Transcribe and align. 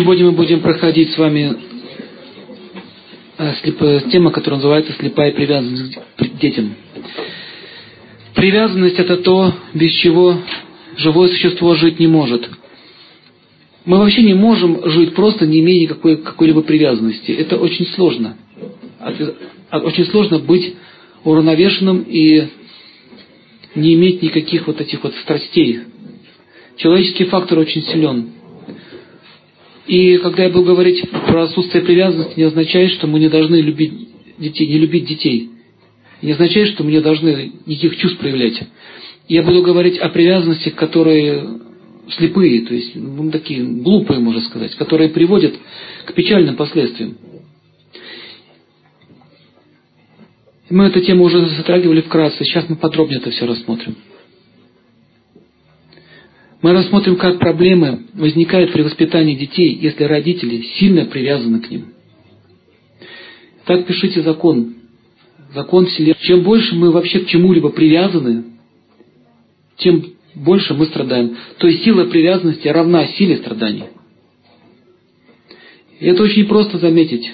Сегодня 0.00 0.24
мы 0.24 0.32
будем 0.32 0.60
проходить 0.60 1.12
с 1.12 1.18
вами 1.18 1.58
э, 3.36 4.00
тема, 4.10 4.30
которая 4.30 4.56
называется 4.56 4.94
«Слепая 4.98 5.30
привязанность 5.30 5.98
к 6.16 6.38
детям». 6.38 6.74
Привязанность– 8.34 8.94
это 8.98 9.18
то, 9.18 9.52
без 9.74 9.92
чего 9.96 10.38
живое 10.96 11.28
существо 11.28 11.74
жить 11.74 12.00
не 12.00 12.06
может. 12.06 12.48
Мы 13.84 13.98
вообще 13.98 14.22
не 14.22 14.32
можем 14.32 14.88
жить 14.88 15.14
просто 15.14 15.46
не 15.46 15.60
имея 15.60 15.82
никакой, 15.82 16.16
какой-либо 16.16 16.62
привязанности. 16.62 17.32
Это 17.32 17.58
очень 17.58 17.86
сложно. 17.88 18.38
Очень 19.70 20.06
сложно 20.06 20.38
быть 20.38 20.76
уравновешенным 21.24 22.06
и 22.08 22.48
не 23.74 23.92
иметь 23.96 24.22
никаких 24.22 24.66
вот 24.66 24.80
этих 24.80 25.04
вот 25.04 25.14
страстей. 25.16 25.80
Человеческий 26.78 27.24
фактор 27.24 27.58
очень 27.58 27.82
силен. 27.82 28.39
И 29.86 30.18
когда 30.18 30.44
я 30.44 30.50
буду 30.50 30.66
говорить 30.66 31.02
про 31.26 31.44
отсутствие 31.44 31.82
привязанности, 31.82 32.38
не 32.38 32.44
означает, 32.44 32.92
что 32.92 33.06
мы 33.06 33.18
не 33.18 33.28
должны 33.28 33.56
любить 33.56 33.92
детей, 34.38 34.66
не 34.66 34.78
любить 34.78 35.06
детей. 35.06 35.50
Не 36.22 36.32
означает, 36.32 36.68
что 36.68 36.84
мы 36.84 36.92
не 36.92 37.00
должны 37.00 37.52
никаких 37.66 37.96
чувств 37.96 38.18
проявлять. 38.18 38.62
Я 39.28 39.42
буду 39.42 39.62
говорить 39.62 39.98
о 39.98 40.08
привязанности, 40.08 40.70
которые 40.70 41.60
слепые, 42.16 42.62
то 42.62 42.74
есть 42.74 42.94
ну, 42.94 43.30
такие 43.30 43.62
глупые, 43.62 44.20
можно 44.20 44.40
сказать, 44.42 44.74
которые 44.74 45.10
приводят 45.10 45.54
к 46.04 46.12
печальным 46.12 46.56
последствиям. 46.56 47.16
Мы 50.68 50.86
эту 50.86 51.00
тему 51.00 51.24
уже 51.24 51.44
затрагивали 51.46 52.00
вкратце, 52.00 52.44
сейчас 52.44 52.68
мы 52.68 52.76
подробнее 52.76 53.20
это 53.20 53.30
все 53.30 53.46
рассмотрим. 53.46 53.96
Мы 56.62 56.72
рассмотрим, 56.72 57.16
как 57.16 57.38
проблемы 57.38 58.06
возникают 58.12 58.72
при 58.72 58.82
воспитании 58.82 59.34
детей, 59.34 59.78
если 59.80 60.04
родители 60.04 60.62
сильно 60.78 61.06
привязаны 61.06 61.60
к 61.60 61.70
ним. 61.70 61.86
Так 63.64 63.86
пишите 63.86 64.22
закон. 64.22 64.74
Закон 65.54 65.86
Вселенной. 65.86 66.16
Чем 66.20 66.42
больше 66.42 66.74
мы 66.74 66.92
вообще 66.92 67.20
к 67.20 67.28
чему-либо 67.28 67.70
привязаны, 67.70 68.44
тем 69.78 70.04
больше 70.34 70.74
мы 70.74 70.84
страдаем. 70.86 71.36
То 71.58 71.66
есть 71.66 71.82
сила 71.82 72.04
привязанности 72.04 72.68
равна 72.68 73.06
силе 73.06 73.38
страданий. 73.38 73.84
И 75.98 76.06
это 76.06 76.22
очень 76.22 76.46
просто 76.46 76.78
заметить. 76.78 77.32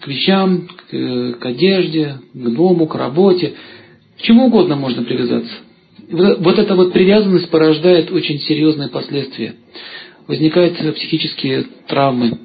К 0.00 0.06
вещам, 0.06 0.68
к, 0.68 1.38
к 1.40 1.46
одежде, 1.46 2.18
к 2.32 2.48
дому, 2.50 2.86
к 2.86 2.94
работе. 2.94 3.54
К 4.16 4.22
чему 4.22 4.46
угодно 4.46 4.76
можно 4.76 5.02
привязаться 5.02 5.63
вот 6.10 6.58
эта 6.58 6.74
вот 6.74 6.92
привязанность 6.92 7.50
порождает 7.50 8.10
очень 8.10 8.38
серьезные 8.40 8.88
последствия. 8.88 9.56
Возникают 10.26 10.76
психические 10.96 11.64
травмы. 11.86 12.38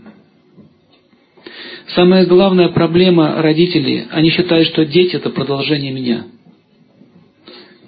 Самая 1.96 2.26
главная 2.26 2.70
проблема 2.70 3.42
родителей, 3.42 4.06
они 4.12 4.30
считают, 4.30 4.68
что 4.68 4.86
дети 4.86 5.16
это 5.16 5.30
продолжение 5.30 5.92
меня. 5.92 6.26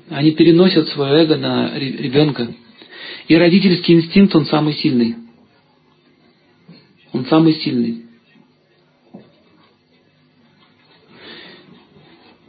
Они 0.10 0.32
переносят 0.32 0.90
свое 0.90 1.24
эго 1.24 1.38
на 1.38 1.78
ребенка. 1.78 2.54
И 3.28 3.36
родительский 3.36 3.96
инстинкт, 3.96 4.36
он 4.36 4.46
самый 4.46 4.74
сильный. 4.74 5.16
Он 7.14 7.26
самый 7.26 7.54
сильный. 7.54 8.06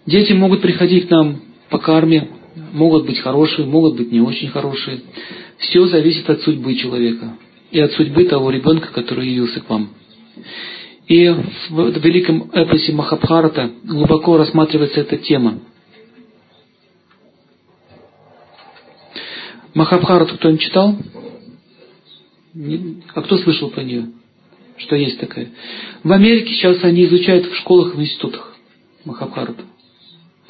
Дети 0.07 0.33
могут 0.33 0.63
приходить 0.63 1.07
к 1.07 1.11
нам 1.11 1.43
по 1.71 1.79
карме, 1.79 2.29
могут 2.73 3.07
быть 3.07 3.21
хорошие, 3.21 3.67
могут 3.67 3.97
быть 3.97 4.11
не 4.11 4.21
очень 4.21 4.49
хорошие. 4.49 5.01
Все 5.59 5.87
зависит 5.87 6.29
от 6.29 6.43
судьбы 6.43 6.75
человека 6.75 7.37
и 7.71 7.81
от 7.81 7.93
судьбы 7.93 8.25
того 8.25 8.51
ребенка, 8.51 8.89
который 8.93 9.29
явился 9.29 9.61
к 9.61 9.69
вам. 9.69 9.91
И 11.07 11.29
в 11.29 12.05
великом 12.05 12.51
эпосе 12.53 12.93
Махабхарата 12.93 13.71
глубоко 13.85 14.37
рассматривается 14.37 15.01
эта 15.01 15.19
тема. 15.19 15.61
Махабхарату 19.75 20.37
кто-нибудь 20.37 20.63
читал? 20.63 20.97
А 23.15 23.23
кто 23.23 23.39
слышал 23.39 23.71
про 23.71 23.83
нее? 23.83 24.11
Что 24.77 24.97
есть 24.97 25.19
такая? 25.19 25.51
В 26.03 26.13
Америке 26.13 26.55
сейчас 26.55 26.83
они 26.83 27.05
изучают 27.05 27.47
в 27.47 27.57
школах 27.57 27.95
и 27.95 27.97
в 27.97 28.01
институтах 28.01 28.57
Махабхарату 29.05 29.65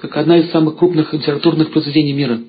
как 0.02 0.16
одна 0.16 0.36
из 0.38 0.50
самых 0.50 0.78
крупных 0.78 1.12
литературных 1.12 1.70
произведений 1.70 2.12
мира. 2.12 2.40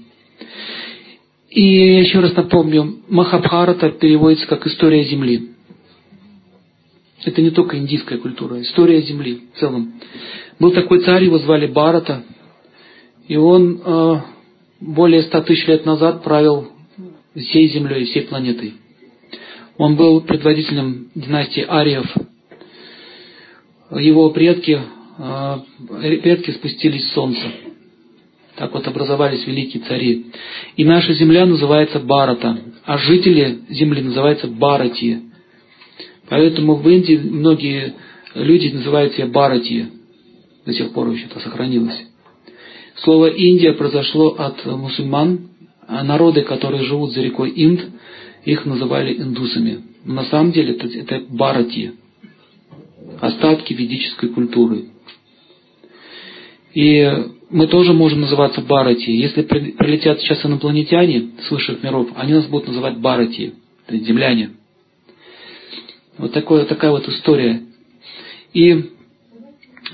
И 1.51 1.61
еще 1.99 2.19
раз 2.19 2.35
напомню, 2.35 2.97
Махабхарата 3.09 3.91
переводится 3.91 4.47
как 4.47 4.65
«История 4.65 5.03
Земли». 5.03 5.51
Это 7.23 7.43
не 7.43 7.51
только 7.51 7.77
индийская 7.77 8.17
культура, 8.17 8.59
история 8.59 9.03
Земли 9.03 9.43
в 9.53 9.59
целом. 9.59 9.93
Был 10.59 10.71
такой 10.71 11.01
царь, 11.01 11.25
его 11.25 11.37
звали 11.37 11.67
Барата, 11.67 12.23
и 13.27 13.37
он 13.37 13.79
э, 13.85 14.21
более 14.81 15.21
ста 15.21 15.41
тысяч 15.41 15.67
лет 15.67 15.85
назад 15.85 16.23
правил 16.23 16.69
всей 17.35 17.67
Землей, 17.67 18.05
всей 18.05 18.23
планетой. 18.23 18.73
Он 19.77 19.95
был 19.95 20.21
предводителем 20.21 21.11
династии 21.13 21.63
Ариев. 21.69 22.11
Его 23.91 24.31
предки 24.31 24.81
а, 25.17 25.63
предки 25.89 26.51
спустились 26.51 27.11
солнца. 27.11 27.41
Так 28.55 28.73
вот 28.73 28.87
образовались 28.87 29.45
великие 29.47 29.83
цари. 29.83 30.27
И 30.75 30.85
наша 30.85 31.13
земля 31.13 31.45
называется 31.45 31.99
Барата, 31.99 32.59
а 32.85 32.97
жители 32.97 33.59
земли 33.69 34.01
называются 34.01 34.47
Барати. 34.47 35.21
Поэтому 36.29 36.75
в 36.75 36.87
Индии 36.87 37.17
многие 37.17 37.93
люди 38.35 38.69
называют 38.69 39.13
себя 39.13 39.27
Барати. 39.27 39.87
До 40.65 40.73
сих 40.73 40.93
пор 40.93 41.09
еще 41.11 41.25
это 41.25 41.39
сохранилось. 41.39 42.05
Слово 42.97 43.27
Индия 43.27 43.73
произошло 43.73 44.35
от 44.37 44.65
мусульман, 44.65 45.49
а 45.87 46.03
народы, 46.03 46.41
которые 46.43 46.83
живут 46.83 47.11
за 47.13 47.21
рекой 47.21 47.51
Инд, 47.55 47.81
их 48.45 48.65
называли 48.65 49.15
индусами. 49.15 49.83
Но 50.05 50.15
на 50.15 50.25
самом 50.25 50.51
деле 50.51 50.75
это, 50.75 50.87
это 50.87 51.25
Барати, 51.27 51.93
остатки 53.19 53.73
ведической 53.73 54.29
культуры. 54.29 54.92
И 56.73 57.27
мы 57.49 57.67
тоже 57.67 57.93
можем 57.93 58.21
называться 58.21 58.61
Барати. 58.61 59.09
Если 59.11 59.43
прилетят 59.43 60.19
сейчас 60.19 60.43
инопланетяне 60.45 61.29
с 61.47 61.51
высших 61.51 61.83
миров, 61.83 62.09
они 62.15 62.33
нас 62.33 62.45
будут 62.45 62.67
называть 62.67 62.97
Барати, 62.97 63.53
то 63.85 63.93
есть 63.93 64.07
земляне. 64.07 64.51
Вот 66.17 66.31
такое, 66.31 66.65
такая 66.65 66.91
вот 66.91 67.07
история. 67.07 67.61
И 68.53 68.91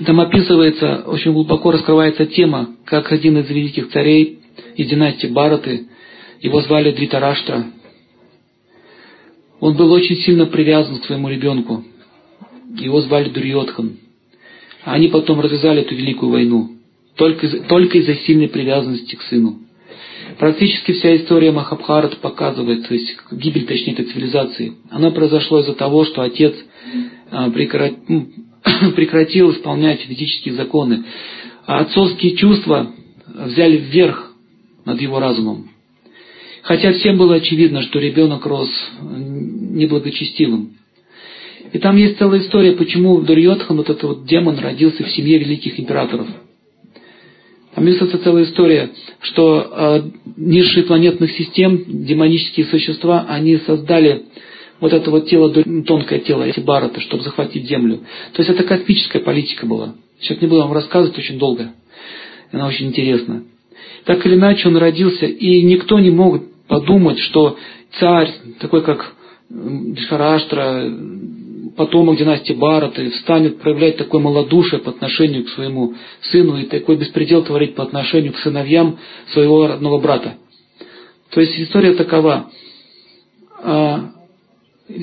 там 0.04 0.20
описывается, 0.20 1.02
очень 1.06 1.32
глубоко 1.32 1.70
раскрывается 1.70 2.26
тема, 2.26 2.76
как 2.86 3.12
один 3.12 3.38
из 3.38 3.48
великих 3.50 3.90
царей 3.90 4.38
из 4.76 4.88
династии 4.88 5.26
Бараты, 5.26 5.88
его 6.40 6.62
звали 6.62 6.92
Дритараштра. 6.92 7.66
Он 9.60 9.76
был 9.76 9.92
очень 9.92 10.16
сильно 10.16 10.46
привязан 10.46 10.98
к 10.98 11.04
своему 11.04 11.28
ребенку. 11.28 11.84
Его 12.76 13.00
звали 13.02 13.28
Дурьотхан. 13.28 13.98
Они 14.84 15.08
потом 15.08 15.40
развязали 15.40 15.82
эту 15.82 15.94
великую 15.94 16.32
войну. 16.32 16.70
Только, 17.16 17.48
только 17.68 17.98
из-за 17.98 18.14
сильной 18.14 18.48
привязанности 18.48 19.14
к 19.14 19.22
сыну. 19.22 19.58
Практически 20.38 20.92
вся 20.92 21.16
история 21.16 21.50
Махабхарат 21.50 22.18
показывает, 22.18 22.86
то 22.86 22.94
есть 22.94 23.14
гибель, 23.32 23.66
точнее, 23.66 23.92
этой 23.92 24.06
цивилизации, 24.06 24.74
она 24.90 25.10
произошла 25.10 25.60
из-за 25.60 25.74
того, 25.74 26.04
что 26.04 26.22
отец 26.22 26.54
а, 27.30 27.50
прекратил 28.96 29.50
исполнять 29.52 30.00
физические 30.00 30.54
законы. 30.54 31.04
А 31.66 31.80
отцовские 31.80 32.36
чувства 32.36 32.90
взяли 33.26 33.76
вверх 33.76 34.32
над 34.84 35.00
его 35.00 35.18
разумом. 35.20 35.70
Хотя 36.62 36.92
всем 36.92 37.18
было 37.18 37.36
очевидно, 37.36 37.82
что 37.82 37.98
ребенок 37.98 38.44
рос 38.46 38.70
неблагочестивым. 39.02 40.76
И 41.72 41.78
там 41.78 41.96
есть 41.96 42.18
целая 42.18 42.40
история, 42.40 42.72
почему 42.72 43.20
Дурьотхан, 43.20 43.76
вот 43.76 43.88
этот 43.88 44.02
вот 44.02 44.24
демон, 44.26 44.58
родился 44.58 45.04
в 45.04 45.10
семье 45.10 45.38
великих 45.38 45.78
императоров. 45.78 46.26
Там 47.74 47.86
есть 47.86 48.00
целая 48.22 48.44
история, 48.44 48.90
что 49.20 49.70
э, 49.70 50.02
низшие 50.36 50.84
планетных 50.84 51.30
систем, 51.32 51.84
демонические 51.86 52.66
существа, 52.66 53.26
они 53.28 53.58
создали 53.58 54.24
вот 54.80 54.92
это 54.92 55.10
вот 55.10 55.28
тело, 55.28 55.52
тонкое 55.84 56.20
тело, 56.20 56.42
эти 56.42 56.60
бараты, 56.60 57.00
чтобы 57.00 57.22
захватить 57.22 57.68
Землю. 57.68 58.00
То 58.32 58.42
есть 58.42 58.50
это 58.50 58.64
космическая 58.64 59.20
политика 59.20 59.66
была. 59.66 59.94
Сейчас 60.20 60.40
не 60.40 60.48
буду 60.48 60.62
вам 60.62 60.72
рассказывать 60.72 61.16
очень 61.18 61.38
долго. 61.38 61.72
Она 62.50 62.66
очень 62.66 62.88
интересна. 62.88 63.44
Так 64.04 64.24
или 64.26 64.34
иначе 64.34 64.68
он 64.68 64.76
родился, 64.76 65.26
и 65.26 65.62
никто 65.62 65.98
не 66.00 66.10
мог 66.10 66.42
подумать, 66.66 67.18
что 67.18 67.56
царь, 67.98 68.30
такой 68.58 68.82
как 68.82 69.14
Дишараштра, 69.48 70.90
потомок 71.80 72.18
династии 72.18 72.52
Бараты 72.52 73.10
станет 73.22 73.58
проявлять 73.58 73.96
такое 73.96 74.20
малодушие 74.20 74.80
по 74.80 74.90
отношению 74.90 75.44
к 75.44 75.48
своему 75.48 75.94
сыну 76.30 76.58
и 76.58 76.66
такой 76.66 76.96
беспредел 76.96 77.42
творить 77.42 77.74
по 77.74 77.82
отношению 77.82 78.34
к 78.34 78.38
сыновьям 78.40 78.98
своего 79.32 79.66
родного 79.66 79.98
брата. 79.98 80.34
То 81.30 81.40
есть 81.40 81.58
история 81.58 81.94
такова. 81.94 82.50
А, 83.62 84.10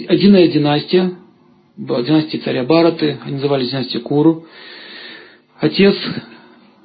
Одинная 0.07 0.50
династия, 0.50 1.13
династия 1.77 2.38
царя 2.41 2.63
Бараты, 2.63 3.18
они 3.25 3.38
назывались 3.38 3.71
династия 3.71 4.00
Куру. 4.00 4.45
Отец, 5.59 5.95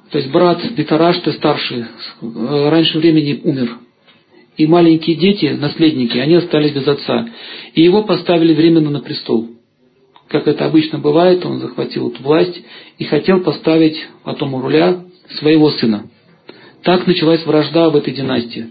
то 0.09 0.17
есть 0.17 0.31
брат 0.31 0.59
Битарашты 0.71 1.33
старший, 1.33 1.81
э, 2.21 2.69
раньше 2.69 2.97
времени 2.97 3.41
умер. 3.43 3.77
И 4.57 4.65
маленькие 4.65 5.17
дети, 5.17 5.55
наследники, 5.55 6.17
они 6.17 6.33
остались 6.33 6.71
без 6.71 6.87
отца. 6.87 7.29
И 7.75 7.83
его 7.83 8.01
поставили 8.01 8.55
временно 8.55 8.89
на 8.89 8.99
престол. 8.99 9.49
Как 10.33 10.47
это 10.47 10.65
обычно 10.65 10.97
бывает, 10.97 11.45
он 11.45 11.59
захватил 11.59 12.09
эту 12.09 12.23
власть 12.23 12.59
и 12.97 13.03
хотел 13.03 13.41
поставить 13.41 14.03
потом 14.23 14.55
у 14.55 14.61
руля 14.61 15.03
своего 15.37 15.69
сына. 15.69 16.09
Так 16.81 17.05
началась 17.05 17.45
вражда 17.45 17.91
в 17.91 17.95
этой 17.95 18.15
династии. 18.15 18.69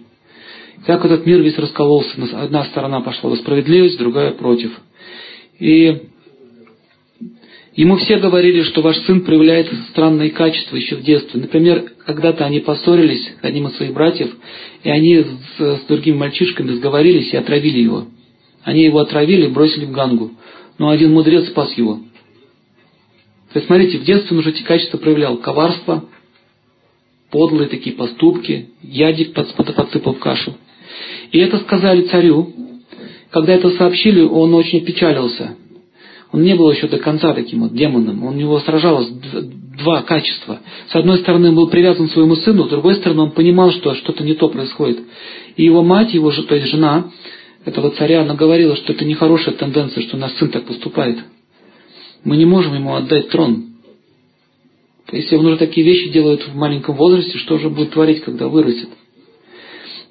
Как 0.86 1.04
этот 1.04 1.24
мир 1.24 1.40
весь 1.40 1.56
раскололся. 1.56 2.16
Одна 2.32 2.64
сторона 2.64 3.00
пошла 3.00 3.30
за 3.30 3.36
справедливость, 3.36 3.96
другая 3.96 4.32
против. 4.32 4.72
И 5.60 6.08
ему 7.76 7.94
все 7.94 8.18
говорили, 8.18 8.64
что 8.64 8.82
ваш 8.82 8.96
сын 9.02 9.20
проявляет 9.20 9.68
странные 9.90 10.30
качества 10.30 10.74
еще 10.74 10.96
в 10.96 11.02
детстве. 11.02 11.42
Например, 11.42 11.92
когда-то 12.04 12.44
они 12.44 12.58
поссорились, 12.58 13.34
одним 13.40 13.68
из 13.68 13.76
своих 13.76 13.92
братьев, 13.92 14.34
и 14.82 14.90
они 14.90 15.24
с, 15.58 15.60
с 15.60 15.80
другими 15.86 16.16
мальчишками 16.16 16.72
сговорились 16.72 17.32
и 17.32 17.36
отравили 17.36 17.78
его. 17.78 18.08
Они 18.64 18.82
его 18.82 18.98
отравили 18.98 19.46
и 19.46 19.50
бросили 19.50 19.84
в 19.84 19.92
Гангу. 19.92 20.32
Но 20.78 20.90
один 20.90 21.12
мудрец 21.12 21.48
спас 21.48 21.72
его. 21.74 22.00
То 23.52 23.58
есть, 23.58 23.66
смотрите, 23.66 23.98
в 23.98 24.04
детстве 24.04 24.34
он 24.34 24.38
уже 24.38 24.50
эти 24.50 24.62
качества 24.62 24.98
проявлял. 24.98 25.36
Коварство, 25.36 26.04
подлые 27.30 27.68
такие 27.68 27.94
поступки, 27.94 28.70
ядик 28.82 29.34
подсыпал 29.34 30.14
в 30.14 30.18
кашу. 30.18 30.54
И 31.30 31.38
это 31.38 31.58
сказали 31.58 32.02
царю. 32.02 32.52
Когда 33.30 33.54
это 33.54 33.70
сообщили, 33.70 34.22
он 34.22 34.54
очень 34.54 34.78
опечалился. 34.78 35.56
Он 36.32 36.42
не 36.42 36.54
был 36.54 36.70
еще 36.70 36.88
до 36.88 36.98
конца 36.98 37.34
таким 37.34 37.60
вот 37.60 37.74
демоном. 37.74 38.24
У 38.24 38.32
него 38.32 38.58
сражалось 38.60 39.08
два 39.78 40.02
качества. 40.02 40.60
С 40.90 40.94
одной 40.94 41.18
стороны, 41.18 41.50
он 41.50 41.54
был 41.54 41.68
привязан 41.68 42.08
к 42.08 42.12
своему 42.12 42.36
сыну, 42.36 42.64
с 42.64 42.70
другой 42.70 42.94
стороны, 42.96 43.22
он 43.22 43.30
понимал, 43.32 43.70
что 43.72 43.94
что-то 43.94 44.24
не 44.24 44.34
то 44.34 44.48
происходит. 44.48 45.00
И 45.56 45.64
его 45.64 45.82
мать, 45.82 46.14
его 46.14 46.30
то 46.30 46.54
есть 46.54 46.68
жена 46.68 47.10
этого 47.64 47.90
царя, 47.92 48.22
она 48.22 48.34
говорила, 48.34 48.76
что 48.76 48.92
это 48.92 49.04
нехорошая 49.04 49.54
тенденция, 49.54 50.02
что 50.02 50.16
наш 50.16 50.32
сын 50.32 50.48
так 50.50 50.64
поступает. 50.64 51.18
Мы 52.24 52.36
не 52.36 52.44
можем 52.44 52.74
ему 52.74 52.94
отдать 52.94 53.28
трон. 53.28 53.66
Если 55.10 55.36
он 55.36 55.46
уже 55.46 55.56
такие 55.58 55.84
вещи 55.84 56.10
делает 56.10 56.46
в 56.46 56.54
маленьком 56.54 56.96
возрасте, 56.96 57.38
что 57.38 57.58
же 57.58 57.68
будет 57.68 57.90
творить, 57.90 58.22
когда 58.22 58.48
вырастет? 58.48 58.88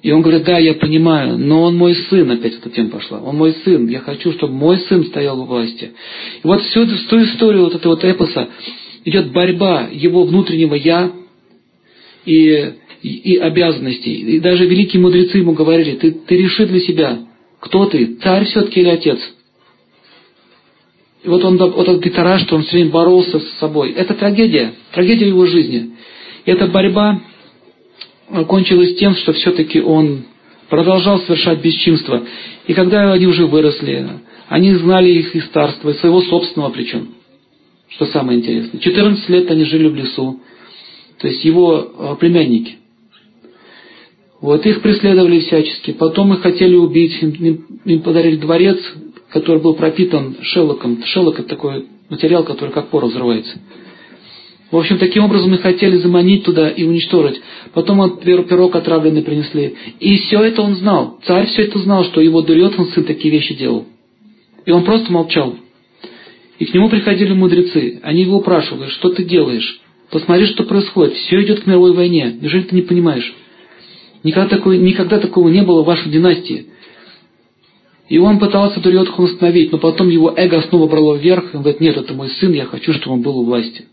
И 0.02 0.10
он 0.10 0.22
говорит, 0.22 0.44
да, 0.44 0.58
я 0.58 0.74
понимаю, 0.74 1.38
но 1.38 1.62
он 1.62 1.76
мой 1.76 1.94
сын, 1.94 2.28
опять 2.30 2.54
эта 2.54 2.70
тема 2.70 2.90
пошла, 2.90 3.20
он 3.20 3.36
мой 3.36 3.54
сын, 3.64 3.86
я 3.88 4.00
хочу, 4.00 4.32
чтобы 4.32 4.52
мой 4.52 4.76
сын 4.78 5.04
стоял 5.06 5.40
у 5.40 5.44
власти. 5.44 5.92
И 6.42 6.46
вот 6.46 6.60
всю 6.62 6.82
эту, 6.82 6.96
всю 6.96 7.22
историю 7.22 7.64
вот 7.64 7.74
этого 7.74 7.94
вот 7.94 8.04
эпоса 8.04 8.48
идет 9.04 9.30
борьба 9.32 9.88
его 9.92 10.24
внутреннего 10.24 10.74
«я» 10.74 11.12
и, 12.24 12.74
и, 13.02 13.08
и 13.08 13.36
обязанностей. 13.36 14.12
И 14.12 14.40
даже 14.40 14.66
великие 14.66 15.00
мудрецы 15.00 15.38
ему 15.38 15.52
говорили, 15.52 15.96
ты, 15.96 16.10
ты 16.10 16.36
реши 16.36 16.66
для 16.66 16.80
себя, 16.80 17.20
кто 17.62 17.86
ты, 17.86 18.16
царь 18.16 18.44
все-таки 18.44 18.80
или 18.80 18.88
отец? 18.88 19.20
И 21.22 21.28
вот 21.28 21.44
он, 21.44 21.56
вот 21.56 21.88
этот 21.88 22.02
гитара, 22.02 22.40
что 22.40 22.56
он 22.56 22.64
все 22.64 22.72
время 22.72 22.90
боролся 22.90 23.38
с 23.38 23.58
собой. 23.60 23.92
Это 23.92 24.14
трагедия, 24.14 24.74
трагедия 24.90 25.28
его 25.28 25.46
жизни. 25.46 25.92
И 26.44 26.50
эта 26.50 26.66
борьба 26.66 27.20
кончилось 28.48 28.96
тем, 28.96 29.14
что 29.14 29.32
все-таки 29.32 29.80
он 29.80 30.24
продолжал 30.68 31.20
совершать 31.20 31.62
бесчинство. 31.62 32.24
И 32.66 32.74
когда 32.74 33.12
они 33.12 33.28
уже 33.28 33.46
выросли, 33.46 34.08
они 34.48 34.74
знали 34.74 35.10
их 35.10 35.36
из 35.36 35.44
старства, 35.44 35.90
и 35.90 35.94
своего 35.94 36.20
собственного 36.20 36.70
причем. 36.70 37.14
Что 37.90 38.06
самое 38.06 38.40
интересное. 38.40 38.80
14 38.80 39.28
лет 39.28 39.48
они 39.52 39.64
жили 39.66 39.86
в 39.86 39.94
лесу. 39.94 40.40
То 41.18 41.28
есть 41.28 41.44
его 41.44 41.92
а, 41.96 42.16
племянники. 42.16 42.78
Вот 44.42 44.66
их 44.66 44.82
преследовали 44.82 45.38
всячески. 45.38 45.92
Потом 45.92 46.34
их 46.34 46.42
хотели 46.42 46.74
убить. 46.74 47.16
Им, 47.22 47.64
им 47.84 48.02
подарили 48.02 48.36
дворец, 48.36 48.78
который 49.30 49.62
был 49.62 49.74
пропитан 49.74 50.36
шелоком. 50.42 50.98
Шелок 51.04 51.38
это 51.38 51.48
такой 51.48 51.86
материал, 52.10 52.44
который 52.44 52.70
как 52.70 52.88
пор 52.88 53.06
взрывается. 53.06 53.58
В 54.72 54.76
общем, 54.76 54.98
таким 54.98 55.24
образом 55.24 55.50
мы 55.50 55.58
хотели 55.58 55.96
заманить 55.98 56.44
туда 56.44 56.70
и 56.70 56.82
уничтожить. 56.82 57.40
Потом 57.72 58.00
он 58.00 58.18
пирог 58.18 58.74
отравленный 58.74 59.22
принесли. 59.22 59.76
И 60.00 60.16
все 60.18 60.40
это 60.40 60.62
он 60.62 60.74
знал. 60.74 61.20
Царь 61.24 61.46
все 61.46 61.62
это 61.62 61.78
знал, 61.78 62.04
что 62.04 62.20
его 62.20 62.42
Дурьотхан 62.42 62.88
сын 62.88 63.04
такие 63.04 63.32
вещи 63.32 63.54
делал. 63.54 63.86
И 64.66 64.72
он 64.72 64.84
просто 64.84 65.12
молчал. 65.12 65.54
И 66.58 66.64
к 66.64 66.74
нему 66.74 66.88
приходили 66.88 67.32
мудрецы. 67.32 68.00
Они 68.02 68.22
его 68.22 68.38
упрашивали, 68.38 68.88
что 68.88 69.10
ты 69.10 69.24
делаешь? 69.24 69.80
Посмотри, 70.10 70.46
что 70.46 70.64
происходит. 70.64 71.14
Все 71.14 71.42
идет 71.42 71.60
к 71.60 71.66
мировой 71.66 71.92
войне. 71.92 72.36
Неужели 72.40 72.62
ты 72.62 72.74
не 72.74 72.82
понимаешь? 72.82 73.32
Никогда, 74.24 74.56
такой, 74.56 74.78
никогда 74.78 75.18
такого 75.18 75.48
не 75.48 75.62
было 75.62 75.82
в 75.82 75.86
вашей 75.86 76.10
династии. 76.10 76.66
И 78.08 78.18
он 78.18 78.38
пытался 78.38 78.80
Дурьотхана 78.80 79.28
остановить, 79.28 79.72
но 79.72 79.78
потом 79.78 80.08
его 80.08 80.32
эго 80.36 80.60
снова 80.62 80.86
брало 80.86 81.16
вверх. 81.16 81.52
И 81.52 81.56
он 81.56 81.62
говорит, 81.62 81.80
нет, 81.80 81.96
это 81.96 82.14
мой 82.14 82.28
сын, 82.28 82.52
я 82.52 82.66
хочу, 82.66 82.92
чтобы 82.92 83.16
он 83.16 83.22
был 83.22 83.38
у 83.38 83.44
власти. 83.44 83.86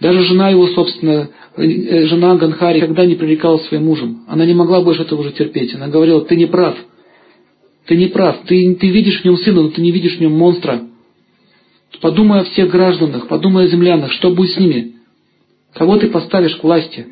Даже 0.00 0.22
жена 0.24 0.50
его, 0.50 0.66
собственно, 0.68 1.30
э, 1.56 2.06
жена 2.06 2.36
Ганхари, 2.36 2.80
когда 2.80 3.06
не 3.06 3.14
привлекала 3.14 3.58
своим 3.58 3.86
мужем. 3.86 4.24
Она 4.28 4.44
не 4.44 4.54
могла 4.54 4.82
больше 4.82 5.02
этого 5.02 5.20
уже 5.20 5.32
терпеть. 5.32 5.74
Она 5.74 5.88
говорила, 5.88 6.20
ты 6.20 6.36
не 6.36 6.46
прав. 6.46 6.76
Ты 7.86 7.96
не 7.96 8.08
прав. 8.08 8.36
Ты, 8.46 8.74
ты 8.74 8.88
видишь 8.90 9.22
в 9.22 9.24
нем 9.24 9.38
сына, 9.38 9.62
но 9.62 9.68
ты 9.70 9.80
не 9.80 9.92
видишь 9.92 10.18
в 10.18 10.20
нем 10.20 10.32
монстра. 10.32 10.82
Подумай 12.00 12.40
о 12.40 12.44
всех 12.44 12.70
гражданах, 12.70 13.28
подумай 13.28 13.64
о 13.64 13.68
землянах, 13.68 14.12
что 14.12 14.30
будет 14.30 14.50
с 14.50 14.58
ними. 14.58 14.96
Кого 15.72 15.96
ты 15.96 16.08
поставишь 16.08 16.56
к 16.56 16.64
власти? 16.64 17.06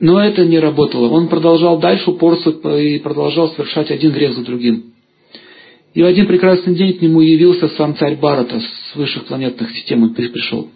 Но 0.00 0.20
это 0.20 0.44
не 0.44 0.58
работало. 0.58 1.08
Он 1.08 1.28
продолжал 1.28 1.78
дальше 1.78 2.10
упорствовать 2.10 2.62
и 2.80 2.98
продолжал 2.98 3.50
совершать 3.50 3.90
один 3.90 4.12
грех 4.12 4.34
за 4.34 4.44
другим. 4.44 4.92
И 5.94 6.02
в 6.02 6.06
один 6.06 6.26
прекрасный 6.26 6.74
день 6.74 6.96
к 6.96 7.02
нему 7.02 7.20
явился 7.20 7.68
сам 7.70 7.96
царь 7.96 8.16
Барата 8.16 8.60
с 8.60 8.96
высших 8.96 9.24
планетных 9.24 9.70
систем, 9.72 10.04
он 10.04 10.14
пришел. 10.14 10.68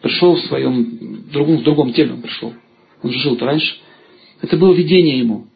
Пришел 0.00 0.34
в 0.34 0.40
своем 0.46 1.26
другом, 1.30 1.58
в 1.58 1.62
другом 1.62 1.92
теле 1.92 2.12
он 2.12 2.22
пришел. 2.22 2.54
Он 3.02 3.10
же 3.10 3.18
жил-то 3.18 3.44
раньше. 3.44 3.74
Это 4.40 4.56
было 4.56 4.72
видение 4.72 5.18
ему. 5.18 5.46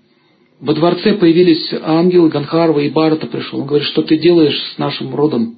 Во 0.60 0.74
дворце 0.74 1.14
появились 1.14 1.72
ангелы 1.82 2.28
Ганхарва 2.28 2.80
и 2.80 2.90
Барата 2.90 3.26
пришел. 3.26 3.60
Он 3.60 3.66
говорит, 3.66 3.86
что 3.88 4.02
ты 4.02 4.18
делаешь 4.18 4.58
с 4.74 4.78
нашим 4.78 5.14
родом? 5.14 5.56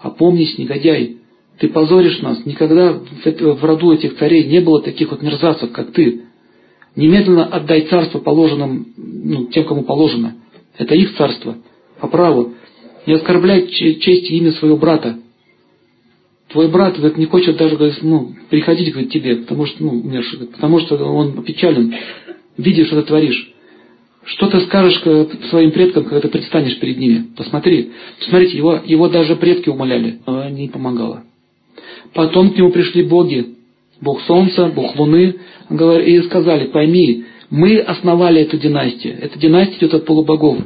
Опомнись, 0.00 0.58
негодяй. 0.58 1.18
Ты 1.60 1.68
позоришь 1.68 2.20
нас. 2.20 2.44
Никогда 2.44 2.92
в 2.92 3.64
роду 3.64 3.92
этих 3.92 4.16
царей 4.16 4.44
не 4.44 4.60
было 4.60 4.82
таких 4.82 5.12
вот 5.12 5.22
мерзавцев, 5.22 5.70
как 5.70 5.92
ты. 5.92 6.22
Немедленно 6.96 7.46
отдай 7.46 7.82
царство 7.82 8.20
положенным, 8.20 8.86
ну, 8.96 9.46
тем, 9.46 9.64
кому 9.64 9.82
положено. 9.82 10.36
Это 10.78 10.94
их 10.94 11.16
царство, 11.16 11.56
по 12.00 12.06
праву. 12.06 12.54
Не 13.06 13.14
оскорбляй 13.14 13.66
честь 13.68 14.30
и 14.30 14.38
имя 14.38 14.52
своего 14.52 14.76
брата. 14.76 15.18
Твой 16.48 16.68
брат 16.68 16.96
говорит, 16.96 17.18
не 17.18 17.26
хочет 17.26 17.56
даже 17.56 17.76
говорит, 17.76 17.98
ну, 18.02 18.32
приходить 18.48 18.92
говорит, 18.92 19.10
к 19.10 19.12
тебе, 19.12 19.36
потому 19.36 19.66
что, 19.66 19.82
ну, 19.82 19.90
умерший, 19.90 20.46
потому 20.46 20.78
что 20.80 20.96
он 20.96 21.42
печален, 21.42 21.94
видишь, 22.56 22.86
что 22.86 23.00
ты 23.00 23.08
творишь. 23.08 23.50
Что 24.26 24.46
ты 24.48 24.60
скажешь 24.60 25.02
своим 25.50 25.72
предкам, 25.72 26.04
когда 26.04 26.20
ты 26.20 26.28
предстанешь 26.28 26.78
перед 26.78 26.98
ними? 26.98 27.26
Посмотри. 27.36 27.90
Посмотрите, 28.18 28.56
его, 28.56 28.80
его 28.84 29.08
даже 29.08 29.36
предки 29.36 29.68
умоляли, 29.68 30.20
но 30.26 30.48
не 30.48 30.68
помогало. 30.68 31.24
Потом 32.14 32.50
к 32.50 32.56
нему 32.56 32.70
пришли 32.70 33.02
боги, 33.02 33.56
Бог 34.00 34.22
Солнца, 34.22 34.68
Бог 34.74 34.96
Луны, 34.96 35.36
и 35.70 36.22
сказали, 36.22 36.66
пойми, 36.66 37.24
мы 37.50 37.78
основали 37.78 38.42
эту 38.42 38.58
династию. 38.58 39.16
Эта 39.20 39.38
династия 39.38 39.78
идет 39.78 39.94
от 39.94 40.06
полубогов. 40.06 40.58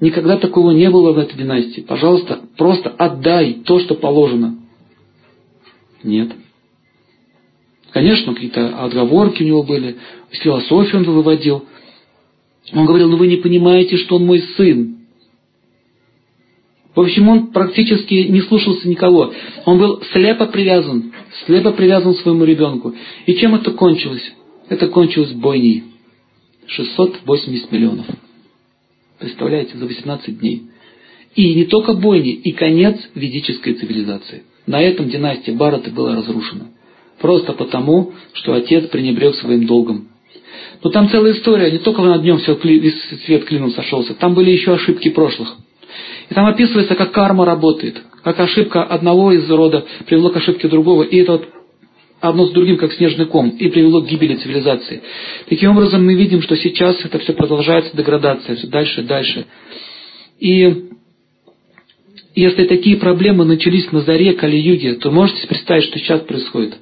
Никогда 0.00 0.36
такого 0.36 0.72
не 0.72 0.90
было 0.90 1.12
в 1.12 1.18
этой 1.18 1.36
династии. 1.36 1.80
Пожалуйста, 1.80 2.40
просто 2.56 2.90
отдай 2.90 3.60
то, 3.64 3.78
что 3.78 3.94
положено. 3.94 4.56
Нет. 6.02 6.32
Конечно, 7.92 8.34
какие-то 8.34 8.82
отговорки 8.82 9.42
у 9.42 9.46
него 9.46 9.62
были, 9.62 9.96
философию 10.30 11.02
он 11.02 11.04
выводил. 11.04 11.64
Он 12.72 12.86
говорил, 12.86 13.10
ну 13.10 13.16
вы 13.16 13.26
не 13.26 13.36
понимаете, 13.36 13.96
что 13.96 14.16
он 14.16 14.26
мой 14.26 14.40
сын. 14.56 14.96
В 16.94 17.00
общем, 17.00 17.28
он 17.28 17.46
практически 17.48 18.14
не 18.14 18.42
слушался 18.42 18.86
никого. 18.86 19.32
Он 19.64 19.78
был 19.78 20.02
слепо 20.12 20.46
привязан, 20.46 21.12
слепо 21.46 21.72
привязан 21.72 22.14
к 22.14 22.18
своему 22.18 22.44
ребенку. 22.44 22.94
И 23.26 23.34
чем 23.34 23.54
это 23.54 23.70
кончилось? 23.70 24.32
Это 24.68 24.88
кончилось 24.88 25.32
бойней. 25.32 25.84
680 26.66 27.72
миллионов. 27.72 28.06
Представляете, 29.18 29.76
за 29.78 29.86
18 29.86 30.38
дней. 30.38 30.64
И 31.34 31.54
не 31.54 31.64
только 31.64 31.94
бойни, 31.94 32.32
и 32.32 32.52
конец 32.52 32.98
ведической 33.14 33.74
цивилизации. 33.74 34.42
На 34.66 34.82
этом 34.82 35.08
династия 35.08 35.52
Барата 35.52 35.90
была 35.90 36.14
разрушена. 36.16 36.68
Просто 37.20 37.54
потому, 37.54 38.12
что 38.34 38.52
отец 38.52 38.88
пренебрег 38.88 39.34
своим 39.36 39.66
долгом. 39.66 40.08
Но 40.82 40.90
там 40.90 41.08
целая 41.08 41.32
история, 41.32 41.70
не 41.70 41.78
только 41.78 42.02
над 42.02 42.22
днем 42.22 42.38
все, 42.38 42.56
свет 43.24 43.44
клином 43.44 43.70
сошелся. 43.70 44.14
Там 44.14 44.34
были 44.34 44.50
еще 44.50 44.74
ошибки 44.74 45.08
прошлых. 45.08 45.56
И 46.28 46.34
там 46.34 46.46
описывается, 46.46 46.94
как 46.94 47.12
карма 47.12 47.44
работает, 47.44 48.02
как 48.22 48.38
ошибка 48.40 48.82
одного 48.82 49.32
из 49.32 49.50
рода 49.50 49.84
привела 50.06 50.30
к 50.30 50.36
ошибке 50.36 50.68
другого, 50.68 51.02
и 51.02 51.16
это 51.18 51.42
одно 52.20 52.46
с 52.46 52.52
другим, 52.52 52.76
как 52.76 52.92
снежный 52.92 53.26
ком, 53.26 53.50
и 53.50 53.68
привело 53.68 54.00
к 54.00 54.06
гибели 54.06 54.36
цивилизации. 54.36 55.02
Таким 55.48 55.72
образом, 55.72 56.04
мы 56.06 56.14
видим, 56.14 56.40
что 56.42 56.56
сейчас 56.56 57.04
это 57.04 57.18
все 57.18 57.32
продолжается, 57.32 57.96
деградация, 57.96 58.56
все 58.56 58.68
дальше 58.68 59.02
дальше. 59.02 59.46
И 60.38 60.90
если 62.34 62.64
такие 62.64 62.96
проблемы 62.96 63.44
начались 63.44 63.90
на 63.92 64.00
заре 64.00 64.32
Кали-юги, 64.32 64.98
то 65.00 65.10
можете 65.10 65.46
представить, 65.46 65.84
что 65.84 65.98
сейчас 65.98 66.20
происходит. 66.22 66.76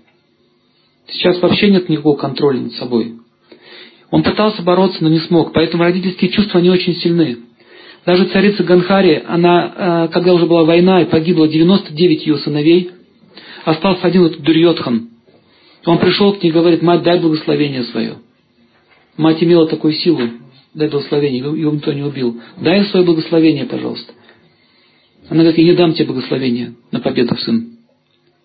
Сейчас 1.09 1.40
вообще 1.40 1.71
нет 1.71 1.88
никакого 1.88 2.17
контроля 2.17 2.61
над 2.61 2.75
собой. 2.75 3.14
Он 4.11 4.23
пытался 4.23 4.62
бороться, 4.62 5.02
но 5.02 5.09
не 5.09 5.21
смог, 5.21 5.52
поэтому 5.52 5.83
родительские 5.85 6.31
чувства 6.31 6.59
не 6.59 6.71
очень 6.71 6.95
сильны. 6.97 7.38
Даже 8.07 8.26
царица 8.26 8.64
Ганхари, 8.64 9.23
она, 9.26 10.07
э, 10.07 10.12
когда 10.12 10.33
уже 10.33 10.47
была 10.47 10.64
война 10.64 11.02
и 11.02 11.07
погибло 11.07 11.47
99 11.47 12.26
ее 12.26 12.38
сыновей, 12.38 12.90
остался 13.64 14.07
один 14.07 14.25
этот 14.25 14.40
Дурьотхан. 14.40 15.09
Он 15.85 15.99
пришел 15.99 16.33
к 16.33 16.42
ней 16.42 16.50
и 16.50 16.52
говорит, 16.52 16.83
мать, 16.83 17.02
дай 17.02 17.21
благословение 17.21 17.85
свое. 17.85 18.16
Мать 19.16 19.42
имела 19.42 19.66
такую 19.66 19.92
силу, 19.95 20.21
дай 20.75 20.88
благословение, 20.88 21.38
его 21.38 21.71
никто 21.73 21.92
не 21.92 22.02
убил. 22.02 22.40
Дай 22.61 22.85
свое 22.87 23.04
благословение, 23.04 23.66
пожалуйста. 23.66 24.12
Она 25.28 25.42
говорит, 25.42 25.59
я 25.59 25.64
не 25.64 25.75
дам 25.75 25.92
тебе 25.92 26.07
благословения 26.07 26.75
на 26.90 27.00
победу, 27.00 27.37
сын. 27.37 27.78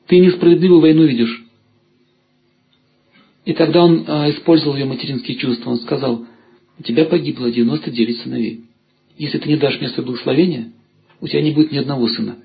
Ты 0.08 0.20
несправедливую 0.20 0.82
войну 0.82 1.04
видишь. 1.06 1.44
И 3.46 3.54
тогда 3.54 3.84
он 3.84 4.06
а, 4.08 4.30
использовал 4.30 4.76
ее 4.76 4.86
материнские 4.86 5.38
чувства. 5.38 5.72
Он 5.72 5.78
сказал, 5.78 6.26
у 6.78 6.84
тебя 6.84 7.06
погибло 7.06 7.50
99 7.50 8.22
сыновей. 8.22 8.65
Если 9.18 9.38
ты 9.38 9.48
не 9.48 9.58
дашь 9.58 9.80
мне 9.80 9.90
свое 9.90 10.06
благословение, 10.06 10.72
у 11.22 11.28
тебя 11.28 11.42
не 11.42 11.52
будет 11.52 11.72
ни 11.72 11.78
одного 11.78 12.08
сына. 12.08 12.38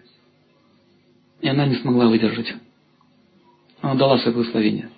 И 1.41 1.49
она 1.49 1.67
не 1.67 1.77
смогла 1.77 2.09
выдержать. 2.09 2.55
Она 3.81 3.95
дала 3.95 4.19
свое 4.19 4.35
благословение. 4.35 4.91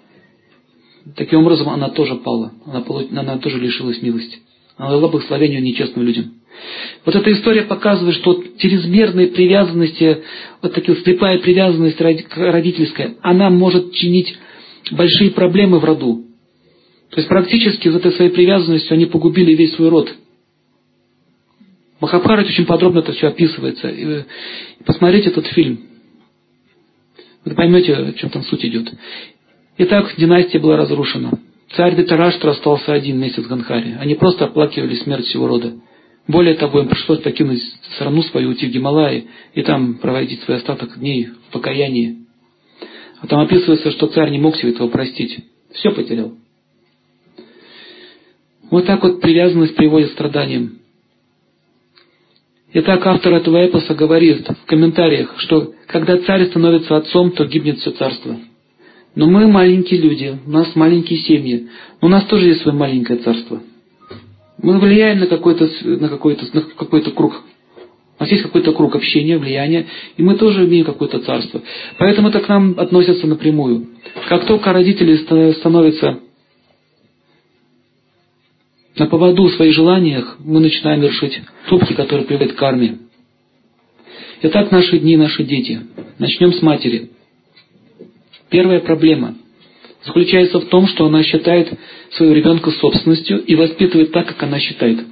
Таким 1.17 1.41
образом, 1.41 1.69
она 1.69 1.88
тоже 1.88 2.17
пала. 2.17 2.52
Она, 2.67 2.85
она 3.21 3.38
тоже 3.38 3.59
лишилась 3.59 4.02
милости. 4.02 4.38
Она 4.76 4.91
дала 4.91 5.09
благословение 5.09 5.61
нечестным 5.61 6.05
людям. 6.05 6.35
Вот 7.05 7.14
эта 7.14 7.33
история 7.33 7.62
показывает, 7.62 8.17
что 8.17 8.43
чрезмерные 8.59 9.29
привязанности, 9.29 10.23
вот 10.61 10.75
такая 10.75 10.97
слепая 10.97 11.38
привязанность 11.38 12.00
родительская, 12.00 13.17
она 13.23 13.50
может 13.50 13.93
чинить 13.93 14.37
большие 14.91 15.31
проблемы 15.31 15.79
в 15.79 15.85
роду. 15.85 16.25
То 17.11 17.17
есть 17.17 17.29
практически 17.29 17.88
из 17.88 17.97
этой 17.97 18.12
своей 18.12 18.31
привязанностью 18.31 18.95
они 18.95 19.07
погубили 19.07 19.55
весь 19.55 19.75
свой 19.75 19.88
род. 19.88 20.14
Махабхарат 22.02 22.49
очень 22.49 22.66
подробно 22.66 22.99
это 22.99 23.12
все 23.12 23.28
описывается. 23.28 23.88
И 23.88 24.25
посмотрите 24.85 25.30
этот 25.30 25.47
фильм. 25.47 25.82
Вы 27.44 27.54
поймете, 27.54 27.94
о 27.94 28.12
чем 28.14 28.28
там 28.30 28.42
суть 28.42 28.64
идет. 28.64 28.92
Итак, 29.78 30.12
династия 30.18 30.59
была 30.59 30.76
разрушена. 30.76 31.38
Царь 31.76 31.94
Дитараштра 31.94 32.50
остался 32.50 32.92
один 32.92 33.21
месяц 33.21 33.44
в 33.44 33.47
Ганхаре. 33.47 33.99
Они 34.00 34.16
просто 34.16 34.47
оплакивали 34.47 34.97
смерть 34.97 35.26
всего 35.26 35.47
рода. 35.47 35.75
Более 36.26 36.54
того, 36.54 36.80
им 36.80 36.88
пришлось 36.88 37.21
покинуть 37.21 37.62
страну 37.94 38.23
свою, 38.25 38.49
уйти 38.49 38.66
в 38.66 38.71
Гималаи 38.71 39.28
и 39.54 39.62
там 39.62 39.94
проводить 39.99 40.42
свой 40.42 40.56
остаток 40.56 40.99
дней 40.99 41.28
в 41.49 41.52
покаянии. 41.52 42.26
А 43.21 43.28
там 43.28 43.38
описывается, 43.38 43.92
что 43.92 44.09
царь 44.09 44.30
не 44.30 44.40
мог 44.40 44.56
себе 44.56 44.73
этого 44.73 44.88
простить. 44.88 45.38
Все 45.73 45.92
потерял. 45.92 46.32
Вот 48.73 48.87
так 48.87 49.04
вот 49.04 49.21
привязанность 49.21 49.76
приводит 49.76 50.09
к 50.11 50.14
страданиям. 50.14 50.81
Итак, 52.75 53.07
автор 53.07 53.35
этого 53.35 53.67
эпоса 53.67 53.95
говорит 53.95 54.49
в 54.49 54.67
комментариях, 54.67 55.35
что 55.38 55.75
когда 55.88 56.17
царь 56.19 56.47
становится 56.47 56.97
отцом, 56.97 57.33
то 57.33 57.45
гибнет 57.45 57.79
все 57.79 57.91
царство. 57.91 58.37
Но 59.14 59.26
мы 59.26 59.47
маленькие 59.47 60.00
люди, 60.00 60.38
у 60.47 60.50
нас 60.50 60.75
маленькие 60.75 61.19
семьи, 61.19 61.69
у 62.00 62.09
нас 62.09 62.25
тоже 62.25 62.47
есть 62.47 62.62
свое 62.62 62.76
маленькое 62.76 63.19
царство. 63.19 63.61
Мы 64.57 64.79
влияем 64.79 65.19
на 65.19 65.26
какой-то 65.26 65.69
на 65.85 66.09
какой-то 66.09 66.47
на 66.55 66.62
какой-то 66.62 67.11
круг. 67.11 67.43
У 68.19 68.23
нас 68.23 68.31
есть 68.31 68.43
какой-то 68.43 68.73
круг 68.73 68.95
общения, 68.95 69.37
влияния, 69.37 69.87
и 70.17 70.23
мы 70.23 70.37
тоже 70.37 70.64
имеем 70.64 70.87
какое-то 70.87 71.19
царство. 71.19 71.61
Поэтому 71.99 72.29
это 72.29 72.41
к 72.41 72.49
нам 72.49 72.75
относится 72.79 73.26
напрямую. 73.26 73.88
Как 74.29 74.47
только 74.47 74.73
родители 74.73 75.17
становятся 75.52 76.21
на 78.96 79.06
поводу 79.06 79.49
своих 79.50 79.75
желаниях, 79.75 80.37
мы 80.40 80.61
начинаем 80.61 81.00
вершить 81.00 81.40
тупки, 81.68 81.94
которые 81.94 82.26
приводят 82.26 82.52
к 82.52 82.58
карме. 82.58 82.99
Итак, 84.42 84.70
наши 84.70 84.99
дни, 84.99 85.16
наши 85.16 85.44
дети. 85.44 85.80
Начнем 86.18 86.52
с 86.52 86.62
матери. 86.62 87.11
Первая 88.50 88.80
проблема 88.80 89.37
заключается 90.04 90.61
в 90.61 90.66
том, 90.66 90.87
что 90.88 91.06
она 91.06 91.22
считает 91.22 91.78
своего 92.11 92.34
ребенка 92.34 92.70
собственностью 92.72 93.42
и 93.42 93.54
воспитывает 93.54 94.12
так, 94.12 94.26
как 94.26 94.42
она 94.42 94.58
считает. 94.58 95.06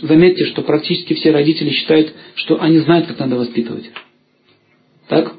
Заметьте, 0.00 0.46
что 0.46 0.62
практически 0.62 1.14
все 1.14 1.32
родители 1.32 1.70
считают, 1.70 2.14
что 2.36 2.60
они 2.62 2.78
знают, 2.78 3.06
как 3.06 3.18
надо 3.18 3.36
воспитывать. 3.36 3.90
Так? 5.08 5.34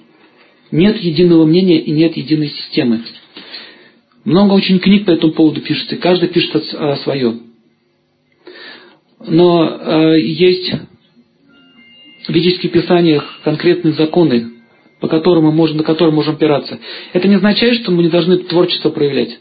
Нет 0.71 0.97
единого 0.97 1.45
мнения 1.45 1.79
и 1.79 1.91
нет 1.91 2.15
единой 2.15 2.50
системы. 2.50 3.01
Много 4.25 4.53
очень 4.53 4.80
книг 4.80 5.06
по 5.06 5.12
этому 5.12 5.34
поводу 5.34 5.62
пишется, 5.62 5.98
каждый 5.98 6.30
пишет 6.30 6.65
свое. 7.03 7.39
Но 9.25 9.68
э, 9.68 10.20
есть 10.22 10.74
в 12.27 12.30
ведических 12.30 12.72
писаниях 12.72 13.42
конкретные 13.44 13.94
законы, 13.94 14.51
по 15.01 15.08
которым 15.08 15.46
мы 15.46 15.51
можем, 15.51 15.77
на 15.77 15.84
которые 15.84 16.13
можем 16.13 16.36
опираться. 16.36 16.80
Это 17.12 17.27
не 17.27 17.36
означает, 17.36 17.82
что 17.82 17.92
мы 17.92 18.03
не 18.03 18.10
должны 18.10 18.38
творчество 18.38 18.89
проявлять. 18.89 19.39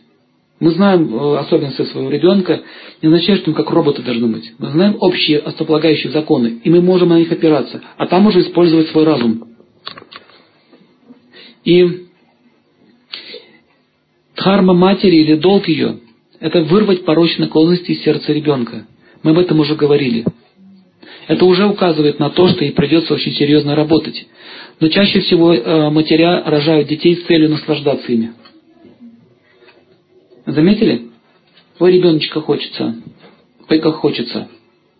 Мы 0.58 0.70
знаем 0.70 1.14
э, 1.14 1.38
особенности 1.38 1.84
своего 1.84 2.10
ребенка, 2.10 2.62
не 3.00 3.08
означает, 3.08 3.40
что 3.40 3.50
мы 3.50 3.56
как 3.56 3.70
роботы 3.70 4.02
должны 4.02 4.28
быть. 4.28 4.52
Мы 4.58 4.70
знаем 4.70 4.96
общие 4.98 5.38
основополагающие 5.38 6.12
законы, 6.12 6.60
и 6.62 6.70
мы 6.70 6.80
можем 6.80 7.08
на 7.08 7.18
них 7.18 7.30
опираться, 7.30 7.82
а 7.96 8.06
там 8.06 8.26
уже 8.26 8.40
использовать 8.40 8.88
свой 8.88 9.04
разум. 9.04 9.48
И 11.64 12.01
дхарма 14.42 14.74
матери 14.74 15.16
или 15.16 15.36
долг 15.36 15.68
ее– 15.68 16.00
это 16.40 16.62
вырвать 16.62 17.04
порочные 17.04 17.46
наклонности 17.46 17.92
из 17.92 18.02
сердца 18.02 18.32
ребенка. 18.32 18.86
Мы 19.22 19.30
об 19.30 19.38
этом 19.38 19.60
уже 19.60 19.76
говорили. 19.76 20.24
Это 21.28 21.44
уже 21.44 21.66
указывает 21.66 22.18
на 22.18 22.30
то, 22.30 22.48
что 22.48 22.64
ей 22.64 22.72
придется 22.72 23.14
очень 23.14 23.32
серьезно 23.34 23.76
работать. 23.76 24.26
Но 24.80 24.88
чаще 24.88 25.20
всего 25.20 25.54
э, 25.54 25.90
матеря 25.90 26.42
рожают 26.44 26.88
детей 26.88 27.16
с 27.16 27.22
целью 27.26 27.50
наслаждаться 27.50 28.10
ими. 28.10 28.32
Заметили? 30.46 31.02
Ой, 31.78 31.92
ребеночка 31.92 32.40
хочется. 32.40 32.96
Ой, 33.70 33.78
как 33.78 33.94
хочется. 33.94 34.48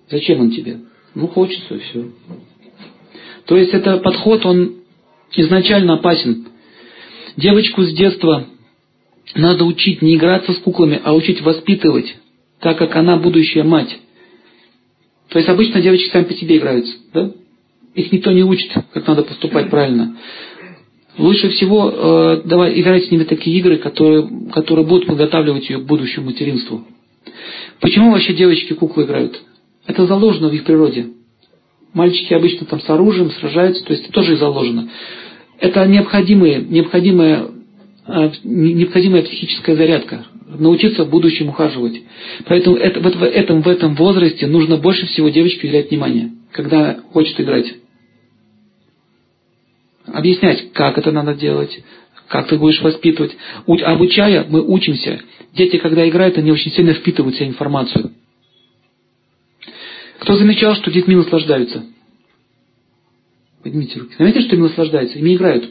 Зачем 0.08 0.40
он 0.40 0.52
тебе? 0.52 0.78
Ну, 1.16 1.26
хочется, 1.26 1.80
все. 1.80 2.04
То 3.46 3.56
есть 3.56 3.74
это 3.74 3.98
подход, 3.98 4.46
он 4.46 4.76
изначально 5.34 5.94
опасен. 5.94 6.46
Девочку 7.36 7.82
с 7.82 7.92
детства 7.92 8.46
надо 9.34 9.64
учить 9.64 10.02
не 10.02 10.16
играться 10.16 10.52
с 10.52 10.58
куклами, 10.58 11.00
а 11.02 11.14
учить 11.14 11.40
воспитывать, 11.40 12.16
так 12.60 12.78
как 12.78 12.94
она 12.96 13.16
будущая 13.16 13.64
мать. 13.64 13.98
То 15.28 15.38
есть 15.38 15.48
обычно 15.48 15.80
девочки 15.80 16.10
сами 16.10 16.24
по 16.24 16.34
себе 16.34 16.58
играются, 16.58 16.94
да? 17.14 17.32
Их 17.94 18.10
никто 18.12 18.32
не 18.32 18.42
учит, 18.42 18.70
как 18.92 19.06
надо 19.06 19.22
поступать 19.22 19.70
правильно. 19.70 20.16
Лучше 21.18 21.50
всего 21.50 21.90
э, 21.90 22.42
давай 22.44 22.80
играть 22.80 23.04
с 23.04 23.10
ними 23.10 23.24
такие 23.24 23.58
игры, 23.58 23.76
которые, 23.76 24.28
которые 24.52 24.86
будут 24.86 25.06
подготавливать 25.06 25.68
ее 25.68 25.78
к 25.78 25.86
будущему 25.86 26.26
материнству. 26.26 26.86
Почему 27.80 28.12
вообще 28.12 28.32
девочки 28.32 28.72
куклы 28.72 29.04
играют? 29.04 29.40
Это 29.86 30.06
заложено 30.06 30.48
в 30.48 30.54
их 30.54 30.64
природе. 30.64 31.08
Мальчики 31.92 32.32
обычно 32.32 32.66
там 32.66 32.80
с 32.80 32.88
оружием 32.88 33.30
сражаются, 33.30 33.84
то 33.84 33.92
есть 33.92 34.04
это 34.04 34.12
тоже 34.12 34.36
заложено. 34.36 34.88
Это 35.58 35.86
необходимая, 35.86 36.60
э, 36.60 37.50
необходимая 38.06 39.22
психическая 39.22 39.76
зарядка 39.76 40.26
научиться 40.46 41.04
в 41.04 41.10
будущем 41.10 41.48
ухаживать. 41.48 42.02
Поэтому 42.46 42.76
это, 42.76 43.00
в, 43.00 43.22
этом, 43.22 43.62
в 43.62 43.68
этом 43.68 43.94
возрасте 43.94 44.46
нужно 44.46 44.76
больше 44.76 45.06
всего 45.06 45.28
девочке 45.28 45.68
уделять 45.68 45.90
внимание, 45.90 46.32
когда 46.50 47.00
хочет 47.12 47.40
играть. 47.40 47.74
Объяснять, 50.06 50.72
как 50.72 50.98
это 50.98 51.12
надо 51.12 51.34
делать, 51.34 51.82
как 52.28 52.48
ты 52.48 52.58
будешь 52.58 52.82
воспитывать. 52.82 53.36
Обучая, 53.66 54.44
мы 54.48 54.62
учимся. 54.62 55.20
Дети, 55.54 55.76
когда 55.76 56.06
играют, 56.08 56.36
они 56.38 56.50
очень 56.50 56.72
сильно 56.72 56.94
впитывают 56.94 57.36
себе 57.36 57.48
информацию. 57.48 58.12
Кто 60.18 60.36
замечал, 60.36 60.74
что 60.76 60.90
детьми 60.90 61.14
наслаждаются? 61.14 61.84
Поднимите 63.62 63.98
руки. 64.00 64.14
Заметили, 64.18 64.42
что 64.42 64.56
ими 64.56 64.62
наслаждаются? 64.62 65.18
Ими 65.18 65.34
играют. 65.34 65.70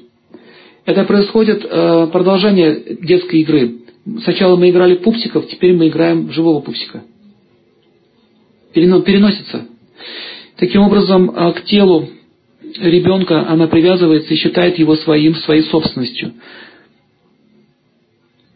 Это 0.91 1.05
происходит 1.05 1.63
э, 1.63 2.07
продолжение 2.11 2.97
детской 3.01 3.39
игры. 3.39 3.77
Сначала 4.23 4.57
мы 4.57 4.71
играли 4.71 4.95
пупсиков, 4.95 5.47
теперь 5.47 5.73
мы 5.73 5.87
играем 5.87 6.29
живого 6.33 6.59
пупсика. 6.59 7.03
Переносится. 8.73 9.67
Таким 10.57 10.81
образом, 10.81 11.31
а, 11.33 11.53
к 11.53 11.63
телу 11.63 12.09
ребенка 12.77 13.47
она 13.47 13.67
привязывается 13.67 14.33
и 14.33 14.37
считает 14.37 14.79
его 14.79 14.97
своим, 14.97 15.35
своей 15.35 15.63
собственностью. 15.63 16.33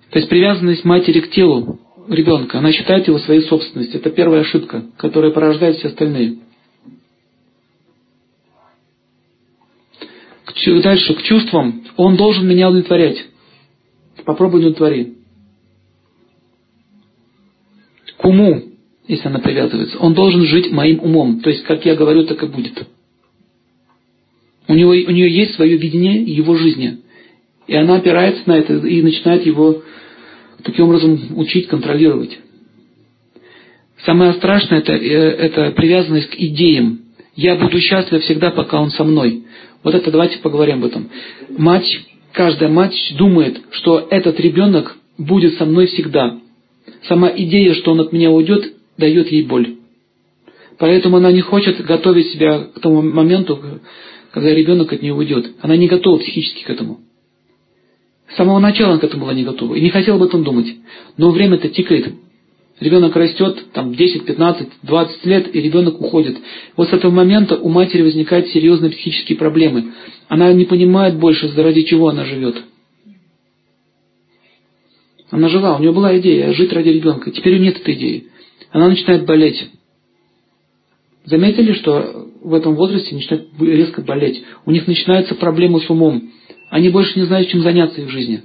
То 0.09 0.19
есть 0.19 0.27
привязанность 0.27 0.83
матери 0.83 1.21
к 1.21 1.29
телу 1.29 1.79
ребенка, 2.09 2.59
она 2.59 2.73
считает 2.73 3.07
его 3.07 3.19
своей 3.19 3.43
собственностью. 3.43 4.01
Это 4.01 4.09
первая 4.09 4.41
ошибка, 4.41 4.83
которая 4.97 5.31
порождает 5.31 5.77
все 5.77 5.87
остальные. 5.87 6.39
Дальше, 10.83 11.13
к 11.13 11.21
чувствам. 11.21 11.84
Он 11.97 12.17
должен 12.17 12.47
меня 12.47 12.69
удовлетворять. 12.69 13.25
Попробуй 14.25 14.59
удовлетвори. 14.59 15.13
К 18.17 18.25
уму, 18.25 18.63
если 19.07 19.27
она 19.27 19.39
привязывается. 19.39 19.97
Он 19.99 20.13
должен 20.13 20.43
жить 20.43 20.71
моим 20.71 20.99
умом. 20.99 21.41
То 21.41 21.49
есть, 21.49 21.63
как 21.63 21.85
я 21.85 21.95
говорю, 21.95 22.25
так 22.25 22.41
и 22.43 22.47
будет. 22.47 22.87
У, 24.67 24.73
него, 24.73 24.91
у 24.91 25.11
нее 25.11 25.29
есть 25.29 25.55
свое 25.55 25.77
видение 25.77 26.23
его 26.23 26.55
жизни. 26.55 26.99
И 27.67 27.75
она 27.75 27.97
опирается 27.97 28.43
на 28.45 28.57
это 28.57 28.73
и 28.75 29.01
начинает 29.01 29.45
его 29.45 29.83
таким 30.63 30.85
образом 30.85 31.37
учить, 31.37 31.67
контролировать. 31.67 32.39
Самое 34.05 34.33
страшное 34.33 34.79
это, 34.79 34.93
э, 34.93 34.97
это 34.97 35.71
привязанность 35.71 36.29
к 36.29 36.35
идеям. 36.35 37.01
Я 37.35 37.55
буду 37.55 37.79
счастлив 37.79 38.21
всегда, 38.21 38.51
пока 38.51 38.79
он 38.79 38.91
со 38.91 39.03
мной. 39.03 39.43
Вот 39.85 39.93
это 39.93 40.09
давайте 40.09 40.39
поговорим 40.39 40.79
об 40.79 40.85
этом. 40.85 41.11
Мать, 41.47 41.99
каждая 42.33 42.69
мать 42.69 42.95
думает, 43.17 43.61
что 43.69 44.07
этот 44.09 44.39
ребенок 44.39 44.97
будет 45.19 45.59
со 45.59 45.65
мной 45.65 45.85
всегда. 45.85 46.39
Сама 47.07 47.29
идея, 47.29 47.75
что 47.75 47.91
он 47.91 47.99
от 47.99 48.11
меня 48.11 48.31
уйдет, 48.31 48.73
дает 48.97 49.31
ей 49.31 49.43
боль. 49.43 49.75
Поэтому 50.79 51.17
она 51.17 51.31
не 51.31 51.41
хочет 51.41 51.85
готовить 51.85 52.31
себя 52.31 52.63
к 52.73 52.79
тому 52.79 53.03
моменту, 53.03 53.61
когда 54.31 54.49
ребенок 54.55 54.91
от 54.91 55.03
нее 55.03 55.13
уйдет. 55.13 55.51
Она 55.61 55.77
не 55.77 55.87
готова 55.87 56.17
психически 56.17 56.63
к 56.63 56.69
этому. 56.71 57.01
С 58.33 58.37
самого 58.37 58.57
начала 58.57 58.93
она 58.93 58.99
к 58.99 59.03
этому 59.03 59.25
была 59.25 59.35
не 59.35 59.43
готова 59.43 59.75
и 59.75 59.81
не 59.81 59.91
хотела 59.91 60.17
об 60.17 60.23
этом 60.23 60.43
думать. 60.43 60.67
Но 61.17 61.29
время-то 61.29 61.69
тикает. 61.69 62.11
Ребенок 62.79 63.15
растет, 63.15 63.71
там 63.71 63.95
10, 63.95 64.25
15, 64.25 64.67
20 64.83 65.25
лет, 65.25 65.55
и 65.55 65.61
ребенок 65.61 66.01
уходит. 66.01 66.37
Вот 66.75 66.89
с 66.89 66.93
этого 66.93 67.11
момента 67.11 67.55
у 67.55 67.69
матери 67.69 68.01
возникают 68.01 68.49
серьезные 68.49 68.91
психические 68.91 69.37
проблемы. 69.37 69.93
Она 70.27 70.51
не 70.51 70.65
понимает 70.65 71.17
больше, 71.17 71.49
ради 71.55 71.83
чего 71.83 72.09
она 72.09 72.25
живет. 72.25 72.63
Она 75.31 75.47
жила, 75.47 75.77
у 75.77 75.79
нее 75.79 75.93
была 75.93 76.17
идея 76.19 76.53
жить 76.53 76.73
ради 76.73 76.89
ребенка. 76.89 77.31
Теперь 77.31 77.55
у 77.55 77.57
нее 77.57 77.71
нет 77.71 77.81
этой 77.81 77.93
идеи. 77.93 78.27
Она 78.71 78.89
начинает 78.89 79.25
болеть. 79.25 79.69
Заметили, 81.23 81.73
что 81.73 82.29
в 82.43 82.53
этом 82.53 82.75
возрасте 82.75 83.15
начинают 83.15 83.47
резко 83.59 84.01
болеть? 84.01 84.43
У 84.65 84.71
них 84.71 84.85
начинаются 84.85 85.33
проблемы 85.33 85.79
с 85.79 85.89
умом. 85.89 86.29
Они 86.69 86.89
больше 86.89 87.17
не 87.17 87.25
знают, 87.25 87.47
чем 87.49 87.61
заняться 87.61 88.01
их 88.01 88.07
в 88.07 88.11
жизни. 88.11 88.43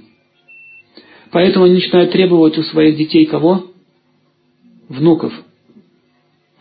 Поэтому 1.31 1.65
они 1.65 1.75
начинают 1.75 2.11
требовать 2.11 2.57
у 2.57 2.63
своих 2.63 2.97
детей 2.97 3.25
кого? 3.25 3.70
Внуков. 4.91 5.33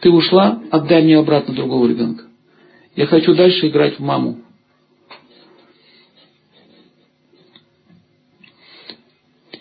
Ты 0.00 0.10
ушла, 0.10 0.62
отдай 0.70 1.02
мне 1.02 1.18
обратно 1.18 1.52
другого 1.52 1.88
ребенка. 1.88 2.24
Я 2.94 3.06
хочу 3.06 3.34
дальше 3.34 3.68
играть 3.68 3.98
в 3.98 4.00
маму. 4.00 4.38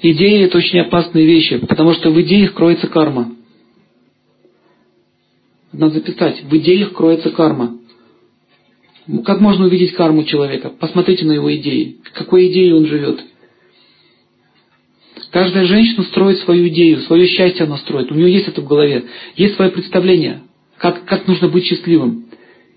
Идеи– 0.02 0.44
это 0.46 0.58
очень 0.58 0.80
опасные 0.80 1.26
вещи, 1.26 1.58
потому 1.58 1.94
что 1.94 2.12
в 2.12 2.22
идеях 2.22 2.54
кроется 2.54 2.88
карма. 2.88 3.36
Надо 5.74 5.96
записать. 5.96 6.44
В 6.44 6.56
идеях 6.58 6.94
кроется 6.94 7.32
карма. 7.32 7.78
Как 9.26 9.42
можно 9.42 9.66
увидеть 9.66 9.94
карму 9.94 10.24
человека? 10.24 10.70
Посмотрите 10.70 11.26
на 11.26 11.32
его 11.32 11.54
идеи. 11.56 11.98
Какой 12.14 12.52
идеей 12.52 12.74
он 12.74 12.86
живет? 12.86 13.20
Каждая 15.32 15.66
женщина 15.66 16.04
строит 16.04 16.40
свою 16.40 16.68
идею, 16.70 17.02
свое 17.02 17.28
счастье 17.28 17.66
она 17.66 17.78
строит. 17.78 18.12
У 18.12 18.16
нее 18.16 18.34
есть 18.34 18.48
это 18.48 18.62
в 18.62 18.68
голове. 18.68 19.06
Есть 19.36 19.56
свое 19.56 19.72
представление, 19.72 20.42
как, 20.78 21.06
как 21.06 21.28
нужно 21.28 21.48
быть 21.50 21.66
счастливым. 21.66 22.26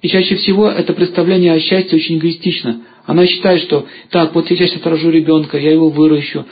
И 0.02 0.08
чаще 0.08 0.36
всего 0.36 0.68
это 0.68 0.92
представление 0.92 1.52
о 1.52 1.60
счастье 1.60 1.96
очень 1.96 2.18
эгоистично. 2.18 2.82
Она 3.06 3.26
считает, 3.26 3.62
что 3.62 3.86
так, 4.10 4.34
вот 4.34 4.48
сейчас 4.48 4.72
я 4.72 4.90
рожу 4.90 5.10
ребенка, 5.10 5.58
я 5.58 5.72
его 5.72 5.88
выращу, 5.88 6.44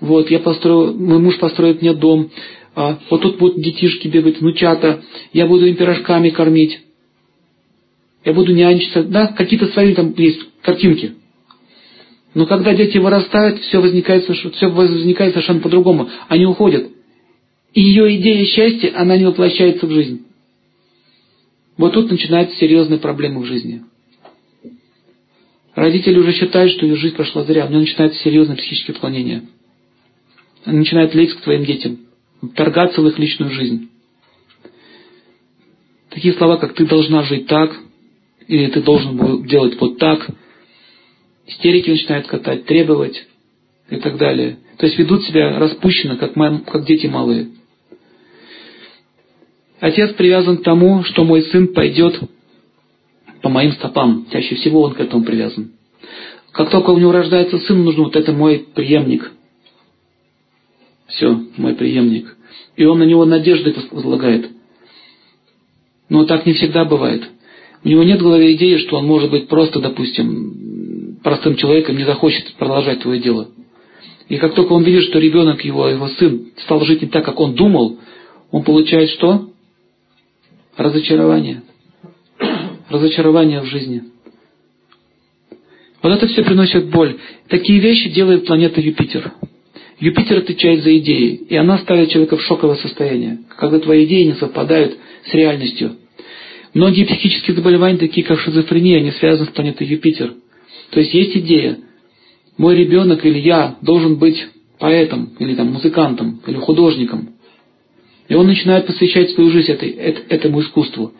вот, 0.00 0.30
я 0.30 0.38
построю, 0.38 0.94
мой 0.94 1.18
муж 1.18 1.38
построит 1.38 1.82
мне 1.82 1.92
дом, 1.92 2.30
а, 2.74 2.98
вот 3.10 3.22
тут 3.22 3.38
будут 3.38 3.60
детишки 3.60 4.08
бегать, 4.08 4.40
внучата, 4.40 5.02
я 5.32 5.46
буду 5.46 5.66
им 5.66 5.76
пирожками 5.76 6.30
кормить 6.30 6.78
я 8.28 8.34
буду 8.34 8.52
нянчиться, 8.52 9.04
да, 9.04 9.28
какие-то 9.28 9.68
свои 9.68 9.94
там 9.94 10.14
есть 10.16 10.40
картинки. 10.62 11.14
Но 12.38 12.46
когда 12.46 12.72
дети 12.72 12.98
вырастают, 12.98 13.62
все 13.62 13.80
возникает, 13.80 14.22
все 14.22 14.68
возникает 14.68 15.32
совершенно 15.32 15.58
по-другому. 15.58 16.08
Они 16.28 16.46
уходят. 16.46 16.88
И 17.74 17.80
ее 17.80 18.14
идея 18.14 18.44
счастья, 18.44 18.92
она 18.94 19.16
не 19.16 19.24
воплощается 19.24 19.88
в 19.88 19.90
жизнь. 19.90 20.24
Вот 21.76 21.94
тут 21.94 22.12
начинаются 22.12 22.56
серьезные 22.56 23.00
проблемы 23.00 23.40
в 23.40 23.46
жизни. 23.46 23.82
Родители 25.74 26.16
уже 26.16 26.32
считают, 26.32 26.70
что 26.74 26.86
ее 26.86 26.94
жизнь 26.94 27.16
прошла 27.16 27.42
зря. 27.42 27.66
У 27.66 27.70
нее 27.70 27.80
начинается 27.80 28.22
серьезное 28.22 28.54
психическое 28.54 28.92
отклонение. 28.92 29.42
Она 30.64 30.78
начинает 30.78 31.16
лезть 31.16 31.34
к 31.38 31.40
твоим 31.40 31.64
детям, 31.64 31.98
торгаться 32.54 33.02
в 33.02 33.08
их 33.08 33.18
личную 33.18 33.50
жизнь. 33.50 33.88
Такие 36.10 36.34
слова, 36.34 36.56
как 36.58 36.74
«ты 36.74 36.86
должна 36.86 37.24
жить 37.24 37.48
так», 37.48 37.76
или 38.46 38.68
ты 38.70 38.80
должен 38.80 39.42
делать 39.42 39.76
вот 39.80 39.98
так. 39.98 40.30
Истерики 41.48 41.88
начинают 41.88 42.26
катать, 42.26 42.66
требовать 42.66 43.26
и 43.88 43.96
так 43.96 44.18
далее. 44.18 44.58
То 44.76 44.84
есть 44.84 44.98
ведут 44.98 45.24
себя 45.24 45.58
распущенно, 45.58 46.16
как, 46.16 46.36
мам, 46.36 46.60
как 46.60 46.84
дети 46.84 47.06
малые. 47.06 47.48
Отец 49.80 50.12
привязан 50.12 50.58
к 50.58 50.62
тому, 50.62 51.02
что 51.04 51.24
мой 51.24 51.42
сын 51.42 51.68
пойдет 51.68 52.20
по 53.40 53.48
моим 53.48 53.72
стопам. 53.72 54.26
Чаще 54.30 54.56
всего 54.56 54.82
он 54.82 54.92
к 54.92 55.00
этому 55.00 55.24
привязан. 55.24 55.72
Как 56.52 56.68
только 56.70 56.90
у 56.90 56.98
него 56.98 57.12
рождается 57.12 57.58
сын, 57.60 57.82
нужно 57.82 58.04
вот 58.04 58.16
это 58.16 58.32
мой 58.32 58.66
преемник. 58.74 59.32
Все, 61.06 61.44
мой 61.56 61.74
преемник. 61.74 62.36
И 62.76 62.84
он 62.84 62.98
на 62.98 63.04
него 63.04 63.24
надежды 63.24 63.74
возлагает. 63.90 64.50
Но 66.10 66.26
так 66.26 66.44
не 66.44 66.52
всегда 66.52 66.84
бывает. 66.84 67.26
У 67.84 67.88
него 67.88 68.02
нет 68.02 68.20
в 68.20 68.24
голове 68.24 68.54
идеи, 68.54 68.76
что 68.76 68.98
он 68.98 69.06
может 69.06 69.30
быть 69.30 69.48
просто, 69.48 69.80
допустим, 69.80 70.67
простым 71.22 71.56
человеком, 71.56 71.96
не 71.96 72.04
захочет 72.04 72.54
продолжать 72.54 73.00
твое 73.00 73.20
дело. 73.20 73.48
И 74.28 74.36
как 74.36 74.54
только 74.54 74.72
он 74.72 74.84
видит, 74.84 75.04
что 75.04 75.18
ребенок 75.18 75.64
его, 75.64 75.88
его 75.88 76.08
сын 76.08 76.48
стал 76.64 76.80
жить 76.84 77.02
не 77.02 77.08
так, 77.08 77.24
как 77.24 77.40
он 77.40 77.54
думал, 77.54 77.98
он 78.50 78.62
получает 78.62 79.10
что? 79.10 79.50
Разочарование. 80.76 81.62
Разочарование 82.88 83.60
в 83.60 83.66
жизни. 83.66 84.04
Вот 86.02 86.12
это 86.12 86.26
все 86.26 86.44
приносит 86.44 86.90
боль. 86.90 87.16
Такие 87.48 87.80
вещи 87.80 88.10
делает 88.10 88.46
планета 88.46 88.80
Юпитер. 88.80 89.32
Юпитер 89.98 90.38
отвечает 90.38 90.82
за 90.82 90.96
идеи, 90.98 91.34
и 91.48 91.56
она 91.56 91.78
ставит 91.78 92.10
человека 92.10 92.36
в 92.36 92.42
шоковое 92.42 92.76
состояние, 92.76 93.38
когда 93.56 93.80
твои 93.80 94.04
идеи 94.04 94.24
не 94.24 94.34
совпадают 94.34 94.96
с 95.28 95.34
реальностью. 95.34 95.96
Многие 96.72 97.04
психические 97.04 97.56
заболевания, 97.56 97.98
такие 97.98 98.24
как 98.24 98.38
шизофрения, 98.38 98.98
они 98.98 99.10
связаны 99.10 99.46
с 99.46 99.52
планетой 99.52 99.86
Юпитер. 99.86 100.34
То 100.90 101.00
есть 101.00 101.12
есть 101.12 101.36
идея, 101.36 101.78
мой 102.56 102.76
ребенок 102.76 103.24
или 103.24 103.38
я 103.38 103.76
должен 103.82 104.16
быть 104.16 104.46
поэтом, 104.78 105.34
или 105.38 105.54
там 105.54 105.72
музыкантом, 105.72 106.40
или 106.46 106.56
художником. 106.56 107.34
И 108.28 108.34
он 108.34 108.46
начинает 108.46 108.86
посвящать 108.86 109.30
свою 109.30 109.50
жизнь 109.50 109.70
этой, 109.70 109.90
этому 109.90 110.60
искусству. 110.60 111.12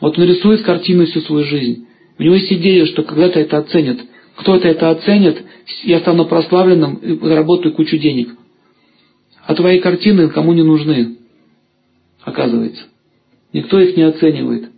Вот 0.00 0.18
он 0.18 0.24
рисует 0.24 0.62
картину 0.62 1.06
всю 1.06 1.20
свою 1.20 1.44
жизнь. 1.44 1.86
У 2.18 2.22
него 2.22 2.34
есть 2.34 2.52
идея, 2.52 2.86
что 2.86 3.02
когда-то 3.02 3.38
это 3.38 3.58
оценят. 3.58 4.00
Кто-то 4.36 4.66
это 4.66 4.90
оценит, 4.90 5.42
я 5.84 6.00
стану 6.00 6.24
прославленным 6.24 6.96
и 6.96 7.18
заработаю 7.18 7.74
кучу 7.74 7.98
денег. 7.98 8.30
А 9.46 9.54
твои 9.54 9.80
картины 9.80 10.28
кому 10.28 10.52
не 10.52 10.62
нужны, 10.62 11.16
оказывается. 12.22 12.84
Никто 13.52 13.80
их 13.80 13.96
не 13.96 14.02
оценивает. 14.02 14.70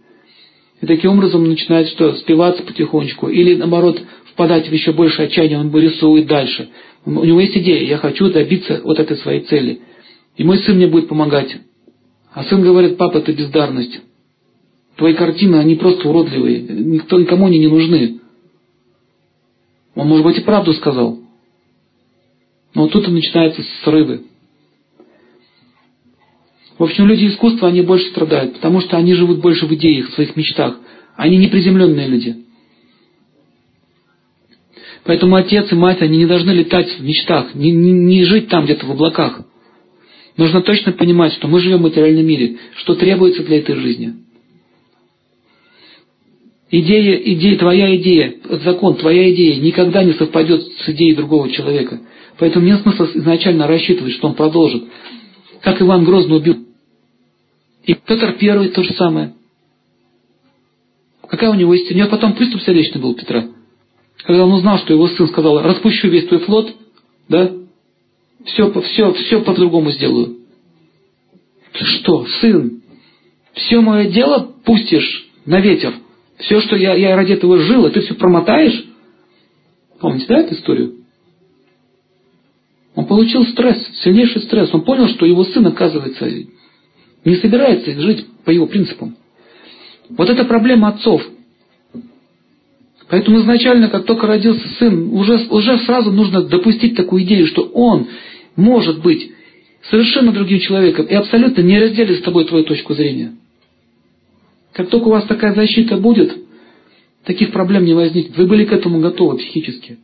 И 0.83 0.87
таким 0.87 1.13
образом 1.13 1.45
начинает 1.45 1.89
что? 1.91 2.17
Спиваться 2.17 2.65
потихонечку. 2.65 3.29
Или 3.29 3.55
наоборот, 3.55 4.03
впадать 4.33 4.69
в 4.69 4.73
еще 4.73 4.93
больше 4.93 5.23
отчаяния, 5.23 5.59
он 5.59 5.73
рисует 5.75 6.27
дальше. 6.27 6.71
У 7.05 7.25
него 7.25 7.41
есть 7.41 7.57
идея, 7.57 7.85
я 7.85 7.99
хочу 7.99 8.29
добиться 8.31 8.81
вот 8.83 8.99
этой 8.99 9.17
своей 9.19 9.43
цели. 9.43 9.81
И 10.37 10.43
мой 10.43 10.59
сын 10.59 10.77
мне 10.77 10.89
будет 10.89 11.09
помогать. 11.09 11.57
А 12.33 12.43
сын 12.45 12.63
говорит, 12.63 12.97
папа, 12.97 13.19
это 13.19 13.33
бездарность. 13.33 14.01
Твои 14.97 15.15
картины, 15.15 15.57
они 15.57 15.77
просто 15.77 16.09
уродливые. 16.09 16.61
Никто, 16.61 17.19
никому 17.19 17.47
они 17.47 17.61
не 17.61 17.69
нужны. 17.69 18.19
Он, 19.95 20.09
может 20.09 20.25
быть, 20.25 20.39
и 20.39 20.43
правду 20.43 20.73
сказал. 20.73 21.21
Но 22.75 22.83
вот 22.83 22.93
тут 22.93 23.07
и 23.07 23.11
начинаются 23.11 23.63
срывы. 23.85 24.23
В 26.83 26.85
общем, 26.85 27.07
люди 27.07 27.29
искусства, 27.29 27.69
они 27.69 27.81
больше 27.83 28.09
страдают, 28.09 28.55
потому 28.55 28.81
что 28.81 28.97
они 28.97 29.15
живут 29.15 29.39
больше 29.39 29.67
в 29.67 29.75
идеях, 29.77 30.09
в 30.09 30.15
своих 30.15 30.35
мечтах. 30.35 30.81
Они 31.15 31.37
неприземленные 31.37 32.09
люди. 32.09 32.39
Поэтому 35.05 35.37
отец 35.37 35.71
и 35.71 35.77
мать, 35.77 36.03
они 36.03 36.19
не 36.19 36.27
должны 36.27 36.51
летать 36.51 36.99
в 36.99 37.05
мечтах, 37.05 37.55
не, 37.55 37.71
не, 37.71 37.93
не 37.93 38.25
жить 38.25 38.49
там 38.49 38.65
где-то 38.65 38.85
в 38.85 38.91
облаках. 38.91 39.43
Нужно 40.37 40.61
точно 40.61 40.91
понимать, 40.91 41.33
что 41.35 41.47
мы 41.47 41.61
живем 41.61 41.79
в 41.79 41.83
материальном 41.83 42.27
мире, 42.27 42.57
что 42.75 42.97
требуется 42.97 43.45
для 43.45 43.59
этой 43.59 43.77
жизни. 43.77 44.15
Идея, 46.69 47.15
идея, 47.15 47.59
твоя 47.59 47.95
идея, 47.95 48.35
закон, 48.65 48.97
твоя 48.97 49.33
идея 49.33 49.61
никогда 49.61 50.03
не 50.03 50.15
совпадет 50.15 50.65
с 50.65 50.89
идеей 50.89 51.15
другого 51.15 51.49
человека. 51.49 52.01
Поэтому 52.41 52.67
нет 52.67 52.83
смысла 52.83 53.09
изначально 53.15 53.69
рассчитывать, 53.69 54.15
что 54.15 54.27
он 54.27 54.35
продолжит. 54.35 54.83
Как 55.61 55.81
Иван 55.81 56.03
Грозный 56.03 56.39
убил. 56.39 56.72
И 57.85 57.95
Петр 57.95 58.35
Первый 58.39 58.69
то 58.69 58.83
же 58.83 58.93
самое. 58.95 59.35
Какая 61.29 61.51
у 61.51 61.55
него 61.55 61.75
истина? 61.75 61.95
У 61.95 61.99
него 61.99 62.11
потом 62.11 62.35
приступ 62.35 62.63
сердечный 62.63 63.01
был 63.01 63.15
Петра. 63.15 63.49
Когда 64.25 64.45
он 64.45 64.53
узнал, 64.53 64.79
что 64.79 64.93
его 64.93 65.09
сын 65.09 65.29
сказал, 65.29 65.63
распущу 65.63 66.09
весь 66.09 66.29
твой 66.29 66.41
флот, 66.41 66.75
да, 67.29 67.51
все, 68.45 68.71
все, 68.83 69.13
все 69.15 69.41
по-другому 69.41 69.91
сделаю. 69.91 70.39
Что, 71.73 72.27
сын, 72.41 72.83
все 73.55 73.81
мое 73.81 74.11
дело 74.11 74.53
пустишь 74.65 75.27
на 75.47 75.61
ветер? 75.61 75.95
Все, 76.39 76.61
что 76.61 76.77
я, 76.77 76.95
я 76.95 77.17
ради 77.17 77.33
этого 77.33 77.59
жил, 77.59 77.89
ты 77.91 78.01
все 78.01 78.15
промотаешь? 78.15 78.85
Помните, 80.01 80.27
да, 80.29 80.39
эту 80.39 80.55
историю? 80.55 80.97
Он 82.95 83.07
получил 83.07 83.47
стресс, 83.47 83.79
сильнейший 84.03 84.43
стресс. 84.43 84.73
Он 84.75 84.83
понял, 84.83 85.09
что 85.09 85.25
его 85.25 85.45
сын, 85.45 85.67
оказывается, 85.67 86.29
не 87.25 87.37
собирается 87.37 87.93
жить 88.01 88.27
по 88.45 88.51
его 88.51 88.67
принципам. 88.67 89.17
Вот 90.11 90.29
это 90.29 90.45
проблема 90.45 90.89
отцов. 90.89 91.23
Поэтому 93.09 93.41
изначально, 93.41 93.89
как 93.89 94.07
только 94.07 94.27
родился 94.27 94.67
сын, 94.79 95.13
уже, 95.13 95.47
уже 95.51 95.79
сразу 95.81 96.11
нужно 96.11 96.43
допустить 96.43 96.97
такую 96.97 97.23
идею, 97.25 97.47
что 97.47 97.63
он 97.63 98.09
может 98.57 99.03
быть 99.03 99.33
совершенно 99.91 100.33
другим 100.33 100.61
человеком 100.61 101.07
и 101.07 101.15
абсолютно 101.15 101.61
не 101.63 101.79
разделит 101.79 102.19
с 102.19 102.23
тобой 102.23 102.47
твою 102.47 102.65
точку 102.65 102.95
зрения. 102.95 103.33
Как 104.73 104.89
только 104.89 105.09
у 105.09 105.11
вас 105.11 105.25
такая 105.25 105.55
защита 105.55 105.99
будет, 105.99 106.35
таких 107.25 107.53
проблем 107.53 107.85
не 107.85 107.95
возникнет. 107.95 108.37
Вы 108.37 108.47
были 108.47 108.65
к 108.65 108.73
этому 108.73 109.01
готовы 109.01 109.39
психически. 109.39 109.99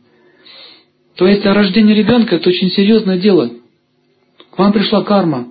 То 1.15 1.27
есть 1.27 1.43
рождение 1.45 1.95
ребенка 1.95 2.35
это 2.35 2.49
очень 2.49 2.69
серьезное 2.69 3.17
дело. 3.17 3.51
К 4.51 4.57
вам 4.57 4.71
пришла 4.71 5.03
карма. 5.03 5.47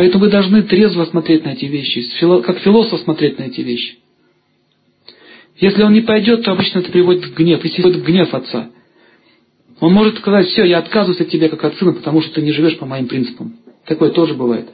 Поэтому 0.00 0.24
вы 0.24 0.30
должны 0.30 0.62
трезво 0.62 1.04
смотреть 1.04 1.44
на 1.44 1.50
эти 1.50 1.66
вещи, 1.66 2.02
как 2.40 2.60
философ 2.60 3.02
смотреть 3.02 3.38
на 3.38 3.42
эти 3.42 3.60
вещи. 3.60 3.98
Если 5.58 5.82
он 5.82 5.92
не 5.92 6.00
пойдет, 6.00 6.42
то 6.42 6.52
обычно 6.52 6.78
это 6.78 6.90
приводит 6.90 7.26
в 7.26 7.34
гнев, 7.34 7.62
если 7.62 7.82
приводит 7.82 8.00
в 8.00 8.06
гнев 8.06 8.32
отца. 8.32 8.70
Он 9.78 9.92
может 9.92 10.16
сказать, 10.16 10.46
все, 10.46 10.64
я 10.64 10.78
отказываюсь 10.78 11.20
от 11.20 11.28
тебя 11.28 11.50
как 11.50 11.62
от 11.64 11.74
сына, 11.74 11.92
потому 11.92 12.22
что 12.22 12.32
ты 12.32 12.40
не 12.40 12.50
живешь 12.50 12.78
по 12.78 12.86
моим 12.86 13.08
принципам. 13.08 13.58
Такое 13.84 14.08
тоже 14.08 14.32
бывает. 14.32 14.70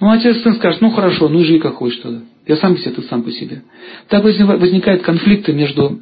Ну, 0.00 0.10
отец 0.10 0.40
сын 0.42 0.54
скажет, 0.54 0.80
ну 0.80 0.88
хорошо, 0.88 1.28
ну 1.28 1.40
и 1.40 1.44
живи 1.44 1.58
как 1.58 1.74
хочешь 1.74 1.98
тогда. 1.98 2.22
Я 2.46 2.56
сам 2.56 2.76
по 2.76 2.80
себе, 2.80 2.92
ты 2.92 3.02
сам 3.02 3.24
по 3.24 3.30
себе. 3.30 3.62
Так 4.08 4.24
возникают 4.24 5.02
конфликты 5.02 5.52
между 5.52 6.00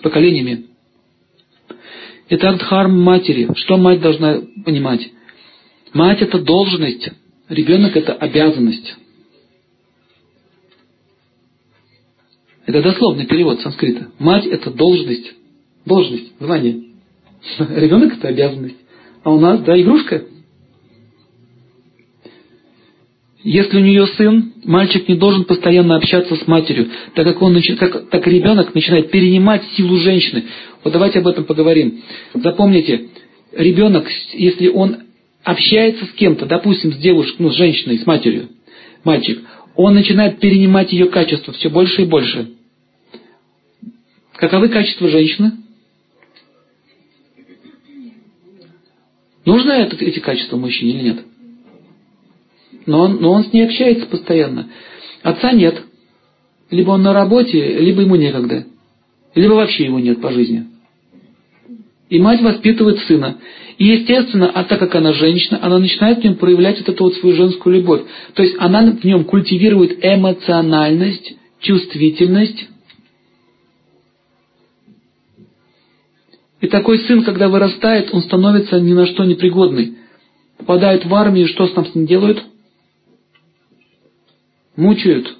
поколениями. 0.00 0.66
Это 2.28 2.50
ардхарм 2.50 3.02
матери. 3.02 3.48
Что 3.56 3.78
мать 3.78 4.00
должна 4.00 4.42
понимать? 4.64 5.10
Мать 5.96 6.20
это 6.20 6.38
должность, 6.40 7.08
ребенок 7.48 7.96
это 7.96 8.12
обязанность. 8.12 8.96
Это 12.66 12.82
дословный 12.82 13.24
перевод 13.24 13.62
санскрита. 13.62 14.10
Мать 14.18 14.44
это 14.44 14.70
должность, 14.70 15.32
должность, 15.86 16.38
звание. 16.38 16.82
Ребенок 17.70 18.18
это 18.18 18.28
обязанность. 18.28 18.76
А 19.22 19.32
у 19.32 19.40
нас, 19.40 19.60
да, 19.62 19.80
игрушка. 19.80 20.24
Если 23.42 23.78
у 23.78 23.82
нее 23.82 24.06
сын, 24.18 24.52
мальчик 24.64 25.08
не 25.08 25.14
должен 25.14 25.44
постоянно 25.44 25.96
общаться 25.96 26.36
с 26.36 26.46
матерью, 26.46 26.90
так 27.14 27.24
как, 27.24 27.40
он, 27.40 27.58
как, 27.78 28.10
так 28.10 28.26
ребенок 28.26 28.74
начинает 28.74 29.10
перенимать 29.10 29.64
силу 29.78 29.96
женщины. 29.96 30.44
Вот 30.84 30.92
давайте 30.92 31.20
об 31.20 31.26
этом 31.26 31.44
поговорим. 31.44 32.02
Запомните, 32.34 33.08
ребенок, 33.54 34.06
если 34.34 34.68
он 34.68 35.05
общается 35.46 36.04
с 36.04 36.10
кем-то, 36.10 36.44
допустим, 36.44 36.92
с 36.92 36.96
девушкой, 36.96 37.42
ну, 37.42 37.50
с 37.50 37.56
женщиной, 37.56 37.98
с 37.98 38.06
матерью, 38.06 38.50
мальчик, 39.04 39.40
он 39.76 39.94
начинает 39.94 40.40
перенимать 40.40 40.92
ее 40.92 41.06
качество 41.06 41.52
все 41.52 41.70
больше 41.70 42.02
и 42.02 42.06
больше. 42.06 42.50
Каковы 44.34 44.68
качества 44.68 45.08
женщины? 45.08 45.52
Нужно 49.44 49.70
это, 49.70 49.96
эти 50.04 50.18
качества 50.18 50.56
мужчине 50.56 50.94
или 50.94 51.02
нет? 51.04 51.24
но 52.86 53.00
он, 53.00 53.16
но 53.20 53.32
он 53.32 53.44
с 53.44 53.52
ней 53.52 53.64
общается 53.64 54.06
постоянно. 54.06 54.68
Отца 55.22 55.52
нет. 55.52 55.82
Либо 56.70 56.90
он 56.90 57.02
на 57.02 57.12
работе, 57.12 57.78
либо 57.78 58.02
ему 58.02 58.16
некогда. 58.16 58.66
Либо 59.34 59.54
вообще 59.54 59.84
его 59.84 59.98
нет 59.98 60.20
по 60.20 60.32
жизни. 60.32 60.66
И 62.08 62.18
мать 62.20 62.40
воспитывает 62.40 62.98
сына. 63.00 63.38
И 63.78 63.86
естественно, 63.86 64.50
а 64.50 64.64
так 64.64 64.78
как 64.78 64.94
она 64.94 65.12
женщина, 65.12 65.58
она 65.62 65.78
начинает 65.78 66.20
в 66.20 66.24
нем 66.24 66.36
проявлять 66.36 66.78
вот 66.78 66.88
эту 66.88 67.04
вот 67.04 67.14
свою 67.16 67.36
женскую 67.36 67.76
любовь. 67.76 68.02
То 68.34 68.42
есть 68.42 68.56
она 68.58 68.90
в 68.90 69.04
нем 69.04 69.24
культивирует 69.24 70.04
эмоциональность, 70.04 71.34
чувствительность. 71.60 72.68
И 76.60 76.68
такой 76.68 76.98
сын, 77.00 77.22
когда 77.22 77.48
вырастает, 77.48 78.08
он 78.12 78.22
становится 78.22 78.80
ни 78.80 78.94
на 78.94 79.06
что 79.06 79.24
непригодный. 79.24 79.98
Попадает 80.56 81.04
в 81.04 81.14
армию, 81.14 81.46
что 81.48 81.66
с 81.66 81.76
нам 81.76 81.84
с 81.86 81.94
ним 81.94 82.06
делают? 82.06 82.42
мучают. 84.76 85.34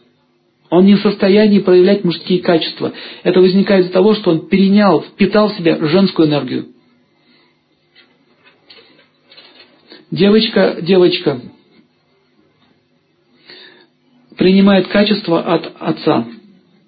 Он 0.71 0.85
не 0.85 0.95
в 0.95 1.01
состоянии 1.01 1.61
проявлять 1.61 2.05
мужские 2.05 2.41
качества. 2.41 2.93
Это 3.23 3.41
возникает 3.41 3.85
из-за 3.85 3.93
того, 3.93 4.15
что 4.15 4.31
он 4.31 4.49
перенял, 4.49 5.03
впитал 5.03 5.49
в 5.49 5.57
себя 5.57 5.79
женскую 5.87 6.29
энергию. 6.29 6.67
Девочка, 10.11 10.79
девочка 10.83 11.41
принимает 14.37 14.87
качество 14.87 15.43
от 15.43 15.73
отца, 15.81 16.29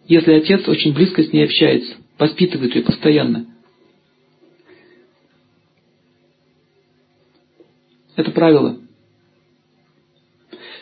если 0.06 0.34
отец 0.34 0.68
очень 0.68 0.94
близко 0.94 1.22
с 1.24 1.32
ней 1.32 1.44
общается, 1.44 1.94
воспитывает 2.16 2.74
ее 2.76 2.82
постоянно. 2.82 3.46
Это 8.14 8.30
правило. 8.30 8.78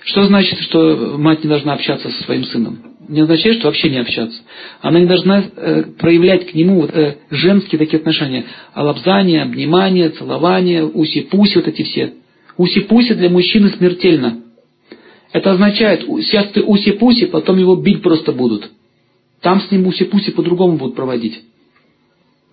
Что 0.04 0.26
значит, 0.26 0.60
что 0.60 1.16
мать 1.18 1.42
не 1.42 1.48
должна 1.48 1.72
общаться 1.72 2.10
со 2.10 2.24
своим 2.24 2.44
сыном? 2.44 2.96
Не 3.08 3.22
означает, 3.22 3.58
что 3.58 3.68
вообще 3.68 3.88
не 3.88 3.98
общаться. 3.98 4.40
Она 4.80 5.00
не 5.00 5.06
должна 5.06 5.42
э, 5.42 5.82
проявлять 5.98 6.50
к 6.50 6.54
нему 6.54 6.82
вот, 6.82 6.90
э, 6.90 7.18
женские 7.30 7.78
такие 7.78 7.98
отношения. 7.98 8.44
Лобзание, 8.74 9.42
обнимание, 9.42 10.10
целование, 10.10 10.84
уси-пуси, 10.84 11.56
вот 11.56 11.68
эти 11.68 11.82
все. 11.82 12.14
Уси-пуси 12.56 13.14
для 13.14 13.28
мужчины 13.28 13.70
смертельно. 13.70 14.42
Это 15.32 15.52
означает, 15.52 16.02
сейчас 16.02 16.48
ты 16.48 16.62
уси-пуси, 16.62 17.26
потом 17.26 17.58
его 17.58 17.76
бить 17.76 18.02
просто 18.02 18.32
будут. 18.32 18.70
Там 19.42 19.60
с 19.60 19.70
ним 19.70 19.86
уси-пуси 19.86 20.30
по-другому 20.30 20.78
будут 20.78 20.96
проводить. 20.96 21.42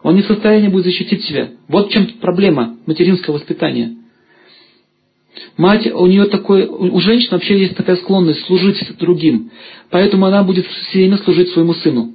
Он 0.01 0.15
не 0.15 0.21
в 0.21 0.27
состоянии 0.27 0.67
будет 0.67 0.85
защитить 0.85 1.23
себя. 1.23 1.51
Вот 1.69 1.87
в 1.87 1.91
чем 1.93 2.07
проблема 2.19 2.77
материнского 2.85 3.35
воспитания. 3.35 3.95
Мать, 5.57 5.87
у 5.87 6.05
нее 6.05 6.25
такой, 6.25 6.65
у 6.65 6.99
женщин 6.99 7.29
вообще 7.31 7.59
есть 7.59 7.75
такая 7.75 7.95
склонность 7.95 8.45
служить 8.45 8.97
другим, 8.97 9.51
поэтому 9.89 10.25
она 10.25 10.43
будет 10.43 10.65
все 10.65 10.99
время 10.99 11.17
служить 11.17 11.49
своему 11.49 11.73
сыну. 11.75 12.13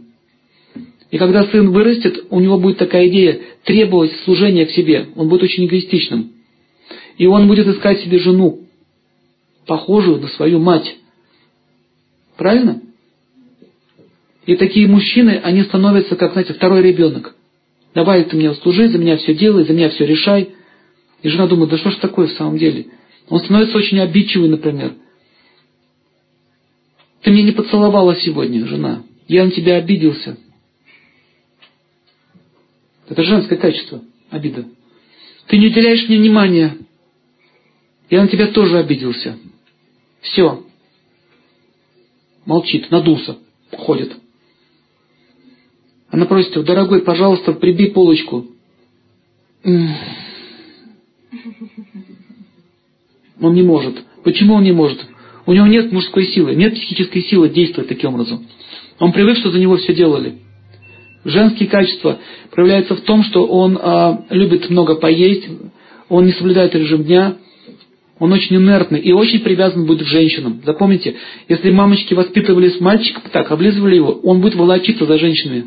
И 1.10 1.16
когда 1.16 1.44
сын 1.44 1.70
вырастет, 1.70 2.26
у 2.30 2.38
него 2.38 2.58
будет 2.58 2.78
такая 2.78 3.08
идея 3.08 3.40
требовать 3.64 4.12
служения 4.24 4.66
к 4.66 4.70
себе, 4.72 5.06
он 5.16 5.28
будет 5.28 5.44
очень 5.44 5.66
эгоистичным. 5.66 6.32
И 7.18 7.26
он 7.26 7.48
будет 7.48 7.66
искать 7.66 8.00
себе 8.00 8.18
жену, 8.18 8.60
похожую 9.66 10.20
на 10.20 10.28
свою 10.28 10.60
мать. 10.60 10.96
Правильно? 12.36 12.80
И 14.46 14.56
такие 14.56 14.86
мужчины, 14.86 15.40
они 15.42 15.62
становятся, 15.64 16.16
как, 16.16 16.32
знаете, 16.32 16.54
второй 16.54 16.80
ребенок. 16.80 17.34
Давай 17.94 18.24
ты 18.24 18.36
мне 18.36 18.54
служи, 18.54 18.88
за 18.88 18.96
меня 18.96 19.16
все 19.18 19.34
делай, 19.34 19.64
за 19.64 19.72
меня 19.72 19.90
все 19.90 20.06
решай. 20.06 20.50
И 21.22 21.28
жена 21.28 21.48
думает, 21.48 21.70
да 21.70 21.78
что 21.78 21.90
ж 21.90 21.96
такое 21.96 22.28
в 22.28 22.32
самом 22.32 22.56
деле? 22.56 22.86
Он 23.28 23.40
становится 23.40 23.76
очень 23.76 23.98
обидчивый, 23.98 24.48
например. 24.48 24.94
Ты 27.22 27.30
меня 27.32 27.42
не 27.42 27.52
поцеловала 27.52 28.14
сегодня, 28.16 28.64
жена. 28.64 29.02
Я 29.26 29.44
на 29.44 29.50
тебя 29.50 29.76
обиделся. 29.76 30.38
Это 33.08 33.22
женское 33.24 33.56
качество, 33.56 34.02
обида. 34.30 34.66
Ты 35.48 35.58
не 35.58 35.66
уделяешь 35.66 36.08
мне 36.08 36.18
внимания. 36.18 36.76
Я 38.10 38.22
на 38.22 38.28
тебя 38.28 38.48
тоже 38.48 38.78
обиделся. 38.78 39.38
Все. 40.20 40.64
Молчит, 42.44 42.90
надулся, 42.90 43.36
ходит. 43.76 44.16
Она 46.10 46.24
просит 46.24 46.54
его, 46.54 46.64
дорогой, 46.64 47.02
пожалуйста, 47.02 47.52
прибей 47.52 47.90
полочку. 47.90 48.46
Он 53.40 53.54
не 53.54 53.62
может. 53.62 54.02
Почему 54.24 54.54
он 54.54 54.62
не 54.62 54.72
может? 54.72 55.06
У 55.44 55.52
него 55.52 55.66
нет 55.66 55.92
мужской 55.92 56.26
силы, 56.26 56.54
нет 56.54 56.74
психической 56.74 57.22
силы 57.22 57.50
действовать 57.50 57.88
таким 57.88 58.14
образом. 58.14 58.46
Он 58.98 59.12
привык, 59.12 59.38
что 59.38 59.50
за 59.50 59.58
него 59.58 59.76
все 59.76 59.94
делали. 59.94 60.38
Женские 61.24 61.68
качества 61.68 62.18
проявляются 62.50 62.96
в 62.96 63.02
том, 63.02 63.22
что 63.22 63.46
он 63.46 63.78
а, 63.80 64.24
любит 64.30 64.70
много 64.70 64.94
поесть, 64.94 65.46
он 66.08 66.24
не 66.26 66.32
соблюдает 66.32 66.74
режим 66.74 67.04
дня, 67.04 67.36
он 68.18 68.32
очень 68.32 68.56
инертный 68.56 69.00
и 69.00 69.12
очень 69.12 69.40
привязан 69.40 69.86
будет 69.86 70.06
к 70.06 70.10
женщинам. 70.10 70.60
Запомните, 70.64 71.16
если 71.48 71.70
мамочки 71.70 72.14
воспитывали 72.14 72.68
с 72.68 72.80
мальчиком 72.80 73.22
так, 73.32 73.50
облизывали 73.50 73.96
его, 73.96 74.12
он 74.22 74.40
будет 74.40 74.56
волочиться 74.56 75.06
за 75.06 75.18
женщинами. 75.18 75.66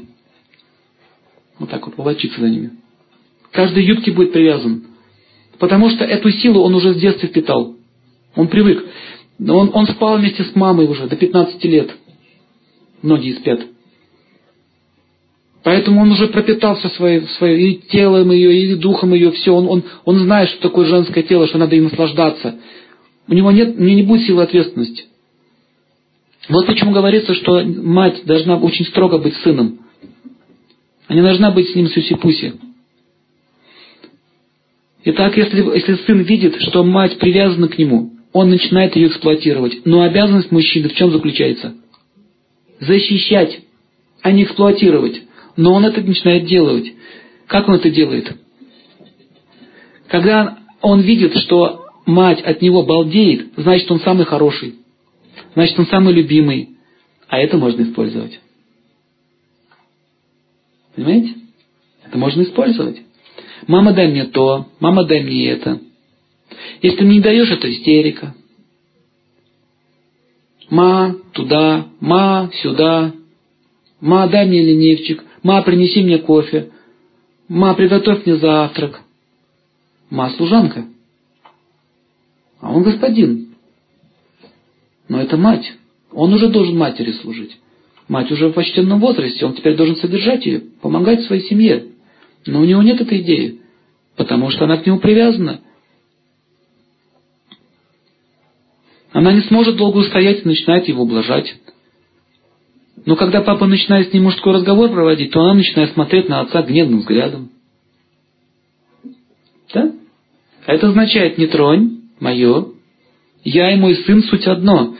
Вот 1.59 1.69
так 1.69 1.85
вот, 1.85 1.97
волочиться 1.97 2.41
за 2.41 2.49
ними. 2.49 2.71
Каждой 3.51 3.83
юбке 3.83 4.11
будет 4.11 4.33
привязан. 4.33 4.85
Потому 5.59 5.89
что 5.89 6.03
эту 6.03 6.31
силу 6.31 6.61
он 6.61 6.73
уже 6.75 6.93
с 6.93 6.97
детства 6.97 7.27
впитал. 7.27 7.75
Он 8.35 8.47
привык. 8.47 8.83
Он, 9.39 9.69
он 9.73 9.87
спал 9.87 10.17
вместе 10.17 10.43
с 10.43 10.55
мамой 10.55 10.87
уже 10.87 11.07
до 11.07 11.15
15 11.15 11.63
лет. 11.65 11.91
Многие 13.01 13.33
спят. 13.33 13.61
Поэтому 15.63 16.01
он 16.01 16.11
уже 16.11 16.27
пропитался 16.27 16.89
своей, 16.89 17.21
своей, 17.37 17.73
и 17.73 17.81
телом 17.89 18.31
ее, 18.31 18.63
и 18.63 18.75
духом 18.75 19.13
ее, 19.13 19.31
все. 19.31 19.53
Он, 19.53 19.67
он, 19.67 19.83
он 20.05 20.19
знает, 20.19 20.49
что 20.49 20.61
такое 20.61 20.85
женское 20.87 21.23
тело, 21.23 21.47
что 21.47 21.59
надо 21.59 21.75
им 21.75 21.83
наслаждаться. 21.85 22.55
У 23.27 23.33
него 23.33 23.51
нет, 23.51 23.75
у 23.77 23.81
него 23.81 23.95
не 23.95 24.03
будет 24.03 24.25
силы 24.25 24.41
ответственности. 24.41 25.05
Вот 26.49 26.65
почему 26.65 26.91
говорится, 26.91 27.35
что 27.35 27.63
мать 27.63 28.25
должна 28.25 28.57
очень 28.57 28.85
строго 28.85 29.19
быть 29.19 29.35
сыном. 29.37 29.79
Она 31.07 31.21
должна 31.21 31.51
быть 31.51 31.69
с 31.69 31.75
ним 31.75 31.87
сюси-пуси. 31.87 32.53
Итак, 35.03 35.37
если, 35.37 35.61
если 35.75 35.95
сын 36.05 36.21
видит, 36.21 36.61
что 36.61 36.83
мать 36.83 37.17
привязана 37.19 37.67
к 37.67 37.77
нему, 37.77 38.13
он 38.33 38.49
начинает 38.49 38.95
ее 38.95 39.07
эксплуатировать. 39.07 39.85
Но 39.85 40.01
обязанность 40.01 40.51
мужчины 40.51 40.89
в 40.89 40.95
чем 40.95 41.11
заключается? 41.11 41.75
Защищать, 42.79 43.61
а 44.21 44.31
не 44.31 44.43
эксплуатировать. 44.43 45.21
Но 45.57 45.73
он 45.73 45.85
это 45.85 46.01
начинает 46.01 46.45
делать. 46.45 46.93
Как 47.47 47.67
он 47.67 47.75
это 47.75 47.89
делает? 47.89 48.35
Когда 50.07 50.59
он 50.81 51.01
видит, 51.01 51.35
что 51.37 51.85
мать 52.05 52.41
от 52.41 52.61
него 52.61 52.83
балдеет, 52.83 53.53
значит 53.57 53.89
он 53.91 53.99
самый 54.01 54.25
хороший. 54.25 54.75
Значит 55.53 55.77
он 55.79 55.87
самый 55.87 56.13
любимый. 56.13 56.77
А 57.27 57.39
это 57.39 57.57
можно 57.57 57.83
использовать. 57.83 58.39
Понимаете? 60.95 61.35
Это 62.05 62.17
можно 62.17 62.41
использовать. 62.41 63.01
Мама, 63.67 63.93
дай 63.93 64.07
мне 64.09 64.25
то, 64.25 64.67
мама, 64.79 65.03
дай 65.03 65.21
мне 65.21 65.49
это. 65.49 65.79
Если 66.81 66.97
ты 66.97 67.05
мне 67.05 67.17
не 67.17 67.21
даешь, 67.21 67.49
это 67.49 67.71
истерика. 67.71 68.35
Ма, 70.69 71.15
туда, 71.33 71.87
ма, 71.99 72.49
сюда. 72.61 73.13
Ма, 73.99 74.27
дай 74.27 74.47
мне 74.47 74.61
ленивчик. 74.63 75.23
Ма, 75.43 75.61
принеси 75.63 76.03
мне 76.03 76.19
кофе. 76.19 76.71
Ма, 77.47 77.73
приготовь 77.73 78.25
мне 78.25 78.35
завтрак. 78.35 79.01
Ма, 80.09 80.29
служанка. 80.31 80.85
А 82.59 82.71
он 82.71 82.83
господин. 82.83 83.55
Но 85.07 85.19
это 85.19 85.37
мать. 85.37 85.73
Он 86.11 86.33
уже 86.33 86.49
должен 86.49 86.77
матери 86.77 87.11
служить. 87.11 87.57
Мать 88.07 88.31
уже 88.31 88.49
в 88.49 88.53
почтенном 88.53 88.99
возрасте, 88.99 89.45
он 89.45 89.53
теперь 89.53 89.75
должен 89.75 89.95
содержать 89.95 90.45
ее, 90.45 90.61
помогать 90.81 91.23
своей 91.23 91.43
семье. 91.43 91.87
Но 92.45 92.59
у 92.59 92.65
него 92.65 92.81
нет 92.81 92.99
этой 92.99 93.21
идеи, 93.21 93.61
потому 94.17 94.49
что 94.49 94.65
она 94.65 94.77
к 94.77 94.85
нему 94.85 94.99
привязана. 94.99 95.61
Она 99.13 99.31
не 99.31 99.41
сможет 99.41 99.77
долго 99.77 99.97
устоять 99.97 100.43
и 100.43 100.47
начинает 100.47 100.87
его 100.87 101.03
ублажать. 101.03 101.55
Но 103.05 103.15
когда 103.15 103.41
папа 103.41 103.65
начинает 103.65 104.09
с 104.09 104.13
ним 104.13 104.23
мужской 104.23 104.53
разговор 104.53 104.89
проводить, 104.89 105.31
то 105.31 105.41
она 105.41 105.55
начинает 105.55 105.91
смотреть 105.93 106.29
на 106.29 106.41
отца 106.41 106.61
гневным 106.61 106.99
взглядом. 106.99 107.49
Да? 109.73 109.91
А 110.65 110.73
это 110.73 110.89
означает, 110.89 111.37
не 111.37 111.47
тронь 111.47 112.01
мое, 112.19 112.67
я 113.43 113.71
и 113.73 113.77
мой 113.77 113.95
сын 113.95 114.21
суть 114.23 114.45
одно. 114.45 114.95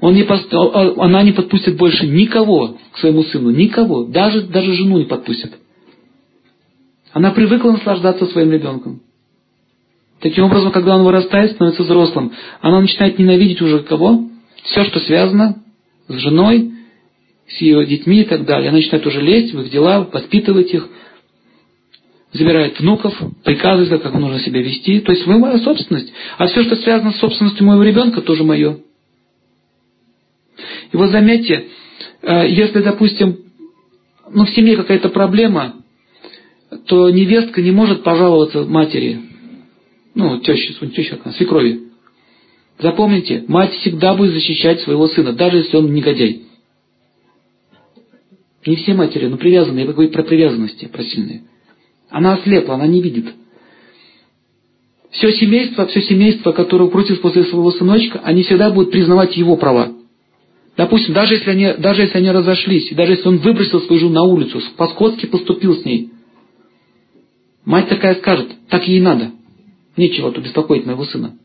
Он 0.00 0.14
не 0.14 0.24
пост... 0.24 0.52
Она 0.52 1.22
не 1.22 1.32
подпустит 1.32 1.76
больше 1.76 2.06
никого 2.06 2.76
к 2.92 2.98
своему 2.98 3.24
сыну, 3.24 3.50
никого, 3.50 4.04
даже, 4.04 4.42
даже 4.42 4.74
жену 4.74 4.98
не 4.98 5.04
подпустит. 5.04 5.52
Она 7.12 7.30
привыкла 7.30 7.72
наслаждаться 7.72 8.26
своим 8.26 8.52
ребенком. 8.52 9.00
Таким 10.20 10.44
образом, 10.44 10.70
когда 10.72 10.96
он 10.96 11.04
вырастает, 11.04 11.52
становится 11.52 11.82
взрослым, 11.82 12.32
она 12.60 12.80
начинает 12.80 13.18
ненавидеть 13.18 13.60
уже 13.60 13.80
кого? 13.80 14.28
Все, 14.64 14.84
что 14.84 14.98
связано 15.00 15.62
с 16.08 16.14
женой, 16.14 16.72
с 17.48 17.60
ее 17.60 17.86
детьми 17.86 18.22
и 18.22 18.24
так 18.24 18.44
далее. 18.44 18.68
Она 18.68 18.78
начинает 18.78 19.06
уже 19.06 19.20
лезть 19.20 19.54
в 19.54 19.60
их 19.60 19.70
дела, 19.70 20.08
воспитывать 20.12 20.72
их, 20.72 20.88
забирает 22.32 22.78
внуков, 22.80 23.14
приказывает, 23.44 24.02
как 24.02 24.14
нужно 24.14 24.40
себя 24.40 24.62
вести. 24.62 25.00
То 25.00 25.12
есть 25.12 25.26
вы 25.26 25.38
моя 25.38 25.58
собственность. 25.58 26.12
А 26.38 26.46
все, 26.46 26.62
что 26.64 26.76
связано 26.76 27.12
с 27.12 27.18
собственностью 27.18 27.66
моего 27.66 27.82
ребенка, 27.82 28.20
тоже 28.20 28.44
мое. 28.44 28.78
И 30.92 30.96
вот 30.96 31.10
заметьте, 31.10 31.66
э, 32.22 32.48
если, 32.48 32.80
допустим, 32.80 33.38
ну, 34.32 34.44
в 34.44 34.50
семье 34.50 34.76
какая-то 34.76 35.08
проблема, 35.08 35.76
то 36.86 37.10
невестка 37.10 37.62
не 37.62 37.70
может 37.70 38.02
пожаловаться 38.02 38.64
матери, 38.64 39.20
ну, 40.14 40.40
теще, 40.40 40.74
теща, 40.94 41.18
свекрови. 41.36 41.82
Запомните, 42.78 43.44
мать 43.48 43.72
всегда 43.74 44.14
будет 44.14 44.32
защищать 44.32 44.80
своего 44.80 45.06
сына, 45.08 45.32
даже 45.32 45.58
если 45.58 45.76
он 45.76 45.92
негодяй. 45.94 46.45
Не 48.66 48.74
все 48.76 48.94
матери, 48.94 49.26
но 49.26 49.36
привязанные, 49.36 49.86
я 49.86 49.92
говорю 49.92 50.10
про 50.10 50.24
привязанности, 50.24 50.86
про 50.86 51.04
сильные. 51.04 51.42
Она 52.10 52.34
ослепла, 52.34 52.74
она 52.74 52.86
не 52.88 53.00
видит. 53.00 53.26
Все 55.10 55.32
семейство, 55.32 55.86
все 55.86 56.02
семейство, 56.02 56.50
которое 56.50 56.90
крутится 56.90 57.22
после 57.22 57.44
своего 57.44 57.70
сыночка, 57.70 58.20
они 58.24 58.42
всегда 58.42 58.70
будут 58.70 58.90
признавать 58.90 59.36
его 59.36 59.56
права. 59.56 59.92
Допустим, 60.76 61.14
даже 61.14 61.34
если 61.34 61.50
они, 61.50 61.74
даже 61.78 62.02
если 62.02 62.18
они 62.18 62.30
разошлись, 62.30 62.92
даже 62.92 63.12
если 63.12 63.28
он 63.28 63.38
выбросил 63.38 63.80
свою 63.80 64.00
жену 64.00 64.12
на 64.12 64.24
улицу, 64.24 64.60
по-скотски 64.76 65.26
поступил 65.26 65.76
с 65.76 65.84
ней, 65.84 66.10
мать 67.64 67.88
такая 67.88 68.16
скажет, 68.16 68.48
так 68.68 68.86
ей 68.86 69.00
надо. 69.00 69.30
Нечего 69.96 70.32
тут 70.32 70.44
беспокоить 70.44 70.84
моего 70.84 71.04
сына. 71.04 71.38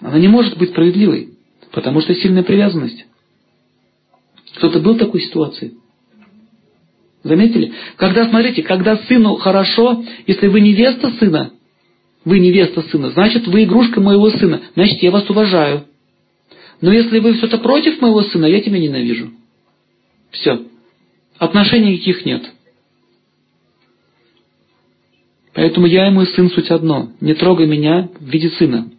Она 0.00 0.18
не 0.18 0.28
может 0.28 0.58
быть 0.58 0.70
справедливой, 0.70 1.30
потому 1.70 2.00
что 2.00 2.14
сильная 2.14 2.42
привязанность. 2.42 3.06
Кто-то 4.56 4.80
был 4.80 4.94
в 4.94 4.98
такой 4.98 5.20
ситуации? 5.20 5.74
Заметили? 7.22 7.72
Когда, 7.96 8.28
смотрите, 8.28 8.62
когда 8.62 8.96
сыну 8.96 9.34
хорошо, 9.36 10.04
если 10.26 10.48
вы 10.48 10.60
невеста 10.60 11.10
сына, 11.10 11.52
вы 12.24 12.38
невеста 12.38 12.82
сына, 12.82 13.10
значит, 13.10 13.46
вы 13.46 13.64
игрушка 13.64 14.00
моего 14.00 14.30
сына, 14.30 14.62
значит, 14.74 15.02
я 15.02 15.10
вас 15.10 15.28
уважаю. 15.28 15.84
Но 16.80 16.92
если 16.92 17.18
вы 17.18 17.34
что-то 17.34 17.58
против 17.58 18.00
моего 18.00 18.22
сына, 18.22 18.46
я 18.46 18.60
тебя 18.60 18.78
ненавижу. 18.78 19.30
Все. 20.30 20.62
Отношений 21.38 21.92
никаких 21.92 22.24
нет. 22.24 22.50
Поэтому 25.52 25.86
я 25.86 26.08
и 26.08 26.10
мой 26.10 26.26
сын 26.26 26.48
суть 26.50 26.70
одно. 26.70 27.10
Не 27.20 27.34
трогай 27.34 27.66
меня 27.66 28.08
в 28.18 28.28
виде 28.28 28.50
сына. 28.50 28.90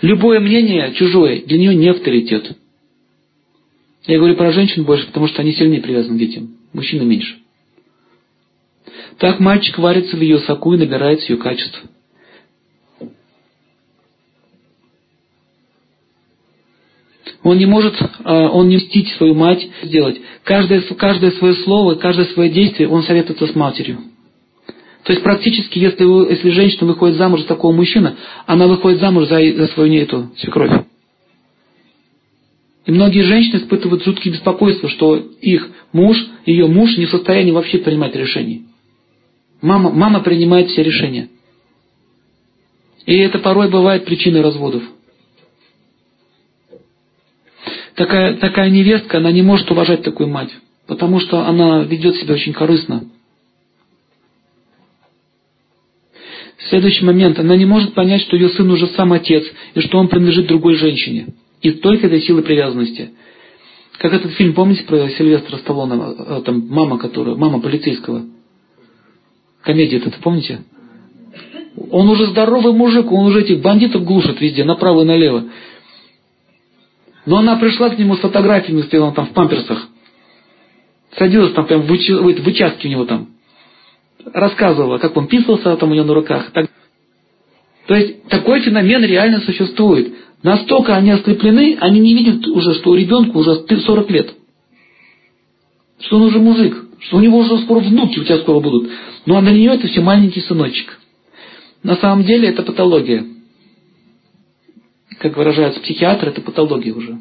Любое 0.00 0.40
мнение 0.40 0.92
чужое 0.94 1.42
для 1.42 1.58
нее 1.58 1.74
не 1.74 1.88
авторитет. 1.88 2.56
Я 4.06 4.18
говорю 4.18 4.36
про 4.36 4.52
женщин 4.52 4.84
больше, 4.84 5.06
потому 5.06 5.28
что 5.28 5.42
они 5.42 5.52
сильнее 5.52 5.80
привязаны 5.80 6.16
к 6.16 6.18
детям. 6.18 6.56
Мужчины 6.72 7.04
меньше. 7.04 7.36
Так 9.18 9.38
мальчик 9.38 9.78
варится 9.78 10.16
в 10.16 10.20
ее 10.20 10.38
соку 10.40 10.74
и 10.74 10.78
набирается 10.78 11.32
ее 11.32 11.38
качество. 11.38 11.88
Он 17.44 17.58
не 17.58 17.66
может, 17.66 17.94
а, 18.24 18.48
он 18.50 18.68
не 18.68 18.76
мстить 18.76 19.08
свою 19.16 19.34
мать 19.34 19.66
сделать. 19.82 20.20
Каждое, 20.44 20.80
каждое 20.80 21.32
свое 21.32 21.54
слово, 21.54 21.96
каждое 21.96 22.26
свое 22.26 22.50
действие 22.50 22.88
он 22.88 23.02
советуется 23.02 23.46
с 23.46 23.54
матерью. 23.54 23.98
То 25.02 25.12
есть 25.12 25.24
практически, 25.24 25.78
если, 25.80 26.04
если 26.30 26.50
женщина 26.50 26.86
выходит 26.86 27.16
замуж 27.16 27.40
за 27.40 27.48
такого 27.48 27.72
мужчины, 27.72 28.14
она 28.46 28.68
выходит 28.68 29.00
замуж 29.00 29.26
за, 29.26 29.38
за 29.54 29.66
свою 29.68 29.90
не 29.90 29.98
эту 29.98 30.30
свекровь. 30.36 30.84
И 32.84 32.90
многие 32.90 33.22
женщины 33.22 33.58
испытывают 33.58 34.02
жуткие 34.02 34.34
беспокойства, 34.34 34.88
что 34.88 35.16
их 35.16 35.70
муж, 35.92 36.16
ее 36.46 36.66
муж 36.66 36.96
не 36.96 37.06
в 37.06 37.10
состоянии 37.10 37.52
вообще 37.52 37.78
принимать 37.78 38.14
решения. 38.16 38.62
Мама, 39.60 39.90
мама 39.90 40.20
принимает 40.20 40.68
все 40.68 40.82
решения. 40.82 41.28
И 43.06 43.16
это 43.18 43.38
порой 43.38 43.70
бывает 43.70 44.04
причиной 44.04 44.40
разводов. 44.40 44.82
Такая, 47.94 48.38
такая 48.38 48.70
невестка, 48.70 49.18
она 49.18 49.30
не 49.30 49.42
может 49.42 49.70
уважать 49.70 50.02
такую 50.02 50.28
мать, 50.28 50.50
потому 50.86 51.20
что 51.20 51.46
она 51.46 51.84
ведет 51.84 52.16
себя 52.16 52.34
очень 52.34 52.52
корыстно. 52.52 53.04
Следующий 56.68 57.04
момент. 57.04 57.38
Она 57.38 57.56
не 57.56 57.66
может 57.66 57.94
понять, 57.94 58.22
что 58.22 58.36
ее 58.36 58.48
сын 58.48 58.70
уже 58.70 58.86
сам 58.88 59.12
отец, 59.12 59.44
и 59.74 59.80
что 59.80 59.98
он 59.98 60.08
принадлежит 60.08 60.46
другой 60.46 60.74
женщине. 60.76 61.26
И 61.62 61.70
только 61.70 62.08
этой 62.08 62.20
силы 62.20 62.42
привязанности. 62.42 63.12
Как 63.98 64.12
этот 64.12 64.32
фильм, 64.32 64.52
помните 64.54 64.82
про 64.84 65.08
Сильвестра 65.10 65.58
Сталлоне, 65.58 66.14
э, 66.18 66.42
там 66.44 66.66
мама, 66.68 66.98
которая, 66.98 67.36
мама 67.36 67.60
полицейского? 67.60 68.24
Комедия 69.62 69.98
это, 69.98 70.10
помните? 70.20 70.62
Он 71.90 72.08
уже 72.08 72.26
здоровый 72.26 72.72
мужик, 72.72 73.10
он 73.12 73.26
уже 73.26 73.42
этих 73.42 73.60
бандитов 73.60 74.04
глушит 74.04 74.40
везде, 74.40 74.64
направо 74.64 75.02
и 75.02 75.04
налево. 75.04 75.44
Но 77.26 77.38
она 77.38 77.56
пришла 77.56 77.90
к 77.90 77.98
нему 77.98 78.16
с 78.16 78.20
фотографиями, 78.20 78.82
стояла 78.82 79.12
там 79.12 79.26
в 79.26 79.30
памперсах. 79.32 79.88
Садилась 81.16 81.52
там 81.52 81.66
прям 81.66 81.82
в, 81.82 81.90
уч... 81.90 82.08
в 82.08 82.46
участке 82.46 82.88
у 82.88 82.90
него 82.90 83.04
там. 83.04 83.28
Рассказывала, 84.32 84.98
как 84.98 85.16
он 85.16 85.28
писался 85.28 85.76
там 85.76 85.90
у 85.90 85.92
нее 85.92 86.04
на 86.04 86.14
руках. 86.14 86.50
Так... 86.52 86.68
То 87.86 87.94
есть 87.94 88.24
такой 88.24 88.60
феномен 88.60 89.04
реально 89.04 89.40
существует. 89.40 90.12
Настолько 90.42 90.96
они 90.96 91.10
ослеплены, 91.10 91.76
они 91.80 92.00
не 92.00 92.14
видят 92.14 92.46
уже, 92.48 92.74
что 92.74 92.90
у 92.90 92.94
ребенка 92.94 93.36
уже 93.36 93.54
40 93.54 94.10
лет. 94.10 94.34
Что 96.00 96.16
он 96.16 96.22
уже 96.22 96.40
мужик, 96.40 96.84
что 97.00 97.18
у 97.18 97.20
него 97.20 97.38
уже 97.38 97.58
скоро 97.58 97.78
внуки 97.78 98.18
у 98.18 98.24
тебя 98.24 98.38
скоро 98.38 98.58
будут. 98.58 98.90
Ну 99.24 99.36
а 99.36 99.42
для 99.42 99.52
нее 99.52 99.74
это 99.74 99.86
все 99.86 100.00
маленький 100.00 100.40
сыночек. 100.40 100.98
На 101.84 101.96
самом 101.96 102.24
деле 102.24 102.48
это 102.48 102.62
патология. 102.62 103.24
Как 105.18 105.36
выражаются 105.36 105.80
психиатры, 105.80 106.30
это 106.30 106.40
патология 106.40 106.92
уже. 106.92 107.18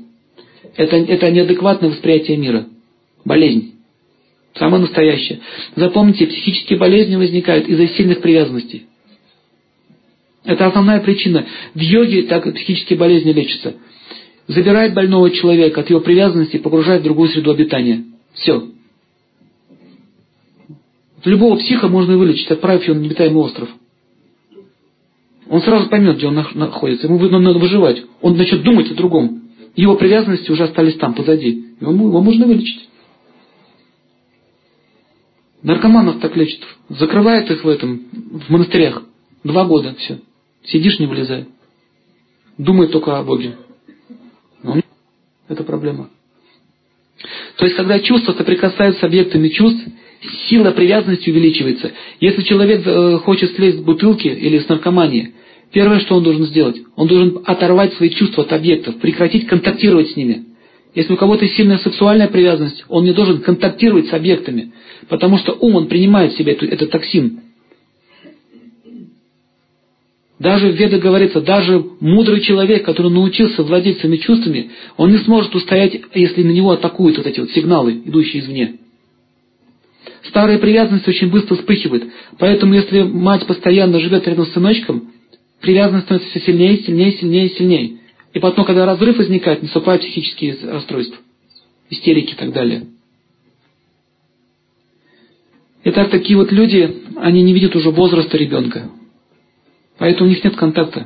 Это, 0.76 0.96
это 0.96 1.30
неадекватное 1.30 1.92
восприятие 1.92 2.38
мира. 2.38 2.66
Болезнь. 3.24 3.76
Самое 4.56 4.82
настоящее. 4.82 5.42
Запомните, 5.76 6.26
психические 6.26 6.80
болезни 6.80 7.16
возникают 7.16 7.68
из-за 7.68 7.88
сильных 7.90 8.22
привязанностей. 8.22 8.88
Это 10.44 10.68
основная 10.68 11.00
причина. 11.02 11.46
В 11.74 11.80
йоге 11.80 12.24
так 12.24 12.52
психические 12.54 12.98
болезни 12.98 13.32
лечатся. 13.32 13.76
Забирает 14.48 14.94
больного 14.94 15.30
человека 15.30 15.82
от 15.82 15.90
его 15.90 16.00
привязанности 16.00 16.56
и 16.56 16.60
погружает 16.60 17.02
в 17.02 17.06
другую 17.06 17.30
среду 17.30 17.52
обитания. 17.52 18.06
Все. 18.34 18.68
Любого 21.24 21.58
психа 21.58 21.88
можно 21.88 22.18
вылечить, 22.18 22.50
отправив 22.50 22.84
его 22.84 22.96
на 22.96 23.02
необитаемый 23.02 23.44
остров. 23.44 23.70
Он 25.48 25.62
сразу 25.62 25.90
поймет, 25.90 26.18
где 26.18 26.28
он 26.28 26.36
находится. 26.56 27.08
Ему 27.08 27.20
надо 27.20 27.60
выживать. 27.60 28.02
Он 28.22 28.36
начнет 28.36 28.64
думать 28.64 28.90
о 28.90 28.96
другом. 28.96 29.44
Его 29.76 29.96
привязанности 29.96 30.50
уже 30.52 30.64
остались 30.64 30.96
там, 30.96 31.14
позади. 31.14 31.66
Его, 31.80 31.92
его 31.92 32.22
можно 32.22 32.48
вылечить. 32.48 32.90
Наркоманов 35.62 36.20
так 36.20 36.36
лечат. 36.36 36.62
Закрывает 36.90 37.52
их 37.52 37.64
в 37.64 37.68
этом, 37.68 38.02
в 38.12 38.50
монастырях. 38.50 39.04
Два 39.44 39.66
года, 39.66 39.94
все. 40.00 40.20
Сидишь, 40.66 41.00
не 41.00 41.08
вылезай. 41.08 41.46
Думай 42.58 42.88
только 42.88 43.18
о 43.18 43.24
Боге. 43.24 43.56
Ну, 44.64 44.82
это 45.48 45.64
проблема. 45.64 46.10
То 47.58 47.66
есть, 47.66 47.76
когда 47.76 48.00
чувства 48.00 48.34
соприкасаются 48.34 49.02
с 49.02 49.04
объектами 49.04 49.50
чувств, 49.50 49.84
сила 50.50 50.72
привязанности 50.72 51.30
увеличивается. 51.30 51.92
Если 52.20 52.44
человек 52.44 52.86
э, 52.86 53.18
хочет 53.20 53.56
слезть 53.56 53.80
с 53.80 53.82
бутылки 53.82 54.28
или 54.28 54.60
с 54.60 54.68
наркомании, 54.70 55.34
первое, 55.72 56.00
что 56.00 56.16
он 56.16 56.24
должен 56.24 56.46
сделать, 56.46 56.78
он 56.96 57.08
должен 57.08 57.42
оторвать 57.46 57.94
свои 57.96 58.10
чувства 58.10 58.44
от 58.44 58.54
объектов, 58.54 59.00
прекратить 59.00 59.48
контактировать 59.48 60.12
с 60.12 60.16
ними. 60.16 60.46
Если 60.94 61.14
у 61.14 61.18
кого-то 61.18 61.48
сильная 61.48 61.78
сексуальная 61.78 62.28
привязанность, 62.28 62.84
он 62.90 63.06
не 63.06 63.14
должен 63.14 63.42
контактировать 63.42 64.08
с 64.08 64.14
объектами, 64.14 64.74
потому 65.08 65.38
что 65.38 65.54
ум, 65.54 65.76
он 65.76 65.88
принимает 65.88 66.34
в 66.34 66.40
эту, 66.40 66.66
этот 66.66 66.92
токсин. 66.92 67.42
Даже 70.42 70.72
в 70.72 70.76
Ведах 70.76 71.02
говорится, 71.02 71.40
даже 71.40 71.86
мудрый 72.00 72.42
человек, 72.42 72.84
который 72.84 73.12
научился 73.12 73.62
владеть 73.62 74.00
своими 74.00 74.18
чувствами, 74.18 74.72
он 74.98 75.12
не 75.12 75.20
сможет 75.20 75.54
устоять, 75.54 76.02
если 76.16 76.42
на 76.42 76.50
него 76.50 76.72
атакуют 76.72 77.18
вот 77.18 77.28
эти 77.28 77.40
вот 77.42 77.52
сигналы, 77.52 78.02
идущие 78.06 78.42
извне. 78.42 78.78
Старая 80.24 80.58
привязанность 80.58 81.08
очень 81.08 81.30
быстро 81.30 81.58
вспыхивает. 81.58 82.06
Поэтому, 82.40 82.74
если 82.74 83.04
мать 83.04 83.46
постоянно 83.46 84.00
живет 84.00 84.28
рядом 84.28 84.48
с 84.48 84.54
сыночком, 84.54 85.12
привязанность 85.62 86.06
становится 86.06 86.32
все 86.32 86.40
сильнее, 86.48 86.78
сильнее, 86.80 87.12
сильнее, 87.12 87.50
сильнее. 87.50 87.98
И 88.34 88.40
потом, 88.40 88.66
когда 88.66 88.88
разрыв 88.88 89.20
возникает, 89.20 89.62
наступают 89.62 90.02
психические 90.02 90.58
расстройства, 90.64 91.18
истерики 91.92 92.32
и 92.32 92.36
так 92.36 92.52
далее. 92.52 92.88
Итак, 95.84 96.10
такие 96.10 96.36
вот 96.36 96.52
люди, 96.52 96.96
они 97.18 97.44
не 97.44 97.54
видят 97.54 97.76
уже 97.76 97.92
возраста 97.92 98.38
ребенка. 98.38 98.90
Поэтому 100.02 100.30
у 100.32 100.34
них 100.34 100.44
нет 100.44 100.56
контакта. 100.56 101.06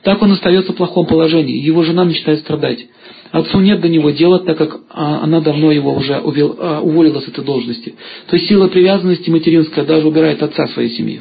Так 0.00 0.22
он 0.22 0.32
остается 0.32 0.72
в 0.72 0.76
плохом 0.76 1.04
положении. 1.04 1.58
Его 1.58 1.82
жена 1.82 2.06
начинает 2.06 2.40
страдать. 2.40 2.86
Отцу 3.32 3.60
нет 3.60 3.82
до 3.82 3.88
него 3.90 4.08
дела, 4.12 4.38
так 4.38 4.56
как 4.56 4.80
а, 4.88 5.22
она 5.22 5.42
давно 5.42 5.70
его 5.70 5.94
уже 5.94 6.14
а, 6.14 6.80
уволила 6.80 7.20
с 7.20 7.28
этой 7.28 7.44
должности. 7.44 7.96
То 8.28 8.36
есть 8.36 8.48
сила 8.48 8.68
привязанности 8.68 9.28
материнская 9.28 9.84
даже 9.84 10.08
убирает 10.08 10.42
отца 10.42 10.68
своей 10.68 10.88
семьи. 10.96 11.20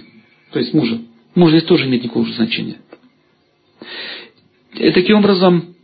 То 0.54 0.60
есть 0.60 0.74
мужа. 0.74 1.02
Муж 1.36 1.50
здесь 1.50 1.64
тоже 1.64 1.88
имеет 1.88 2.04
никакого 2.06 2.26
значения. 2.32 2.78
И 4.76 4.92
таким 4.92 5.18
образом, 5.18 5.76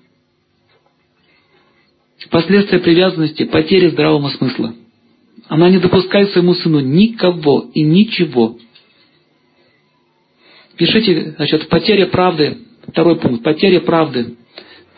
последствия 2.30 2.80
привязанности– 2.80 3.44
потеря 3.52 3.90
здравого 3.90 4.30
смысла. 4.30 4.74
Она 5.50 5.70
не 5.70 5.80
допускает 5.80 6.30
своему 6.30 6.54
сыну 6.54 6.80
никого 6.80 7.70
и 7.74 7.82
ничего, 7.82 8.56
Пишите, 10.82 11.36
значит, 11.38 11.70
потеря 11.70 12.08
правды, 12.08 12.58
второй 12.88 13.16
пункт, 13.18 13.44
потеря 13.44 13.82
правды. 13.82 14.34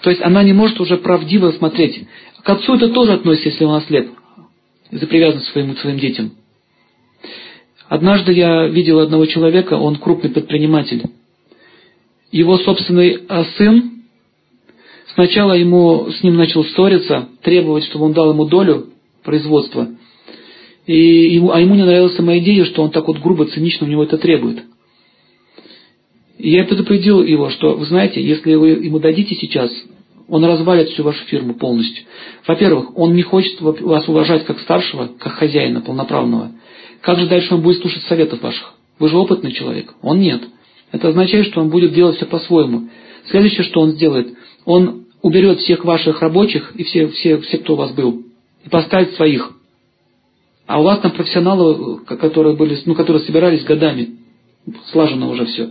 То 0.02 0.12
есть 0.12 0.22
она 0.22 0.42
не 0.42 0.54
может 0.54 0.80
уже 0.80 0.96
правдиво 0.96 1.52
смотреть. 1.52 2.06
К 2.42 2.52
отцу 2.52 2.76
это 2.76 2.88
тоже 2.88 3.12
относится, 3.12 3.50
если 3.50 3.66
он 3.66 3.76
ослеп, 3.76 4.08
из-за 4.92 5.08
привязанности 5.08 5.50
к 5.50 5.52
своим, 5.52 5.76
своим 5.76 6.00
детям. 6.00 6.32
Однажды 7.90 8.32
я 8.32 8.66
видел 8.68 9.00
одного 9.00 9.26
человека, 9.26 9.74
он 9.74 9.98
крупный 9.98 10.30
предприниматель. 10.30 11.04
Его 12.32 12.58
собственный 12.60 13.20
а, 13.28 13.44
сын, 13.58 14.04
сначала 15.16 15.52
ему, 15.52 16.12
с 16.12 16.24
ним 16.24 16.38
начал 16.38 16.64
ссориться, 16.64 17.28
требовать, 17.42 17.84
чтобы 17.88 18.06
он 18.06 18.14
дал 18.14 18.32
ему 18.32 18.46
долю 18.46 18.86
производства. 19.22 19.90
И 20.86 20.96
ему, 21.36 21.52
а 21.52 21.60
ему 21.60 21.76
не 21.76 21.84
нравилась 21.84 22.16
сама 22.16 22.38
идея, 22.38 22.64
что 22.64 22.84
он 22.84 22.92
так 22.92 23.06
вот 23.06 23.20
грубо, 23.20 23.48
цинично 23.48 23.86
у 23.86 23.90
него 23.90 24.06
это 24.06 24.18
требует. 24.18 24.64
И 26.44 26.50
я 26.50 26.66
предупредил 26.66 27.24
его, 27.24 27.50
что, 27.52 27.74
вы 27.74 27.86
знаете, 27.86 28.22
если 28.22 28.56
вы 28.56 28.72
ему 28.72 29.00
дадите 29.00 29.34
сейчас, 29.34 29.72
он 30.28 30.44
развалит 30.44 30.90
всю 30.90 31.02
вашу 31.02 31.24
фирму 31.28 31.54
полностью. 31.54 32.04
Во-первых, 32.46 32.98
он 32.98 33.14
не 33.14 33.22
хочет 33.22 33.62
вас 33.62 34.06
уважать 34.10 34.44
как 34.44 34.60
старшего, 34.60 35.10
как 35.20 35.36
хозяина 35.36 35.80
полноправного. 35.80 36.52
Как 37.00 37.18
же 37.18 37.28
дальше 37.28 37.56
он 37.56 37.62
будет 37.62 37.80
слушать 37.80 38.04
советов 38.10 38.42
ваших? 38.42 38.74
Вы 39.00 39.08
же 39.08 39.16
опытный 39.16 39.54
человек. 39.54 39.94
Он 40.02 40.20
нет. 40.20 40.42
Это 40.92 41.08
означает, 41.08 41.46
что 41.46 41.62
он 41.62 41.70
будет 41.70 41.94
делать 41.94 42.18
все 42.18 42.26
по-своему. 42.26 42.90
Следующее, 43.30 43.64
что 43.64 43.80
он 43.80 43.92
сделает, 43.92 44.36
он 44.66 45.06
уберет 45.22 45.60
всех 45.60 45.86
ваших 45.86 46.22
рабочих 46.22 46.74
и 46.76 46.84
все, 46.84 47.08
все, 47.08 47.38
все, 47.38 47.60
кто 47.60 47.76
у 47.76 47.78
вас 47.78 47.94
был, 47.94 48.22
и 48.66 48.70
поставит 48.70 49.14
своих. 49.14 49.54
А 50.68 50.82
у 50.82 50.84
вас 50.84 51.00
там 51.00 51.12
профессионалы, 51.12 52.00
которые, 52.00 52.58
были, 52.58 52.78
ну, 52.86 52.96
которые 52.96 53.24
собирались 53.24 53.64
годами, 53.64 54.18
слажено 54.92 55.30
уже 55.30 55.46
все. 55.46 55.70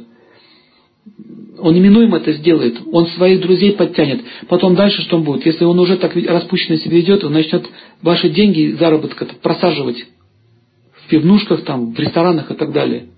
Он 1.58 1.74
неминуемо 1.74 2.16
это 2.16 2.32
сделает. 2.32 2.78
Он 2.90 3.06
своих 3.08 3.40
друзей 3.40 3.72
подтянет. 3.72 4.22
Потом 4.48 4.74
дальше 4.74 5.02
что 5.02 5.16
он 5.16 5.22
будет? 5.22 5.46
Если 5.46 5.64
он 5.64 5.78
уже 5.78 5.96
так 5.96 6.14
распущенно 6.16 6.76
себя 6.78 6.96
ведет, 6.96 7.24
он 7.24 7.32
начнет 7.32 7.64
ваши 8.02 8.30
деньги, 8.30 8.76
заработка 8.78 9.26
просаживать 9.42 10.04
в 11.04 11.08
пивнушках, 11.08 11.62
там, 11.64 11.92
в 11.92 11.98
ресторанах 11.98 12.50
и 12.50 12.54
так 12.54 12.72
далее. 12.72 13.08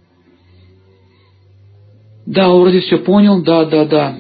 Да, 2.26 2.53
он 2.53 2.62
вроде 2.62 2.80
все 2.80 2.99
понял, 2.99 3.43
да, 3.43 3.64
да, 3.64 3.85
да. 3.85 4.18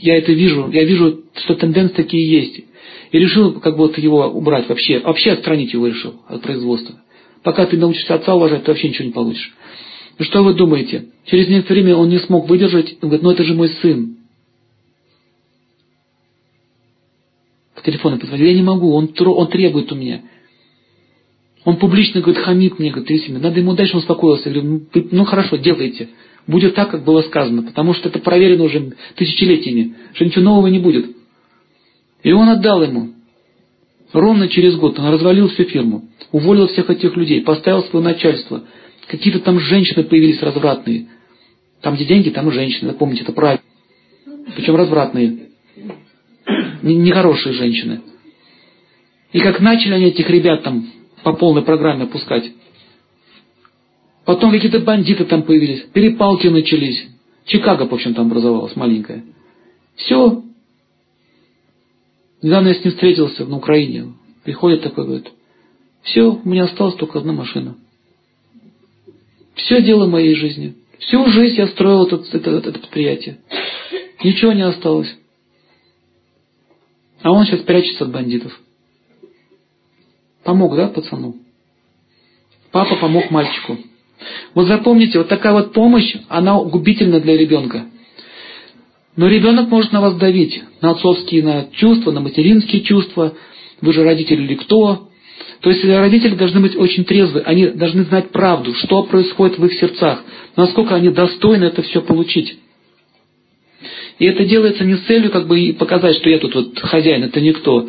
Я 0.00 0.18
это 0.18 0.32
вижу. 0.32 0.70
Я 0.70 0.84
вижу, 0.84 1.20
что 1.44 1.54
тенденции 1.54 1.94
такие 1.94 2.30
есть. 2.30 2.60
И 3.10 3.18
решил 3.18 3.60
как 3.60 3.76
будто 3.76 4.00
его 4.00 4.26
убрать 4.26 4.68
вообще. 4.68 5.00
Вообще 5.00 5.32
отстранить 5.32 5.72
его 5.72 5.86
решил 5.86 6.14
от 6.28 6.42
производства. 6.42 6.96
Пока 7.42 7.66
ты 7.66 7.76
научишься 7.76 8.14
отца 8.14 8.34
уважать, 8.34 8.64
ты 8.64 8.70
вообще 8.70 8.88
ничего 8.88 9.06
не 9.06 9.12
получишь. 9.12 9.54
И 10.18 10.24
что 10.24 10.42
вы 10.42 10.54
думаете? 10.54 11.06
Через 11.26 11.48
некоторое 11.48 11.82
время 11.82 11.96
он 11.96 12.08
не 12.08 12.18
смог 12.18 12.48
выдержать, 12.48 12.96
он 13.00 13.08
говорит, 13.08 13.22
ну 13.22 13.30
это 13.30 13.44
же 13.44 13.54
мой 13.54 13.68
сын. 13.68 14.16
По 17.74 17.82
телефону 17.82 18.18
позвонил, 18.18 18.46
я 18.46 18.54
не 18.54 18.62
могу, 18.62 18.92
он, 18.92 19.12
он 19.18 19.48
требует 19.48 19.90
у 19.90 19.94
меня. 19.94 20.22
Он 21.64 21.76
публично, 21.76 22.20
говорит, 22.20 22.42
хамит 22.42 22.78
мне, 22.78 22.90
говорит, 22.90 23.08
Трисина, 23.08 23.38
надо 23.38 23.60
ему 23.60 23.74
дальше 23.74 23.96
успокоился. 23.96 24.50
Я 24.50 24.60
говорю, 24.60 24.86
ну, 24.92 25.08
ну 25.12 25.24
хорошо, 25.24 25.56
делайте. 25.56 26.08
Будет 26.46 26.74
так, 26.74 26.90
как 26.90 27.04
было 27.04 27.22
сказано, 27.22 27.62
потому 27.62 27.94
что 27.94 28.08
это 28.08 28.18
проверено 28.18 28.64
уже 28.64 28.94
тысячелетиями, 29.14 29.94
что 30.14 30.24
ничего 30.24 30.44
нового 30.44 30.66
не 30.66 30.80
будет. 30.80 31.06
И 32.24 32.32
он 32.32 32.48
отдал 32.48 32.82
ему. 32.82 33.10
Ровно 34.12 34.48
через 34.48 34.76
год 34.76 34.98
он 34.98 35.06
развалил 35.06 35.48
всю 35.48 35.64
фирму, 35.64 36.08
уволил 36.32 36.66
всех 36.68 36.90
этих 36.90 37.16
людей, 37.16 37.40
поставил 37.42 37.84
свое 37.84 38.04
начальство. 38.04 38.64
Какие-то 39.08 39.40
там 39.40 39.58
женщины 39.58 40.04
появились 40.04 40.42
развратные. 40.42 41.08
Там, 41.80 41.96
где 41.96 42.04
деньги, 42.04 42.30
там 42.30 42.48
и 42.48 42.52
женщины. 42.52 42.92
Помните, 42.92 43.22
это 43.22 43.32
правильно. 43.32 43.62
Причем 44.54 44.76
развратные. 44.76 45.48
Нехорошие 46.82 47.54
женщины. 47.54 48.02
И 49.32 49.40
как 49.40 49.60
начали 49.60 49.94
они 49.94 50.06
этих 50.06 50.28
ребят 50.28 50.62
там 50.62 50.86
по 51.22 51.32
полной 51.32 51.62
программе 51.62 52.04
опускать. 52.04 52.50
Потом 54.24 54.52
какие-то 54.52 54.80
бандиты 54.80 55.24
там 55.24 55.42
появились, 55.42 55.82
перепалки 55.92 56.46
начались. 56.46 57.08
Чикаго, 57.46 57.88
в 57.88 57.94
общем, 57.94 58.14
там 58.14 58.26
образовалась 58.26 58.76
маленькая. 58.76 59.24
Все. 59.96 60.44
Недавно 62.40 62.68
я 62.68 62.74
с 62.74 62.84
ним 62.84 62.92
встретился 62.92 63.44
на 63.46 63.56
Украине. 63.56 64.14
Приходит 64.44 64.82
такой, 64.82 65.04
говорит, 65.04 65.28
все, 66.02 66.40
у 66.44 66.48
меня 66.48 66.64
осталась 66.64 66.94
только 66.96 67.18
одна 67.18 67.32
машина. 67.32 67.76
Все 69.54 69.82
дело 69.82 70.06
моей 70.06 70.34
жизни. 70.34 70.74
Всю 70.98 71.26
жизнь 71.26 71.56
я 71.56 71.66
строил 71.68 72.06
это, 72.06 72.22
это, 72.32 72.50
это 72.50 72.72
предприятие. 72.72 73.38
Ничего 74.22 74.52
не 74.52 74.62
осталось. 74.62 75.14
А 77.22 77.30
он 77.30 77.44
сейчас 77.44 77.60
прячется 77.60 78.04
от 78.04 78.12
бандитов. 78.12 78.58
Помог, 80.44 80.74
да, 80.76 80.88
пацану? 80.88 81.36
Папа 82.70 82.96
помог 82.96 83.30
мальчику. 83.30 83.78
Вот 84.54 84.66
запомните, 84.66 85.18
вот 85.18 85.28
такая 85.28 85.52
вот 85.52 85.72
помощь, 85.72 86.14
она 86.28 86.58
губительна 86.60 87.20
для 87.20 87.36
ребенка. 87.36 87.86
Но 89.16 89.28
ребенок 89.28 89.68
может 89.68 89.92
на 89.92 90.00
вас 90.00 90.14
давить, 90.16 90.62
на 90.80 90.90
отцовские 90.90 91.42
на 91.42 91.66
чувства, 91.72 92.12
на 92.12 92.20
материнские 92.20 92.82
чувства. 92.82 93.34
Вы 93.80 93.92
же 93.92 94.04
родители 94.04 94.42
или 94.42 94.54
кто? 94.54 95.08
То 95.62 95.70
есть 95.70 95.84
родители 95.84 96.34
должны 96.34 96.60
быть 96.60 96.76
очень 96.76 97.04
трезвы, 97.04 97.40
они 97.40 97.68
должны 97.68 98.02
знать 98.04 98.30
правду, 98.30 98.74
что 98.74 99.04
происходит 99.04 99.58
в 99.58 99.64
их 99.64 99.74
сердцах, 99.74 100.24
насколько 100.56 100.96
они 100.96 101.10
достойны 101.10 101.66
это 101.66 101.82
все 101.82 102.02
получить. 102.02 102.58
И 104.18 104.26
это 104.26 104.44
делается 104.44 104.84
не 104.84 104.96
с 104.96 105.02
целью 105.02 105.30
как 105.30 105.46
бы 105.46 105.74
показать, 105.78 106.16
что 106.16 106.28
я 106.28 106.38
тут 106.38 106.54
вот 106.54 106.78
хозяин, 106.80 107.22
это 107.22 107.40
никто. 107.40 107.88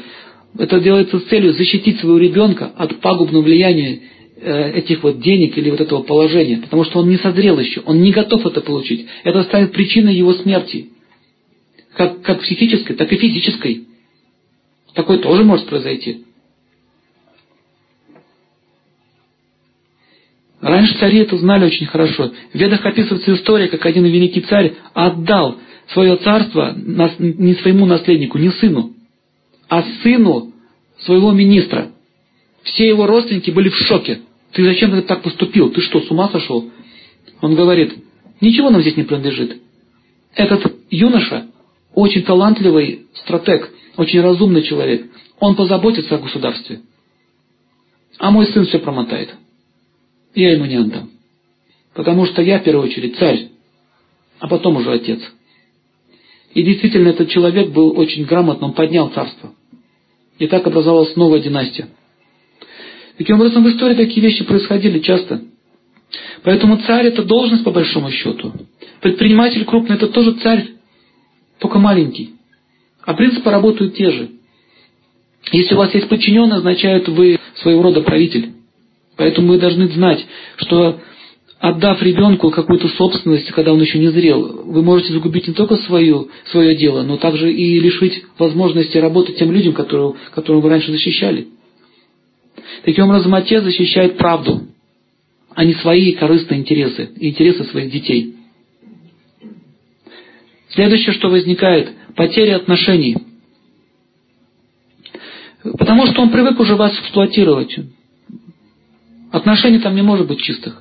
Это 0.58 0.80
делается 0.80 1.20
с 1.20 1.24
целью 1.24 1.54
защитить 1.54 2.00
своего 2.00 2.20
ребенка 2.20 2.72
от 2.78 3.00
пагубного 3.02 3.42
влияния 3.42 4.02
э, 4.40 4.74
этих 4.74 5.02
вот 5.02 5.20
денег 5.22 5.58
или 5.58 5.72
вот 5.72 5.82
этого 5.82 6.04
положения, 6.04 6.58
потому 6.58 6.84
что 6.84 7.00
он 7.00 7.10
не 7.10 7.18
созрел 7.18 7.58
еще, 7.58 7.82
он 7.86 8.04
не 8.04 8.12
готов 8.12 8.46
это 8.46 8.62
получить. 8.62 9.08
Это 9.24 9.42
станет 9.44 9.72
причиной 9.72 10.14
его 10.14 10.34
смерти, 10.34 10.90
как, 11.96 12.22
как 12.22 12.42
психической, 12.42 12.96
так 12.96 13.12
и 13.12 13.18
физической. 13.18 13.86
Такое 14.94 15.18
тоже 15.18 15.44
может 15.44 15.66
произойти. 15.66 16.23
Раньше 20.64 20.98
цари 20.98 21.20
это 21.20 21.38
знали 21.38 21.66
очень 21.66 21.88
хорошо. 21.88 22.32
В 22.54 22.58
ведах 22.58 22.86
описывается 22.86 23.34
история, 23.34 23.68
как 23.68 23.86
один 23.86 24.06
великий 24.06 24.40
царь 24.40 24.76
отдал 24.94 25.58
свое 25.90 26.16
царство 26.16 26.74
не 26.74 27.54
своему 27.56 27.86
наследнику, 27.86 28.38
не 28.38 28.50
сыну, 28.50 28.94
а 29.68 29.84
сыну 30.02 30.54
своего 31.00 31.34
министра. 31.34 31.92
Все 32.64 32.88
его 32.88 33.06
родственники 33.08 33.52
были 33.52 33.68
в 33.68 33.76
шоке. 33.76 34.22
Ты 34.54 34.64
зачем 34.64 34.92
ты 34.92 35.02
так 35.02 35.22
поступил? 35.22 35.70
Ты 35.70 35.82
что, 35.82 36.00
с 36.00 36.10
ума 36.10 36.30
сошел? 36.30 36.72
Он 37.42 37.56
говорит, 37.56 37.96
ничего 38.40 38.70
нам 38.70 38.80
здесь 38.80 38.96
не 38.96 39.04
принадлежит. 39.04 39.58
Этот 40.34 40.74
юноша 40.90 41.48
очень 41.94 42.24
талантливый 42.24 43.08
стратег, 43.16 43.70
очень 43.98 44.22
разумный 44.22 44.64
человек. 44.64 45.08
Он 45.42 45.58
позаботится 45.58 46.16
о 46.16 46.20
государстве. 46.20 46.80
А 48.18 48.32
мой 48.32 48.46
сын 48.46 48.66
все 48.66 48.80
промотает. 48.80 49.36
Я 50.36 50.54
ему 50.54 50.66
не 50.66 50.76
отдам. 50.76 51.12
Потому 51.94 52.26
что 52.26 52.42
я 52.42 52.60
в 52.60 52.64
первую 52.64 52.88
очередь 52.90 53.18
царь, 53.18 53.50
а 54.40 54.48
потом 54.48 54.78
уже 54.78 54.92
отец. 54.92 55.22
И 56.54 56.64
действительно, 56.64 57.10
этот 57.10 57.30
человек 57.30 57.70
был 57.70 57.98
очень 57.98 58.26
грамотным, 58.26 58.70
он 58.70 58.76
поднял 58.76 59.10
царство. 59.10 59.54
И 60.40 60.48
так 60.48 60.66
образовалась 60.66 61.16
новая 61.16 61.40
династия. 61.40 61.88
Таким 63.18 63.36
образом, 63.36 63.64
в 63.64 63.70
истории 63.70 63.96
такие 63.96 64.22
вещи 64.22 64.44
происходили 64.44 65.00
часто. 65.00 65.42
Поэтому 66.44 66.78
царь– 66.78 67.06
это 67.08 67.24
должность 67.24 67.64
по 67.64 67.72
большому 67.72 68.12
счету. 68.12 68.54
Предприниматель 69.02 69.66
крупный– 69.66 69.96
это 69.98 70.08
тоже 70.08 70.34
царь, 70.34 70.70
только 71.60 71.80
маленький. 71.80 72.32
А 73.06 73.14
принципы 73.14 73.50
работают 73.50 73.96
те 73.96 74.12
же. 74.12 74.32
Если 75.52 75.74
у 75.76 75.78
вас 75.78 75.94
есть 75.94 76.08
подчиненный, 76.08 76.58
означает 76.58 77.08
вы 77.08 77.40
своего 77.56 77.84
рода 77.84 78.02
правитель. 78.02 78.54
Поэтому 79.16 79.50
мы 79.50 79.58
должны 79.60 79.88
знать, 79.90 80.26
что 80.58 81.00
отдав 81.60 82.02
ребенку 82.02 82.50
какую-то 82.50 82.90
собственность, 82.90 83.52
когда 83.52 83.74
он 83.74 83.82
еще 83.82 84.00
не 84.00 84.10
зрел, 84.10 84.64
вы 84.66 84.82
можете 84.82 85.14
загубить 85.14 85.48
не 85.48 85.54
только 85.54 85.78
свое, 85.78 86.28
свое 86.52 86.76
дело, 86.76 87.04
но 87.04 87.18
также 87.18 87.54
и 87.54 87.80
лишить 87.80 88.24
возможности 88.38 88.98
работать 88.98 89.38
тем 89.38 89.52
людям, 89.52 89.74
которые, 89.74 90.16
которых 90.34 90.64
вы 90.64 90.70
раньше 90.70 90.92
защищали. 90.92 91.48
Таким 92.84 93.06
образом, 93.06 93.34
отец 93.34 93.64
защищает 93.64 94.18
правду, 94.18 94.64
а 95.56 95.64
не 95.64 95.74
свои 95.76 96.14
корыстные 96.14 96.60
интересы, 96.60 97.12
интересы 97.16 97.64
своих 97.66 97.92
детей. 97.92 98.36
Следующее, 100.70 101.14
что 101.14 101.30
возникает, 101.30 101.92
потеря 102.16 102.56
отношений. 102.56 103.18
Потому 105.64 106.08
что 106.08 106.24
он 106.24 106.30
привык 106.30 106.60
уже 106.60 106.76
вас 106.76 106.94
эксплуатировать. 107.00 107.78
Отношений 109.34 109.80
там 109.80 109.96
не 109.96 110.04
может 110.04 110.28
быть 110.28 110.42
чистых. 110.42 110.80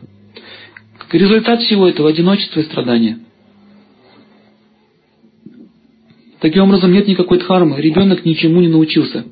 Результат 1.11 1.63
всего 1.63 1.89
этого– 1.89 2.09
одиночество 2.11 2.61
и 2.61 2.65
страдания. 2.65 3.19
Таким 6.39 6.65
образом, 6.65 6.93
нет 6.93 7.09
никакой 7.09 7.39
дхармы, 7.39 7.81
ребенок 7.81 8.27
ничему 8.27 8.61
не 8.61 8.69
научился. 8.69 9.25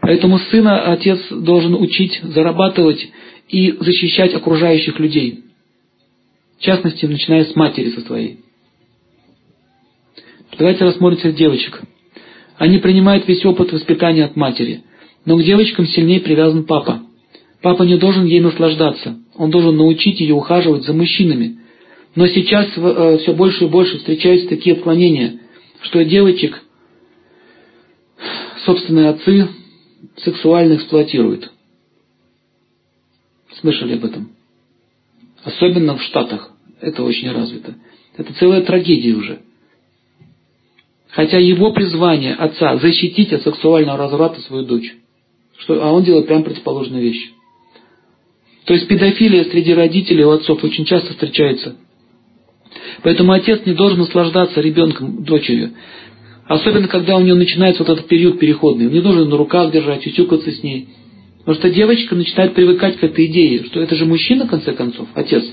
Поэтому 0.00 0.38
сына 0.38 0.92
отец 0.92 1.18
должен 1.28 1.74
учить 1.74 2.20
зарабатывать 2.22 3.04
и 3.48 3.72
защищать 3.80 4.32
окружающих 4.32 5.00
людей. 5.00 5.42
В 6.58 6.62
частности, 6.62 7.04
начиная 7.04 7.46
с 7.46 7.56
матери 7.56 7.90
со 7.90 8.02
своей. 8.02 8.38
Давайте 10.56 10.84
рассмотрим 10.84 11.18
всех 11.18 11.34
девочек. 11.34 11.82
Они 12.58 12.78
принимают 12.78 13.26
весь 13.26 13.44
опыт 13.44 13.72
воспитания 13.72 14.24
от 14.24 14.36
матери, 14.36 14.84
но 15.24 15.36
к 15.36 15.42
девочкам 15.42 15.84
сильнее 15.88 16.20
привязан 16.20 16.62
папа. 16.62 17.07
Папа 17.60 17.82
не 17.82 17.96
должен 17.96 18.24
ей 18.24 18.40
наслаждаться, 18.40 19.18
он 19.34 19.50
должен 19.50 19.76
научить 19.76 20.20
ее 20.20 20.34
ухаживать 20.34 20.84
за 20.84 20.92
мужчинами. 20.92 21.58
Но 22.14 22.26
сейчас 22.26 22.68
э, 22.76 23.18
все 23.22 23.32
больше 23.34 23.64
и 23.64 23.68
больше 23.68 23.98
встречаются 23.98 24.48
такие 24.48 24.76
отклонения, 24.76 25.40
что 25.82 26.04
девочек 26.04 26.62
собственные 28.64 29.10
отцы 29.10 29.48
сексуально 30.16 30.74
эксплуатируют. 30.74 31.50
Слышали 33.60 33.94
об 33.94 34.04
этом? 34.04 34.30
Особенно 35.42 35.96
в 35.96 36.02
Штатах 36.02 36.52
это 36.80 37.02
очень 37.02 37.30
развито. 37.30 37.74
Это 38.16 38.32
целая 38.34 38.62
трагедия 38.62 39.14
уже. 39.14 39.40
Хотя 41.10 41.38
его 41.38 41.72
призвание 41.72 42.34
отца 42.34 42.76
защитить 42.76 43.32
от 43.32 43.42
сексуального 43.42 43.98
разврата 43.98 44.40
свою 44.42 44.64
дочь. 44.64 44.94
Что, 45.58 45.82
а 45.82 45.90
он 45.90 46.04
делает 46.04 46.26
прям 46.26 46.44
противоположную 46.44 47.02
вещь. 47.02 47.32
То 48.68 48.74
есть 48.74 48.86
педофилия 48.86 49.44
среди 49.44 49.72
родителей 49.72 50.24
у 50.24 50.30
отцов 50.30 50.62
очень 50.62 50.84
часто 50.84 51.12
встречается. 51.12 51.76
Поэтому 53.02 53.32
отец 53.32 53.64
не 53.64 53.72
должен 53.72 54.00
наслаждаться 54.00 54.60
ребенком, 54.60 55.24
дочерью. 55.24 55.70
Особенно, 56.46 56.86
когда 56.86 57.16
у 57.16 57.20
нее 57.20 57.34
начинается 57.34 57.82
вот 57.82 57.90
этот 57.90 58.08
период 58.08 58.38
переходный. 58.38 58.88
Он 58.88 58.92
не 58.92 59.00
должен 59.00 59.30
на 59.30 59.38
руках 59.38 59.72
держать, 59.72 60.06
утюкаться 60.06 60.52
с 60.52 60.62
ней. 60.62 60.90
Потому 61.38 61.56
что 61.56 61.70
девочка 61.70 62.14
начинает 62.14 62.52
привыкать 62.52 62.98
к 62.98 63.04
этой 63.04 63.24
идее, 63.24 63.64
что 63.64 63.80
это 63.80 63.96
же 63.96 64.04
мужчина, 64.04 64.44
в 64.44 64.50
конце 64.50 64.74
концов, 64.74 65.08
отец. 65.14 65.44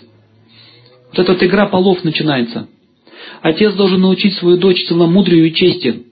Вот 1.11 1.19
эта 1.19 1.31
вот 1.31 1.41
игра 1.41 1.67
полов 1.67 2.03
начинается. 2.03 2.67
Отец 3.41 3.75
должен 3.75 4.01
научить 4.01 4.33
свою 4.33 4.57
дочь 4.57 4.85
целомудрию 4.87 5.47
и 5.47 5.53
чести. 5.53 6.03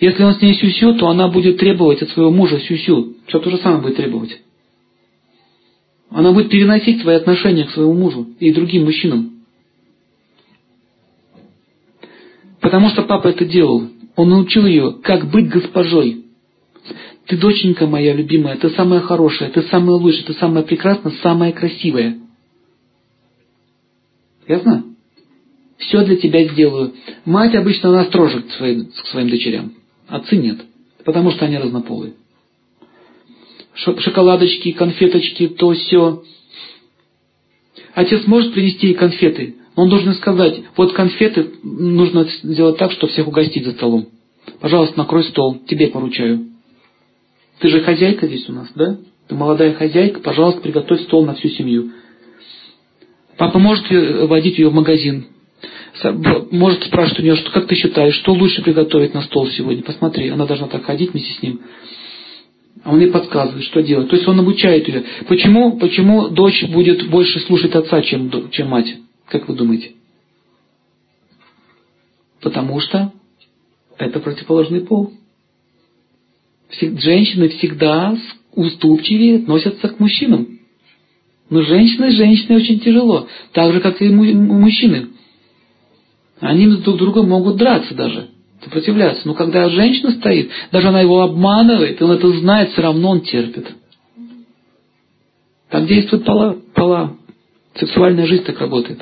Если 0.00 0.24
он 0.24 0.34
с 0.34 0.42
ней 0.42 0.56
сюсю, 0.56 0.94
то 0.94 1.08
она 1.08 1.28
будет 1.28 1.58
требовать 1.58 2.02
от 2.02 2.10
своего 2.10 2.32
мужа 2.32 2.58
сюсю. 2.58 3.14
Все 3.28 3.38
то 3.38 3.50
же 3.50 3.58
самое 3.58 3.82
будет 3.82 3.98
требовать. 3.98 4.40
Она 6.10 6.32
будет 6.32 6.50
переносить 6.50 7.02
свои 7.02 7.16
отношения 7.16 7.64
к 7.64 7.70
своему 7.70 7.94
мужу 7.94 8.28
и 8.38 8.52
другим 8.52 8.84
мужчинам. 8.84 9.32
Потому 12.60 12.88
что 12.90 13.02
папа 13.02 13.28
это 13.28 13.44
делал. 13.44 13.88
Он 14.16 14.30
научил 14.30 14.66
ее, 14.66 14.96
как 15.02 15.30
быть 15.30 15.48
госпожой. 15.48 16.24
Ты, 17.26 17.36
доченька 17.36 17.86
моя 17.86 18.14
любимая, 18.14 18.56
ты 18.56 18.70
самая 18.70 19.00
хорошая, 19.00 19.50
ты 19.50 19.62
самая 19.62 19.96
лучшая, 19.96 20.26
ты 20.26 20.34
самая 20.34 20.62
прекрасная, 20.62 21.12
самая 21.22 21.52
красивая. 21.52 22.18
Ясно? 24.46 24.84
Все 25.78 26.04
для 26.04 26.16
тебя 26.16 26.44
сделаю. 26.48 26.94
Мать 27.24 27.54
обычно 27.54 27.90
она 27.90 28.04
строже 28.04 28.42
к 28.42 28.50
своим, 28.52 28.86
к 28.86 29.06
своим 29.06 29.28
дочерям. 29.28 29.72
Отцы 30.08 30.36
нет. 30.36 30.60
Потому 31.04 31.32
что 31.32 31.44
они 31.44 31.58
разнополые. 31.58 32.14
Шоколадочки, 33.76 34.72
конфеточки, 34.72 35.48
то 35.48 35.72
все. 35.72 36.22
Отец 37.94 38.26
может 38.26 38.52
принести 38.52 38.88
ей 38.88 38.94
конфеты. 38.94 39.56
Он 39.74 39.90
должен 39.90 40.14
сказать, 40.14 40.62
вот 40.76 40.94
конфеты 40.94 41.50
нужно 41.62 42.26
сделать 42.42 42.78
так, 42.78 42.92
чтобы 42.92 43.12
всех 43.12 43.28
угостить 43.28 43.64
за 43.64 43.72
столом. 43.72 44.08
Пожалуйста, 44.60 44.98
накрой 44.98 45.24
стол, 45.24 45.58
тебе 45.68 45.88
поручаю. 45.88 46.46
Ты 47.58 47.68
же 47.68 47.82
хозяйка 47.82 48.26
здесь 48.26 48.48
у 48.48 48.52
нас, 48.52 48.68
да? 48.74 48.98
Ты 49.28 49.34
молодая 49.34 49.74
хозяйка, 49.74 50.20
пожалуйста, 50.20 50.62
приготовь 50.62 51.02
стол 51.02 51.26
на 51.26 51.34
всю 51.34 51.48
семью. 51.48 51.90
Папа 53.36 53.58
может 53.58 53.84
водить 53.90 54.58
ее 54.58 54.70
в 54.70 54.74
магазин. 54.74 55.26
Может 56.50 56.84
спрашивать 56.84 57.20
у 57.20 57.22
нее, 57.22 57.36
что, 57.36 57.50
как 57.50 57.66
ты 57.66 57.74
считаешь, 57.74 58.14
что 58.14 58.32
лучше 58.32 58.62
приготовить 58.62 59.14
на 59.14 59.22
стол 59.22 59.48
сегодня? 59.48 59.82
Посмотри, 59.82 60.28
она 60.28 60.46
должна 60.46 60.68
так 60.68 60.84
ходить 60.84 61.12
вместе 61.12 61.32
с 61.32 61.42
ним. 61.42 61.60
А 62.86 62.92
он 62.92 63.00
ей 63.00 63.10
подсказывает, 63.10 63.64
что 63.64 63.82
делать. 63.82 64.08
То 64.10 64.14
есть 64.14 64.28
он 64.28 64.38
обучает 64.38 64.86
ее. 64.86 65.02
Почему, 65.26 65.76
почему 65.76 66.28
дочь 66.28 66.62
будет 66.68 67.10
больше 67.10 67.40
слушать 67.40 67.74
отца, 67.74 68.00
чем, 68.00 68.48
чем 68.52 68.68
мать? 68.68 68.94
Как 69.26 69.48
вы 69.48 69.56
думаете? 69.56 69.94
Потому 72.40 72.78
что 72.78 73.12
это 73.98 74.20
противоположный 74.20 74.82
пол. 74.82 75.12
Женщины 76.80 77.48
всегда 77.48 78.16
уступчивее 78.54 79.38
относятся 79.38 79.88
к 79.88 79.98
мужчинам. 79.98 80.60
Но 81.50 81.62
женщины 81.62 82.12
с 82.12 82.14
женщиной 82.14 82.58
очень 82.58 82.78
тяжело. 82.78 83.26
Так 83.50 83.72
же, 83.72 83.80
как 83.80 84.00
и 84.00 84.08
мужчины. 84.08 85.08
Они 86.38 86.68
друг 86.68 86.98
друга 86.98 87.24
могут 87.24 87.56
драться 87.56 87.96
даже, 87.96 88.28
сопротивляться. 88.66 89.26
Но 89.26 89.34
когда 89.34 89.68
женщина 89.70 90.10
стоит, 90.10 90.50
даже 90.72 90.88
она 90.88 91.00
его 91.00 91.22
обманывает, 91.22 92.00
и 92.00 92.04
он 92.04 92.10
это 92.10 92.28
знает, 92.38 92.72
все 92.72 92.82
равно 92.82 93.10
он 93.10 93.20
терпит. 93.20 93.68
Так 95.70 95.86
действует 95.86 96.24
пола. 96.24 96.58
пола. 96.74 97.16
Сексуальная 97.76 98.26
жизнь 98.26 98.44
так 98.44 98.58
работает. 98.58 99.00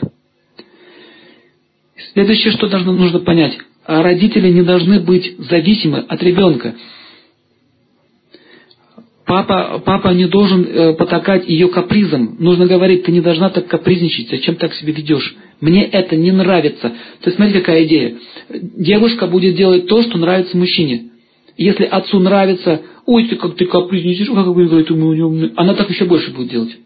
Следующее, 2.12 2.52
что 2.52 2.68
должно, 2.68 2.92
нужно 2.92 3.20
понять. 3.20 3.56
А 3.86 4.02
родители 4.02 4.50
не 4.50 4.62
должны 4.62 5.00
быть 5.00 5.36
зависимы 5.38 5.98
от 5.98 6.22
ребенка. 6.22 6.74
Папа, 9.24 9.82
папа 9.84 10.08
не 10.08 10.26
должен 10.26 10.64
э, 10.64 10.92
потакать 10.94 11.48
ее 11.48 11.68
капризом. 11.68 12.36
Нужно 12.38 12.66
говорить, 12.66 13.04
ты 13.04 13.12
не 13.12 13.20
должна 13.20 13.48
так 13.48 13.66
капризничать, 13.66 14.28
зачем 14.28 14.56
так 14.56 14.74
себя 14.74 14.92
ведешь? 14.92 15.34
Мне 15.60 15.84
это 15.84 16.16
не 16.16 16.32
нравится. 16.32 16.88
То 16.88 17.26
есть 17.26 17.36
смотри, 17.36 17.60
какая 17.60 17.84
идея. 17.84 18.16
Девушка 18.50 19.26
будет 19.26 19.56
делать 19.56 19.86
то, 19.86 20.02
что 20.02 20.18
нравится 20.18 20.56
мужчине. 20.56 21.10
Если 21.56 21.84
отцу 21.84 22.18
нравится, 22.18 22.82
ой, 23.06 23.28
ты 23.28 23.36
как 23.36 23.56
ты 23.56 23.66
капризничаешь, 23.66 24.28
как 24.28 24.46
вы 24.46 24.66
говорите, 24.66 25.52
она 25.56 25.74
так 25.74 25.88
еще 25.88 26.04
больше 26.04 26.32
будет 26.32 26.50
делать. 26.50 26.76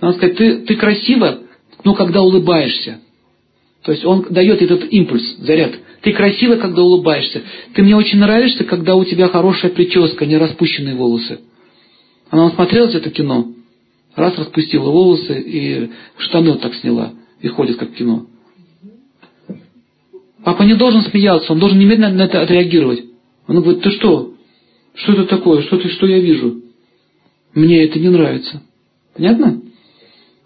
Она 0.00 0.12
сказать, 0.12 0.36
ты, 0.36 0.58
ты 0.58 0.76
красива, 0.76 1.40
но 1.84 1.94
когда 1.94 2.22
улыбаешься. 2.22 3.00
То 3.82 3.92
есть 3.92 4.04
он 4.04 4.26
дает 4.30 4.62
этот 4.62 4.92
импульс, 4.92 5.36
заряд. 5.38 5.72
Ты 6.02 6.12
красива, 6.12 6.56
когда 6.56 6.82
улыбаешься. 6.82 7.42
Ты 7.74 7.82
мне 7.82 7.96
очень 7.96 8.18
нравишься, 8.18 8.64
когда 8.64 8.94
у 8.94 9.04
тебя 9.04 9.28
хорошая 9.28 9.70
прическа, 9.70 10.26
не 10.26 10.36
распущенные 10.36 10.94
волосы. 10.94 11.40
Она 12.30 12.50
смотрела 12.50 12.86
это 12.86 13.10
кино, 13.10 13.48
раз 14.14 14.38
распустила 14.38 14.90
волосы 14.90 15.40
и 15.40 15.90
штаны 16.18 16.52
вот 16.52 16.60
так 16.60 16.74
сняла, 16.74 17.12
и 17.40 17.48
ходит 17.48 17.76
как 17.76 17.90
в 17.90 17.94
кино. 17.94 18.26
Папа 20.44 20.62
не 20.62 20.74
должен 20.74 21.02
смеяться, 21.02 21.52
он 21.52 21.58
должен 21.58 21.78
немедленно 21.78 22.14
на 22.14 22.22
это 22.22 22.40
отреагировать. 22.40 23.04
Он 23.46 23.60
говорит, 23.60 23.82
ты 23.82 23.90
что? 23.90 24.34
Что 24.94 25.12
это 25.12 25.24
такое? 25.26 25.62
Что, 25.62 25.78
ты, 25.78 25.88
что 25.88 26.06
я 26.06 26.18
вижу? 26.18 26.62
Мне 27.54 27.84
это 27.84 27.98
не 27.98 28.08
нравится. 28.08 28.62
Понятно? 29.14 29.62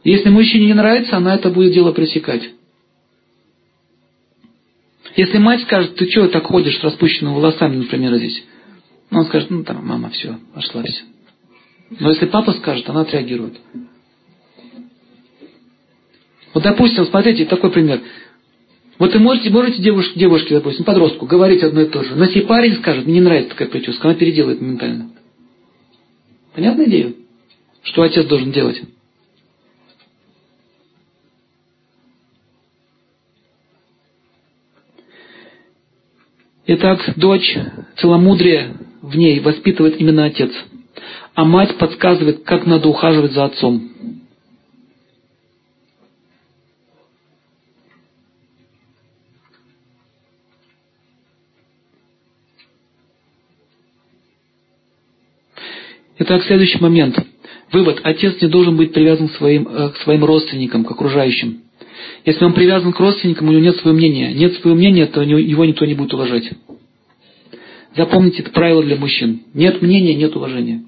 Если 0.03 0.29
мужчине 0.29 0.67
не 0.67 0.75
нравится, 0.75 1.17
она 1.17 1.35
это 1.35 1.51
будет 1.51 1.73
дело 1.73 1.93
пресекать. 1.93 2.51
Если 5.17 5.39
мать 5.39 5.63
скажет, 5.63 5.95
ты 5.95 6.11
что 6.11 6.29
так 6.29 6.45
ходишь 6.45 6.79
с 6.79 6.83
распущенными 6.83 7.35
волосами, 7.35 7.77
например, 7.77 8.17
здесь? 8.17 8.45
Он 9.11 9.25
скажет, 9.27 9.51
ну 9.51 9.63
там, 9.63 9.87
мама, 9.87 10.11
все, 10.11 10.39
пошлась. 10.55 11.05
Но 12.01 12.11
если 12.11 12.27
папа 12.27 12.53
скажет, 12.55 12.89
она 12.89 13.03
отреагирует. 13.03 13.61
Вот, 16.55 16.63
допустим, 16.63 17.05
смотрите, 17.07 17.45
такой 17.45 17.71
пример. 17.71 18.01
Вот 18.99 19.13
вы 19.13 19.19
можете, 19.19 19.51
можете 19.51 19.83
девушке, 19.83 20.19
девушке, 20.19 20.55
допустим, 20.55 20.85
подростку, 20.85 21.27
говорить 21.27 21.65
одно 21.65 21.83
и 21.83 21.89
то 21.89 22.05
же. 22.05 22.15
Но 22.15 22.25
если 22.25 22.41
парень 22.43 22.77
скажет, 22.77 23.05
мне 23.05 23.15
не 23.15 23.21
нравится 23.21 23.51
такая 23.51 23.69
прическа, 23.69 24.09
она 24.09 24.17
переделает 24.17 24.61
моментально. 24.61 25.11
Понятная 26.55 26.87
идея? 26.87 27.13
Что 27.83 28.03
отец 28.03 28.25
должен 28.27 28.53
делать? 28.53 28.81
Итак, 36.67 37.15
дочь, 37.17 37.59
целомудрие 37.99 38.77
в 39.03 39.17
ней 39.17 39.41
воспитывает 39.41 40.01
именно 40.01 40.25
отец, 40.25 40.51
а 41.35 41.45
мать 41.45 41.77
подсказывает, 41.77 42.45
как 42.45 42.65
надо 42.65 42.89
ухаживать 42.89 43.33
за 43.33 43.45
отцом. 43.45 43.91
Итак, 56.17 56.45
следующий 56.45 56.79
момент. 56.79 57.19
Вывод. 57.73 58.01
Отец 58.05 58.41
не 58.41 58.49
должен 58.49 58.77
быть 58.77 58.93
привязан 58.93 59.29
к 59.29 59.33
своим, 59.33 59.67
э, 59.67 59.89
к 59.91 59.97
своим 59.99 60.25
родственникам, 60.25 60.85
к 60.85 60.91
окружающим. 60.91 61.63
Если 62.25 62.45
он 62.45 62.53
привязан 62.53 62.93
к 62.93 63.01
родственникам, 63.01 63.49
у 63.49 63.53
него 63.53 63.63
нет 63.63 63.77
своего 63.77 63.97
мнения. 63.97 64.33
Нет 64.33 64.55
своего 64.55 64.77
мнения, 64.77 65.07
то 65.07 65.23
его 65.23 65.65
никто 65.65 65.85
не 65.85 65.95
будет 65.95 66.15
уважать. 66.15 66.51
Запомните 67.97 68.43
это 68.43 68.51
правило 68.51 68.83
для 68.83 68.97
мужчин. 68.97 69.43
Нет 69.55 69.83
мнения, 69.83 70.15
нет 70.15 70.37
уважения. 70.37 70.85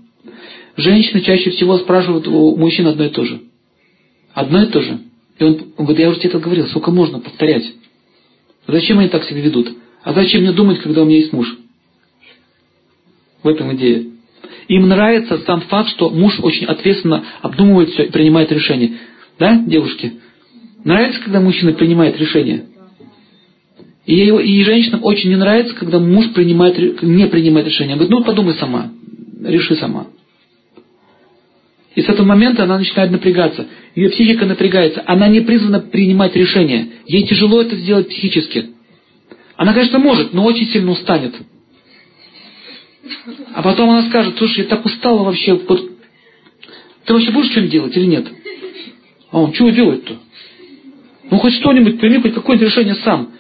Женщины 0.77 1.21
чаще 1.23 1.51
всего 1.51 1.79
спрашивают 1.79 2.29
у 2.29 2.57
мужчин 2.57 2.87
одно 2.87 3.05
и 3.05 3.09
то 3.09 3.25
же. 3.25 3.41
Одно 4.33 4.63
и 4.63 4.67
то 4.67 4.81
же. 4.81 5.01
И 5.39 5.45
он, 5.45 5.73
он 5.77 5.87
говорит, 5.87 6.01
я 6.01 6.11
уже 6.11 6.21
тебе 6.21 6.31
это 6.31 6.39
говорил, 6.39 6.67
сколько 6.69 6.91
можно 6.91 7.19
повторять? 7.19 7.65
Зачем 8.67 8.99
они 8.99 9.09
так 9.09 9.25
себя 9.25 9.41
ведут? 9.41 9.77
А 10.03 10.13
зачем 10.13 10.43
мне 10.43 10.53
думать, 10.53 10.79
когда 10.81 11.03
у 11.03 11.05
меня 11.05 11.19
есть 11.19 11.33
муж? 11.33 11.57
В 13.43 13.49
этом 13.49 13.75
идея. 13.77 14.16
Им 14.69 14.89
нравится 14.89 15.39
сам 15.47 15.61
факт, 15.63 15.91
что 15.91 16.11
муж 16.11 16.39
очень 16.41 16.67
ответственно 16.67 17.25
обдумывает 17.43 17.91
все 17.91 18.05
и 18.05 18.11
принимает 18.11 18.51
решения. 18.51 18.93
Да, 19.39 19.63
девушки? 19.67 20.15
Нравится, 20.85 21.21
когда 21.21 21.41
мужчина 21.41 21.73
принимает 21.73 22.19
решение? 22.19 22.65
И, 24.07 24.15
и 24.15 24.65
женщинам 24.65 25.01
очень 25.03 25.31
не 25.31 25.37
нравится, 25.37 25.75
когда 25.75 25.99
муж 25.99 26.33
принимает, 26.33 27.03
не 27.03 27.27
принимает 27.27 27.67
решение. 27.67 27.97
Говорит, 27.97 28.11
ну 28.11 28.25
подумай 28.25 28.55
сама, 28.55 28.93
реши 29.43 29.75
сама. 29.77 30.07
И 31.95 32.03
с 32.03 32.09
этого 32.09 32.27
момента 32.27 32.65
она 32.65 32.79
начинает 32.79 33.11
напрягаться. 33.11 33.67
Ее 33.95 34.11
психика 34.11 34.47
напрягается. 34.47 35.03
Она 35.07 35.29
не 35.29 35.41
призвана 35.41 35.81
принимать 35.81 36.37
решения. 36.37 36.89
Ей 37.07 37.27
тяжело 37.27 37.63
это 37.63 37.75
сделать 37.77 38.09
психически. 38.09 38.67
Она, 39.57 39.73
конечно, 39.73 39.99
может, 39.99 40.35
но 40.35 40.45
очень 40.45 40.67
сильно 40.67 40.93
устанет. 40.93 41.35
А 43.55 43.63
потом 43.63 43.91
она 43.91 44.09
скажет, 44.09 44.37
слушай, 44.39 44.61
я 44.61 44.65
так 44.65 44.85
устала 44.85 45.25
вообще. 45.25 45.55
Вот, 45.55 45.91
ты 47.05 47.13
вообще 47.13 47.31
будешь 47.31 47.51
что-нибудь 47.51 47.73
делать 47.73 47.97
или 47.97 48.07
нет? 48.07 48.27
А 49.31 49.41
он, 49.41 49.53
чего 49.53 49.71
делать-то? 49.71 50.17
Ну, 51.31 51.39
хоть 51.39 51.55
что-нибудь, 51.55 51.99
прими 51.99 52.21
хоть 52.21 52.35
какое-нибудь 52.35 52.69
решение 52.69 52.95
сам. 52.97 53.31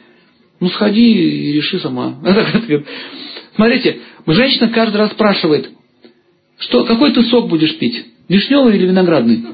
Ну, 0.60 0.68
сходи 0.70 1.12
и 1.12 1.52
реши 1.52 1.78
сама. 1.78 2.16
Смотрите, 3.54 4.00
женщина 4.26 4.68
каждый 4.68 4.96
раз 4.96 5.12
спрашивает, 5.12 5.70
что, 6.58 6.84
какой 6.84 7.12
ты 7.12 7.22
сок 7.24 7.48
будешь 7.48 7.76
пить? 7.78 8.06
Вишневый 8.28 8.76
или 8.76 8.86
виноградный? 8.86 9.44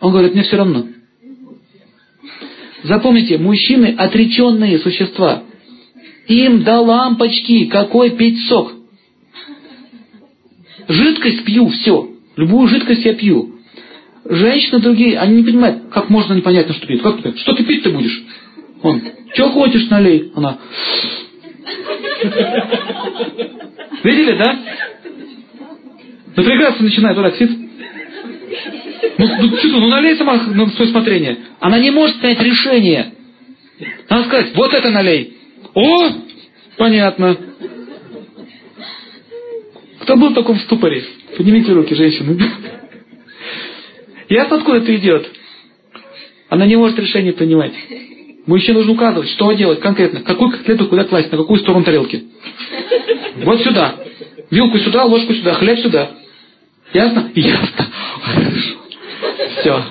Он 0.00 0.12
говорит, 0.12 0.34
мне 0.34 0.42
все 0.42 0.56
равно. 0.56 0.86
Запомните, 2.84 3.38
мужчины 3.38 3.94
отреченные 3.96 4.78
существа. 4.78 5.44
Им 6.28 6.62
до 6.62 6.80
лампочки, 6.80 7.66
какой 7.66 8.10
пить 8.10 8.46
сок. 8.48 8.72
Жидкость 10.88 11.44
пью, 11.44 11.68
все. 11.68 12.10
Любую 12.36 12.68
жидкость 12.68 13.04
я 13.04 13.14
пью. 13.14 13.54
Женщины 14.24 14.80
другие, 14.80 15.18
они 15.18 15.36
не 15.36 15.44
понимают, 15.44 15.84
как 15.90 16.10
можно 16.10 16.34
непонятно, 16.34 16.74
что 16.74 16.86
пить. 16.86 17.02
Как, 17.02 17.18
что 17.36 17.52
ты 17.54 17.64
пить-то 17.64 17.90
будешь? 17.90 18.22
Он, 18.82 19.02
что 19.34 19.50
хочешь, 19.50 19.88
налей. 19.88 20.32
Она, 20.34 20.58
видели, 24.04 24.36
да? 24.38 24.58
Напрягаться 26.36 26.82
начинает, 26.82 27.16
вот 27.16 27.24
так 27.24 27.36
сидит. 27.36 27.58
Ну, 29.18 29.26
ну, 29.40 29.56
что, 29.56 29.68
ну 29.68 29.88
налей 29.88 30.16
сама 30.16 30.36
на 30.36 30.66
свое 30.70 30.90
смотрение. 30.90 31.38
Она 31.60 31.78
не 31.78 31.90
может 31.90 32.20
принять 32.20 32.40
решение. 32.40 33.12
Надо 34.08 34.24
сказать, 34.24 34.54
вот 34.54 34.72
это 34.72 34.90
налей. 34.90 35.36
О, 35.74 36.10
понятно. 36.76 37.36
Кто 40.08 40.16
был 40.16 40.30
в 40.30 40.34
таком 40.34 40.58
ступоре? 40.60 41.04
Поднимите 41.36 41.70
руки, 41.70 41.94
женщины. 41.94 42.40
Ясно, 44.30 44.56
откуда 44.56 44.78
это 44.78 44.96
идет? 44.96 45.30
Она 46.48 46.64
не 46.64 46.76
может 46.76 46.98
решение 46.98 47.34
принимать. 47.34 47.74
Мужчине 48.46 48.78
нужно 48.78 48.92
указывать, 48.94 49.28
что 49.28 49.52
делать 49.52 49.80
конкретно. 49.80 50.22
Какую 50.22 50.50
котлету 50.50 50.86
куда 50.86 51.04
класть, 51.04 51.30
на 51.30 51.36
какую 51.36 51.60
сторону 51.60 51.84
тарелки. 51.84 52.24
Вот 53.44 53.60
сюда. 53.60 53.96
Вилку 54.50 54.78
сюда, 54.78 55.04
ложку 55.04 55.34
сюда, 55.34 55.52
хлеб 55.52 55.78
сюда. 55.80 56.12
Ясно? 56.94 57.30
Ясно. 57.34 57.86
Все. 59.60 59.84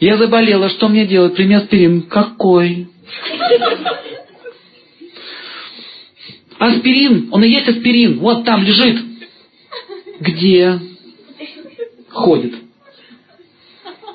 Я 0.00 0.18
заболела, 0.18 0.68
что 0.68 0.90
мне 0.90 1.06
делать? 1.06 1.34
Прими 1.34 1.54
аспирин. 1.54 2.02
Какой? 2.02 2.88
Аспирин, 6.62 7.28
он 7.32 7.42
и 7.42 7.48
есть 7.48 7.68
аспирин. 7.68 8.20
Вот 8.20 8.44
там 8.44 8.62
лежит. 8.62 9.00
Где? 10.20 10.78
Ходит. 12.08 12.54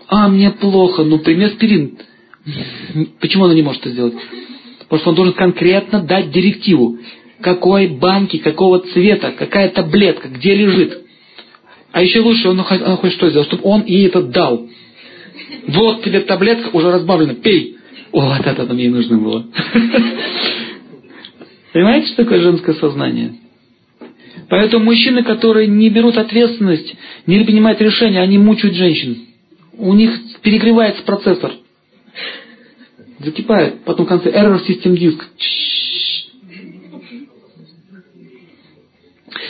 А, 0.07 0.29
мне 0.29 0.51
плохо, 0.51 1.03
ну 1.03 1.19
прими 1.19 1.43
аспирин. 1.43 1.97
Почему 3.19 3.45
она 3.45 3.53
не 3.53 3.63
может 3.63 3.81
это 3.81 3.89
сделать? 3.89 4.13
Потому 4.79 4.99
что 5.01 5.09
он 5.09 5.15
должен 5.15 5.33
конкретно 5.33 5.99
дать 5.99 6.31
директиву. 6.31 6.97
Какой 7.41 7.87
банки, 7.87 8.37
какого 8.37 8.79
цвета, 8.79 9.33
какая 9.33 9.67
таблетка, 9.67 10.29
где 10.29 10.55
лежит. 10.55 11.01
А 11.91 12.01
еще 12.01 12.21
лучше 12.21 12.47
он, 12.47 12.61
хочет 12.61 13.17
что 13.17 13.29
сделать? 13.29 13.47
Чтобы 13.49 13.63
он 13.65 13.83
ей 13.83 14.07
это 14.07 14.21
дал. 14.21 14.69
Вот 15.67 16.01
тебе 16.01 16.21
таблетка 16.21 16.69
уже 16.73 16.91
разбавлена, 16.91 17.33
пей. 17.33 17.75
Вот 18.13 18.45
это 18.45 18.65
там 18.65 18.77
ей 18.77 18.87
нужно 18.87 19.17
было. 19.17 19.45
Понимаете, 21.77 22.07
что 22.07 22.23
такое 22.23 22.41
женское 22.41 22.73
сознание? 22.73 23.35
Поэтому 24.49 24.85
мужчины, 24.85 25.21
которые 25.21 25.67
не 25.67 25.91
берут 25.91 26.17
ответственность, 26.17 26.95
не 27.27 27.43
принимают 27.43 27.79
решения, 27.79 28.19
они 28.19 28.39
мучают 28.39 28.75
женщин. 28.75 29.27
У 29.73 29.93
них 29.93 30.11
перегревается 30.41 31.03
процессор. 31.03 31.51
Закипает. 33.19 33.83
Потом 33.83 34.07
в 34.07 34.09
конце 34.09 34.31
error 34.31 34.59
system 34.67 34.95
disk. 34.95 35.21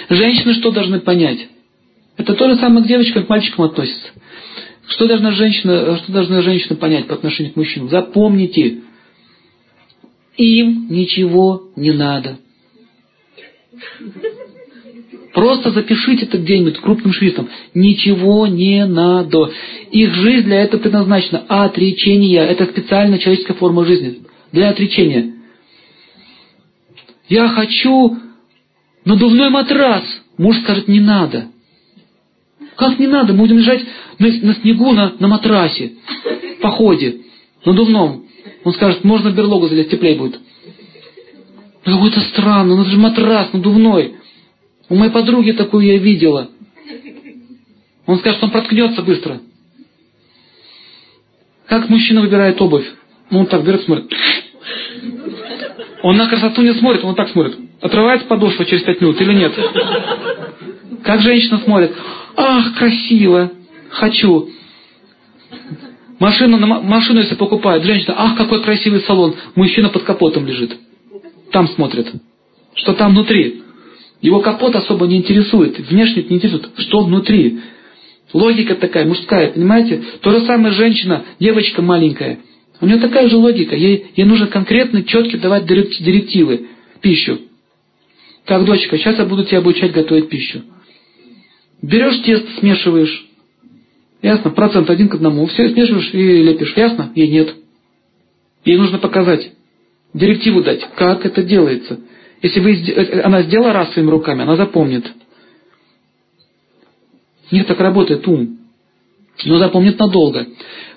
Женщины 0.09 0.53
что 0.55 0.71
должны 0.71 0.99
понять? 0.99 1.47
Это 2.17 2.33
то 2.33 2.49
же 2.49 2.57
самое 2.57 2.83
к 2.83 2.89
девочкам, 2.89 3.23
к 3.23 3.29
мальчикам 3.29 3.63
относится. 3.63 4.09
Что 4.89 5.07
должна 5.07 5.31
женщина, 5.31 5.95
что 5.95 6.11
должна 6.11 6.41
женщина 6.41 6.75
понять 6.75 7.07
по 7.07 7.13
отношению 7.13 7.53
к 7.53 7.55
мужчинам? 7.55 7.87
Запомните, 7.87 8.81
им 10.37 10.87
ничего 10.89 11.69
не 11.75 11.91
надо. 11.91 12.37
Просто 15.33 15.71
запишите 15.71 16.25
это 16.25 16.37
где-нибудь 16.39 16.79
крупным 16.79 17.13
шрифтом. 17.13 17.49
Ничего 17.73 18.47
не 18.47 18.85
надо. 18.85 19.51
Их 19.91 20.13
жизнь 20.15 20.45
для 20.45 20.61
этого 20.61 20.81
предназначена. 20.81 21.45
Отречение. 21.47 22.41
Это 22.41 22.65
специальная 22.65 23.19
человеческая 23.19 23.53
форма 23.53 23.85
жизни. 23.85 24.23
Для 24.51 24.69
отречения. 24.69 25.33
Я 27.29 27.49
хочу 27.49 28.17
надувной 29.05 29.49
матрас. 29.49 30.03
Муж 30.37 30.57
скажет, 30.61 30.87
не 30.87 30.99
надо. 30.99 31.49
Как 32.75 32.97
не 32.97 33.07
надо? 33.07 33.33
Мы 33.33 33.39
будем 33.39 33.57
лежать 33.57 33.83
на, 34.19 34.27
на 34.27 34.53
снегу 34.55 34.93
на, 34.93 35.13
на 35.19 35.27
матрасе. 35.27 35.93
В 36.57 36.61
походе. 36.61 37.21
Надувном. 37.65 38.26
Он 38.67 38.73
скажет, 38.73 39.05
можно 39.05 39.29
берлогу 39.29 39.69
залезть, 39.69 39.91
теплее 39.91 40.17
будет. 40.17 40.41
Какой-то 41.85 42.19
странно, 42.19 42.75
ну 42.75 42.81
это 42.81 42.91
же 42.91 42.97
матрас 42.97 43.53
надувной. 43.53 44.15
У 44.89 44.95
моей 44.95 45.09
подруги 45.09 45.51
такую 45.53 45.85
я 45.85 45.97
видела. 45.97 46.49
Он 48.05 48.19
скажет, 48.19 48.43
он 48.43 48.51
проткнется 48.51 49.03
быстро. 49.03 49.39
Как 51.67 51.87
мужчина 51.87 52.19
выбирает 52.19 52.61
обувь? 52.61 52.85
Ну, 53.29 53.39
он 53.39 53.45
так 53.45 53.63
берет, 53.63 53.83
смотрит. 53.83 54.11
Он 56.03 56.17
на 56.17 56.27
красоту 56.27 56.61
не 56.61 56.73
смотрит, 56.73 57.05
он 57.05 57.15
так 57.15 57.29
смотрит. 57.29 57.57
Отрывается 57.79 58.27
подошва 58.27 58.65
через 58.65 58.83
пять 58.83 58.99
минут 58.99 59.21
или 59.21 59.31
нет? 59.31 59.53
Как 61.05 61.21
женщина 61.21 61.59
смотрит? 61.59 61.95
Ах, 62.35 62.77
красиво, 62.77 63.49
хочу. 63.91 64.49
Машину, 66.19 66.57
машину 66.57 67.19
если 67.19 67.35
покупают, 67.35 67.83
женщина, 67.83 68.15
ах, 68.17 68.37
какой 68.37 68.63
красивый 68.63 69.01
салон. 69.01 69.35
Мужчина 69.55 69.89
под 69.89 70.03
капотом 70.03 70.47
лежит. 70.47 70.75
Там 71.51 71.67
смотрит. 71.67 72.11
Что 72.73 72.93
там 72.93 73.11
внутри? 73.11 73.61
Его 74.21 74.39
капот 74.39 74.75
особо 74.75 75.05
не 75.05 75.17
интересует, 75.17 75.77
внешне 75.79 76.23
не 76.23 76.37
интересует, 76.37 76.71
что 76.77 77.01
внутри. 77.01 77.59
Логика 78.33 78.75
такая, 78.75 79.05
мужская, 79.05 79.51
понимаете? 79.51 80.03
То 80.21 80.31
же 80.31 80.45
самое 80.45 80.73
женщина, 80.73 81.23
девочка 81.39 81.81
маленькая. 81.81 82.39
У 82.81 82.85
нее 82.85 82.97
такая 82.97 83.29
же 83.29 83.37
логика. 83.37 83.75
Ей, 83.75 84.07
ей 84.15 84.25
нужно 84.25 84.47
конкретно, 84.47 85.03
четко 85.03 85.37
давать 85.37 85.65
директивы, 85.65 86.67
пищу. 87.01 87.39
Так, 88.45 88.65
дочка, 88.65 88.97
сейчас 88.97 89.17
я 89.17 89.25
буду 89.25 89.43
тебя 89.45 89.59
обучать 89.59 89.91
готовить 89.91 90.29
пищу. 90.29 90.63
Берешь 91.81 92.21
тесто, 92.23 92.59
смешиваешь. 92.59 93.26
Ясно? 94.21 94.51
Процент 94.51 94.89
один 94.89 95.09
к 95.09 95.15
одному. 95.15 95.45
Все 95.47 95.69
смешиваешь 95.69 96.13
и 96.13 96.43
лепишь. 96.43 96.75
Ясно? 96.75 97.11
Ей 97.15 97.29
нет. 97.29 97.55
Ей 98.65 98.77
нужно 98.77 98.97
показать. 98.97 99.51
Директиву 100.13 100.63
дать. 100.63 100.81
Как 100.95 101.25
это 101.25 101.43
делается. 101.43 101.99
Если 102.41 102.59
вы, 102.59 102.73
э, 102.73 103.21
она 103.21 103.43
сделала 103.43 103.73
раз 103.73 103.93
своими 103.93 104.09
руками, 104.09 104.43
она 104.43 104.55
запомнит. 104.55 105.05
Нет, 107.51 107.67
так 107.67 107.79
работает 107.79 108.27
ум. 108.27 108.57
Но 109.45 109.57
запомнит 109.57 109.99
надолго. 109.99 110.47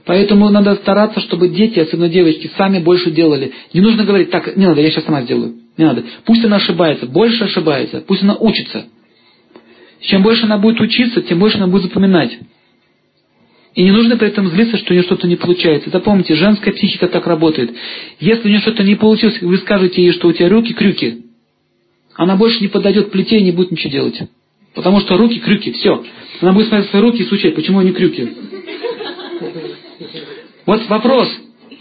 Поэтому 0.07 0.49
надо 0.49 0.77
стараться, 0.77 1.21
чтобы 1.21 1.49
дети, 1.49 1.79
особенно 1.79 2.09
девочки, 2.09 2.51
сами 2.57 2.79
больше 2.79 3.11
делали. 3.11 3.53
Не 3.73 3.81
нужно 3.81 4.05
говорить, 4.05 4.31
так, 4.31 4.57
не 4.57 4.67
надо, 4.67 4.81
я 4.81 4.91
сейчас 4.91 5.05
сама 5.05 5.23
сделаю. 5.23 5.57
Не 5.77 5.85
надо. 5.85 6.05
Пусть 6.25 6.45
она 6.45 6.57
ошибается, 6.57 7.07
больше 7.07 7.45
ошибается, 7.45 8.03
пусть 8.07 8.23
она 8.23 8.35
учится. 8.37 8.87
Чем 10.01 10.23
больше 10.23 10.45
она 10.45 10.57
будет 10.57 10.81
учиться, 10.81 11.21
тем 11.23 11.39
больше 11.39 11.59
она 11.59 11.67
будет 11.67 11.85
запоминать. 11.85 12.39
И 13.75 13.83
не 13.85 13.93
нужно 13.93 14.17
при 14.17 14.29
этом 14.29 14.49
злиться, 14.49 14.79
что 14.79 14.93
у 14.93 14.95
нее 14.95 15.05
что-то 15.05 15.29
не 15.29 15.37
получается. 15.37 15.91
Запомните, 15.91 16.35
женская 16.35 16.73
психика 16.73 17.07
так 17.09 17.27
работает. 17.27 17.75
Если 18.19 18.47
у 18.47 18.49
нее 18.49 18.61
что-то 18.61 18.83
не 18.83 18.97
получилось, 18.97 19.41
вы 19.41 19.59
скажете 19.59 20.03
ей, 20.03 20.13
что 20.13 20.29
у 20.29 20.33
тебя 20.33 20.49
руки 20.49 20.75
крюки, 20.75 21.27
она 22.15 22.37
больше 22.37 22.61
не 22.61 22.69
подойдет 22.69 23.13
плите 23.13 23.39
и 23.39 23.43
не 23.43 23.53
будет 23.53 23.71
ничего 23.71 23.93
делать. 23.93 24.21
Потому 24.75 25.01
что 25.01 25.17
руки 25.17 25.39
крюки, 25.39 25.73
все. 25.73 26.05
Она 26.41 26.53
будет 26.53 26.69
смотреть 26.69 26.91
свои 26.91 27.03
руки 27.03 27.23
и 27.23 27.27
случать, 27.27 27.55
почему 27.55 27.79
они 27.79 27.93
крюки. 27.93 28.29
Вот 30.67 30.89
вопрос 30.89 31.29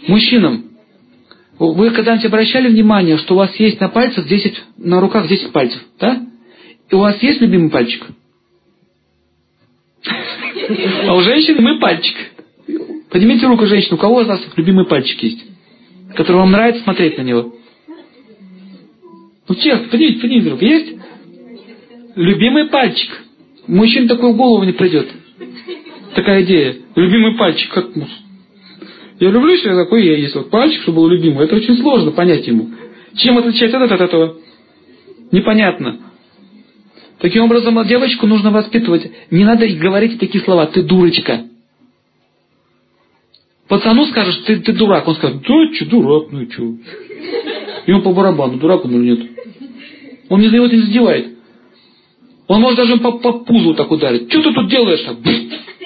мужчинам. 0.06 0.64
Вы 1.58 1.90
когда-нибудь 1.90 2.26
обращали 2.26 2.68
внимание, 2.68 3.18
что 3.18 3.34
у 3.34 3.36
вас 3.36 3.54
есть 3.56 3.80
на 3.80 3.88
пальцах 3.88 4.26
10, 4.26 4.62
на 4.78 5.00
руках 5.00 5.28
10 5.28 5.52
пальцев, 5.52 5.80
да? 5.98 6.26
И 6.88 6.94
у 6.94 7.00
вас 7.00 7.22
есть 7.22 7.40
любимый 7.40 7.70
пальчик? 7.70 8.06
А 11.06 11.14
у 11.14 11.20
женщины 11.22 11.60
мы 11.60 11.78
пальчик. 11.78 12.16
Поднимите 13.10 13.46
руку 13.46 13.66
женщину, 13.66 13.96
у 13.96 13.98
кого 13.98 14.20
у 14.20 14.24
вас 14.24 14.40
любимый 14.56 14.86
пальчик 14.86 15.20
есть? 15.22 15.44
Который 16.14 16.36
вам 16.36 16.52
нравится 16.52 16.82
смотреть 16.82 17.18
на 17.18 17.22
него? 17.22 17.54
Ну 19.48 19.54
честно, 19.56 19.88
поднимите, 19.88 20.20
поднимите 20.20 20.50
руку. 20.50 20.64
Есть? 20.64 20.96
Любимый 22.14 22.66
пальчик. 22.66 23.10
Мужчин 23.66 24.06
такой 24.06 24.32
в 24.32 24.36
голову 24.36 24.64
не 24.64 24.72
придет. 24.72 25.08
Такая 26.14 26.42
идея. 26.44 26.76
Любимый 26.94 27.36
пальчик. 27.36 27.72
Как... 27.72 27.86
Я 29.18 29.30
люблю 29.30 29.56
себя 29.56 29.74
такой 29.74 30.06
я 30.06 30.16
есть. 30.16 30.34
Вот 30.34 30.50
пальчик, 30.50 30.82
чтобы 30.82 30.98
был 30.98 31.08
любимый. 31.08 31.44
Это 31.44 31.56
очень 31.56 31.76
сложно 31.78 32.12
понять 32.12 32.46
ему. 32.46 32.70
Чем 33.16 33.38
отличается 33.38 33.78
этот 33.78 33.92
от 33.92 34.00
этого? 34.00 34.36
Непонятно. 35.32 35.98
Таким 37.20 37.44
образом, 37.44 37.86
девочку 37.86 38.26
нужно 38.26 38.50
воспитывать. 38.50 39.10
Не 39.30 39.44
надо 39.44 39.68
говорить 39.68 40.18
такие 40.18 40.42
слова. 40.42 40.66
Ты 40.66 40.82
дурочка. 40.82 41.44
Пацану 43.68 44.06
скажешь, 44.06 44.36
ты, 44.46 44.60
ты 44.60 44.72
дурак. 44.72 45.06
Он 45.06 45.14
скажет, 45.14 45.42
да, 45.42 45.74
что, 45.74 45.84
дурак, 45.86 46.32
ну 46.32 46.40
и 46.40 46.50
что? 46.50 46.74
Ему 47.86 48.02
по 48.02 48.12
барабану, 48.12 48.58
дурак 48.58 48.84
он 48.84 48.94
или 48.94 49.10
нет. 49.10 49.30
Он 50.28 50.40
не 50.40 50.46
его 50.46 50.66
не 50.66 50.78
задевает. 50.78 51.36
Он 52.48 52.60
может 52.62 52.78
даже 52.78 52.96
по, 52.96 53.12
по 53.12 53.32
пузу 53.40 53.74
так 53.74 53.90
ударить. 53.90 54.28
Что 54.30 54.42
ты 54.42 54.52
тут 54.54 54.68
делаешь? 54.68 55.00
Так? 55.02 55.16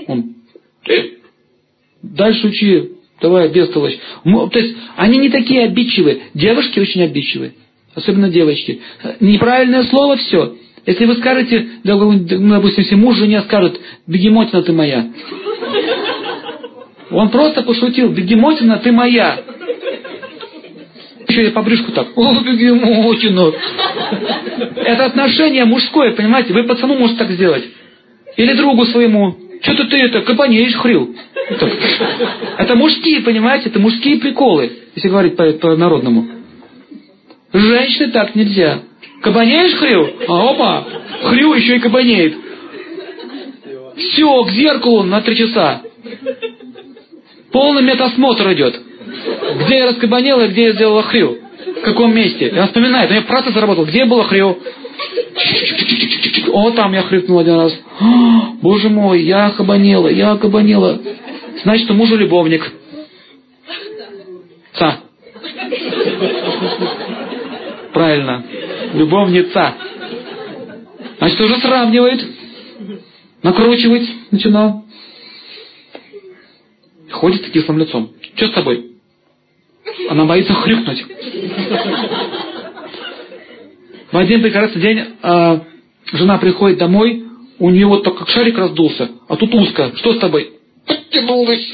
Он, 0.07 0.35
ты. 0.85 1.19
Дальше 2.03 2.47
учи. 2.47 2.91
Давай, 3.21 3.49
бестолочь. 3.49 3.99
То 4.25 4.59
есть, 4.59 4.77
они 4.97 5.19
не 5.19 5.31
такие 5.31 5.65
обидчивые. 5.65 6.23
Девушки 6.35 6.79
очень 6.79 7.03
обидчивые. 7.03 7.55
Особенно 7.95 8.29
девочки. 8.29 8.81
Неправильное 9.21 9.83
слово 9.85 10.17
все. 10.17 10.57
Если 10.87 11.07
вы 11.07 11.15
скажете, 11.17 11.67
ну, 11.83 12.13
допустим, 12.19 12.83
если 12.83 12.95
муж 12.95 13.17
жене 13.17 13.41
скажет, 13.43 13.81
бегемотина 14.07 14.63
ты 14.63 14.73
моя. 14.73 15.07
Он 17.11 17.31
просто 17.31 17.63
пошутил, 17.63 18.11
бегемотина, 18.11 18.79
ты 18.79 18.93
моя. 18.93 19.41
Еще 21.27 21.45
я 21.45 21.51
по 21.53 21.63
брюшку 21.63 21.93
так, 21.93 22.09
о, 22.17 22.41
бегемотина. 22.41 23.53
Это 24.77 25.07
отношение 25.07 25.65
мужское, 25.65 26.13
понимаете? 26.13 26.53
Вы 26.53 26.65
пацану 26.65 26.99
можете 26.99 27.19
так 27.19 27.31
сделать. 27.31 27.65
Или 28.37 28.53
другу 28.55 28.85
своему. 28.85 29.37
Что-то 29.63 29.85
ты 29.85 29.97
это, 29.97 30.21
кабанеешь 30.21 30.75
хрил. 30.75 31.15
Это, 31.49 31.71
это 32.59 32.75
мужские, 32.75 33.21
понимаете? 33.21 33.71
Это 33.71 33.79
мужские 33.79 34.19
приколы, 34.19 34.71
если 34.95 35.09
говорить 35.09 35.37
по, 35.37 35.51
по. 35.53 35.77
Женщины 37.55 38.11
так 38.11 38.35
нельзя. 38.35 38.81
Кабанеешь 39.25 39.75
хрил? 39.77 40.11
А 40.29 40.51
опа, 40.51 40.85
хрил 41.23 41.55
еще 41.55 41.77
и 41.77 41.79
кабанеет. 41.79 42.37
Все, 43.97 44.45
к 44.45 44.51
зеркалу 44.51 45.03
на 45.03 45.23
три 45.23 45.35
часа. 45.35 45.81
Полный 47.51 47.83
медосмотр 47.83 48.53
идет. 48.53 48.79
Где 49.65 49.79
я 49.79 49.87
раскабанела 49.87 50.49
где 50.49 50.65
я 50.65 50.73
сделала 50.73 51.03
хрил? 51.05 51.39
В 51.79 51.81
каком 51.81 52.15
месте? 52.15 52.53
Я 52.55 52.67
вспоминаю, 52.67 53.11
я 53.11 53.23
просто 53.23 53.51
заработал. 53.53 53.87
Где 53.87 54.05
было 54.05 54.25
хрил? 54.25 54.59
О, 56.53 56.71
там 56.73 56.93
я 56.93 57.01
хрипнул 57.03 57.39
один 57.39 57.55
раз. 57.55 57.81
Боже 58.61 58.91
мой, 58.91 59.23
я 59.23 59.51
кабанела, 59.57 60.09
я 60.09 60.37
кабанела. 60.37 61.01
Значит, 61.63 61.91
у 61.91 61.95
мужа 61.95 62.17
любовник. 62.17 62.71
Ца. 64.75 64.99
Правильно. 67.95 68.45
Любовница. 68.95 69.75
Значит, 71.19 71.41
уже 71.41 71.57
сравнивает. 71.59 72.25
Накручивать 73.43 74.09
начинал. 74.31 74.85
Ходит 77.11 77.45
с 77.47 77.51
кислым 77.51 77.79
лицом. 77.79 78.13
Что 78.37 78.49
с 78.49 78.53
тобой? 78.53 78.93
Она 80.09 80.25
боится 80.25 80.55
хрюкнуть. 80.55 81.05
В 84.13 84.17
один 84.17 84.43
прекрасный 84.43 84.81
день 84.81 85.05
э, 85.23 85.61
жена 86.13 86.39
приходит 86.39 86.79
домой, 86.79 87.25
у 87.59 87.71
нее 87.71 87.87
вот 87.87 88.05
так 88.05 88.17
как 88.17 88.29
шарик 88.29 88.57
раздулся, 88.57 89.11
а 89.29 89.37
тут 89.37 89.53
узко. 89.55 89.93
Что 89.97 90.15
с 90.15 90.19
тобой? 90.19 90.53
Подтянулась. 90.87 91.73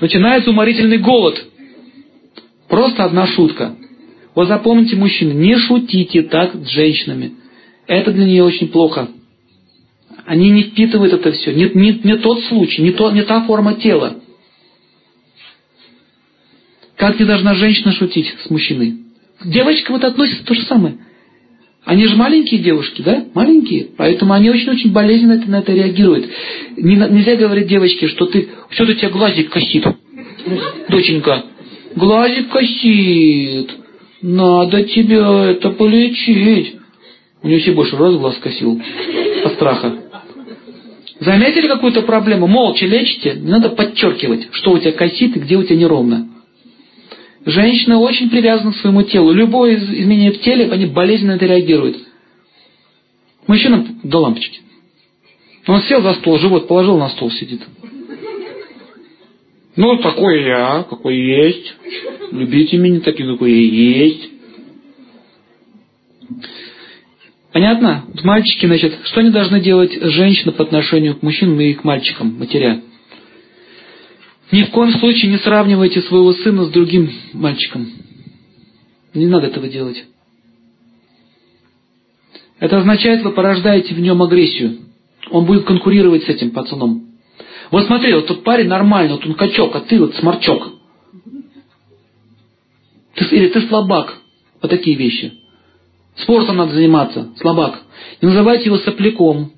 Начинается 0.00 0.50
уморительный 0.50 0.98
голод. 0.98 1.42
Просто 2.68 3.04
одна 3.04 3.26
шутка. 3.26 3.74
Вот 4.34 4.48
запомните, 4.48 4.96
мужчины, 4.96 5.32
не 5.32 5.56
шутите 5.58 6.22
так 6.22 6.54
с 6.54 6.68
женщинами. 6.68 7.34
Это 7.86 8.12
для 8.12 8.24
нее 8.24 8.44
очень 8.44 8.68
плохо. 8.68 9.08
Они 10.26 10.50
не 10.50 10.64
впитывают 10.64 11.12
это 11.12 11.32
все. 11.32 11.52
Не, 11.52 11.68
не, 11.74 12.00
не 12.02 12.16
тот 12.16 12.42
случай, 12.44 12.82
не, 12.82 12.92
то, 12.92 13.10
не 13.10 13.22
та 13.22 13.42
форма 13.42 13.74
тела. 13.74 14.16
Как 16.96 17.18
не 17.18 17.26
должна 17.26 17.54
женщина 17.54 17.92
шутить 17.92 18.34
с 18.44 18.50
мужчиной? 18.50 18.96
К 19.40 19.46
девочкам 19.46 19.96
это 19.96 20.08
относится 20.08 20.44
то 20.44 20.54
же 20.54 20.62
самое. 20.62 20.98
Они 21.84 22.06
же 22.06 22.16
маленькие 22.16 22.60
девушки, 22.60 23.02
да? 23.02 23.26
Маленькие. 23.34 23.88
Поэтому 23.98 24.32
они 24.32 24.48
очень-очень 24.48 24.92
болезненно 24.92 25.42
на 25.46 25.58
это 25.58 25.72
реагируют. 25.72 26.30
Не, 26.78 26.96
нельзя 26.96 27.36
говорить 27.36 27.68
девочке, 27.68 28.08
что 28.08 28.26
ты, 28.26 28.48
что-то 28.70 28.92
у 28.92 28.94
тебя 28.94 29.10
глазик 29.10 29.50
косит. 29.50 29.84
Доченька, 30.88 31.44
глазик 31.94 32.48
косит. 32.48 33.83
Надо 34.26 34.84
тебя 34.84 35.50
это 35.50 35.68
полечить. 35.68 36.76
У 37.42 37.46
нее 37.46 37.58
все 37.58 37.72
больше 37.72 37.94
раз 37.98 38.14
глаз 38.14 38.38
косил 38.38 38.80
от 39.44 39.52
страха. 39.52 39.98
Заметили 41.20 41.68
какую-то 41.68 42.00
проблему? 42.00 42.46
Молча 42.46 42.86
лечите. 42.86 43.34
Не 43.34 43.50
надо 43.50 43.68
подчеркивать, 43.68 44.48
что 44.52 44.72
у 44.72 44.78
тебя 44.78 44.92
косит 44.92 45.36
и 45.36 45.40
где 45.40 45.58
у 45.58 45.62
тебя 45.62 45.76
неровно. 45.76 46.26
Женщина 47.44 47.98
очень 47.98 48.30
привязана 48.30 48.72
к 48.72 48.76
своему 48.76 49.02
телу. 49.02 49.30
Любое 49.30 49.76
изменение 49.76 50.32
в 50.32 50.40
теле, 50.40 50.70
они 50.72 50.86
болезненно 50.86 51.32
это 51.32 51.44
реагируют. 51.44 51.98
Мужчина 53.46 53.86
до 54.04 54.20
лампочки. 54.20 54.60
Он 55.66 55.82
сел 55.82 56.00
за 56.00 56.14
стол, 56.14 56.38
живот 56.38 56.66
положил 56.66 56.96
на 56.96 57.10
стол, 57.10 57.30
сидит. 57.30 57.60
Ну, 59.76 59.96
такой 59.98 60.44
я, 60.44 60.84
какой 60.88 61.16
есть. 61.16 61.74
Любите 62.30 62.76
меня 62.76 63.00
таким, 63.00 63.32
какой 63.32 63.52
я 63.52 64.04
есть. 64.04 64.30
Понятно? 67.52 68.04
Мальчики, 68.22 68.66
значит, 68.66 68.98
что 69.04 69.20
они 69.20 69.30
должны 69.30 69.60
делать 69.60 69.92
женщины 69.92 70.52
по 70.52 70.64
отношению 70.64 71.16
к 71.16 71.22
мужчинам 71.22 71.60
и 71.60 71.74
к 71.74 71.84
мальчикам, 71.84 72.36
матеря? 72.38 72.82
Ни 74.50 74.62
в 74.62 74.70
коем 74.70 74.92
случае 74.98 75.30
не 75.30 75.38
сравнивайте 75.38 76.02
своего 76.02 76.32
сына 76.32 76.64
с 76.64 76.70
другим 76.70 77.10
мальчиком. 77.32 77.90
Не 79.12 79.26
надо 79.26 79.46
этого 79.48 79.68
делать. 79.68 80.04
Это 82.60 82.78
означает, 82.78 83.22
вы 83.22 83.32
порождаете 83.32 83.94
в 83.94 84.00
нем 84.00 84.22
агрессию. 84.22 84.78
Он 85.30 85.44
будет 85.44 85.64
конкурировать 85.64 86.24
с 86.24 86.28
этим 86.28 86.50
пацаном. 86.50 87.13
Вот 87.70 87.86
смотри, 87.86 88.12
вот 88.14 88.26
тот 88.26 88.44
парень 88.44 88.68
нормальный, 88.68 89.14
вот 89.14 89.26
он 89.26 89.34
качок, 89.34 89.74
а 89.74 89.80
ты 89.80 89.98
вот 89.98 90.14
сморчок. 90.16 90.72
Ты, 93.14 93.24
или 93.36 93.48
ты 93.48 93.60
слабак. 93.68 94.18
Вот 94.60 94.70
такие 94.70 94.96
вещи. 94.96 95.32
Спортом 96.16 96.56
надо 96.56 96.74
заниматься, 96.74 97.28
слабак. 97.40 97.82
Не 98.20 98.28
называйте 98.28 98.66
его 98.66 98.78
сопляком. 98.78 99.52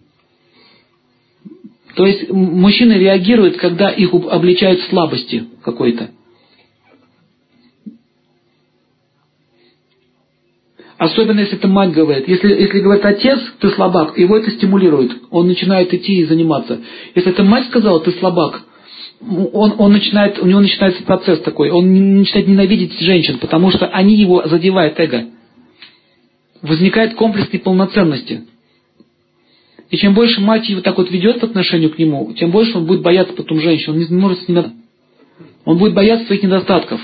То 1.94 2.06
есть 2.06 2.30
мужчины 2.30 2.92
реагируют, 2.94 3.56
когда 3.56 3.88
их 3.88 4.12
обличают 4.12 4.82
слабости 4.82 5.44
какой-то. 5.64 6.10
Особенно 10.98 11.40
если 11.40 11.58
это 11.58 11.68
мать 11.68 11.92
говорит. 11.92 12.26
Если, 12.26 12.48
если 12.48 12.80
говорит 12.80 13.04
отец, 13.04 13.38
ты 13.60 13.68
слабак, 13.70 14.16
его 14.16 14.36
это 14.36 14.50
стимулирует. 14.50 15.12
Он 15.30 15.46
начинает 15.46 15.92
идти 15.92 16.20
и 16.20 16.24
заниматься. 16.24 16.80
Если 17.14 17.32
это 17.32 17.44
мать 17.44 17.66
сказала, 17.66 18.00
ты 18.00 18.12
слабак, 18.12 18.62
он, 19.20 19.74
он 19.78 19.92
начинает, 19.92 20.38
у 20.38 20.46
него 20.46 20.60
начинается 20.60 21.02
процесс 21.02 21.40
такой. 21.40 21.70
Он 21.70 22.18
начинает 22.18 22.48
ненавидеть 22.48 22.98
женщин, 22.98 23.38
потому 23.38 23.70
что 23.70 23.86
они 23.86 24.16
его 24.16 24.46
задевают 24.46 24.98
эго. 24.98 25.26
Возникает 26.62 27.14
комплекс 27.14 27.52
неполноценности. 27.52 28.44
И 29.90 29.96
чем 29.98 30.14
больше 30.14 30.40
мать 30.40 30.68
его 30.68 30.80
так 30.80 30.96
вот 30.96 31.10
ведет 31.10 31.40
по 31.40 31.46
отношению 31.46 31.90
к 31.90 31.98
нему, 31.98 32.32
тем 32.32 32.50
больше 32.50 32.78
он 32.78 32.86
будет 32.86 33.02
бояться 33.02 33.34
потом 33.34 33.60
женщин. 33.60 33.92
Он 33.92 33.98
не 33.98 34.06
может 34.16 34.42
с 34.42 34.48
ними... 34.48 34.64
Он 35.64 35.78
будет 35.78 35.94
бояться 35.94 36.26
своих 36.26 36.42
недостатков. 36.42 37.00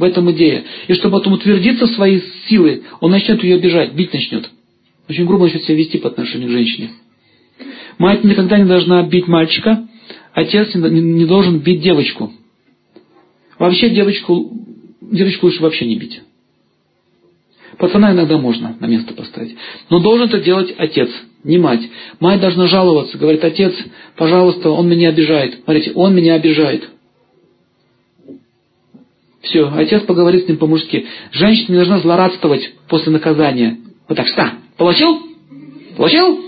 В 0.00 0.02
этом 0.02 0.32
идея. 0.32 0.64
И 0.88 0.94
чтобы 0.94 1.18
потом 1.18 1.34
утвердиться 1.34 1.86
в 1.86 1.90
своей 1.90 2.22
силы, 2.48 2.84
он 3.00 3.10
начнет 3.10 3.44
ее 3.44 3.56
обижать, 3.56 3.92
бить 3.92 4.14
начнет. 4.14 4.48
Очень 5.10 5.26
грубо 5.26 5.44
начнет 5.44 5.62
себя 5.64 5.76
вести 5.76 5.98
по 5.98 6.08
отношению 6.08 6.48
к 6.48 6.52
женщине. 6.52 6.92
Мать 7.98 8.24
никогда 8.24 8.56
не 8.56 8.64
должна 8.64 9.02
бить 9.02 9.28
мальчика, 9.28 9.86
отец 10.32 10.74
не 10.74 11.26
должен 11.26 11.58
бить 11.58 11.82
девочку. 11.82 12.32
Вообще 13.58 13.90
девочку, 13.90 14.50
девочку 15.02 15.44
лучше 15.44 15.60
вообще 15.60 15.84
не 15.84 15.96
бить. 15.96 16.22
Пацана 17.76 18.12
иногда 18.12 18.38
можно 18.38 18.78
на 18.80 18.86
место 18.86 19.12
поставить. 19.12 19.54
Но 19.90 19.98
должен 20.00 20.28
это 20.28 20.40
делать 20.40 20.74
отец, 20.78 21.10
не 21.44 21.58
мать. 21.58 21.82
Мать 22.20 22.40
должна 22.40 22.68
жаловаться, 22.68 23.18
говорит, 23.18 23.44
отец, 23.44 23.74
пожалуйста, 24.16 24.70
он 24.70 24.88
меня 24.88 25.10
обижает. 25.10 25.60
Смотрите, 25.64 25.92
он 25.94 26.14
меня 26.14 26.36
обижает. 26.36 26.88
Все, 29.42 29.72
отец 29.72 30.02
поговорит 30.02 30.44
с 30.44 30.48
ним 30.48 30.58
по-мужски. 30.58 31.06
Женщина 31.32 31.68
не 31.68 31.76
должна 31.76 32.00
злорадствовать 32.00 32.74
после 32.88 33.10
наказания. 33.10 33.78
Вот 34.08 34.16
так, 34.16 34.26
что? 34.26 34.52
Получил? 34.76 35.22
Получил? 35.96 36.40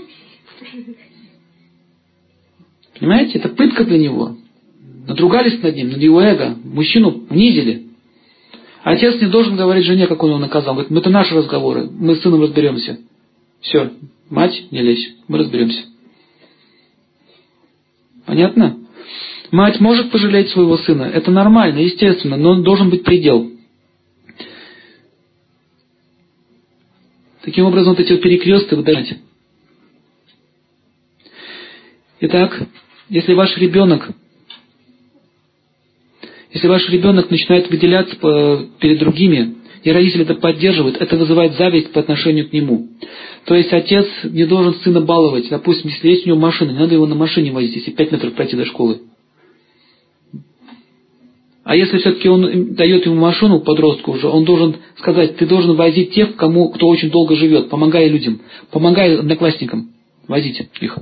Понимаете, 2.99 3.39
это 3.39 3.49
пытка 3.49 3.83
для 3.83 3.97
него. 3.97 4.37
Надругались 5.07 5.61
над 5.61 5.75
ним, 5.75 5.89
над 5.89 6.01
его 6.01 6.21
эго. 6.21 6.55
Мужчину 6.63 7.25
унизили. 7.29 7.87
Отец 8.83 9.19
не 9.21 9.27
должен 9.27 9.55
говорить 9.55 9.85
жене, 9.85 10.07
как 10.07 10.21
он 10.23 10.31
его 10.31 10.39
наказал. 10.39 10.75
Говорит, 10.75 10.91
это 10.91 11.09
наши 11.09 11.33
разговоры, 11.33 11.89
мы 11.89 12.15
с 12.15 12.21
сыном 12.21 12.41
разберемся. 12.41 12.99
Все, 13.61 13.91
мать, 14.29 14.65
не 14.71 14.81
лезь, 14.81 15.15
мы 15.27 15.39
разберемся. 15.39 15.83
Понятно? 18.25 18.77
Мать 19.53 19.79
может 19.79 20.09
пожалеть 20.09 20.49
своего 20.49 20.77
сына, 20.77 21.03
это 21.03 21.29
нормально, 21.29 21.77
естественно, 21.77 22.37
но 22.37 22.63
должен 22.63 22.89
быть 22.89 23.03
предел. 23.03 23.51
Таким 27.43 27.65
образом, 27.65 27.93
вот 27.93 27.99
эти 27.99 28.17
перекресты 28.17 28.75
вы 28.75 28.81
даете. 28.81 29.19
Итак, 32.21 32.63
если 33.09 33.35
ваш 33.35 33.55
ребенок 33.57 34.09
если 36.51 36.67
ваш 36.67 36.89
ребенок 36.89 37.29
начинает 37.29 37.69
выделяться 37.69 38.15
перед 38.79 38.97
другими, 38.97 39.57
и 39.83 39.91
родители 39.91 40.23
это 40.23 40.33
поддерживают, 40.33 40.97
это 40.97 41.15
вызывает 41.15 41.57
зависть 41.57 41.91
по 41.91 41.99
отношению 41.99 42.49
к 42.49 42.53
нему. 42.53 42.87
То 43.45 43.53
есть 43.53 43.71
отец 43.71 44.07
не 44.23 44.45
должен 44.45 44.73
сына 44.81 45.01
баловать. 45.01 45.49
Допустим, 45.49 45.91
если 45.91 46.09
есть 46.09 46.25
у 46.25 46.29
него 46.29 46.39
машина, 46.39 46.71
не 46.71 46.79
надо 46.79 46.95
его 46.95 47.05
на 47.05 47.15
машине 47.15 47.51
возить, 47.51 47.75
если 47.75 47.91
5 47.91 48.11
метров 48.13 48.33
пройти 48.33 48.55
до 48.55 48.65
школы. 48.65 49.01
А 51.63 51.75
если 51.77 51.97
все-таки 51.97 52.27
он 52.27 52.75
дает 52.75 53.05
ему 53.05 53.15
машину, 53.15 53.61
подростку 53.61 54.11
уже, 54.11 54.27
он 54.27 54.43
должен 54.43 54.75
сказать, 54.97 55.37
ты 55.37 55.45
должен 55.45 55.75
возить 55.75 56.13
тех, 56.13 56.35
кому, 56.35 56.69
кто 56.69 56.87
очень 56.87 57.09
долго 57.09 57.35
живет, 57.35 57.69
помогая 57.69 58.09
людям, 58.09 58.41
помогая 58.69 59.19
одноклассникам, 59.19 59.91
возить 60.27 60.59
их. 60.81 60.97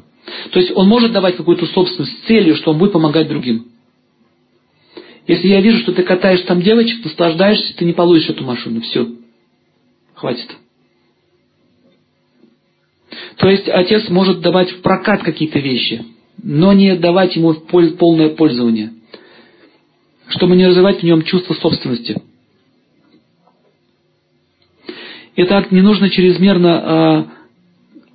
То 0.52 0.60
есть 0.60 0.72
он 0.76 0.88
может 0.88 1.14
давать 1.14 1.36
какую-то 1.36 1.66
собственность 1.66 2.16
с 2.20 2.28
целью, 2.28 2.56
что 2.56 2.72
он 2.72 2.78
будет 2.78 2.92
помогать 2.92 3.28
другим. 3.28 3.68
Если 5.26 5.48
я 5.48 5.62
вижу, 5.62 5.80
что 5.80 5.94
ты 5.94 6.04
катаешь 6.04 6.42
там 6.42 6.62
девочек, 6.62 7.04
наслаждаешься, 7.06 7.76
ты 7.76 7.86
не 7.86 7.94
получишь 7.94 8.30
эту 8.30 8.44
машину. 8.44 8.82
Все. 8.82 9.08
Хватит. 10.14 10.48
То 13.38 13.50
есть 13.50 13.68
отец 13.68 14.10
может 14.10 14.42
давать 14.42 14.70
в 14.72 14.82
прокат 14.82 15.24
какие-то 15.24 15.60
вещи, 15.60 16.06
но 16.42 16.74
не 16.74 16.96
давать 16.96 17.36
ему 17.36 17.54
полное 17.54 18.30
пользование, 18.30 18.94
чтобы 20.32 20.56
не 20.56 20.68
развивать 20.68 21.00
в 21.00 21.04
нем 21.04 21.24
чувство 21.24 21.54
собственности. 21.54 22.22
Это 25.36 25.66
не 25.72 25.82
нужно 25.82 26.10
чрезмерно 26.10 26.82
а, 26.84 27.28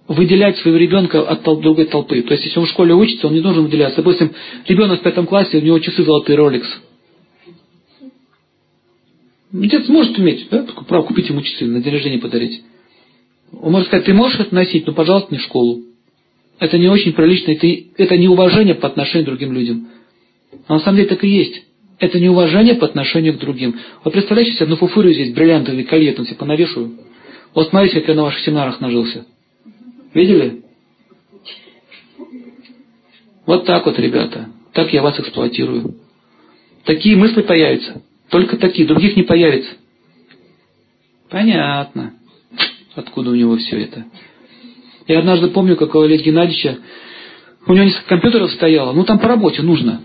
выделять 0.09 0.59
своего 0.59 0.79
ребенка 0.79 1.27
от 1.27 1.47
тол- 1.47 1.61
другой 1.61 1.87
толпы. 1.87 2.23
То 2.23 2.33
есть, 2.35 2.45
если 2.45 2.59
он 2.59 2.67
в 2.67 2.71
школе 2.71 2.95
учится, 2.95 3.27
он 3.27 3.35
не 3.35 3.41
должен 3.41 3.65
выделяться. 3.65 3.97
Допустим, 3.97 4.33
ребенок 4.67 5.01
в 5.01 5.03
пятом 5.03 5.27
классе, 5.27 5.59
у 5.59 5.61
него 5.61 5.79
часы 5.79 6.03
золотые 6.05 6.39
Rolex. 6.39 6.65
Отец 9.53 9.89
может 9.89 10.19
иметь, 10.19 10.49
да, 10.51 10.67
право 10.87 11.05
купить 11.05 11.29
ему 11.29 11.41
часы, 11.41 11.65
на 11.65 11.81
день 11.81 11.93
рождения 11.93 12.19
подарить. 12.19 12.63
Он 13.53 13.73
может 13.73 13.89
сказать, 13.89 14.05
ты 14.05 14.13
можешь 14.13 14.39
это 14.39 14.55
носить, 14.55 14.87
но, 14.87 14.93
пожалуйста, 14.93 15.33
не 15.33 15.39
в 15.39 15.43
школу. 15.43 15.83
Это 16.59 16.79
не 16.79 16.89
очень 16.89 17.13
прилично, 17.13 17.53
это, 17.53 17.67
это 17.97 18.17
неуважение 18.17 18.75
по 18.75 18.89
отношению 18.89 19.25
к 19.25 19.29
другим 19.29 19.53
людям. 19.53 19.89
А 20.67 20.75
на 20.75 20.81
самом 20.81 20.97
деле 20.97 21.09
так 21.09 21.23
и 21.25 21.29
есть. 21.29 21.66
Это 21.99 22.21
неуважение 22.21 22.75
по 22.75 22.87
отношению 22.87 23.35
к 23.35 23.39
другим. 23.39 23.79
Вот 24.05 24.13
представляете 24.13 24.53
себе, 24.53 24.65
одну 24.65 24.77
фуфырю 24.77 25.13
здесь, 25.13 25.33
бриллиантовый 25.33 25.85
колье, 25.85 26.13
там 26.13 26.27
себе 26.27 26.37
понавешиваю. 26.37 26.99
Вот 27.55 27.69
смотрите, 27.69 28.01
как 28.01 28.09
я 28.09 28.15
на 28.15 28.25
ваших 28.25 28.41
семинарах 28.41 28.81
нажился. 28.81 29.25
Видели? 30.13 30.63
Вот 33.47 33.65
так 33.65 33.87
вот, 33.87 33.99
ребята. 33.99 34.51
Так 34.73 34.93
я 34.93 35.03
вас 35.03 35.19
эксплуатирую. 35.19 35.95
Такие 36.85 37.17
мысли 37.17 37.41
появятся. 37.43 38.03
Только 38.31 38.59
такие, 38.59 38.87
других 38.87 39.17
не 39.17 39.23
появится. 39.23 39.73
Понятно, 41.31 42.15
откуда 42.95 43.31
у 43.31 43.35
него 43.35 43.57
все 43.57 43.81
это. 43.83 44.05
Я 45.09 45.21
однажды 45.21 45.49
помню, 45.49 45.77
как 45.77 45.95
у 45.95 46.01
Олега 46.01 46.23
Геннадьевича, 46.23 46.79
у 47.67 47.73
него 47.73 47.85
несколько 47.85 48.09
компьютеров 48.09 48.53
стояло, 48.53 48.93
ну 48.93 49.05
там 49.05 49.19
по 49.19 49.29
работе 49.29 49.63
нужно. 49.63 50.03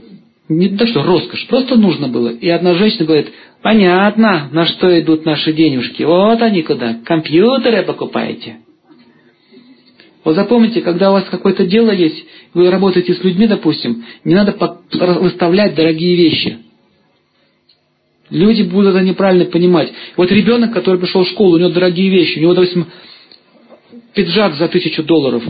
Не 0.54 0.68
то, 0.68 0.86
что 0.86 1.02
роскошь, 1.02 1.47
просто 1.47 1.78
нужно 1.78 2.10
было. 2.10 2.28
И 2.28 2.49
одна 2.49 2.76
женщина 2.76 3.06
говорит, 3.06 3.30
понятно, 3.62 4.49
на 4.52 4.66
что 4.66 4.99
идут 4.99 5.24
наши 5.24 5.54
денежки. 5.54 6.04
Вот 6.04 6.41
они 6.41 6.62
куда, 6.62 6.97
компьютеры 7.06 7.84
покупаете. 7.84 8.58
Вот 10.26 10.36
запомните, 10.36 10.82
когда 10.82 11.10
у 11.10 11.14
вас 11.14 11.24
какое-то 11.32 11.66
дело 11.66 11.91
есть, 11.91 12.26
вы 12.54 12.70
работаете 12.70 13.14
с 13.14 13.24
людьми, 13.24 13.47
допустим, 13.47 14.04
не 14.26 14.36
надо 14.36 14.54
выставлять 15.22 15.74
дорогие 15.74 16.18
вещи. 16.18 16.58
Люди 18.30 18.64
будут 18.64 18.93
это 18.93 19.06
неправильно 19.06 19.45
понимать. 19.45 19.93
Вот 20.18 20.30
ребенок, 20.34 20.74
который 20.74 20.99
пришел 20.99 21.24
в 21.24 21.30
школу, 21.30 21.56
у 21.56 21.60
него 21.60 21.70
дорогие 21.70 22.10
вещи, 22.10 22.39
у 22.39 22.41
него, 22.41 22.56
допустим, 22.56 22.88
пиджак 24.14 24.56
за 24.56 24.68
тысячу 24.68 25.04
долларов, 25.04 25.43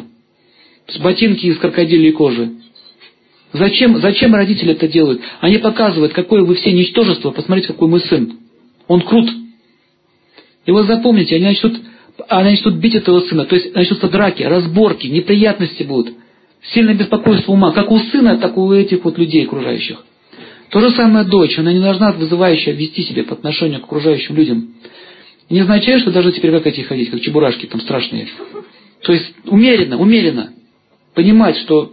с 0.87 0.97
ботинки 0.99 1.47
из 1.47 1.57
крокодилей 1.57 2.11
кожи. 2.11 2.51
Зачем, 3.53 3.99
зачем 3.99 4.33
родители 4.33 4.71
это 4.71 4.87
делают? 4.87 5.21
Они 5.41 5.57
показывают, 5.57 6.13
какое 6.13 6.43
вы 6.43 6.55
все 6.55 6.71
ничтожество, 6.71 7.31
посмотрите, 7.31 7.67
какой 7.67 7.89
мой 7.89 7.99
сын. 8.01 8.39
Он 8.87 9.01
крут. 9.01 9.29
И 10.65 10.71
вот 10.71 10.85
запомните, 10.85 11.35
они 11.35 11.45
начнут, 11.45 11.81
они 12.29 12.51
начнут 12.51 12.75
бить 12.75 12.95
этого 12.95 13.19
сына, 13.21 13.45
то 13.45 13.55
есть 13.55 13.75
начнутся 13.75 14.07
драки, 14.07 14.43
разборки, 14.43 15.07
неприятности 15.07 15.83
будут. 15.83 16.15
Сильное 16.73 16.93
беспокойство 16.93 17.51
ума, 17.51 17.71
как 17.71 17.91
у 17.91 17.99
сына, 17.99 18.37
так 18.37 18.55
и 18.55 18.59
у 18.59 18.71
этих 18.71 19.03
вот 19.03 19.17
людей 19.17 19.45
окружающих. 19.45 20.03
То 20.69 20.79
же 20.79 20.91
самое 20.91 21.25
дочь, 21.25 21.57
она 21.57 21.73
не 21.73 21.81
должна 21.81 22.13
вызывающе 22.13 22.71
вести 22.71 23.03
себя 23.03 23.23
по 23.23 23.33
отношению 23.33 23.81
к 23.81 23.85
окружающим 23.85 24.35
людям. 24.35 24.75
Не 25.49 25.59
означает, 25.59 26.01
что 26.01 26.11
даже 26.11 26.31
теперь 26.31 26.51
как 26.51 26.67
эти 26.67 26.81
ходить, 26.81 27.09
как 27.09 27.19
чебурашки 27.19 27.65
там 27.65 27.81
страшные. 27.81 28.29
То 29.01 29.11
есть 29.11 29.33
умеренно, 29.45 29.97
умеренно 29.97 30.53
понимать, 31.13 31.57
что 31.57 31.91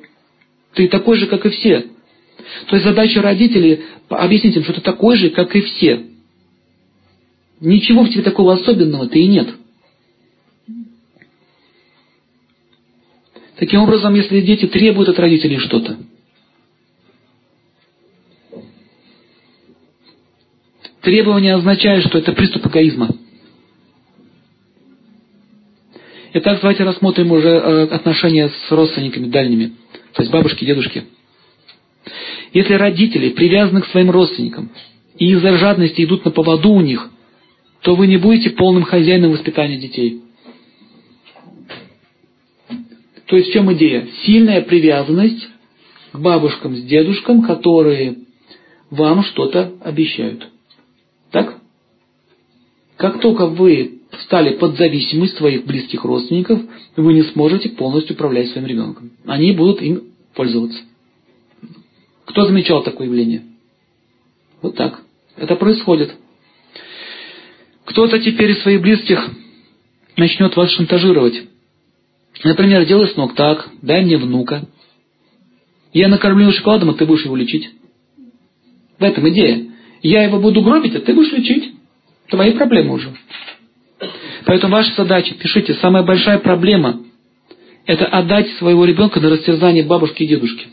ты 0.79 0.87
такой 0.87 1.16
же, 1.18 1.26
как 1.26 1.45
и 1.45 1.49
все. 1.51 1.87
То 2.68 2.76
есть 2.76 2.85
задача 2.85 3.20
родителей 3.20 3.81
объяснить 4.09 4.55
им, 4.55 4.62
что 4.62 4.74
ты 4.74 4.81
такой 4.81 5.16
же, 5.16 5.31
как 5.31 5.57
и 5.57 5.61
все. 5.61 6.07
Ничего 7.61 8.05
в 8.05 8.11
тебе 8.11 8.22
такого 8.22 8.53
особенного-то 8.53 9.18
и 9.18 9.26
нет. 9.26 9.49
Таким 13.57 13.81
образом, 13.81 14.14
если 14.14 14.41
дети 14.41 14.66
требуют 14.66 15.09
от 15.09 15.18
родителей 15.18 15.59
что-то, 15.59 15.99
Требование 21.01 21.55
означает, 21.55 22.05
что 22.05 22.18
это 22.18 22.33
приступ 22.33 22.66
эгоизма. 22.66 23.09
Итак, 26.35 26.59
давайте 26.61 26.85
рассмотрим 26.85 27.33
уже 27.33 27.49
э, 27.49 27.83
отношения 27.85 28.51
с 28.51 28.70
родственниками 28.70 29.29
дальними, 29.29 29.72
то 30.13 30.23
есть 30.23 30.33
бабушки, 30.33 30.65
дедушки. 30.65 31.05
Если 32.53 32.75
родители 32.75 33.31
привязаны 33.31 33.83
к 33.83 33.87
своим 33.87 34.11
родственникам 34.11 34.71
и 35.19 35.31
из-за 35.33 35.57
жадности 35.57 36.03
идут 36.03 36.25
на 36.25 36.31
поводу 36.31 36.71
у 36.71 36.81
них, 36.81 37.11
то 37.83 37.95
вы 37.95 38.07
не 38.07 38.17
будете 38.17 38.51
полным 38.51 38.85
хозяином 38.85 39.33
воспитания 39.33 39.77
детей. 39.77 40.23
То 43.27 43.37
есть 43.37 43.51
в 43.51 43.53
чем 43.53 43.73
идея? 43.75 44.09
Сильная 44.25 44.63
привязанность 44.63 45.49
к 46.13 46.19
бабушкам 46.19 46.75
с 46.77 46.83
дедушкам, 46.83 47.43
которые 47.43 48.17
вам 48.91 49.23
что-то 49.23 49.75
обещают. 49.83 50.49
Так? 51.31 51.59
Как 52.97 53.21
только 53.21 53.47
вы 53.47 53.97
стали 54.25 54.57
под 54.57 54.77
зависимость 54.77 55.37
своих 55.37 55.64
близких 55.64 56.05
родственников, 56.05 56.61
вы 56.97 57.12
не 57.12 57.23
сможете 57.23 57.71
полностью 57.71 58.14
управлять 58.14 58.51
своим 58.51 58.66
ребенком. 58.66 59.12
Они 59.27 59.53
будут 59.53 59.81
им 59.83 60.03
пользоваться. 60.35 60.79
Кто 62.25 62.47
замечал 62.47 62.83
такое 62.83 63.07
явление? 63.07 63.43
Вот 64.61 64.77
так. 64.77 65.03
Это 65.37 65.57
происходит. 65.57 66.14
Кто-то 67.85 68.19
теперь 68.21 68.51
из 68.51 68.62
своих 68.62 68.83
близких 68.83 69.31
начнет 70.16 70.55
вас 70.57 70.71
шантажировать. 70.73 71.43
Например, 72.45 72.85
делай 72.85 73.11
ног 73.16 73.35
так, 73.35 73.71
дай 73.83 74.05
мне 74.05 74.16
внука. 74.19 74.66
Я 75.93 76.09
накормлю 76.09 76.43
его 76.43 76.53
шоколадом, 76.53 76.91
а 76.91 76.95
ты 76.95 77.07
будешь 77.07 77.25
его 77.25 77.35
лечить. 77.35 77.71
В 78.99 79.03
этом 79.03 79.29
идея. 79.31 79.66
Я 80.03 80.23
его 80.23 80.39
буду 80.39 80.62
гробить, 80.62 80.95
а 80.95 81.01
ты 81.01 81.14
будешь 81.14 81.33
лечить. 81.33 81.73
Твои 82.29 82.53
проблемы 82.53 82.95
уже. 82.95 83.16
Поэтому 84.49 84.72
ваша 84.72 84.94
задача, 84.94 85.34
пишите, 85.34 85.74
самая 85.74 86.05
большая 86.05 86.38
проблема– 86.38 87.03
это 87.84 88.07
отдать 88.07 88.49
своего 88.53 88.86
ребенка 88.86 89.20
на 89.20 89.28
растерзание 89.28 89.84
бабушки 89.84 90.22
и 90.22 90.26
дедушки. 90.26 90.68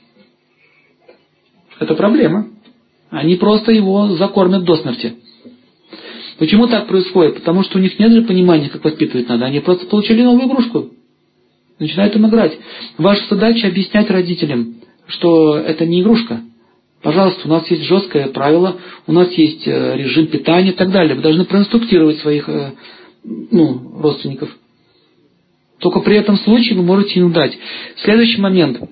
Это 1.82 1.94
проблема. 1.94 2.48
Они 3.10 3.36
просто 3.36 3.74
его 3.74 4.16
закормят 4.16 4.64
до 4.64 4.78
смерти. 4.78 5.16
Почему 6.40 6.68
так 6.68 6.88
происходит? 6.88 7.36
Потому 7.36 7.64
что 7.64 7.78
у 7.78 7.82
них 7.82 8.00
нет 8.00 8.14
же 8.14 8.22
понимания, 8.22 8.70
как 8.70 8.82
воспитывать 8.82 9.28
надо. 9.28 9.44
Они 9.44 9.60
просто 9.60 9.88
получили 9.88 10.22
новую 10.22 10.48
игрушку. 10.48 10.92
Начинают 11.78 12.16
им 12.16 12.28
играть. 12.30 12.58
Ваша 12.98 13.26
задача 13.30 13.68
объяснять 13.68 14.10
родителям, 14.10 14.76
что 15.08 15.58
это 15.58 15.86
не 15.86 16.02
игрушка. 16.02 16.40
Пожалуйста, 17.02 17.42
у 17.44 17.52
нас 17.52 17.70
есть 17.70 17.84
жесткое 17.84 18.28
правило, 18.30 18.78
у 19.06 19.12
нас 19.12 19.30
есть 19.34 19.68
э, 19.68 19.98
режим 19.98 20.28
питания 20.28 20.70
и 20.70 20.76
так 20.76 20.92
далее. 20.92 21.16
Вы 21.16 21.22
должны 21.22 21.44
проинструктировать 21.44 22.20
своих 22.20 22.48
э, 22.48 22.72
ну, 23.26 24.02
родственников. 24.02 24.56
Только 25.80 26.00
при 26.02 26.18
этом 26.18 26.38
случае 26.38 26.78
вы 26.78 26.84
можете 26.84 27.20
им 27.20 27.32
дать. 27.32 27.58
Следующий 28.04 28.40
момент. 28.40 28.90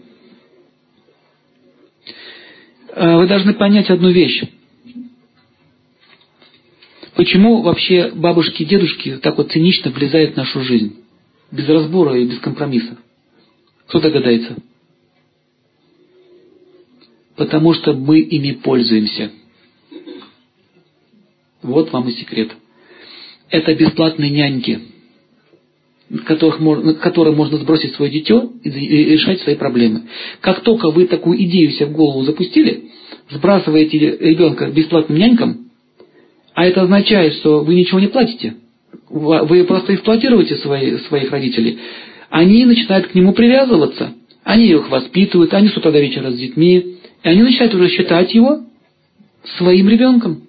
Э, 2.90 3.18
вы 3.18 3.28
должны 3.28 3.54
понять 3.54 3.90
одну 3.90 4.10
вещь. 4.10 4.44
Почему 7.16 7.62
вообще 7.62 8.12
бабушки 8.14 8.64
и 8.64 8.66
дедушки 8.66 9.18
так 9.22 9.38
вот 9.38 9.52
цинично 9.52 9.92
влезают 9.92 10.34
в 10.34 10.38
нашу 10.38 10.62
жизнь? 10.62 11.04
Без 11.52 11.68
разбора 11.68 12.18
и 12.20 12.26
без 12.26 12.40
компромиссов. 12.40 12.98
Кто 13.88 14.00
догадается? 14.00 14.56
Потому 17.36 17.74
что 17.74 17.94
мы 17.94 18.20
ими 18.20 18.52
пользуемся. 18.54 19.32
Вот 21.62 21.92
вам 21.92 22.10
и 22.10 22.14
секрет. 22.14 22.52
Это 23.54 23.76
бесплатные 23.76 24.32
няньки, 24.32 24.80
которых 26.26 26.58
которым 27.02 27.36
можно 27.36 27.60
сбросить 27.60 27.94
свое 27.94 28.12
дитё 28.12 28.50
и 28.64 28.70
решать 28.72 29.42
свои 29.42 29.54
проблемы. 29.54 30.06
Как 30.42 30.62
только 30.62 30.90
вы 30.90 31.06
такую 31.06 31.40
идею 31.44 31.70
себе 31.70 31.86
в 31.86 31.92
голову 31.92 32.24
запустили, 32.24 32.86
сбрасываете 33.30 34.00
ребенка 34.00 34.72
бесплатным 34.72 35.20
нянькам, 35.20 35.68
а 36.56 36.66
это 36.66 36.82
означает, 36.82 37.36
что 37.36 37.60
вы 37.60 37.76
ничего 37.76 38.00
не 38.00 38.08
платите. 38.08 38.56
Вы 39.08 39.64
просто 39.66 39.94
эксплуатируете 39.94 40.56
свои, 40.56 40.98
своих 41.08 41.30
родителей. 41.32 41.78
Они 42.32 42.66
начинают 42.66 43.06
к 43.06 43.14
нему 43.14 43.34
привязываться. 43.34 44.16
Они 44.44 44.66
их 44.66 44.90
воспитывают, 44.90 45.54
они 45.54 45.70
с 45.70 45.78
утра 45.78 45.92
до 45.92 46.00
вечера 46.00 46.32
с 46.32 46.36
детьми. 46.40 46.98
И 47.24 47.28
они 47.28 47.44
начинают 47.44 47.76
уже 47.76 47.90
считать 47.90 48.34
его 48.34 48.62
своим 49.58 49.90
ребенком. 49.90 50.42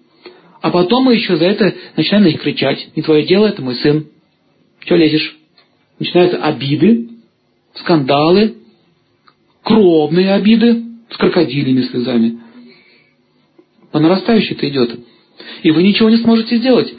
А 0.65 0.71
потом 0.71 1.05
мы 1.05 1.15
еще 1.15 1.37
за 1.37 1.45
это 1.45 1.75
начинаем 1.95 2.25
на 2.25 2.29
них 2.29 2.41
кричать. 2.41 2.89
Не 2.97 3.03
твое 3.03 3.27
дело, 3.27 3.49
это 3.49 3.61
мой 3.61 3.75
сын. 3.75 4.07
Че 4.87 4.97
лезешь? 4.97 5.37
Начинаются 5.99 6.43
обиды, 6.43 7.11
скандалы, 7.75 8.55
кровные 9.63 10.33
обиды 10.33 10.83
с 11.11 11.19
крокодилями 11.19 11.83
слезами. 11.83 12.39
По 13.93 14.01
нарастающей 14.01 14.57
это 14.57 14.67
идет. 14.71 15.01
И 15.63 15.71
вы 15.71 15.83
ничего 15.83 16.09
не 16.09 16.17
сможете 16.17 16.57
сделать. 16.57 16.95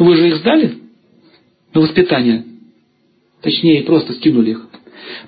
Вы 0.00 0.16
же 0.16 0.26
их 0.26 0.38
сдали 0.38 0.74
на 1.72 1.82
воспитание. 1.82 2.46
Точнее, 3.42 3.84
просто 3.84 4.12
скинули 4.14 4.50
их. 4.50 4.66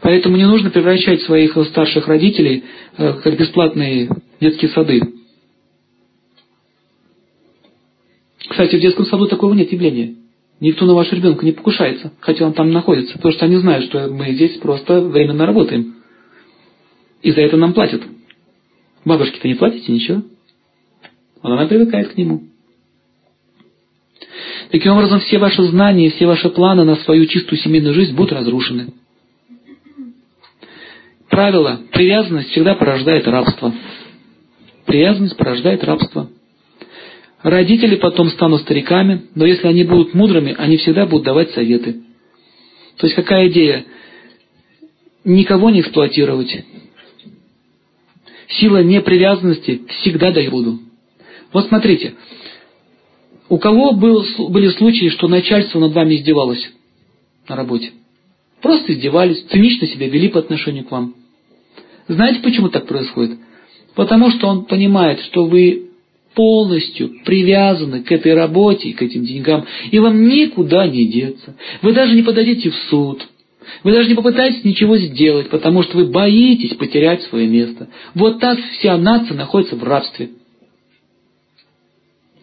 Поэтому 0.01 0.36
не 0.36 0.45
нужно 0.45 0.70
превращать 0.70 1.22
своих 1.22 1.57
старших 1.68 2.09
родителей 2.09 2.64
э, 2.97 3.12
как 3.22 3.39
бесплатные 3.39 4.11
детские 4.41 4.72
сады. 4.72 5.18
Кстати, 8.49 8.76
в 8.76 8.80
детском 8.80 9.07
саду 9.07 9.26
такого 9.26 9.55
нет 9.55 9.70
явления. 9.72 10.14
Никто 10.61 10.86
на 10.86 10.94
вашего 10.94 11.16
ребенка 11.16 11.44
не 11.44 11.53
покушается, 11.53 12.12
хотя 12.20 12.44
он 12.44 12.53
там 12.53 12.72
находится, 12.72 13.14
потому 13.14 13.32
что 13.32 13.44
они 13.44 13.57
знают, 13.57 13.84
что 13.84 14.09
мы 14.09 14.32
здесь 14.32 14.57
просто 14.59 15.01
временно 15.01 15.46
работаем. 15.46 15.96
И 17.22 17.30
за 17.30 17.42
это 17.42 17.57
нам 17.57 17.74
платят. 17.74 18.03
Бабушке-то 19.05 19.46
не 19.46 19.55
платите 19.55 19.92
ничего. 19.92 20.22
Она 21.42 21.66
привыкает 21.66 22.09
к 22.09 22.16
нему. 22.16 22.42
Таким 24.70 24.92
образом, 24.92 25.20
все 25.20 25.38
ваши 25.38 25.62
знания, 25.64 26.11
все 26.11 26.26
ваши 26.26 26.49
планы 26.51 26.84
на 26.84 26.96
свою 26.96 27.26
чистую 27.26 27.59
семейную 27.59 27.94
жизнь 27.94 28.14
будут 28.14 28.32
разрушены. 28.32 28.92
Правило, 31.30 31.80
привязанность 31.92 32.51
всегда 32.51 32.74
порождает 32.74 33.26
рабство. 33.28 33.72
Привязанность 34.86 35.36
порождает 35.36 35.84
рабство. 35.84 36.28
Родители 37.43 37.95
потом 37.97 38.30
станут 38.30 38.62
стариками, 38.62 39.26
но 39.34 39.47
если 39.47 39.68
они 39.68 39.84
будут 39.84 40.12
мудрыми, 40.12 40.55
они 40.59 40.76
всегда 40.76 41.07
будут 41.07 41.24
давать 41.24 41.51
советы. 41.53 42.03
То 42.97 43.07
есть 43.07 43.14
какая 43.14 43.49
идея? 43.49 43.84
Никого 45.24 45.70
не 45.70 45.80
эксплуатировать. 45.80 46.64
Сила 48.49 48.82
непривязанности 48.82 49.82
всегда 50.01 50.32
дает 50.32 50.51
буду. 50.51 50.80
Вот 51.53 51.68
смотрите, 51.68 52.14
у 53.49 53.59
кого 53.59 53.93
был, 53.93 54.24
были 54.49 54.68
случаи, 54.70 55.09
что 55.11 55.28
начальство 55.28 55.78
над 55.78 55.93
вами 55.93 56.16
издевалось 56.16 56.70
на 57.49 57.57
работе? 57.57 57.93
Просто 58.61 58.93
издевались, 58.93 59.45
цинично 59.45 59.86
себя 59.86 60.09
вели 60.09 60.28
по 60.28 60.41
отношению 60.41 60.84
к 60.84 60.91
вам. 60.91 61.14
Знаете, 62.09 62.41
почему 62.41 62.68
так 62.68 62.86
происходит? 62.86 63.39
Потому 63.95 64.30
что 64.30 64.49
он 64.49 64.64
понимает, 64.64 65.20
что 65.20 65.47
вы 65.47 65.88
полностью 66.39 67.11
привязаны 67.24 68.05
к 68.05 68.12
этой 68.12 68.32
работе, 68.32 68.93
к 68.93 69.03
этим 69.03 69.24
деньгам, 69.24 69.66
и 69.91 69.99
вам 69.99 70.28
никуда 70.28 70.86
не 70.86 71.05
деться. 71.09 71.57
Вы 71.82 71.93
даже 71.93 72.14
не 72.14 72.22
подадите 72.22 72.70
в 72.70 72.76
суд, 72.89 73.26
вы 73.82 73.93
даже 73.93 74.09
не 74.09 74.14
попытаетесь 74.14 74.62
ничего 74.62 74.97
сделать, 74.99 75.49
потому 75.51 75.82
что 75.82 75.97
вы 75.97 76.07
боитесь 76.07 76.76
потерять 76.76 77.22
свое 77.22 77.49
место. 77.49 77.89
Вот 78.14 78.39
так 78.39 78.57
вся 78.78 78.97
нация 78.97 79.36
находится 79.36 79.74
в 79.74 79.82
рабстве. 79.82 80.30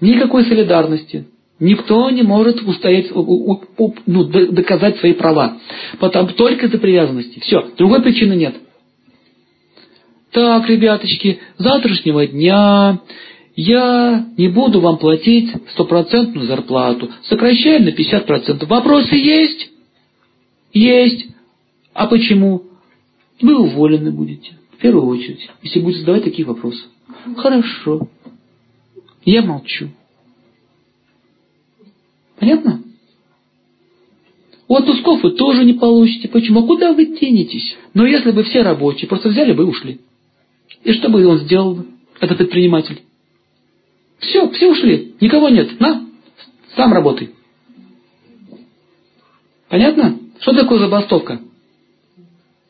Никакой 0.01 0.43
солидарности. 0.43 1.27
Никто 1.61 2.09
не 2.09 2.23
может 2.23 2.61
устоять, 2.63 3.09
ну, 3.15 4.23
доказать 4.25 4.99
свои 4.99 5.13
права. 5.13 5.57
Потому, 5.99 6.27
только 6.31 6.65
из-за 6.65 6.79
привязанности. 6.79 7.39
Все, 7.39 7.65
другой 7.77 8.01
причины 8.01 8.33
нет. 8.33 8.55
Так, 10.31 10.69
ребяточки, 10.69 11.39
завтрашнего 11.57 12.27
дня 12.27 12.99
я 13.55 14.27
не 14.37 14.49
буду 14.49 14.81
вам 14.81 14.97
платить 14.97 15.49
стопроцентную 15.71 16.45
зарплату. 16.45 17.09
Сокращаем 17.23 17.85
на 17.85 17.89
50%. 17.89 18.65
Вопросы 18.65 19.15
есть? 19.15 19.71
Есть. 20.73 21.27
А 21.93 22.07
почему? 22.07 22.63
Вы 23.41 23.57
уволены 23.57 24.11
будете, 24.11 24.57
в 24.77 24.81
первую 24.81 25.07
очередь, 25.07 25.49
если 25.61 25.79
будете 25.79 26.01
задавать 26.01 26.23
такие 26.23 26.45
вопросы. 26.45 26.83
Хорошо. 27.37 28.07
Я 29.23 29.41
молчу. 29.41 29.89
Понятно? 32.39 32.81
Отпусков 34.67 35.23
вы 35.23 35.31
тоже 35.31 35.63
не 35.63 35.73
получите. 35.73 36.27
Почему? 36.27 36.63
А 36.63 36.67
куда 36.67 36.93
вы 36.93 37.05
денетесь? 37.05 37.75
Но 37.93 38.05
если 38.05 38.31
бы 38.31 38.43
все 38.43 38.63
рабочие 38.63 39.07
просто 39.07 39.29
взяли 39.29 39.53
бы 39.53 39.63
и 39.63 39.67
ушли. 39.67 39.99
И 40.83 40.91
что 40.93 41.09
бы 41.09 41.25
он 41.25 41.39
сделал, 41.39 41.85
этот 42.19 42.37
предприниматель? 42.37 43.01
Все, 44.27 44.49
все 44.49 44.71
ушли. 44.71 45.13
Никого 45.21 45.49
нет. 45.49 45.79
На, 45.79 46.05
сам 46.75 46.93
работай. 46.93 47.31
Понятно? 49.69 50.19
Что 50.39 50.53
такое 50.53 50.79
забастовка? 50.79 51.39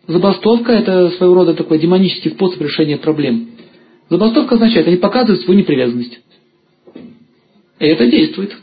Забастовка– 0.08 0.72
это 0.74 1.10
своего 1.12 1.36
рода 1.36 1.53
такой 1.53 1.80
демонический 1.80 2.32
способ 2.32 2.62
решения 2.62 2.97
проблем. 2.97 3.49
Забастовка 4.10 4.56
означает, 4.56 4.88
они 4.88 4.97
показывают 4.97 5.43
свою 5.43 5.60
непривязанность. 5.60 6.20
И 7.80 7.86
это 7.86 8.06
действует. 8.06 8.56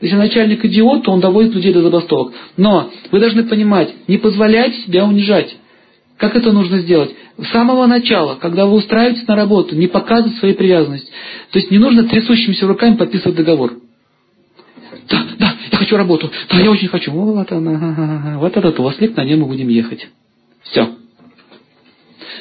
Если 0.00 0.16
начальник 0.16 0.64
идиот, 0.64 1.04
то 1.04 1.12
он 1.12 1.20
доводит 1.20 1.54
людей 1.54 1.72
до 1.72 1.82
забастовок. 1.82 2.34
Но 2.56 2.90
вы 3.12 3.20
должны 3.20 3.44
понимать, 3.44 3.94
не 4.08 4.18
позволяйте 4.18 4.82
себя 4.82 5.06
унижать. 5.06 5.56
Как 6.18 6.36
это 6.36 6.52
нужно 6.52 6.78
сделать? 6.78 7.10
С 7.38 7.48
самого 7.48 7.86
начала, 7.86 8.36
когда 8.36 8.66
вы 8.66 8.74
устраиваетесь 8.74 9.26
на 9.26 9.34
работу, 9.34 9.74
не 9.74 9.88
показывать 9.88 10.38
своей 10.38 10.54
привязанности. 10.54 11.10
То 11.50 11.58
есть 11.58 11.70
не 11.70 11.78
нужно 11.78 12.04
трясущимися 12.04 12.66
руками 12.66 12.96
подписывать 12.96 13.36
договор. 13.36 13.72
Да, 15.10 15.26
да, 15.38 15.54
я 15.72 15.78
хочу 15.78 15.96
работу. 15.96 16.30
Да, 16.50 16.58
я 16.60 16.70
очень 16.70 16.88
хочу. 16.88 17.10
Вот 17.10 17.50
она, 17.50 18.38
вот 18.38 18.56
этот 18.56 18.78
ослик, 18.78 19.16
на 19.16 19.24
нем 19.24 19.40
мы 19.40 19.46
будем 19.46 19.68
ехать. 19.68 20.08
Все. 20.62 20.88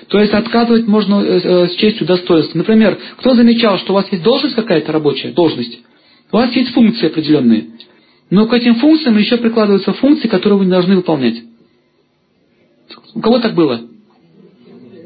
То 0.09 0.19
есть 0.19 0.34
отказывать 0.34 0.88
можно 0.88 1.21
э, 1.24 1.39
э, 1.39 1.67
с 1.69 1.76
честью 1.76 2.05
достоинством. 2.05 2.59
Например, 2.59 2.97
кто 3.17 3.34
замечал, 3.34 3.80
что 3.80 3.93
у 3.93 3.95
вас 3.95 4.05
есть 4.11 4.24
должность 4.24 4.55
какая-то 4.55 4.91
рабочая, 4.91 5.32
должность, 5.32 5.80
у 6.32 6.38
вас 6.38 6.51
есть 6.55 6.71
функции 6.74 7.07
определенные, 7.07 7.65
но 8.30 8.45
к 8.47 8.53
этим 8.53 8.76
функциям 8.76 9.17
еще 9.17 9.38
прикладываются 9.38 9.93
функции, 9.93 10.28
которые 10.28 10.59
вы 10.59 10.65
не 10.65 10.71
должны 10.71 10.95
выполнять. 10.95 11.41
У 13.16 13.22
кого 13.22 13.39
так 13.39 13.53
было? 13.53 13.82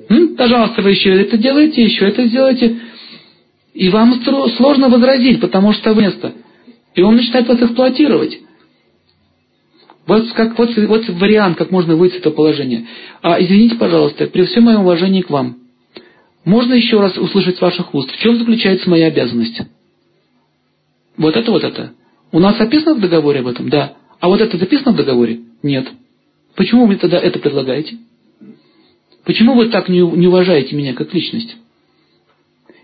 М? 0.09 0.35
Пожалуйста, 0.35 0.81
вы 0.81 0.91
еще 0.91 1.09
это 1.09 1.37
делаете, 1.37 1.83
еще 1.83 2.07
это 2.07 2.25
сделаете. 2.27 2.79
И 3.73 3.89
вам 3.89 4.21
сложно 4.57 4.89
возразить, 4.89 5.39
потому 5.41 5.73
что 5.73 5.93
место. 5.93 6.33
И 6.95 7.01
он 7.01 7.15
начинает 7.15 7.47
вас 7.47 7.61
эксплуатировать. 7.61 8.39
Вот, 10.07 10.31
как, 10.31 10.57
вот, 10.57 10.75
вот 10.75 11.09
вариант, 11.09 11.57
как 11.57 11.69
можно 11.69 11.95
выйти 11.95 12.15
из 12.15 12.19
этого 12.19 12.33
положения. 12.33 12.87
А, 13.21 13.41
извините, 13.41 13.75
пожалуйста, 13.75 14.27
при 14.27 14.45
всем 14.45 14.63
моем 14.63 14.81
уважении 14.81 15.21
к 15.21 15.29
вам, 15.29 15.57
можно 16.45 16.73
еще 16.73 16.99
раз 16.99 17.17
услышать 17.17 17.59
ваших 17.59 17.93
уст, 17.93 18.09
в 18.09 18.17
чем 18.21 18.37
заключается 18.37 18.89
моя 18.89 19.07
обязанность? 19.07 19.61
Вот 21.17 21.35
это, 21.35 21.51
вот 21.51 21.63
это. 21.63 21.93
У 22.31 22.39
нас 22.39 22.57
записано 22.57 22.95
в 22.95 23.01
договоре 23.01 23.41
об 23.41 23.47
этом? 23.47 23.69
Да. 23.69 23.95
А 24.21 24.29
вот 24.29 24.39
это 24.39 24.57
записано 24.57 24.93
в 24.93 24.95
договоре? 24.95 25.41
Нет. 25.61 25.87
Почему 26.57 26.87
вы 26.87 26.95
тогда 26.95 27.19
это 27.19 27.37
предлагаете? 27.37 27.97
Почему 29.23 29.53
вы 29.53 29.69
так 29.69 29.89
не, 29.89 30.01
уважаете 30.01 30.75
меня 30.75 30.95
как 30.95 31.13
личность? 31.13 31.55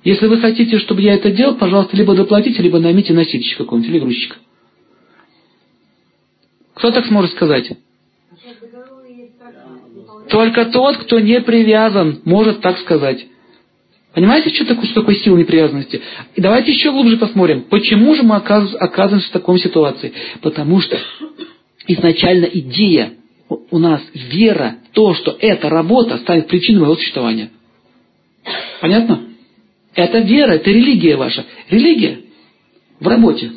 Если 0.03 0.28
вы 0.28 0.39
хотите, 0.39 0.78
чтобы 0.78 1.01
я 1.01 1.15
это 1.15 1.32
делал, 1.32 1.55
пожалуйста, 1.55 1.97
либо 1.97 2.13
доплатите, 2.13 2.61
либо 2.61 2.78
наймите 2.78 3.13
носильщика 3.13 3.63
какого-нибудь 3.63 3.89
или 3.89 3.99
грузчика. 3.99 4.36
Кто 6.76 6.91
так 6.91 7.07
сможет 7.07 7.32
сказать? 7.32 7.71
Только 10.30 10.65
тот, 10.65 10.97
кто 10.97 11.19
не 11.19 11.41
привязан, 11.41 12.21
может 12.26 12.61
так 12.61 12.78
сказать. 12.80 13.26
Понимаете, 14.13 14.51
что 14.53 14.65
такое, 14.65 14.86
что 14.86 15.01
такое 15.01 15.15
сила 15.15 15.36
непривязанности? 15.36 15.99
И 16.36 16.41
давайте 16.41 16.71
еще 16.71 16.91
глубже 16.91 17.17
посмотрим, 17.17 17.61
почему 17.61 18.13
же 18.13 18.21
мы 18.21 18.36
оказываемся 18.36 19.30
в 19.30 19.32
такой 19.32 19.57
ситуации. 19.59 20.13
Потому 20.41 20.80
что 20.80 20.99
изначально 21.88 22.45
идея 22.45 23.13
у 23.72 23.78
нас, 23.78 24.01
вера, 24.14 24.78
то, 24.93 25.14
что 25.14 25.36
эта 25.39 25.70
работа 25.70 26.18
станет 26.20 26.47
причиной 26.47 26.82
моего 26.82 26.95
существования. 26.95 27.49
Понятно? 28.82 29.30
Это 29.95 30.20
вера, 30.20 30.54
это 30.54 30.70
религия 30.70 31.16
ваша. 31.16 31.45
Религия 31.70 32.20
в 32.99 33.08
работе. 33.08 33.51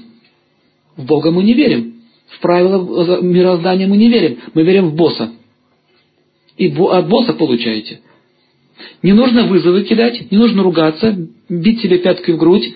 В 0.97 1.05
Бога 1.05 1.31
мы 1.31 1.43
не 1.43 1.55
верим. 1.55 1.95
В 2.29 2.41
правила 2.41 3.21
мироздания 3.23 3.87
мы 3.87 3.97
не 3.97 4.09
верим. 4.09 4.39
Мы 4.55 4.63
верим 4.63 4.91
в 4.91 4.95
босса. 4.95 5.33
И 6.57 6.69
от 6.69 7.09
босса 7.09 7.35
получаете. 7.35 8.01
Не 9.03 9.13
нужно 9.13 9.47
вызовы 9.47 9.85
кидать, 9.85 10.31
не 10.31 10.39
нужно 10.39 10.63
ругаться, 10.63 11.17
бить 11.49 11.81
себе 11.81 11.99
пяткой 11.99 12.35
в 12.35 12.39
грудь. 12.39 12.75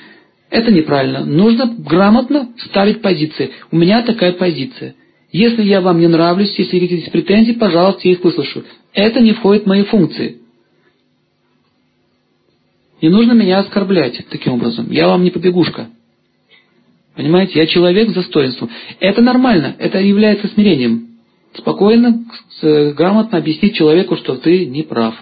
Это 0.51 0.71
неправильно. 0.71 1.25
Нужно 1.25 1.75
грамотно 1.79 2.53
ставить 2.67 3.03
позиции. 3.03 3.51
У 3.71 3.77
меня 3.77 4.03
такая 4.03 4.33
позиция. 4.33 4.95
Если 5.33 5.63
я 5.63 5.81
вам 5.81 6.01
не 6.01 6.09
нравлюсь, 6.09 6.59
если 6.59 6.81
какие-то 6.81 7.11
претензии, 7.11 7.53
пожалуйста, 7.53 8.01
я 8.05 8.13
их 8.13 8.25
выслушаю. 8.25 8.65
Это 8.93 9.21
не 9.21 9.33
входит 9.33 9.65
в 9.65 9.69
мои 9.69 9.85
функции. 9.85 10.39
Не 13.01 13.09
нужно 13.09 13.33
меня 13.33 13.59
оскорблять 13.59 14.21
таким 14.29 14.55
образом. 14.55 14.91
Я 14.91 15.07
вам 15.07 15.23
не 15.23 15.31
побегушка. 15.31 15.89
Понимаете, 17.15 17.59
я 17.59 17.67
человек 17.67 18.11
с 18.11 18.15
достоинством. 18.15 18.71
Это 18.99 19.23
нормально, 19.23 19.77
это 19.79 19.99
является 19.99 20.49
смирением. 20.49 21.09
Спокойно, 21.55 22.25
грамотно 22.63 23.39
объяснить 23.39 23.75
человеку, 23.75 24.17
что 24.17 24.37
ты 24.37 24.67
не 24.67 24.83
прав. 24.83 25.15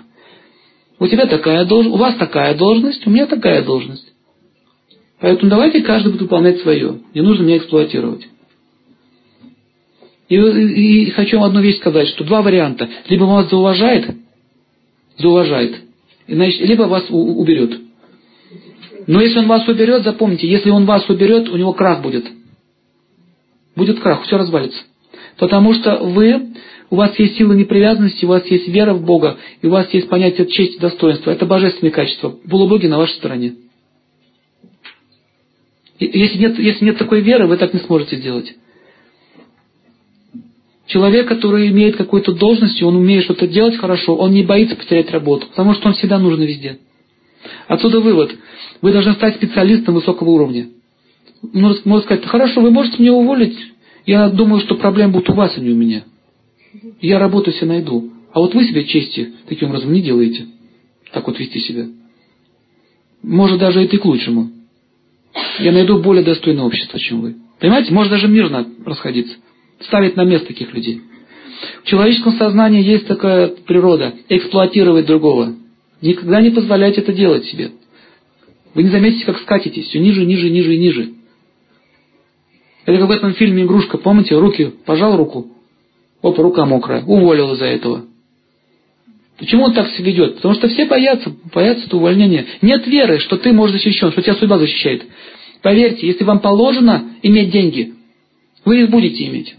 У 0.99 1.07
тебя 1.07 1.27
такая 1.27 1.65
должность, 1.65 1.95
у 1.95 1.99
вас 1.99 2.17
такая 2.17 2.55
должность, 2.57 3.07
у 3.07 3.11
меня 3.11 3.27
такая 3.27 3.63
должность. 3.63 4.13
Поэтому 5.21 5.51
давайте 5.51 5.83
каждый 5.83 6.13
будет 6.13 6.23
выполнять 6.23 6.61
свое. 6.61 7.01
Не 7.15 7.21
нужно 7.23 7.45
меня 7.45 7.59
эксплуатировать. 7.59 8.27
И, 10.29 10.37
и, 10.37 11.05
и 11.05 11.11
хочу 11.11 11.39
вам 11.39 11.49
одну 11.49 11.61
вещь 11.61 11.79
сказать, 11.79 12.09
что 12.09 12.25
два 12.25 12.43
варианта. 12.43 12.89
Либо 13.09 13.25
вас 13.25 13.49
зауважает, 13.49 14.15
зауважает, 15.19 15.81
иначе, 16.27 16.65
либо 16.65 16.83
вас 16.83 17.07
у, 17.09 17.41
уберет. 17.41 17.81
Но 19.07 19.23
если 19.23 19.39
он 19.39 19.47
вас 19.47 19.67
уберет, 19.67 20.05
запомните, 20.05 20.47
если 20.47 20.69
он 20.69 20.85
вас 20.85 21.09
уберет, 21.09 21.49
у 21.49 21.57
него 21.57 21.73
крах 21.73 22.03
будет. 22.03 22.27
Будет 23.75 24.01
крах, 24.01 24.25
все 24.25 24.37
развалится. 24.37 24.83
Потому 25.39 25.73
что 25.73 25.97
вы, 25.99 26.53
у 26.91 26.97
вас 26.97 27.19
есть 27.19 27.37
сила 27.39 27.55
непривязанности, 27.55 28.27
у 28.27 28.29
вас 28.29 28.45
есть 28.47 28.69
вера 28.69 28.93
в 28.93 29.03
Бога, 29.03 29.39
и 29.63 29.67
у 29.67 29.71
вас 29.71 29.89
есть 29.95 30.11
понятие 30.11 30.47
чести 30.47 30.77
и 30.77 30.81
достоинства. 30.81 31.31
Это 31.31 31.47
божественные 31.47 31.93
качества. 31.93 32.37
Полубоги 32.51 32.87
на 32.87 32.99
вашей 32.99 33.15
стороне. 33.15 33.55
Если 35.99 36.39
нет, 36.39 36.59
если 36.59 36.85
нет 36.85 36.99
такой 36.99 37.23
веры, 37.23 37.47
вы 37.47 37.57
так 37.57 37.73
не 37.73 37.81
сможете 37.81 38.17
сделать. 38.17 38.55
Человек, 40.89 41.29
который 41.29 41.69
имеет 41.69 41.97
какую-то 41.97 42.33
должность, 42.33 42.83
он 42.83 42.97
умеет 42.97 43.25
что-то 43.25 43.47
делать 43.47 43.77
хорошо, 43.77 44.17
он 44.17 44.33
не 44.33 44.43
боится 44.43 44.75
потерять 44.75 45.11
работу, 45.11 45.47
потому 45.49 45.75
что 45.75 45.89
он 45.89 45.95
всегда 45.95 46.19
нужен 46.19 46.43
везде. 46.43 46.79
Отсюда 47.67 48.01
вывод. 48.01 48.35
Вы 48.81 48.93
должны 48.93 49.13
стать 49.13 49.37
специалистом 49.37 49.95
высокого 49.95 50.31
уровня. 50.31 50.69
Можно 51.53 52.01
сказать, 52.01 52.25
хорошо, 52.25 52.63
вы 52.63 52.71
можете 52.71 53.03
меня 53.03 53.13
уволить, 53.13 53.57
я 54.07 54.31
думаю, 54.31 54.63
что 54.63 54.77
проблемы 54.77 55.13
будут 55.13 55.29
у 55.29 55.35
вас, 55.35 55.53
а 55.59 55.61
не 55.61 55.71
у 55.71 55.77
меня. 55.77 56.05
Я 57.03 57.19
работу 57.19 57.53
себе 57.53 57.67
найду. 57.67 58.11
А 58.33 58.41
вот 58.41 58.55
вы 58.55 58.65
себе 58.65 58.85
чести 58.85 59.35
таким 59.47 59.69
образом 59.69 59.93
не 59.93 60.01
делаете. 60.01 60.47
Так 61.13 61.27
вот 61.27 61.39
вести 61.39 61.61
себя. 61.61 61.87
Может, 63.23 63.59
даже 63.59 63.83
это 63.83 63.95
и 63.95 63.99
к 63.99 64.05
лучшему. 64.07 64.51
Я 65.61 65.73
найду 65.73 65.99
более 65.99 66.25
достойное 66.25 66.65
общество, 66.65 66.99
чем 66.99 67.21
вы. 67.21 67.37
Понимаете, 67.61 67.93
может 67.93 68.11
даже 68.11 68.27
мирно 68.27 68.67
расходиться 68.87 69.37
ставить 69.81 70.17
на 70.17 70.25
место 70.25 70.49
таких 70.49 70.73
людей. 70.73 71.03
В 71.83 71.87
человеческом 71.87 72.37
сознании 72.39 72.83
есть 72.83 73.07
такая 73.07 73.49
природа– 73.49 74.15
эксплуатировать 74.29 75.07
другого. 75.07 75.55
Никогда 76.01 76.41
не 76.41 76.51
позволять 76.51 76.99
это 76.99 77.13
делать 77.13 77.47
себе. 77.47 77.73
Вы 78.75 78.85
не 78.85 78.91
заметите, 78.91 79.25
как 79.25 79.39
скатитесь 79.39 79.87
все 79.87 79.99
ниже, 79.99 80.25
ниже, 80.25 80.51
ниже 80.51 80.77
ниже. 80.77 81.13
Это 82.85 82.99
как 82.99 83.09
в 83.09 83.13
этом 83.13 83.35
фильме 83.35 83.65
«Игрушка», 83.65 83.99
помните, 83.99 84.39
руки, 84.39 84.73
пожал 84.87 85.17
руку, 85.17 85.49
опа, 86.23 86.43
рука 86.43 86.65
мокрая, 86.65 87.05
уволил 87.05 87.53
из-за 87.53 87.67
этого. 87.67 88.05
Почему 89.39 89.65
он 89.65 89.75
так 89.75 89.89
себя 89.91 90.07
ведет? 90.07 90.37
Потому 90.37 90.55
что 90.55 90.69
все 90.69 90.87
боятся, 90.87 91.33
боятся 91.55 91.87
этого 91.87 92.01
увольнения. 92.01 92.47
Нет 92.61 92.87
веры, 92.87 93.19
что 93.19 93.37
ты 93.37 93.53
можешь 93.53 93.77
защищен, 93.77 94.11
что 94.11 94.23
тебя 94.23 94.35
судьба 94.35 94.59
защищает. 94.59 95.05
Поверьте, 95.63 96.07
если 96.07 96.25
вам 96.25 96.41
положено 96.41 97.15
иметь 97.23 97.51
деньги, 97.51 97.95
вы 98.65 98.83
их 98.83 98.91
будете 98.91 99.27
иметь. 99.27 99.55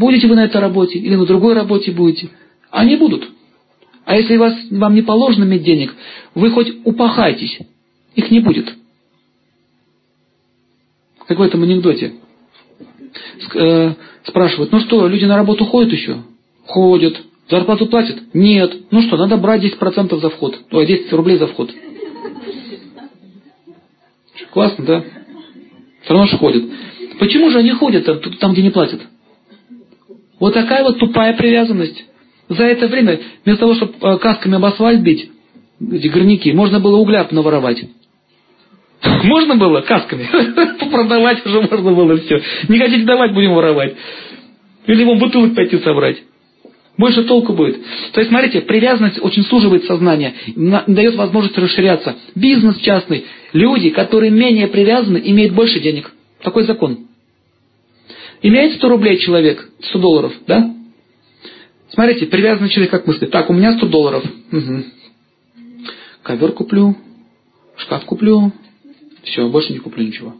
Будете 0.00 0.28
вы 0.28 0.34
на 0.34 0.46
этой 0.46 0.62
работе 0.62 0.98
или 0.98 1.14
на 1.14 1.26
другой 1.26 1.52
работе 1.52 1.92
будете. 1.92 2.30
Они 2.70 2.96
будут. 2.96 3.28
А 4.06 4.16
если 4.16 4.38
вас, 4.38 4.54
вам 4.70 4.94
не 4.94 5.02
положено 5.02 5.44
иметь 5.44 5.62
денег, 5.62 5.94
вы 6.34 6.50
хоть 6.50 6.72
упахайтесь, 6.84 7.58
их 8.14 8.30
не 8.30 8.40
будет. 8.40 8.72
Как 11.26 11.38
в 11.38 11.42
этом 11.42 11.64
анекдоте. 11.64 12.14
Э, 13.54 13.92
спрашивают, 14.24 14.72
ну 14.72 14.80
что, 14.80 15.06
люди 15.06 15.26
на 15.26 15.36
работу 15.36 15.66
ходят 15.66 15.92
еще? 15.92 16.22
Ходят. 16.64 17.20
Зарплату 17.50 17.84
платят? 17.84 18.22
Нет. 18.32 18.74
Ну 18.90 19.02
что, 19.02 19.18
надо 19.18 19.36
брать 19.36 19.62
10% 19.62 20.18
за 20.18 20.30
вход. 20.30 20.60
Ой, 20.70 20.86
10 20.86 21.12
рублей 21.12 21.36
за 21.36 21.46
вход. 21.46 21.70
Классно, 24.54 24.82
да? 24.82 25.04
Все 26.04 26.14
равно 26.14 26.26
же 26.26 26.38
ходят. 26.38 26.64
Почему 27.18 27.50
же 27.50 27.58
они 27.58 27.72
ходят 27.72 28.06
там, 28.40 28.52
где 28.54 28.62
не 28.62 28.70
платят? 28.70 29.02
Вот 30.40 30.54
такая 30.54 30.82
вот 30.82 30.98
тупая 30.98 31.34
привязанность. 31.34 32.04
За 32.48 32.64
это 32.64 32.88
время, 32.88 33.20
вместо 33.44 33.60
того, 33.60 33.74
чтобы 33.74 33.92
э, 34.00 34.18
касками 34.18 34.56
об 34.56 34.64
асфальт 34.64 35.02
бить, 35.02 35.30
эти 35.80 36.08
горняки, 36.08 36.52
можно 36.52 36.80
было 36.80 36.96
угля 36.96 37.26
наворовать. 37.30 37.84
Можно 39.24 39.56
было 39.56 39.80
касками? 39.80 40.28
Продавать 40.90 41.46
уже 41.46 41.62
можно 41.62 41.92
было 41.92 42.18
все. 42.18 42.42
Не 42.68 42.78
хотите 42.78 43.04
давать, 43.04 43.32
будем 43.32 43.54
воровать. 43.54 43.94
Или 44.86 45.04
вам 45.04 45.18
бутылок 45.18 45.54
пойти 45.54 45.78
собрать. 45.78 46.22
Больше 46.98 47.22
толку 47.22 47.54
будет. 47.54 47.78
То 48.12 48.20
есть, 48.20 48.30
смотрите, 48.30 48.60
привязанность 48.60 49.18
очень 49.22 49.42
суживает 49.44 49.84
сознание, 49.84 50.34
дает 50.86 51.14
возможность 51.14 51.56
расширяться. 51.56 52.16
Бизнес 52.34 52.76
частный. 52.78 53.24
Люди, 53.54 53.88
которые 53.88 54.30
менее 54.30 54.66
привязаны, 54.68 55.22
имеют 55.24 55.54
больше 55.54 55.80
денег. 55.80 56.12
Такой 56.42 56.64
закон. 56.64 57.09
Имеет 58.42 58.76
100 58.76 58.88
рублей 58.88 59.18
человек, 59.18 59.68
100 59.80 59.98
долларов, 59.98 60.32
да? 60.46 60.74
Смотрите, 61.90 62.26
привязанный 62.26 62.70
человек 62.70 62.90
как 62.90 63.06
мыслит. 63.06 63.30
Так, 63.30 63.50
у 63.50 63.52
меня 63.52 63.76
100 63.76 63.86
долларов. 63.86 64.24
Угу. 64.52 64.84
Ковер 66.22 66.52
куплю, 66.52 66.96
шкаф 67.76 68.04
куплю. 68.04 68.52
Все, 69.24 69.48
больше 69.48 69.72
не 69.72 69.80
куплю 69.80 70.06
ничего. 70.06 70.34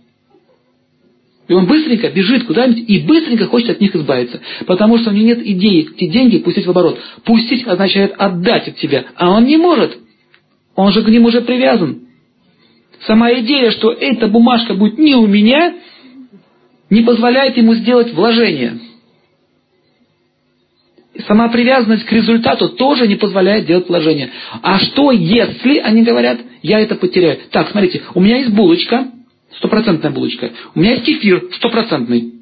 И 1.48 1.52
он 1.52 1.66
быстренько 1.66 2.08
бежит 2.08 2.44
куда-нибудь 2.44 2.88
и 2.88 3.00
быстренько 3.00 3.46
хочет 3.46 3.70
от 3.70 3.80
них 3.80 3.94
избавиться. 3.94 4.40
Потому 4.66 4.98
что 4.98 5.10
у 5.10 5.12
него 5.12 5.26
нет 5.26 5.44
идеи 5.44 5.90
эти 5.92 6.08
деньги 6.08 6.38
пустить 6.38 6.64
в 6.64 6.70
оборот. 6.70 6.98
Пустить 7.24 7.66
означает 7.66 8.14
отдать 8.16 8.68
от 8.68 8.76
тебя. 8.76 9.06
А 9.16 9.30
он 9.30 9.46
не 9.46 9.56
может. 9.56 9.98
Он 10.76 10.92
же 10.92 11.02
к 11.02 11.08
ним 11.08 11.24
уже 11.24 11.40
привязан. 11.40 12.02
Сама 13.00 13.32
идея, 13.40 13.72
что 13.72 13.90
эта 13.90 14.28
бумажка 14.28 14.74
будет 14.74 14.98
не 14.98 15.16
у 15.16 15.26
меня, 15.26 15.74
не 16.90 17.02
позволяет 17.02 17.56
ему 17.56 17.74
сделать 17.74 18.12
вложение. 18.12 18.78
Сама 21.26 21.48
привязанность 21.48 22.04
к 22.04 22.12
результату 22.12 22.70
тоже 22.70 23.06
не 23.06 23.16
позволяет 23.16 23.66
делать 23.66 23.88
вложение. 23.88 24.30
А 24.62 24.78
что 24.78 25.10
если, 25.12 25.78
они 25.78 26.02
говорят, 26.02 26.40
я 26.62 26.80
это 26.80 26.96
потеряю? 26.96 27.38
Так, 27.50 27.70
смотрите, 27.70 28.02
у 28.14 28.20
меня 28.20 28.38
есть 28.38 28.50
булочка, 28.50 29.08
стопроцентная 29.56 30.10
булочка. 30.10 30.50
У 30.74 30.80
меня 30.80 30.92
есть 30.92 31.04
кефир, 31.04 31.48
стопроцентный. 31.56 32.34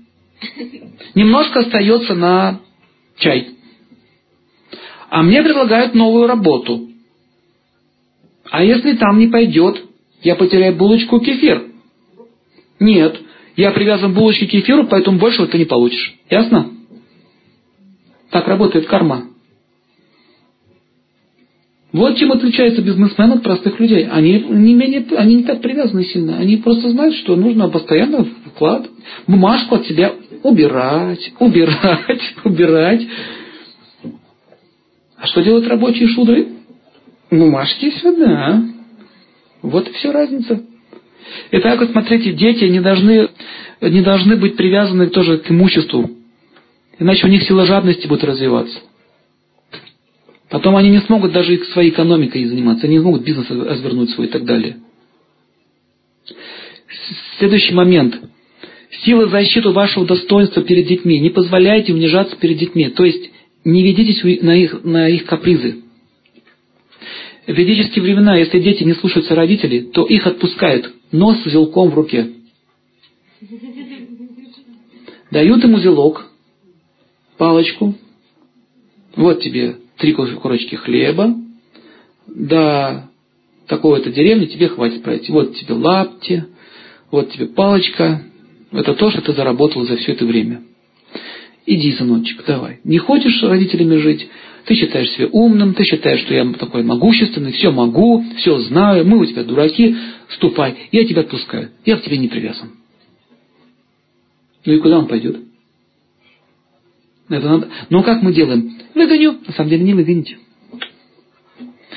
Немножко 1.14 1.60
остается 1.60 2.14
на 2.14 2.60
чай. 3.18 3.48
А 5.10 5.22
мне 5.22 5.42
предлагают 5.42 5.94
новую 5.94 6.26
работу. 6.26 6.88
А 8.50 8.62
если 8.62 8.92
там 8.94 9.18
не 9.18 9.26
пойдет, 9.26 9.82
я 10.22 10.36
потеряю 10.36 10.76
булочку 10.76 11.20
кефир? 11.20 11.64
Нет. 12.78 13.20
Я 13.58 13.72
привязан 13.72 14.14
булочки 14.14 14.46
к 14.46 14.50
кефиру, 14.50 14.86
поэтому 14.86 15.18
большего 15.18 15.48
ты 15.48 15.58
не 15.58 15.64
получишь. 15.64 16.14
Ясно? 16.30 16.70
Так 18.30 18.46
работает 18.46 18.86
карма. 18.86 19.30
Вот 21.92 22.16
чем 22.18 22.30
отличается 22.30 22.82
бизнесмен 22.82 23.32
от 23.32 23.42
простых 23.42 23.80
людей. 23.80 24.06
Они 24.06 24.38
не, 24.38 24.74
менее, 24.74 25.04
они 25.16 25.34
не 25.34 25.42
так 25.42 25.60
привязаны 25.60 26.04
сильно. 26.04 26.38
Они 26.38 26.58
просто 26.58 26.90
знают, 26.90 27.16
что 27.16 27.34
нужно 27.34 27.68
постоянно 27.68 28.28
вклад, 28.54 28.88
бумажку 29.26 29.74
от 29.74 29.86
себя 29.86 30.12
убирать, 30.44 31.32
убирать, 31.40 32.34
убирать. 32.44 33.08
А 35.16 35.26
что 35.26 35.42
делают 35.42 35.66
рабочие 35.66 36.06
шудры? 36.06 36.46
Бумажки 37.28 37.90
сюда. 37.90 38.62
Вот 39.62 39.88
и 39.88 39.92
вся 39.94 40.12
разница. 40.12 40.62
Итак, 41.52 41.80
вот 41.80 41.90
смотрите, 41.90 42.32
дети 42.32 42.64
не 42.64 42.80
должны, 42.80 43.28
не 43.80 44.02
должны 44.02 44.36
быть 44.36 44.56
привязаны 44.56 45.08
тоже 45.08 45.38
к 45.38 45.50
имуществу. 45.50 46.10
Иначе 46.98 47.26
у 47.26 47.30
них 47.30 47.42
сила 47.44 47.64
жадности 47.64 48.06
будет 48.06 48.24
развиваться. 48.24 48.78
Потом 50.50 50.76
они 50.76 50.90
не 50.90 51.00
смогут 51.00 51.32
даже 51.32 51.58
своей 51.72 51.90
экономикой 51.90 52.44
заниматься, 52.46 52.86
они 52.86 52.96
не 52.96 53.02
смогут 53.02 53.22
бизнес 53.22 53.48
развернуть 53.50 54.10
свой 54.10 54.26
и 54.26 54.30
так 54.30 54.44
далее. 54.44 54.76
Следующий 57.38 57.74
момент. 57.74 58.18
Сила 59.04 59.28
защиты 59.28 59.68
вашего 59.70 60.06
достоинства 60.06 60.62
перед 60.62 60.86
детьми. 60.86 61.20
Не 61.20 61.30
позволяйте 61.30 61.92
унижаться 61.92 62.36
перед 62.36 62.58
детьми. 62.58 62.88
То 62.88 63.04
есть 63.04 63.30
не 63.64 63.82
ведитесь 63.82 64.42
на 64.42 64.56
их, 64.56 64.82
на 64.84 65.08
их 65.08 65.26
капризы. 65.26 65.82
В 67.48 67.50
ведические 67.50 68.02
времена, 68.02 68.36
если 68.36 68.60
дети 68.60 68.84
не 68.84 68.92
слушаются 68.92 69.34
родителей, 69.34 69.80
то 69.80 70.04
их 70.04 70.26
отпускают 70.26 70.92
нос 71.12 71.40
с 71.40 71.46
узелком 71.46 71.88
в 71.88 71.94
руке. 71.94 72.28
Дают 75.30 75.64
ему 75.64 75.78
узелок, 75.78 76.26
палочку, 77.38 77.94
вот 79.16 79.40
тебе 79.40 79.76
три 79.96 80.12
курочки 80.12 80.74
хлеба, 80.74 81.36
до 82.26 83.08
такой-то 83.66 84.10
деревни 84.10 84.44
тебе 84.44 84.68
хватит 84.68 85.02
пройти. 85.02 85.32
Вот 85.32 85.56
тебе 85.56 85.72
лапти, 85.72 86.44
вот 87.10 87.32
тебе 87.32 87.46
палочка. 87.46 88.24
Это 88.72 88.92
то, 88.92 89.10
что 89.10 89.22
ты 89.22 89.32
заработал 89.32 89.86
за 89.86 89.96
все 89.96 90.12
это 90.12 90.26
время. 90.26 90.64
Иди, 91.64 91.92
сыночек, 91.92 92.44
давай. 92.46 92.80
Не 92.84 92.98
хочешь 92.98 93.40
с 93.40 93.42
родителями 93.42 93.96
жить? 93.96 94.28
Ты 94.68 94.74
считаешь 94.74 95.08
себя 95.12 95.28
умным, 95.32 95.72
ты 95.72 95.82
считаешь, 95.84 96.20
что 96.20 96.34
я 96.34 96.44
такой 96.52 96.82
могущественный, 96.82 97.52
все 97.52 97.70
могу, 97.70 98.22
все 98.36 98.58
знаю, 98.58 99.06
мы 99.06 99.18
у 99.18 99.24
тебя 99.24 99.42
дураки, 99.42 99.96
ступай, 100.28 100.76
я 100.92 101.06
тебя 101.06 101.22
отпускаю, 101.22 101.70
я 101.86 101.96
к 101.96 102.02
тебе 102.02 102.18
не 102.18 102.28
привязан. 102.28 102.72
Ну 104.66 104.74
и 104.74 104.78
куда 104.80 104.98
он 104.98 105.06
пойдет? 105.06 105.38
Это 107.30 107.48
надо. 107.48 107.68
Но 107.88 108.02
как 108.02 108.20
мы 108.20 108.34
делаем? 108.34 108.76
Выгоню. 108.94 109.38
На 109.46 109.54
самом 109.54 109.70
деле 109.70 109.84
не 109.84 109.94
выгоните. 109.94 110.36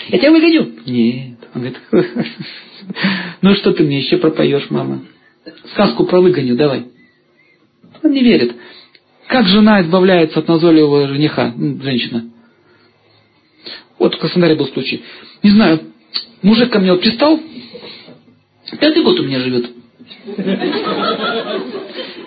Я 0.08 0.20
тебя 0.20 0.32
выгоню. 0.32 0.72
Нет. 0.86 1.40
Он 1.54 1.62
говорит, 1.64 1.78
ну 3.42 3.54
что 3.56 3.74
ты 3.74 3.84
мне 3.84 4.00
еще 4.00 4.16
пропоешь, 4.16 4.70
мама? 4.70 5.04
Сказку 5.74 6.06
про 6.06 6.22
выгоню 6.22 6.56
давай. 6.56 6.86
Он 8.02 8.12
не 8.12 8.24
верит. 8.24 8.56
Как 9.28 9.46
жена 9.48 9.82
избавляется 9.82 10.40
от 10.40 10.48
назойливого 10.48 11.10
жениха, 11.10 11.54
женщина? 11.58 12.32
Вот 14.02 14.16
в 14.16 14.18
Краснодаре 14.18 14.56
был 14.56 14.66
случай. 14.66 15.04
Не 15.44 15.52
знаю, 15.52 15.80
мужик 16.42 16.72
ко 16.72 16.80
мне 16.80 16.92
вот 16.92 17.02
пристал, 17.02 17.40
пятый 18.80 19.04
год 19.04 19.20
у 19.20 19.24
меня 19.24 19.40
живет. 19.40 19.70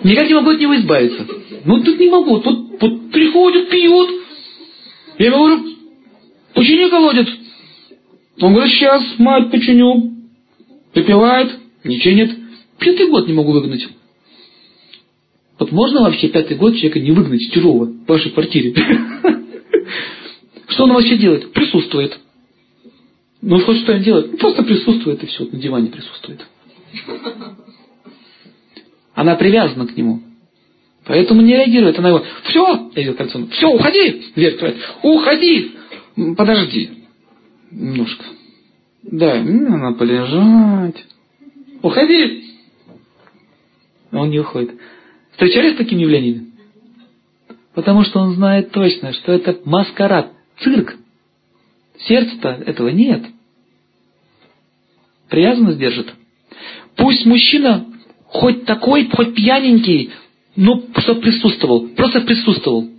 Никак 0.01 0.29
не 0.29 0.35
могу 0.35 0.51
от 0.51 0.59
него 0.61 0.73
избавиться. 0.77 1.27
Ну, 1.65 1.83
тут 1.83 1.99
не 1.99 2.09
могу. 2.09 2.39
Тут 2.39 2.79
вот 2.79 3.11
приходит, 3.11 3.69
пьет. 3.69 4.09
Я 5.19 5.25
ему 5.25 5.37
говорю, 5.37 5.65
почини 6.53 6.89
колодец. 6.89 7.27
Он 8.39 8.53
говорит, 8.53 8.71
сейчас, 8.71 9.03
мать, 9.17 9.51
починю. 9.51 10.13
Выпивает, 10.93 11.59
не 11.83 11.99
чинит. 11.99 12.37
Пятый 12.79 13.09
год 13.09 13.27
не 13.27 13.33
могу 13.33 13.51
выгнать. 13.51 13.85
Вот 15.59 15.73
можно 15.73 16.03
вообще 16.03 16.29
пятый 16.29 16.55
год 16.55 16.75
человека 16.75 17.01
не 17.01 17.11
выгнать 17.11 17.51
чужого 17.51 17.83
в 17.87 18.05
вашей 18.07 18.31
квартире? 18.31 18.73
Что 20.67 20.83
он 20.85 20.93
вообще 20.93 21.17
делает? 21.17 21.51
Присутствует. 21.53 22.19
Ну, 23.41 23.59
хоть 23.59 23.77
что 23.81 23.93
он 23.93 24.01
делает? 24.01 24.39
Просто 24.39 24.63
присутствует 24.63 25.23
и 25.23 25.27
все, 25.27 25.45
на 25.45 25.59
диване 25.59 25.89
присутствует. 25.89 26.45
Она 29.13 29.35
привязана 29.35 29.87
к 29.87 29.95
нему. 29.95 30.21
Поэтому 31.05 31.41
не 31.41 31.53
реагирует. 31.53 31.99
Она 31.99 32.09
его, 32.09 32.23
все, 32.43 32.91
я 32.95 33.13
кольцо, 33.13 33.45
все, 33.51 33.69
уходи, 33.69 34.31
дверь 34.35 34.53
открывает, 34.53 34.77
уходи, 35.03 35.75
подожди, 36.35 36.89
немножко. 37.71 38.25
Да, 39.03 39.41
надо 39.43 39.97
полежать. 39.97 41.05
Уходи. 41.83 42.43
он 44.11 44.31
не 44.31 44.39
уходит. 44.39 44.71
Встречались 45.33 45.73
с 45.73 45.77
такими 45.77 46.01
явлениями? 46.01 46.47
Потому 47.75 48.03
что 48.03 48.19
он 48.19 48.33
знает 48.33 48.71
точно, 48.71 49.13
что 49.13 49.33
это 49.33 49.59
маскарад, 49.65 50.31
цирк. 50.59 50.95
Сердца-то 51.99 52.49
этого 52.65 52.89
нет. 52.89 53.23
Привязанность 55.29 55.79
держит. 55.79 56.13
Пусть 56.95 57.25
мужчина 57.25 57.85
хоть 58.27 58.65
такой, 58.65 59.09
хоть 59.09 59.33
пьяненький, 59.33 60.11
но 60.55 60.83
что 60.97 61.15
присутствовал, 61.15 61.87
просто 61.89 62.21
присутствовал. 62.21 62.89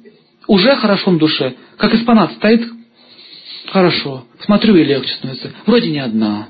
Уже 0.47 0.77
хорошо 0.77 1.11
на 1.11 1.19
душе. 1.19 1.55
Как 1.77 1.95
экспонат 1.95 2.33
стоит, 2.35 2.67
хорошо. 3.67 4.25
Смотрю 4.41 4.77
и 4.77 4.85
легче 4.85 5.15
становится. 5.15 5.53
Вроде 5.67 5.91
не 5.91 5.99
одна. 5.99 6.49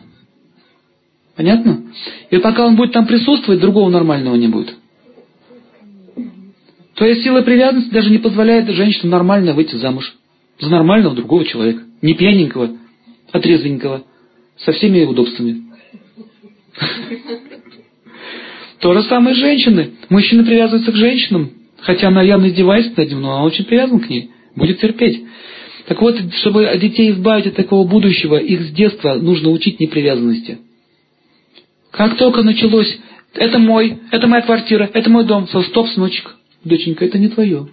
Понятно? 1.34 1.82
И 2.30 2.38
пока 2.38 2.66
он 2.66 2.76
будет 2.76 2.92
там 2.92 3.06
присутствовать, 3.06 3.60
другого 3.60 3.90
нормального 3.90 4.36
не 4.36 4.48
будет. 4.48 4.74
То 6.94 7.04
есть 7.04 7.22
сила 7.22 7.42
привязанности 7.42 7.92
даже 7.92 8.10
не 8.10 8.18
позволяет 8.18 8.68
женщине 8.70 9.10
нормально 9.10 9.52
выйти 9.52 9.76
замуж. 9.76 10.14
За 10.60 10.70
нормального 10.70 11.14
другого 11.14 11.44
человека. 11.44 11.82
Не 12.02 12.14
пьяненького, 12.14 12.76
а 13.32 13.40
трезвенького. 13.40 14.04
Со 14.58 14.72
всеми 14.72 15.04
удобствами. 15.04 15.64
То 18.80 18.94
же 18.94 19.02
самое 19.04 19.34
с 19.34 19.38
женщиной. 19.38 19.92
Мужчина 20.08 20.44
привязывается 20.44 20.92
к 20.92 20.96
женщинам, 20.96 21.50
хотя 21.80 22.08
она 22.08 22.22
явно 22.22 22.48
издевается 22.48 22.92
над 22.96 23.08
ним, 23.08 23.22
но 23.22 23.32
она 23.34 23.44
очень 23.44 23.64
привязана 23.64 24.00
к 24.00 24.08
ней, 24.08 24.30
будет 24.54 24.80
терпеть. 24.80 25.24
Так 25.86 26.00
вот, 26.00 26.16
чтобы 26.40 26.70
детей 26.80 27.10
избавить 27.10 27.46
от 27.46 27.54
такого 27.54 27.86
будущего, 27.86 28.36
их 28.36 28.60
с 28.62 28.70
детства 28.72 29.14
нужно 29.14 29.50
учить 29.50 29.80
непривязанности. 29.80 30.58
Как 31.90 32.16
только 32.16 32.42
началось, 32.42 32.98
это 33.34 33.58
мой, 33.58 33.98
это 34.10 34.26
моя 34.26 34.42
квартира, 34.42 34.90
это 34.92 35.08
мой 35.10 35.24
дом, 35.24 35.48
со 35.48 35.62
стоп, 35.62 35.88
сыночек, 35.88 36.36
доченька, 36.64 37.04
это 37.04 37.18
не 37.18 37.28
твое. 37.28 37.68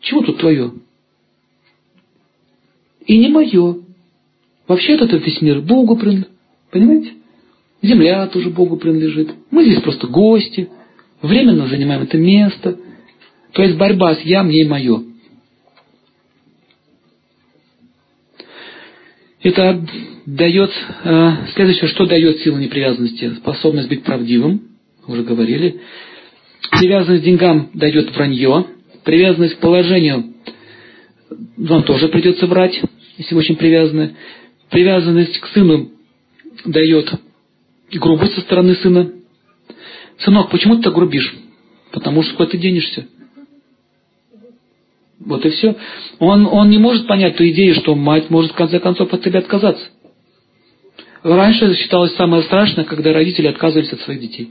Чего 0.00 0.22
тут 0.22 0.38
твое? 0.38 0.72
И 3.06 3.16
не 3.18 3.28
мое. 3.28 3.76
Вообще-то 4.66 5.04
это 5.04 5.16
весь 5.16 5.40
мир 5.40 5.60
Богу 5.60 5.96
принадлежит. 5.96 6.30
Понимаете? 6.70 7.12
Земля 7.82 8.26
тоже 8.26 8.50
Богу 8.50 8.76
принадлежит. 8.76 9.30
Мы 9.50 9.64
здесь 9.64 9.80
просто 9.80 10.08
гости. 10.08 10.68
Временно 11.22 11.68
занимаем 11.68 12.02
это 12.02 12.18
место. 12.18 12.78
То 13.52 13.62
есть 13.62 13.76
борьба 13.76 14.16
с 14.16 14.20
я, 14.22 14.42
мне 14.42 14.62
и 14.62 14.68
мое. 14.68 15.02
Это 19.42 19.86
дает, 20.26 20.70
э, 21.04 21.30
следующее, 21.54 21.88
что 21.88 22.06
дает 22.06 22.40
силу 22.40 22.58
непривязанности? 22.58 23.34
Способность 23.34 23.88
быть 23.88 24.02
правдивым, 24.02 24.62
уже 25.06 25.22
говорили. 25.22 25.80
Привязанность 26.72 27.22
к 27.22 27.24
деньгам 27.24 27.70
дает 27.72 28.14
вранье. 28.14 28.66
Привязанность 29.04 29.54
к 29.54 29.60
положению 29.60 30.34
вам 31.56 31.82
тоже 31.82 32.08
придется 32.08 32.46
врать, 32.46 32.80
если 33.16 33.34
очень 33.34 33.56
привязаны. 33.56 34.16
Привязанность 34.70 35.38
к 35.38 35.46
сыну 35.48 35.90
дает 36.64 37.12
грубость 37.92 38.34
со 38.34 38.40
стороны 38.40 38.74
сына. 38.76 39.12
Сынок, 40.18 40.50
почему 40.50 40.76
ты 40.76 40.82
так 40.82 40.94
грубишь? 40.94 41.34
Потому 41.92 42.22
что 42.22 42.34
куда 42.34 42.50
ты 42.50 42.58
денешься? 42.58 43.06
Вот 45.18 45.44
и 45.44 45.50
все. 45.50 45.76
Он, 46.18 46.46
он 46.46 46.70
не 46.70 46.78
может 46.78 47.06
понять 47.06 47.36
ту 47.36 47.46
идею, 47.48 47.74
что 47.74 47.94
мать 47.94 48.30
может 48.30 48.52
в 48.52 48.56
конце 48.56 48.80
концов 48.80 49.12
от 49.12 49.22
тебя 49.22 49.40
отказаться. 49.40 49.86
Раньше 51.22 51.74
считалось 51.74 52.14
самое 52.14 52.42
страшное, 52.44 52.84
когда 52.84 53.12
родители 53.12 53.46
отказывались 53.46 53.92
от 53.92 54.00
своих 54.00 54.20
детей. 54.20 54.50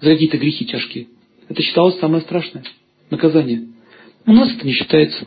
За 0.00 0.10
какие-то 0.10 0.36
грехи 0.36 0.66
тяжкие. 0.66 1.06
Это 1.48 1.62
считалось 1.62 1.98
самое 1.98 2.22
страшное 2.22 2.64
наказание. 3.10 3.68
У 4.26 4.32
нас 4.32 4.52
это 4.52 4.66
не 4.66 4.72
считается. 4.72 5.26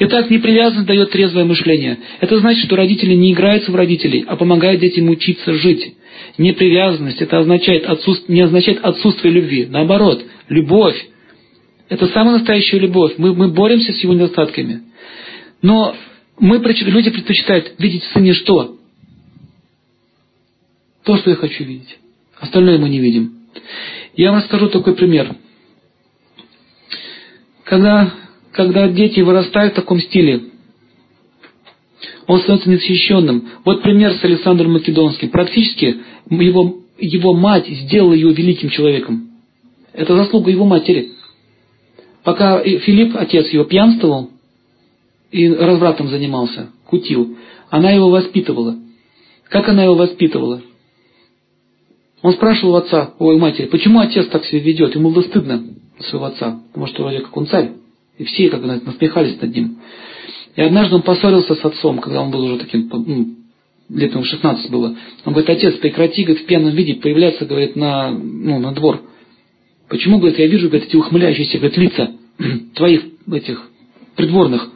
Итак, 0.00 0.30
непривязанность 0.30 0.86
дает 0.86 1.10
трезвое 1.10 1.44
мышление. 1.44 1.98
Это 2.20 2.38
значит, 2.38 2.64
что 2.66 2.76
родители 2.76 3.14
не 3.14 3.32
играются 3.32 3.72
в 3.72 3.74
родителей, 3.74 4.24
а 4.26 4.36
помогают 4.36 4.80
детям 4.80 5.08
учиться 5.08 5.54
жить. 5.54 5.94
Непривязанность 6.38 7.22
это 7.22 7.38
означает 7.38 7.86
отсутств... 7.86 8.28
не 8.28 8.42
означает 8.42 8.84
отсутствие 8.84 9.32
любви. 9.32 9.66
Наоборот, 9.66 10.24
любовь. 10.48 11.08
Это 11.88 12.06
самая 12.08 12.38
настоящая 12.38 12.78
любовь. 12.78 13.14
Мы, 13.16 13.34
мы 13.34 13.48
боремся 13.48 13.92
с 13.92 14.02
его 14.02 14.12
недостатками. 14.12 14.82
Но 15.62 15.94
мы, 16.38 16.58
люди 16.58 17.10
предпочитают 17.10 17.74
видеть 17.78 18.04
в 18.04 18.12
сыне 18.12 18.34
что? 18.34 18.76
То, 21.04 21.16
что 21.16 21.30
я 21.30 21.36
хочу 21.36 21.64
видеть. 21.64 21.98
Остальное 22.38 22.78
мы 22.78 22.88
не 22.88 22.98
видим. 22.98 23.32
Я 24.16 24.32
вам 24.32 24.40
расскажу 24.40 24.68
такой 24.68 24.94
пример. 24.94 25.34
Когда 27.64 28.12
когда 28.56 28.88
дети 28.88 29.20
вырастают 29.20 29.74
в 29.74 29.76
таком 29.76 30.00
стиле, 30.00 30.44
он 32.26 32.40
становится 32.40 32.70
незащищенным. 32.70 33.48
Вот 33.64 33.82
пример 33.82 34.14
с 34.14 34.24
Александром 34.24 34.72
Македонским. 34.72 35.28
Практически 35.28 35.98
его, 36.30 36.78
его 36.98 37.34
мать 37.34 37.68
сделала 37.68 38.14
его 38.14 38.30
великим 38.30 38.70
человеком. 38.70 39.30
Это 39.92 40.16
заслуга 40.16 40.50
его 40.50 40.64
матери. 40.64 41.12
Пока 42.24 42.60
Филипп, 42.62 43.14
отец 43.16 43.48
его, 43.50 43.64
пьянствовал 43.64 44.30
и 45.30 45.48
развратом 45.48 46.08
занимался, 46.08 46.70
кутил, 46.86 47.36
она 47.70 47.90
его 47.92 48.08
воспитывала. 48.08 48.76
Как 49.48 49.68
она 49.68 49.84
его 49.84 49.94
воспитывала? 49.94 50.62
Он 52.22 52.32
спрашивал 52.32 52.76
отца, 52.76 53.14
ой, 53.18 53.38
матери, 53.38 53.66
почему 53.66 54.00
отец 54.00 54.26
так 54.28 54.44
себя 54.46 54.60
ведет? 54.60 54.94
Ему 54.94 55.10
было 55.10 55.22
стыдно 55.22 55.62
своего 56.00 56.26
отца, 56.26 56.60
потому 56.68 56.86
что 56.86 57.02
вроде 57.02 57.20
как 57.20 57.36
он 57.36 57.46
царь. 57.46 57.72
И 58.18 58.24
все 58.24 58.48
как 58.48 58.62
бы 58.62 58.66
насмехались 58.66 59.40
над 59.40 59.54
ним. 59.54 59.78
И 60.54 60.62
однажды 60.62 60.96
он 60.96 61.02
поссорился 61.02 61.54
с 61.54 61.64
отцом, 61.64 61.98
когда 61.98 62.22
он 62.22 62.30
был 62.30 62.44
уже 62.44 62.58
таким 62.58 62.88
ну, 62.90 63.36
лет 63.90 64.12
ему 64.12 64.24
16 64.24 64.70
было. 64.70 64.96
Он 65.24 65.32
говорит, 65.32 65.50
отец, 65.50 65.74
прекрати, 65.76 66.24
говорит, 66.24 66.44
в 66.44 66.46
пьяном 66.46 66.74
виде 66.74 66.94
появляться, 66.94 67.44
говорит, 67.44 67.76
на, 67.76 68.10
ну, 68.10 68.58
на 68.58 68.72
двор. 68.72 69.02
Почему, 69.88 70.18
говорит, 70.18 70.38
я 70.38 70.46
вижу, 70.46 70.68
говорит, 70.68 70.88
эти 70.88 70.96
ухмыляющиеся, 70.96 71.58
говорит, 71.58 71.76
лица 71.76 72.10
твоих 72.74 73.02
этих 73.30 73.70
придворных. 74.16 74.70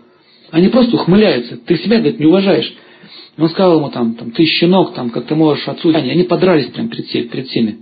Они 0.51 0.69
просто 0.69 0.97
ухмыляются. 0.97 1.57
Ты 1.57 1.79
себя, 1.79 1.99
говорит, 1.99 2.21
не 2.21 2.27
уважаешь. 2.27 2.73
Он 3.39 3.49
сказал 3.49 3.79
ему 3.79 3.91
там, 3.91 4.15
там 4.15 4.33
ты 4.33 4.45
щенок, 4.45 4.95
там, 4.95 5.11
как 5.11 5.27
ты 5.27 5.35
можешь 5.35 5.67
отцу. 5.67 5.95
Они 5.95 6.23
подрались 6.25 6.67
прям 6.67 6.89
перед, 6.89 7.09
перед 7.31 7.49
всеми. 7.49 7.79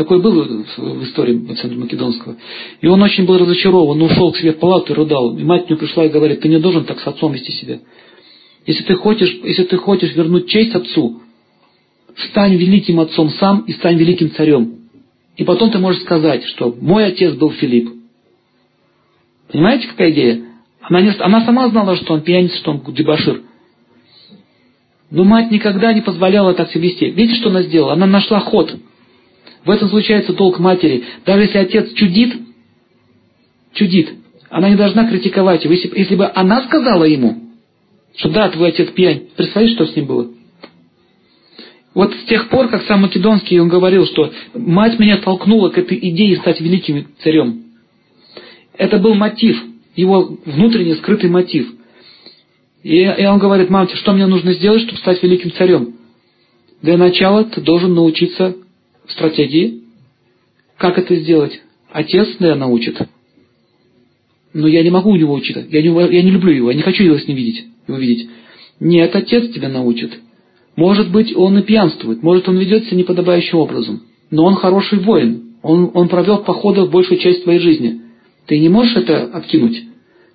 Такой 0.00 0.18
был 0.18 0.32
в 0.32 1.04
истории 1.04 1.46
Александра 1.46 1.78
Македонского. 1.78 2.36
И 2.80 2.86
он 2.86 3.02
очень 3.02 3.26
был 3.26 3.36
разочарован, 3.36 4.00
ушел 4.00 4.32
к 4.32 4.38
себе 4.38 4.54
в 4.54 4.58
палату 4.58 4.94
и 4.94 4.96
рыдал. 4.96 5.36
И 5.36 5.44
мать 5.44 5.66
к 5.66 5.68
нему 5.68 5.78
пришла 5.78 6.06
и 6.06 6.08
говорит, 6.08 6.40
ты 6.40 6.48
не 6.48 6.58
должен 6.58 6.86
так 6.86 7.00
с 7.00 7.06
отцом 7.06 7.32
вести 7.32 7.52
себя. 7.52 7.80
Если 8.64 8.82
ты 8.84 8.94
хочешь, 8.94 9.30
если 9.44 9.64
ты 9.64 9.76
хочешь 9.76 10.14
вернуть 10.14 10.48
честь 10.48 10.74
отцу, 10.74 11.20
стань 12.30 12.56
великим 12.56 12.98
отцом 12.98 13.28
сам 13.28 13.60
и 13.66 13.72
стань 13.74 13.98
великим 13.98 14.30
царем. 14.30 14.76
И 15.36 15.44
потом 15.44 15.70
ты 15.70 15.76
можешь 15.76 16.00
сказать, 16.00 16.46
что 16.46 16.74
мой 16.80 17.04
отец 17.04 17.34
был 17.34 17.50
Филипп. 17.50 17.90
Понимаете, 19.52 19.86
какая 19.86 20.12
идея? 20.12 20.44
Она, 20.80 21.02
не, 21.02 21.10
она 21.18 21.44
сама 21.44 21.68
знала, 21.68 21.94
что 21.96 22.14
он 22.14 22.22
пьяница, 22.22 22.56
что 22.56 22.70
он 22.70 22.82
дебашир. 22.94 23.42
Но 25.10 25.24
мать 25.24 25.50
никогда 25.50 25.92
не 25.92 26.00
позволяла 26.00 26.54
так 26.54 26.70
себя 26.70 26.84
вести. 26.84 27.10
Видите, 27.10 27.38
что 27.38 27.50
она 27.50 27.64
сделала? 27.64 27.92
Она 27.92 28.06
нашла 28.06 28.40
ход. 28.40 28.74
В 29.64 29.70
этом 29.70 29.88
случается 29.88 30.32
долг 30.32 30.58
матери. 30.58 31.04
Даже 31.26 31.42
если 31.42 31.58
отец 31.58 31.92
чудит, 31.94 32.34
чудит, 33.74 34.14
она 34.48 34.70
не 34.70 34.76
должна 34.76 35.08
критиковать 35.08 35.64
его. 35.64 35.74
Если, 35.74 35.90
если 35.96 36.16
бы 36.16 36.30
она 36.34 36.62
сказала 36.62 37.04
ему, 37.04 37.38
что 38.16 38.30
да, 38.30 38.48
твой 38.48 38.70
отец 38.70 38.90
пьянь, 38.90 39.28
представляешь, 39.36 39.74
что 39.74 39.86
с 39.86 39.94
ним 39.94 40.06
было? 40.06 40.28
Вот 41.92 42.14
с 42.14 42.24
тех 42.24 42.48
пор, 42.48 42.68
как 42.68 42.84
сам 42.84 43.02
Македонский, 43.02 43.60
он 43.60 43.68
говорил, 43.68 44.06
что 44.06 44.32
мать 44.54 44.98
меня 44.98 45.18
толкнула 45.18 45.70
к 45.70 45.78
этой 45.78 45.98
идее 45.98 46.36
стать 46.36 46.60
великим 46.60 47.08
царем. 47.18 47.64
Это 48.78 48.98
был 48.98 49.14
мотив, 49.14 49.60
его 49.96 50.36
внутренний 50.46 50.94
скрытый 50.94 51.28
мотив. 51.28 51.68
И, 52.82 53.02
и 53.02 53.26
он 53.26 53.38
говорит, 53.38 53.70
мамте, 53.70 53.96
что 53.96 54.12
мне 54.12 54.26
нужно 54.26 54.54
сделать, 54.54 54.82
чтобы 54.82 54.98
стать 54.98 55.22
великим 55.22 55.52
царем? 55.52 55.96
Для 56.80 56.96
начала 56.96 57.44
ты 57.44 57.60
должен 57.60 57.92
научиться 57.92 58.56
стратегии. 59.10 59.82
Как 60.76 60.98
это 60.98 61.14
сделать? 61.16 61.60
Отец, 61.92 62.28
да, 62.38 62.54
научит. 62.54 62.98
Но 64.52 64.66
я 64.66 64.82
не 64.82 64.90
могу 64.90 65.10
у 65.10 65.16
него 65.16 65.34
учиться. 65.34 65.64
Я 65.68 65.82
не, 65.82 65.88
я 65.88 66.22
не 66.22 66.30
люблю 66.30 66.52
его, 66.52 66.70
я 66.70 66.76
не 66.76 66.82
хочу 66.82 67.04
его 67.04 67.18
с 67.18 67.26
ним 67.26 67.36
видеть, 67.36 67.64
его 67.86 67.98
видеть. 67.98 68.28
Нет, 68.80 69.14
отец 69.14 69.52
тебя 69.52 69.68
научит. 69.68 70.18
Может 70.76 71.10
быть, 71.10 71.36
он 71.36 71.58
и 71.58 71.62
пьянствует, 71.62 72.22
может, 72.22 72.48
он 72.48 72.56
ведет 72.58 72.86
себя 72.86 72.98
неподобающим 72.98 73.58
образом. 73.58 74.02
Но 74.30 74.44
он 74.44 74.54
хороший 74.54 74.98
воин. 74.98 75.50
Он, 75.62 75.90
он 75.92 76.08
провел 76.08 76.38
в 76.38 76.44
походах 76.44 76.90
большую 76.90 77.18
часть 77.18 77.42
твоей 77.44 77.58
жизни. 77.58 78.00
Ты 78.46 78.58
не 78.58 78.68
можешь 78.68 78.96
это 78.96 79.24
откинуть? 79.24 79.82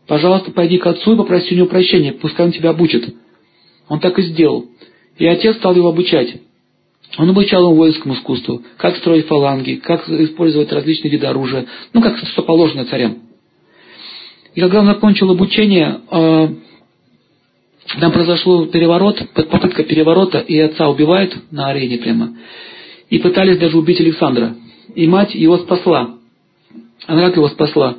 Пожалуйста, 0.08 0.52
пойди 0.52 0.78
к 0.78 0.86
отцу 0.86 1.14
и 1.14 1.18
попроси 1.18 1.56
у 1.56 1.58
него 1.58 1.68
прощения, 1.68 2.14
пускай 2.14 2.46
он 2.46 2.52
тебя 2.52 2.70
обучит. 2.70 3.16
Он 3.88 4.00
так 4.00 4.20
и 4.20 4.24
сделал. 4.24 4.68
И 5.18 5.26
отец 5.26 5.56
стал 5.58 5.76
его 5.76 5.90
обучать. 5.90 6.42
Он 7.18 7.30
обучал 7.30 7.62
его 7.62 7.76
воинскому 7.76 8.16
искусству, 8.16 8.62
как 8.78 8.98
строить 8.98 9.28
фаланги, 9.28 9.76
как 9.76 10.10
использовать 10.10 10.72
различные 10.72 11.12
виды 11.12 11.28
оружия, 11.28 11.66
ну, 11.94 12.02
как 12.02 12.18
что 12.18 12.42
положено 12.42 12.86
царям. 12.86 13.20
И 14.54 14.60
когда 14.60 14.80
он 14.82 14.88
закончил 14.88 15.32
обучение, 15.32 16.02
э, 16.12 16.48
там 18.00 18.12
произошел 18.12 18.66
переворот, 18.68 19.22
попытка 19.34 19.84
переворота, 19.84 20.40
и 20.40 20.58
отца 20.60 20.90
убивают 20.90 21.36
на 21.52 21.68
арене 21.68 21.98
прямо. 21.98 22.36
И 23.10 23.20
пытались 23.20 23.58
даже 23.58 23.78
убить 23.78 24.00
Александра. 24.00 24.56
И 24.96 25.08
мать 25.08 25.36
его 25.36 25.58
спасла. 25.58 26.16
Она 27.06 27.22
как 27.28 27.36
его 27.36 27.50
спасла? 27.50 27.96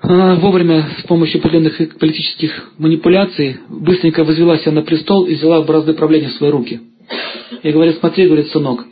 Она 0.00 0.34
вовремя 0.34 0.88
с 1.00 1.06
помощью 1.06 1.40
определенных 1.40 1.98
политических 1.98 2.72
манипуляций 2.78 3.58
быстренько 3.68 4.24
возвела 4.24 4.58
себя 4.58 4.72
на 4.72 4.82
престол 4.82 5.24
и 5.24 5.34
взяла 5.34 5.62
бразды 5.62 5.94
правления 5.94 6.28
в 6.28 6.34
свои 6.34 6.50
руки. 6.50 6.80
И 7.62 7.70
говорит, 7.70 7.98
смотри, 7.98 8.26
говорит, 8.26 8.48
сынок, 8.48 8.84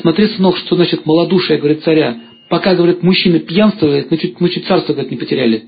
смотри, 0.00 0.28
сынок, 0.28 0.56
что 0.58 0.76
значит 0.76 1.04
малодушие, 1.06 1.58
говорит, 1.58 1.82
царя. 1.82 2.18
Пока, 2.48 2.74
говорит, 2.74 3.02
мужчина 3.02 3.40
пьянствует, 3.40 4.10
мы 4.10 4.16
чуть, 4.16 4.40
мы 4.40 4.48
чуть 4.48 4.66
царство, 4.66 4.92
говорит, 4.92 5.10
не 5.10 5.18
потеряли. 5.18 5.64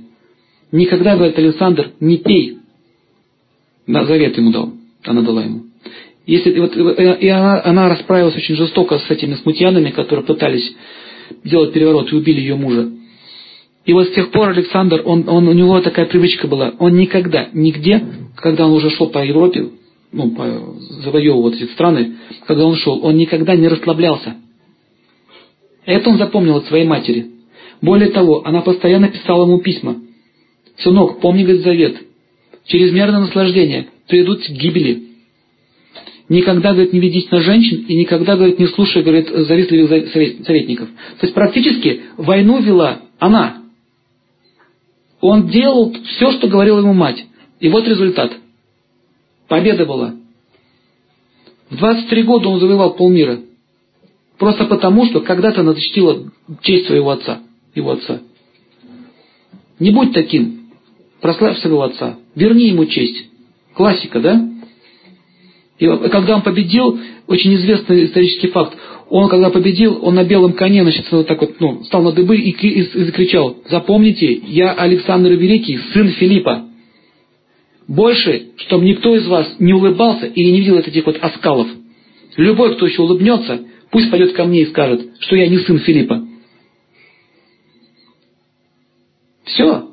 Никогда, 0.73 1.17
говорит 1.17 1.39
Александр, 1.39 1.93
не 2.01 2.19
пей. 2.19 2.59
На 3.87 4.05
завет 4.05 4.37
ему 4.37 4.51
дал, 4.51 4.73
она 5.05 5.23
дала 5.23 5.43
ему. 5.43 5.65
Если, 6.27 6.59
вот, 6.61 6.77
и 6.77 7.29
она, 7.29 7.63
она 7.65 7.89
расправилась 7.89 8.37
очень 8.37 8.55
жестоко 8.55 8.99
с 8.99 9.11
этими 9.11 9.35
смутьянами, 9.35 9.91
которые 9.91 10.25
пытались 10.25 10.75
сделать 11.45 11.73
переворот 11.73 12.13
и 12.13 12.17
убили 12.17 12.41
ее 12.41 12.55
мужа. 12.55 12.91
И 13.85 13.93
вот 13.93 14.09
с 14.09 14.13
тех 14.13 14.31
пор 14.31 14.51
Александр, 14.51 15.03
он, 15.05 15.29
он, 15.29 15.49
у 15.49 15.53
него 15.53 15.81
такая 15.81 16.07
привычка 16.07 16.47
была, 16.47 16.75
он 16.79 16.97
никогда, 16.97 17.49
нигде, 17.53 18.03
когда 18.37 18.67
он 18.67 18.73
уже 18.73 18.91
шел 18.91 19.09
по 19.09 19.25
Европе, 19.25 19.71
ну, 20.13 20.31
по, 20.31 20.45
завоевывать 21.03 21.61
эти 21.61 21.71
страны, 21.73 22.17
когда 22.47 22.67
он 22.67 22.77
шел, 22.77 23.05
он 23.05 23.17
никогда 23.17 23.55
не 23.55 23.69
расслаблялся. 23.69 24.37
Это 25.87 26.11
он 26.11 26.19
запомнил 26.19 26.57
от 26.57 26.67
своей 26.67 26.87
матери. 26.87 27.31
Более 27.81 28.11
того, 28.11 28.47
она 28.47 28.61
постоянно 28.61 29.09
писала 29.09 29.45
ему 29.47 29.59
письма. 29.59 29.97
«Сынок, 30.79 31.21
помни, 31.21 31.43
говорит, 31.43 31.63
завет. 31.63 31.97
Чрезмерное 32.67 33.21
наслаждение 33.21 33.89
приведут 34.09 34.43
к 34.43 34.51
гибели. 34.51 35.05
Никогда, 36.29 36.73
говорит, 36.73 36.93
не 36.93 37.01
ведись 37.01 37.31
на 37.31 37.41
женщин 37.41 37.85
и 37.89 37.95
никогда, 37.97 38.37
говорит, 38.37 38.59
не 38.59 38.67
слушай, 38.69 39.03
говорит, 39.03 39.29
завистливых 39.29 40.13
советников». 40.13 40.89
То 41.19 41.27
есть 41.27 41.35
практически 41.35 42.03
войну 42.17 42.61
вела 42.61 43.03
она. 43.19 43.63
Он 45.21 45.49
делал 45.49 45.95
все, 46.05 46.33
что 46.33 46.49
говорила 46.49 46.79
ему 46.79 46.95
мать. 46.95 47.25
И 47.61 47.69
вот 47.69 47.87
результат. 47.87 48.33
Победа 49.51 49.85
была. 49.85 50.15
В 51.71 51.77
23 51.77 52.23
года 52.23 52.49
он 52.49 52.61
завоевал 52.61 52.95
полмира. 52.95 53.41
Просто 54.39 54.65
потому, 54.67 55.07
что 55.07 55.21
когда-то 55.21 55.63
она 55.63 55.73
защитила 55.73 56.31
честь 56.63 56.87
своего 56.87 57.11
отца, 57.11 57.41
его 57.75 57.91
отца. 57.91 58.21
Не 59.81 59.91
будь 59.91 60.13
таким. 60.13 60.71
Прославь 61.21 61.59
своего 61.59 61.83
отца. 61.83 62.17
Верни 62.37 62.69
ему 62.69 62.87
честь. 62.87 63.25
Классика, 63.75 64.21
да? 64.21 64.49
И 65.81 65.87
когда 65.87 66.37
он 66.37 66.43
победил, 66.43 67.01
очень 67.27 67.57
известный 67.57 68.05
исторический 68.05 68.49
факт, 68.49 68.77
он, 69.09 69.29
когда 69.29 69.51
победил, 69.51 69.99
он 70.01 70.15
на 70.15 70.23
белом 70.23 70.53
коне, 70.53 70.83
значит, 70.85 71.11
вот 71.11 71.27
так 71.27 71.41
вот, 71.41 71.59
ну, 71.59 71.83
стал 71.83 72.03
на 72.03 72.13
дыбы 72.13 72.37
и, 72.37 72.51
и, 72.51 72.69
и 72.69 73.05
закричал, 73.05 73.57
запомните, 73.69 74.33
я 74.33 74.75
Александр 74.75 75.33
Великий, 75.33 75.77
сын 75.93 76.09
Филиппа. 76.11 76.70
Больше, 77.91 78.53
чтобы 78.59 78.85
никто 78.85 79.17
из 79.17 79.27
вас 79.27 79.57
не 79.59 79.75
улыбался 79.75 80.27
и 80.27 80.45
не 80.45 80.61
видел 80.61 80.79
этих 80.79 81.05
вот 81.05 81.17
оскалов. 81.21 81.67
Любой, 82.37 82.77
кто 82.77 82.87
еще 82.87 83.03
улыбнется, 83.03 83.63
пусть 83.91 84.13
пойдет 84.13 84.33
ко 84.33 84.45
мне 84.45 84.63
и 84.63 84.67
скажет, 84.67 85.09
что 85.19 85.35
я 85.35 85.49
не 85.49 85.59
сын 85.59 85.81
Филиппа. 85.81 86.25
Все. 89.43 89.89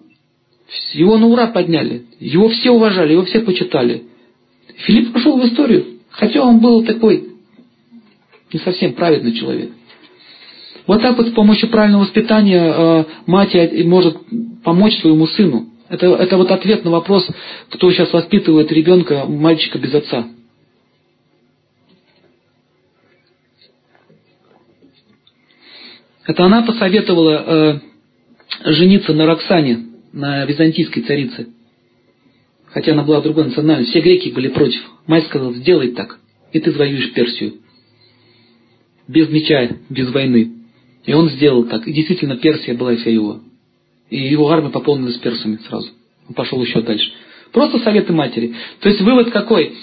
Его 0.93 1.17
на 1.17 1.25
ура 1.25 1.47
подняли. 1.47 2.03
Его 2.19 2.49
все 2.49 2.69
уважали, 2.69 3.13
его 3.13 3.25
все 3.25 3.39
почитали. 3.39 4.03
Филипп 4.75 5.11
пошел 5.11 5.35
в 5.35 5.47
историю, 5.47 6.01
хотя 6.11 6.43
он 6.43 6.59
был 6.59 6.85
такой 6.85 7.29
не 8.53 8.59
совсем 8.59 8.93
праведный 8.93 9.33
человек. 9.33 9.71
Вот 10.85 11.01
так 11.01 11.17
вот 11.17 11.29
с 11.29 11.31
помощью 11.31 11.69
правильного 11.69 12.03
воспитания 12.03 12.61
э, 12.61 13.05
мать 13.25 13.55
может 13.85 14.17
помочь 14.63 14.99
своему 14.99 15.25
сыну. 15.25 15.65
Это, 15.89 16.07
это 16.07 16.37
вот 16.37 16.51
ответ 16.51 16.83
на 16.83 16.91
вопрос, 16.91 17.27
кто 17.69 17.91
сейчас 17.91 18.11
воспитывает 18.11 18.71
ребенка, 18.71 19.25
мальчика 19.25 19.77
без 19.79 19.93
отца. 19.93 20.27
Это 26.25 26.43
она 26.43 26.61
посоветовала 26.63 27.43
э, 27.45 27.79
жениться 28.65 29.13
на 29.13 29.25
Роксане, 29.25 29.85
на 30.11 30.45
византийской 30.45 31.03
царице. 31.03 31.47
Хотя 32.65 32.91
она 32.91 33.03
была 33.03 33.21
другой 33.21 33.45
национальности. 33.45 33.91
Все 33.91 34.01
греки 34.01 34.29
были 34.29 34.49
против. 34.49 34.81
Мать 35.05 35.25
сказала, 35.27 35.53
сделай 35.53 35.91
так, 35.91 36.19
и 36.51 36.59
ты 36.59 36.71
завоюешь 36.71 37.13
Персию 37.13 37.53
без 39.07 39.29
меча, 39.29 39.69
без 39.89 40.11
войны. 40.11 40.53
И 41.05 41.13
он 41.13 41.29
сделал 41.29 41.63
так. 41.63 41.87
И 41.87 41.93
действительно, 41.93 42.37
Персия 42.37 42.75
была 42.75 42.95
вся 42.95 43.09
его. 43.09 43.41
И 44.09 44.17
его 44.17 44.49
армия 44.49 44.69
пополнилась 44.69 45.17
персами 45.17 45.59
сразу. 45.67 45.89
Он 46.27 46.33
пошел 46.33 46.61
еще 46.61 46.81
дальше. 46.81 47.11
Просто 47.51 47.79
советы 47.79 48.13
матери. 48.13 48.53
То 48.79 48.89
есть 48.89 49.01
вывод 49.01 49.31
какой? 49.31 49.75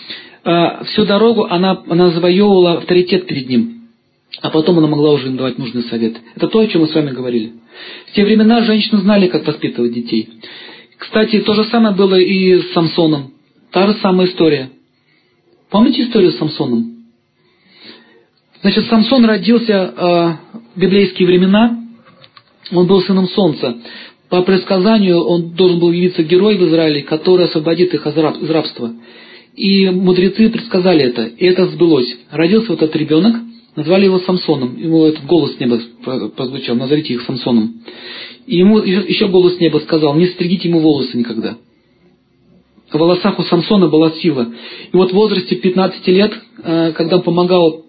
А, 0.44 0.84
всю 0.84 1.04
дорогу 1.04 1.44
она, 1.44 1.82
она 1.88 2.10
завоевывала 2.10 2.78
авторитет 2.78 3.26
перед 3.26 3.48
ним. 3.48 3.88
А 4.40 4.50
потом 4.50 4.78
она 4.78 4.88
могла 4.88 5.12
уже 5.12 5.28
им 5.28 5.36
давать 5.36 5.58
нужный 5.58 5.84
совет. 5.84 6.16
Это 6.34 6.48
то, 6.48 6.58
о 6.58 6.66
чем 6.66 6.82
мы 6.82 6.88
с 6.88 6.94
вами 6.94 7.10
говорили. 7.10 7.52
В 8.08 8.12
те 8.12 8.24
времена 8.24 8.62
женщины 8.62 9.00
знали, 9.00 9.28
как 9.28 9.46
воспитывать 9.46 9.92
детей. 9.92 10.28
Кстати, 10.98 11.40
то 11.40 11.54
же 11.54 11.64
самое 11.64 11.94
было 11.94 12.18
и 12.18 12.60
с 12.60 12.72
Самсоном. 12.72 13.32
Та 13.70 13.86
же 13.86 13.94
самая 14.00 14.26
история. 14.26 14.70
Помните 15.70 16.02
историю 16.02 16.32
с 16.32 16.38
Самсоном? 16.38 16.94
Значит, 18.62 18.86
Самсон 18.86 19.24
родился 19.24 19.72
э, 19.72 20.58
в 20.74 20.80
библейские 20.80 21.28
времена, 21.28 21.84
он 22.72 22.86
был 22.86 23.02
сыном 23.02 23.28
солнца. 23.28 23.76
По 24.34 24.42
предсказанию 24.42 25.20
он 25.20 25.50
должен 25.50 25.78
был 25.78 25.92
явиться 25.92 26.24
герой 26.24 26.56
в 26.56 26.64
Израиле, 26.66 27.02
который 27.02 27.44
освободит 27.44 27.94
их 27.94 28.04
из 28.04 28.50
рабства. 28.50 28.92
И 29.54 29.88
мудрецы 29.90 30.48
предсказали 30.48 31.04
это, 31.04 31.26
и 31.26 31.46
это 31.46 31.66
сбылось. 31.66 32.12
Родился 32.32 32.72
вот 32.72 32.82
этот 32.82 32.96
ребенок, 32.96 33.36
назвали 33.76 34.06
его 34.06 34.18
Самсоном. 34.18 34.76
Ему 34.76 35.04
этот 35.04 35.24
голос 35.26 35.56
неба 35.60 35.78
прозвучал, 36.34 36.74
назовите 36.74 37.14
их 37.14 37.22
Самсоном. 37.22 37.80
И 38.48 38.56
ему 38.56 38.80
еще 38.80 39.28
голос 39.28 39.60
неба 39.60 39.78
сказал, 39.78 40.16
не 40.16 40.26
стригите 40.26 40.68
ему 40.68 40.80
волосы 40.80 41.16
никогда. 41.16 41.56
В 42.90 42.98
волосах 42.98 43.38
у 43.38 43.44
Самсона 43.44 43.86
была 43.86 44.10
сила. 44.20 44.52
И 44.92 44.96
вот 44.96 45.12
в 45.12 45.14
возрасте 45.14 45.54
15 45.54 46.08
лет, 46.08 46.32
э, 46.64 46.92
когда 46.96 47.18
он 47.18 47.22
помогал 47.22 47.84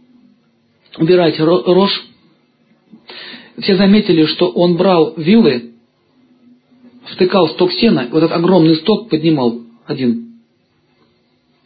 убирать 1.00 1.40
рожь, 1.40 2.04
все 3.64 3.78
заметили, 3.78 4.28
что 4.28 4.50
он 4.50 4.78
брал 4.78 5.16
вилы, 5.18 5.72
втыкал 7.12 7.50
сток 7.50 7.72
сена, 7.74 8.08
вот 8.12 8.24
этот 8.24 8.36
огромный 8.36 8.76
сток 8.76 9.10
поднимал 9.10 9.62
один. 9.86 10.26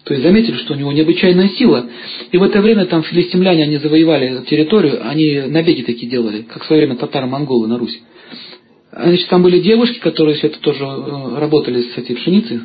То 0.05 0.13
есть 0.13 0.23
заметили, 0.25 0.55
что 0.55 0.73
у 0.73 0.77
него 0.77 0.91
необычайная 0.91 1.49
сила. 1.49 1.87
И 2.31 2.37
в 2.37 2.43
это 2.43 2.61
время 2.61 2.85
там 2.85 3.03
филистимляне, 3.03 3.63
они 3.63 3.77
завоевали 3.77 4.43
территорию, 4.45 5.07
они 5.07 5.41
набеги 5.41 5.83
такие 5.83 6.09
делали, 6.09 6.41
как 6.43 6.63
в 6.63 6.65
свое 6.65 6.81
время 6.81 6.97
татаро-монголы 6.97 7.67
на 7.67 7.77
Русь. 7.77 8.01
Значит, 8.91 9.27
там 9.29 9.43
были 9.43 9.59
девушки, 9.59 9.99
которые 9.99 10.35
все 10.35 10.47
это 10.47 10.59
тоже 10.61 10.83
э, 10.83 11.39
работали 11.39 11.81
с 11.81 11.97
этой 11.97 12.15
пшеницей. 12.15 12.59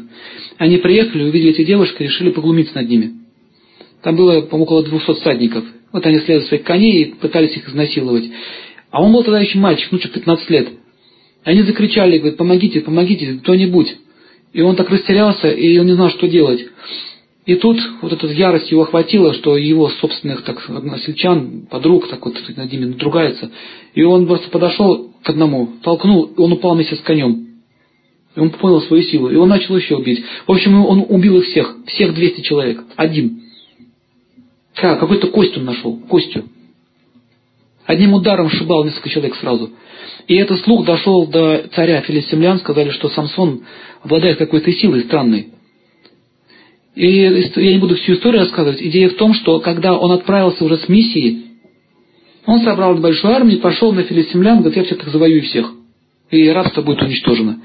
Они 0.57 0.79
приехали, 0.79 1.25
увидели 1.25 1.51
эти 1.51 1.65
девушки, 1.65 2.03
решили 2.03 2.31
поглумиться 2.31 2.75
над 2.77 2.89
ними. 2.89 3.13
Там 4.03 4.17
было, 4.17 4.41
по-моему, 4.41 4.65
около 4.65 4.83
200 4.83 5.15
всадников. 5.21 5.65
Вот 5.93 6.07
они 6.07 6.21
слезли 6.21 6.47
своих 6.47 6.65
коней 6.65 7.03
и 7.03 7.15
пытались 7.15 7.57
их 7.57 7.69
изнасиловать. 7.69 8.25
А 8.91 9.03
он 9.03 9.13
был 9.13 9.23
тогда 9.23 9.41
еще 9.41 9.59
мальчик, 9.59 9.89
ну 9.91 9.99
что, 9.99 10.09
15 10.09 10.51
лет. 10.51 10.69
Они 11.45 11.63
закричали, 11.63 12.19
говорят, 12.19 12.39
помогите, 12.39 12.81
помогите, 12.81 13.35
кто-нибудь. 13.43 13.97
И 14.53 14.63
он 14.63 14.77
так 14.77 14.89
растерялся, 14.91 15.51
и 15.51 15.79
он 15.79 15.87
не 15.87 15.93
знал, 15.93 16.11
что 16.11 16.27
делать. 16.27 16.65
И 17.45 17.57
тут 17.57 17.79
вот 18.01 18.13
эта 18.13 18.27
ярость 18.29 18.71
его 18.71 18.83
охватила, 18.83 19.35
что 19.35 19.57
его 19.57 19.91
собственных 19.91 20.43
так, 20.45 20.65
односельчан, 20.69 21.67
подруг 21.71 22.09
так 22.09 22.25
вот 22.25 22.37
над 22.57 22.73
ними 22.73 22.87
надругается. 22.87 23.51
И 23.95 24.03
он 24.03 24.27
просто 24.27 24.49
подошел 24.49 25.13
к 25.23 25.29
одному, 25.29 25.73
толкнул, 25.83 26.25
и 26.25 26.41
он 26.41 26.53
упал 26.53 26.75
вместе 26.75 26.97
с 26.97 27.01
конем. 27.01 27.45
И 28.35 28.41
он 28.41 28.51
понял 28.51 28.81
свою 28.81 29.03
силу. 29.03 29.29
И 29.29 29.37
он 29.37 29.49
начал 29.49 29.77
еще 29.77 29.97
убить. 29.97 30.25
В 30.47 30.53
общем, 30.53 30.85
он 30.85 31.05
убил 31.09 31.39
их 31.39 31.45
всех. 31.45 31.77
Всех 31.87 32.15
200 32.15 32.41
человек. 32.41 32.83
Один. 32.97 33.43
Да, 34.81 34.97
какой-то 34.97 35.29
кость 35.29 35.57
он 35.57 35.67
нашел. 35.67 35.97
Костью. 36.09 36.49
Одним 37.85 38.15
ударом 38.15 38.49
шибал 38.51 38.85
несколько 38.85 39.11
человек 39.11 39.37
сразу. 39.37 39.71
И 40.27 40.35
этот 40.37 40.61
слух 40.61 40.87
дошел 40.87 41.27
до 41.27 41.67
царя 41.75 42.01
филистимлян. 42.01 42.59
Сказали, 42.59 42.91
что 42.91 43.09
Самсон 43.09 43.63
обладает 44.03 44.39
какой-то 44.39 44.73
силой 44.73 45.03
странной. 45.03 45.49
И 46.95 47.11
я 47.11 47.73
не 47.73 47.79
буду 47.79 47.97
всю 47.97 48.15
историю 48.15 48.43
рассказывать. 48.43 48.81
Идея 48.81 49.11
в 49.11 49.15
том, 49.15 49.35
что 49.35 49.61
когда 49.61 49.99
он 49.99 50.13
отправился 50.13 50.65
уже 50.65 50.79
с 50.79 50.89
миссией, 50.89 51.45
он 52.47 52.61
собрал 52.61 52.95
большую 52.97 53.35
армию, 53.35 53.61
пошел 53.61 53.93
на 53.93 54.03
филистимлян, 54.03 54.59
говорит, 54.59 54.77
я 54.77 54.85
все-таки 54.85 55.11
завоюю 55.11 55.43
всех. 55.43 55.73
И 56.31 56.49
рабство 56.49 56.83
будет 56.83 57.03
уничтожено. 57.03 57.61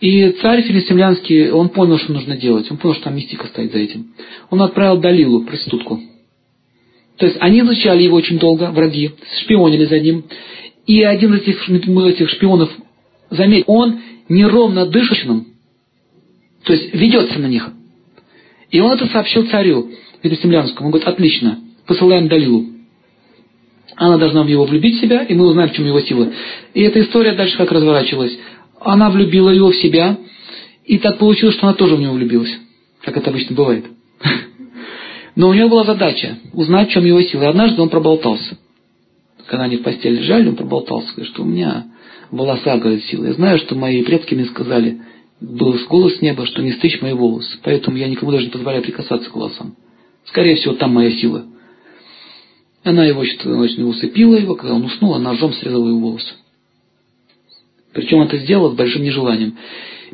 И 0.00 0.30
царь 0.40 0.62
филистимлянский, 0.62 1.50
он 1.50 1.68
понял, 1.68 1.98
что 1.98 2.12
нужно 2.12 2.36
делать. 2.36 2.70
Он 2.70 2.76
понял, 2.76 2.94
что 2.94 3.04
там 3.04 3.16
мистика 3.16 3.46
стоит 3.46 3.72
за 3.72 3.78
этим. 3.78 4.14
Он 4.50 4.62
отправил 4.62 4.98
Далилу, 4.98 5.44
проститутку. 5.44 6.00
То 7.18 7.26
есть 7.26 7.36
они 7.40 7.60
изучали 7.60 8.02
его 8.02 8.16
очень 8.16 8.38
долго, 8.38 8.70
враги, 8.70 9.10
шпионили 9.42 9.84
за 9.84 10.00
ним. 10.00 10.24
И 10.90 11.04
один 11.04 11.32
из 11.34 11.42
этих, 11.42 11.68
этих 11.68 12.28
шпионов, 12.30 12.68
заметил, 13.30 13.64
он 13.68 14.00
неровно 14.28 14.86
дышащим, 14.86 15.46
то 16.64 16.72
есть 16.72 16.92
ведется 16.92 17.38
на 17.38 17.46
них. 17.46 17.70
И 18.72 18.80
он 18.80 18.90
это 18.94 19.06
сообщил 19.06 19.46
царю 19.46 19.88
Филистимлянскому. 20.20 20.86
Он 20.88 20.90
говорит, 20.90 21.06
отлично, 21.06 21.60
посылаем 21.86 22.26
Далилу. 22.26 22.66
Она 23.94 24.18
должна 24.18 24.42
в 24.42 24.48
него 24.48 24.64
влюбить 24.64 25.00
себя, 25.00 25.22
и 25.22 25.32
мы 25.32 25.46
узнаем, 25.46 25.70
в 25.70 25.74
чем 25.74 25.86
его 25.86 26.00
сила. 26.00 26.32
И 26.74 26.82
эта 26.82 27.00
история 27.02 27.34
дальше 27.34 27.56
как 27.56 27.70
разворачивалась. 27.70 28.36
Она 28.80 29.10
влюбила 29.10 29.50
его 29.50 29.70
в 29.70 29.76
себя, 29.76 30.18
и 30.86 30.98
так 30.98 31.18
получилось, 31.18 31.54
что 31.54 31.68
она 31.68 31.74
тоже 31.74 31.94
в 31.94 32.00
него 32.00 32.14
влюбилась. 32.14 32.58
Как 33.02 33.16
это 33.16 33.30
обычно 33.30 33.54
бывает. 33.54 33.84
Но 35.36 35.50
у 35.50 35.54
него 35.54 35.68
была 35.68 35.84
задача 35.84 36.40
узнать, 36.52 36.88
в 36.88 36.92
чем 36.92 37.04
его 37.04 37.22
сила. 37.22 37.44
И 37.44 37.46
однажды 37.46 37.80
он 37.80 37.90
проболтался. 37.90 38.58
Когда 39.50 39.64
они 39.64 39.78
в 39.78 39.82
постели 39.82 40.18
лежали, 40.18 40.48
он 40.48 40.54
проболтался. 40.54 41.24
Что 41.24 41.42
у 41.42 41.44
меня 41.44 41.88
волоса, 42.30 42.78
говорит, 42.78 43.02
сила. 43.06 43.26
Я 43.26 43.32
знаю, 43.32 43.58
что 43.58 43.74
мои 43.74 44.00
предки 44.04 44.32
мне 44.32 44.44
сказали, 44.44 45.00
был 45.40 45.76
голос 45.88 46.22
неба, 46.22 46.46
что 46.46 46.62
не 46.62 46.70
стычь 46.70 47.02
мои 47.02 47.14
волосы. 47.14 47.58
Поэтому 47.64 47.96
я 47.96 48.06
никому 48.06 48.30
даже 48.30 48.44
не 48.44 48.52
позволяю 48.52 48.84
прикасаться 48.84 49.28
к 49.28 49.34
волосам. 49.34 49.74
Скорее 50.26 50.54
всего, 50.54 50.74
там 50.74 50.94
моя 50.94 51.10
сила. 51.10 51.46
Она 52.84 53.04
его 53.04 53.22
очень 53.22 53.82
усыпила 53.82 54.36
его, 54.36 54.54
когда 54.54 54.76
он 54.76 54.84
уснул, 54.84 55.14
она 55.14 55.32
ножом 55.32 55.52
срезала 55.54 55.88
его 55.88 55.98
волосы. 55.98 56.32
Причем 57.92 58.22
это 58.22 58.36
сделала 58.36 58.70
с 58.70 58.76
большим 58.76 59.02
нежеланием. 59.02 59.56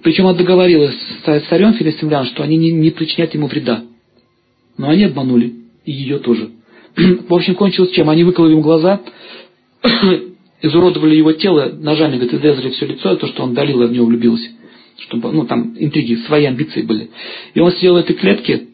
Причем 0.02 0.26
она 0.26 0.38
договорилась 0.38 0.96
с 1.26 1.46
царем 1.50 1.74
филистимлян, 1.74 2.24
что 2.24 2.42
они 2.42 2.56
не, 2.56 2.72
не 2.72 2.90
причинят 2.90 3.34
ему 3.34 3.48
вреда. 3.48 3.84
Но 4.78 4.88
они 4.88 5.04
обманули. 5.04 5.56
И 5.84 5.92
ее 5.92 6.20
тоже. 6.20 6.52
В 6.96 7.34
общем, 7.34 7.54
кончилось 7.54 7.90
чем? 7.90 8.08
Они 8.08 8.24
выкололи 8.24 8.52
ему 8.52 8.62
глаза, 8.62 9.02
изуродовали 10.62 11.14
его 11.16 11.32
тело 11.32 11.72
ножами, 11.72 12.16
говорит, 12.16 12.34
изрезали 12.34 12.70
все 12.70 12.86
лицо, 12.86 13.16
то, 13.16 13.26
что 13.26 13.42
он 13.42 13.54
долила 13.54 13.86
в 13.86 13.92
него 13.92 14.06
влюбился 14.06 14.50
чтобы, 14.98 15.32
ну, 15.32 15.46
там 15.46 15.76
интриги, 15.78 16.14
свои 16.26 16.44
амбиции 16.46 16.82
были. 16.82 17.10
И 17.54 17.60
он 17.60 17.70
сидел 17.72 17.94
в 17.94 17.98
этой 17.98 18.14
клетке, 18.14 18.68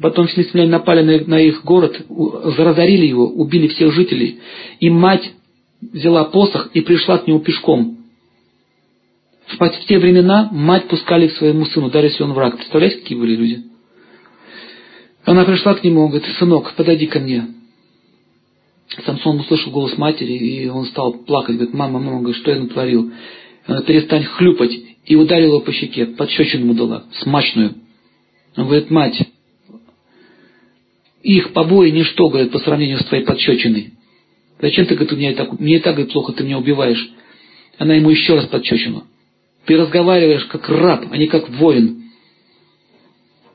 потом 0.00 0.26
филистимляне 0.26 0.70
напали 0.70 1.02
на, 1.02 1.24
на 1.26 1.40
их 1.40 1.64
город, 1.64 2.04
разорили 2.08 3.06
его, 3.06 3.28
убили 3.28 3.68
всех 3.68 3.92
жителей. 3.92 4.40
И 4.80 4.90
мать 4.90 5.32
взяла 5.80 6.24
посох 6.24 6.70
и 6.74 6.80
пришла 6.80 7.18
к 7.18 7.26
нему 7.26 7.40
пешком. 7.40 7.98
В, 9.46 9.58
в 9.58 9.84
те 9.86 9.98
времена 9.98 10.48
мать 10.52 10.88
пускали 10.88 11.28
к 11.28 11.36
своему 11.36 11.64
сыну, 11.66 11.90
даже 11.90 12.08
если 12.08 12.22
он 12.22 12.32
враг. 12.32 12.56
Представляете, 12.56 12.98
какие 12.98 13.18
были 13.18 13.36
люди? 13.36 13.62
Она 15.24 15.44
пришла 15.44 15.74
к 15.74 15.84
нему, 15.84 16.08
говорит, 16.08 16.28
сынок, 16.38 16.72
подойди 16.74 17.06
ко 17.06 17.20
мне. 17.20 17.46
Самсон 19.04 19.40
услышал 19.40 19.70
голос 19.70 19.96
матери, 19.98 20.32
и 20.32 20.68
он 20.68 20.86
стал 20.86 21.12
плакать, 21.12 21.56
говорит, 21.56 21.74
мама, 21.74 21.98
мама, 21.98 22.20
говорит, 22.20 22.40
что 22.40 22.50
я 22.50 22.58
натворил? 22.58 23.12
Она, 23.66 23.82
перестань 23.82 24.24
хлюпать 24.24 24.72
и 25.04 25.16
ударила 25.16 25.56
его 25.56 25.60
по 25.60 25.72
щеке, 25.72 26.06
подщечину 26.06 26.64
ему 26.64 26.74
дала, 26.74 27.04
смачную. 27.20 27.74
Он 28.56 28.64
говорит, 28.64 28.90
мать, 28.90 29.28
их 31.22 31.52
побои 31.52 31.90
ничто, 31.90 32.28
говорит, 32.28 32.52
по 32.52 32.58
сравнению 32.58 32.98
с 32.98 33.04
твоей 33.04 33.24
подщечиной. 33.24 33.92
Зачем 34.60 34.86
ты, 34.86 34.94
говорит, 34.94 35.16
меня 35.18 35.34
так, 35.34 35.60
мне 35.60 35.78
так, 35.80 35.94
говорит, 35.94 36.12
плохо, 36.12 36.32
ты 36.32 36.44
меня 36.44 36.58
убиваешь. 36.58 37.10
Она 37.76 37.94
ему 37.94 38.10
еще 38.10 38.34
раз 38.34 38.46
подщечину. 38.46 39.04
Ты 39.66 39.76
разговариваешь 39.76 40.46
как 40.46 40.68
раб, 40.68 41.06
а 41.10 41.16
не 41.16 41.26
как 41.26 41.48
воин. 41.50 42.04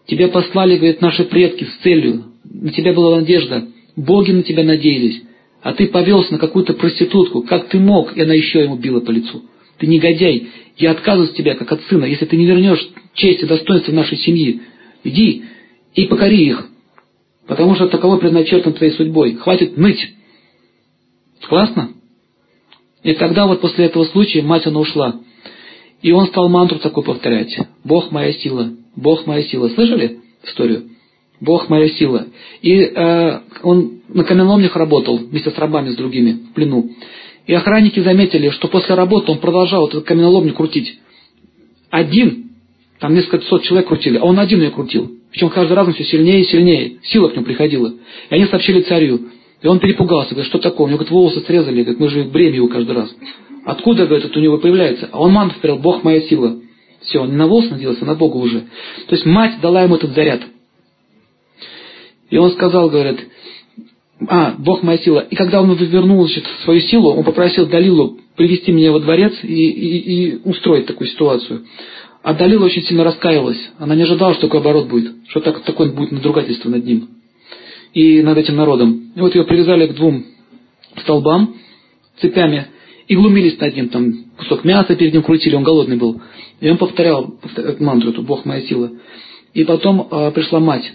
Тебя 0.05 0.27
послали, 0.27 0.77
говорит, 0.77 1.01
наши 1.01 1.23
предки 1.25 1.63
с 1.63 1.83
целью. 1.83 2.25
На 2.43 2.71
тебя 2.71 2.93
была 2.93 3.19
надежда. 3.19 3.67
Боги 3.95 4.31
на 4.31 4.43
тебя 4.43 4.63
надеялись. 4.63 5.23
А 5.61 5.73
ты 5.73 5.87
повелся 5.87 6.33
на 6.33 6.39
какую-то 6.39 6.73
проститутку. 6.73 7.43
Как 7.43 7.69
ты 7.69 7.79
мог? 7.79 8.15
И 8.17 8.21
она 8.21 8.33
еще 8.33 8.61
ему 8.61 8.75
била 8.75 8.99
по 8.99 9.11
лицу. 9.11 9.43
Ты 9.77 9.87
негодяй. 9.87 10.49
Я 10.77 10.91
отказываюсь 10.91 11.31
от 11.31 11.37
тебя, 11.37 11.55
как 11.55 11.71
от 11.71 11.81
сына, 11.83 12.05
если 12.05 12.25
ты 12.25 12.35
не 12.35 12.45
вернешь 12.45 12.85
честь 13.13 13.43
и 13.43 13.45
достоинство 13.45 13.91
нашей 13.91 14.17
семьи. 14.17 14.61
Иди 15.03 15.43
и 15.93 16.05
покори 16.05 16.47
их, 16.47 16.67
потому 17.47 17.75
что 17.75 17.87
таково 17.87 18.17
предначертано 18.17 18.75
твоей 18.75 18.93
судьбой. 18.93 19.35
Хватит 19.35 19.77
ныть. 19.77 20.13
Классно? 21.47 21.91
И 23.03 23.13
тогда 23.13 23.45
вот 23.45 23.61
после 23.61 23.85
этого 23.85 24.05
случая 24.05 24.41
мать 24.41 24.65
она 24.65 24.79
ушла. 24.79 25.19
И 26.01 26.11
он 26.11 26.27
стал 26.27 26.49
мантру 26.49 26.79
такой 26.79 27.03
повторять. 27.03 27.57
Бог 27.83 28.11
моя 28.11 28.33
сила, 28.33 28.71
Бог 28.95 29.27
моя 29.27 29.43
сила. 29.43 29.69
Слышали 29.69 30.19
историю? 30.43 30.89
Бог 31.43 31.69
моя 31.69 31.89
сила. 31.89 32.27
И 32.61 32.73
э, 32.73 33.39
он 33.63 34.01
на 34.07 34.23
каменоломнях 34.23 34.75
работал 34.75 35.17
вместе 35.17 35.51
с 35.51 35.57
рабами, 35.57 35.89
с 35.89 35.95
другими, 35.95 36.31
в 36.49 36.53
плену. 36.53 36.89
И 37.45 37.53
охранники 37.53 37.99
заметили, 37.99 38.49
что 38.49 38.67
после 38.69 38.95
работы 38.95 39.31
он 39.31 39.39
продолжал 39.39 39.87
эту 39.87 40.01
каменоломню 40.01 40.53
крутить. 40.53 40.99
Один, 41.89 42.51
там 42.99 43.13
несколько 43.13 43.45
сот 43.45 43.63
человек 43.63 43.87
крутили, 43.87 44.17
а 44.17 44.23
он 44.23 44.39
один 44.39 44.61
ее 44.61 44.71
крутил. 44.71 45.11
Причем 45.31 45.49
каждый 45.49 45.73
раз 45.73 45.87
он 45.87 45.93
все 45.93 46.05
сильнее 46.05 46.41
и 46.41 46.45
сильнее. 46.45 46.97
Сила 47.03 47.27
к 47.27 47.33
нему 47.33 47.43
приходила. 47.43 47.89
И 47.89 48.33
они 48.33 48.45
сообщили 48.45 48.81
царю. 48.81 49.19
И 49.61 49.67
он 49.67 49.79
перепугался, 49.79 50.31
говорит, 50.31 50.49
что 50.49 50.59
такое? 50.59 50.85
У 50.85 50.89
него, 50.89 50.97
говорит, 50.97 51.11
волосы 51.11 51.41
срезали, 51.41 51.83
говорит, 51.83 51.99
мы 51.99 52.09
же 52.09 52.23
бремя 52.23 52.55
его 52.55 52.67
каждый 52.67 52.95
раз. 52.95 53.13
Откуда, 53.65 54.05
говорит, 54.05 54.25
это 54.25 54.39
у 54.39 54.41
него 54.41 54.57
появляется? 54.57 55.09
А 55.11 55.19
он 55.19 55.31
манту 55.31 55.55
Бог 55.77 56.03
моя 56.03 56.21
сила. 56.21 56.57
Все, 57.01 57.19
он 57.19 57.31
не 57.31 57.35
на 57.35 57.47
волос 57.47 57.69
надеялся, 57.69 58.03
а 58.03 58.05
на 58.05 58.15
Бога 58.15 58.37
уже. 58.37 58.61
То 59.07 59.15
есть 59.15 59.25
мать 59.25 59.59
дала 59.61 59.83
ему 59.83 59.95
этот 59.95 60.13
заряд. 60.13 60.41
И 62.33 62.37
он 62.39 62.49
сказал, 62.53 62.89
говорит, 62.89 63.19
а, 64.27 64.55
Бог 64.57 64.81
моя 64.81 64.97
сила. 64.97 65.19
И 65.19 65.35
когда 65.35 65.61
он 65.61 65.71
вернул 65.75 66.25
значит, 66.25 66.43
свою 66.63 66.81
силу, 66.81 67.11
он 67.11 67.23
попросил 67.23 67.67
Далилу 67.67 68.17
привести 68.35 68.71
меня 68.71 68.91
во 68.91 68.99
дворец 68.99 69.33
и, 69.43 69.47
и, 69.47 69.97
и 69.97 70.39
устроить 70.43 70.87
такую 70.87 71.09
ситуацию. 71.09 71.67
А 72.23 72.33
Далила 72.33 72.65
очень 72.65 72.81
сильно 72.85 73.03
раскаялась. 73.03 73.59
Она 73.77 73.93
не 73.93 74.01
ожидала, 74.01 74.33
что 74.33 74.47
такой 74.47 74.61
оборот 74.61 74.87
будет, 74.87 75.13
что 75.27 75.41
так, 75.41 75.61
такое 75.61 75.91
будет 75.91 76.11
надругательство 76.11 76.69
над 76.69 76.83
ним 76.83 77.07
и 77.93 78.23
над 78.23 78.35
этим 78.39 78.55
народом. 78.55 79.11
И 79.15 79.19
вот 79.19 79.35
ее 79.35 79.43
привязали 79.43 79.85
к 79.85 79.93
двум 79.93 80.25
столбам 81.03 81.57
цепями 82.19 82.65
и 83.07 83.15
глумились 83.15 83.59
над 83.59 83.75
ним, 83.75 83.89
там 83.89 84.11
кусок 84.39 84.63
мяса 84.63 84.95
перед 84.95 85.13
ним 85.13 85.21
крутили, 85.21 85.53
он 85.53 85.63
голодный 85.63 85.97
был. 85.97 86.19
И 86.61 86.67
он 86.67 86.77
повторял, 86.77 87.27
повторял 87.27 87.75
мантру 87.79 88.09
эту, 88.09 88.23
Бог 88.23 88.43
моя 88.45 88.61
сила. 88.61 88.89
И 89.53 89.63
потом 89.65 90.07
э, 90.09 90.31
пришла 90.31 90.59
мать. 90.59 90.93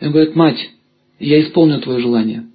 Он 0.00 0.10
говорит, 0.10 0.34
мать, 0.34 0.70
я 1.18 1.40
исполню 1.40 1.80
твое 1.80 2.00
желание. 2.00 2.46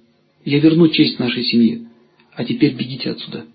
Я 0.44 0.58
верну 0.58 0.88
честь 0.88 1.18
нашей 1.18 1.44
семьи. 1.44 1.86
А 2.34 2.44
теперь 2.44 2.74
бегите 2.74 3.10
отсюда. 3.10 3.46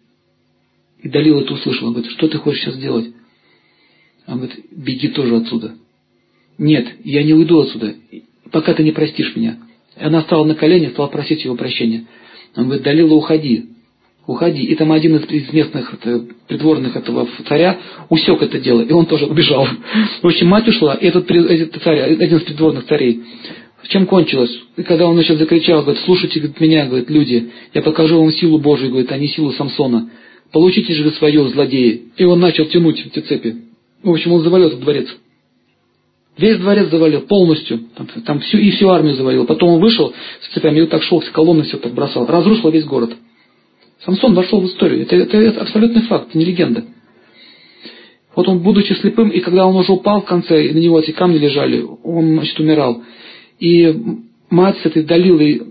И 1.00 1.10
Далил 1.10 1.40
это 1.40 1.54
услышал. 1.54 1.88
Он 1.88 1.94
говорит, 1.94 2.12
что 2.12 2.28
ты 2.28 2.38
хочешь 2.38 2.62
сейчас 2.62 2.78
делать? 2.78 3.08
Он 4.28 4.40
говорит, 4.40 4.58
беги 4.72 5.10
тоже 5.10 5.36
отсюда. 5.36 5.76
Нет, 6.58 6.88
я 7.04 7.24
не 7.24 7.34
уйду 7.34 7.60
отсюда, 7.60 7.96
пока 8.52 8.74
ты 8.74 8.84
не 8.84 8.92
простишь 8.92 9.36
меня. 9.36 9.60
И 10.00 10.04
она 10.04 10.22
стала 10.22 10.46
на 10.46 10.56
колени, 10.56 10.90
стала 10.90 11.08
просить 11.08 11.44
его 11.44 11.56
прощения. 11.56 12.06
Он 12.56 12.66
говорит, 12.66 12.84
Далила, 12.84 13.14
уходи, 13.14 13.66
уходи. 14.26 14.64
И 14.64 14.76
там 14.76 14.92
один 14.92 15.18
из 15.18 15.54
местных 15.54 15.94
это, 15.94 16.26
придворных 16.48 16.96
этого 16.96 17.28
царя 17.48 17.80
усек 18.10 18.42
это 18.42 18.60
дело, 18.60 18.82
и 18.82 18.92
он 18.92 19.06
тоже 19.06 19.26
убежал. 19.26 19.68
В 20.22 20.28
общем, 20.28 20.48
мать 20.48 20.68
ушла, 20.68 20.96
и 20.96 21.06
этот, 21.08 21.30
этот 21.30 21.84
царь, 21.84 22.00
один 22.00 22.38
из 22.38 22.44
придворных 22.44 22.86
царей, 22.86 23.22
чем 23.88 24.08
кончилось? 24.08 24.52
И 24.78 24.84
когда 24.84 25.08
он 25.08 25.16
значит, 25.16 25.38
закричал, 25.38 25.82
говорит, 25.82 26.02
слушайте 26.04 26.40
говорит, 26.40 26.60
меня, 26.60 26.86
говорит, 26.86 27.10
люди, 27.10 27.52
я 27.74 27.82
покажу 27.82 28.20
вам 28.20 28.32
силу 28.32 28.58
Божию, 28.60 28.90
говорит, 28.90 29.12
а 29.12 29.18
не 29.18 29.28
силу 29.28 29.52
Самсона. 29.54 30.10
Получите 30.52 30.94
же 30.94 31.04
вы 31.04 31.12
свое, 31.12 31.48
злодеи. 31.50 32.04
И 32.18 32.24
он 32.24 32.40
начал 32.40 32.66
тянуть 32.66 33.06
эти 33.06 33.20
цепи. 33.20 33.56
В 34.04 34.10
общем, 34.10 34.32
он 34.32 34.42
завалил 34.42 34.68
этот 34.68 34.80
дворец. 34.80 35.08
Весь 36.38 36.58
дворец 36.58 36.90
завалил 36.90 37.22
полностью. 37.22 37.82
Там, 37.96 38.08
там 38.26 38.40
всю, 38.40 38.58
и 38.58 38.72
всю 38.72 38.90
армию 38.90 39.16
завалил. 39.16 39.46
Потом 39.46 39.70
он 39.70 39.82
вышел 39.82 40.14
с 40.42 40.54
цепями 40.54 40.80
и 40.80 40.82
вот 40.82 40.90
так 40.90 41.04
шел, 41.04 41.22
с 41.22 41.30
колонны 41.30 41.64
все 41.64 41.78
так 41.78 41.94
бросал. 41.94 42.26
Разрушил 42.26 42.72
весь 42.72 42.86
город. 42.86 43.16
Самсон 44.04 44.34
вошел 44.34 44.62
в 44.62 44.66
историю. 44.66 45.02
Это, 45.02 45.16
это, 45.16 45.38
это 45.38 45.62
абсолютный 45.62 46.02
факт, 46.04 46.36
не 46.36 46.46
легенда. 46.46 46.86
Вот 48.36 48.48
он, 48.50 48.60
будучи 48.60 48.94
слепым, 48.94 49.30
и 49.30 49.40
когда 49.40 49.66
он 49.66 49.76
уже 49.78 49.94
упал 49.94 50.22
в 50.22 50.26
конце, 50.26 50.66
и 50.68 50.74
на 50.74 50.80
него 50.80 51.00
эти 51.00 51.12
камни 51.12 51.38
лежали, 51.38 51.86
он, 52.04 52.36
значит, 52.36 52.60
умирал. 52.60 53.02
И 53.60 53.94
мать 54.50 54.78
с 54.82 54.86
этой 54.86 55.04
Далилой 55.04 55.62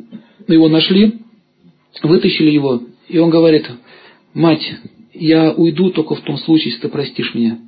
его 0.48 0.68
нашли, 0.68 1.20
вытащили 2.02 2.50
его, 2.50 2.82
и 3.08 3.18
он 3.18 3.30
говорит, 3.30 3.66
мать, 4.32 4.74
я 5.12 5.52
уйду 5.52 5.90
только 5.90 6.14
в 6.14 6.20
том 6.20 6.38
случае, 6.38 6.70
если 6.70 6.82
ты 6.82 6.88
простишь 6.88 7.34
меня. 7.34 7.58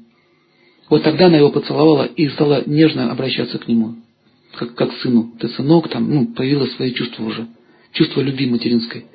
Вот 0.88 1.02
тогда 1.02 1.26
она 1.26 1.38
его 1.38 1.50
поцеловала 1.50 2.04
и 2.04 2.28
стала 2.28 2.62
нежно 2.66 3.10
обращаться 3.10 3.58
к 3.58 3.68
нему, 3.68 3.96
как, 4.54 4.74
как 4.74 4.90
к 4.90 5.00
сыну. 5.00 5.32
Ты 5.38 5.48
сынок, 5.48 5.88
там, 5.88 6.12
ну, 6.12 6.26
появилось 6.28 6.74
свои 6.74 6.92
чувства 6.92 7.24
уже, 7.24 7.46
чувство 7.92 8.20
любви 8.20 8.46
материнской. 8.46 9.06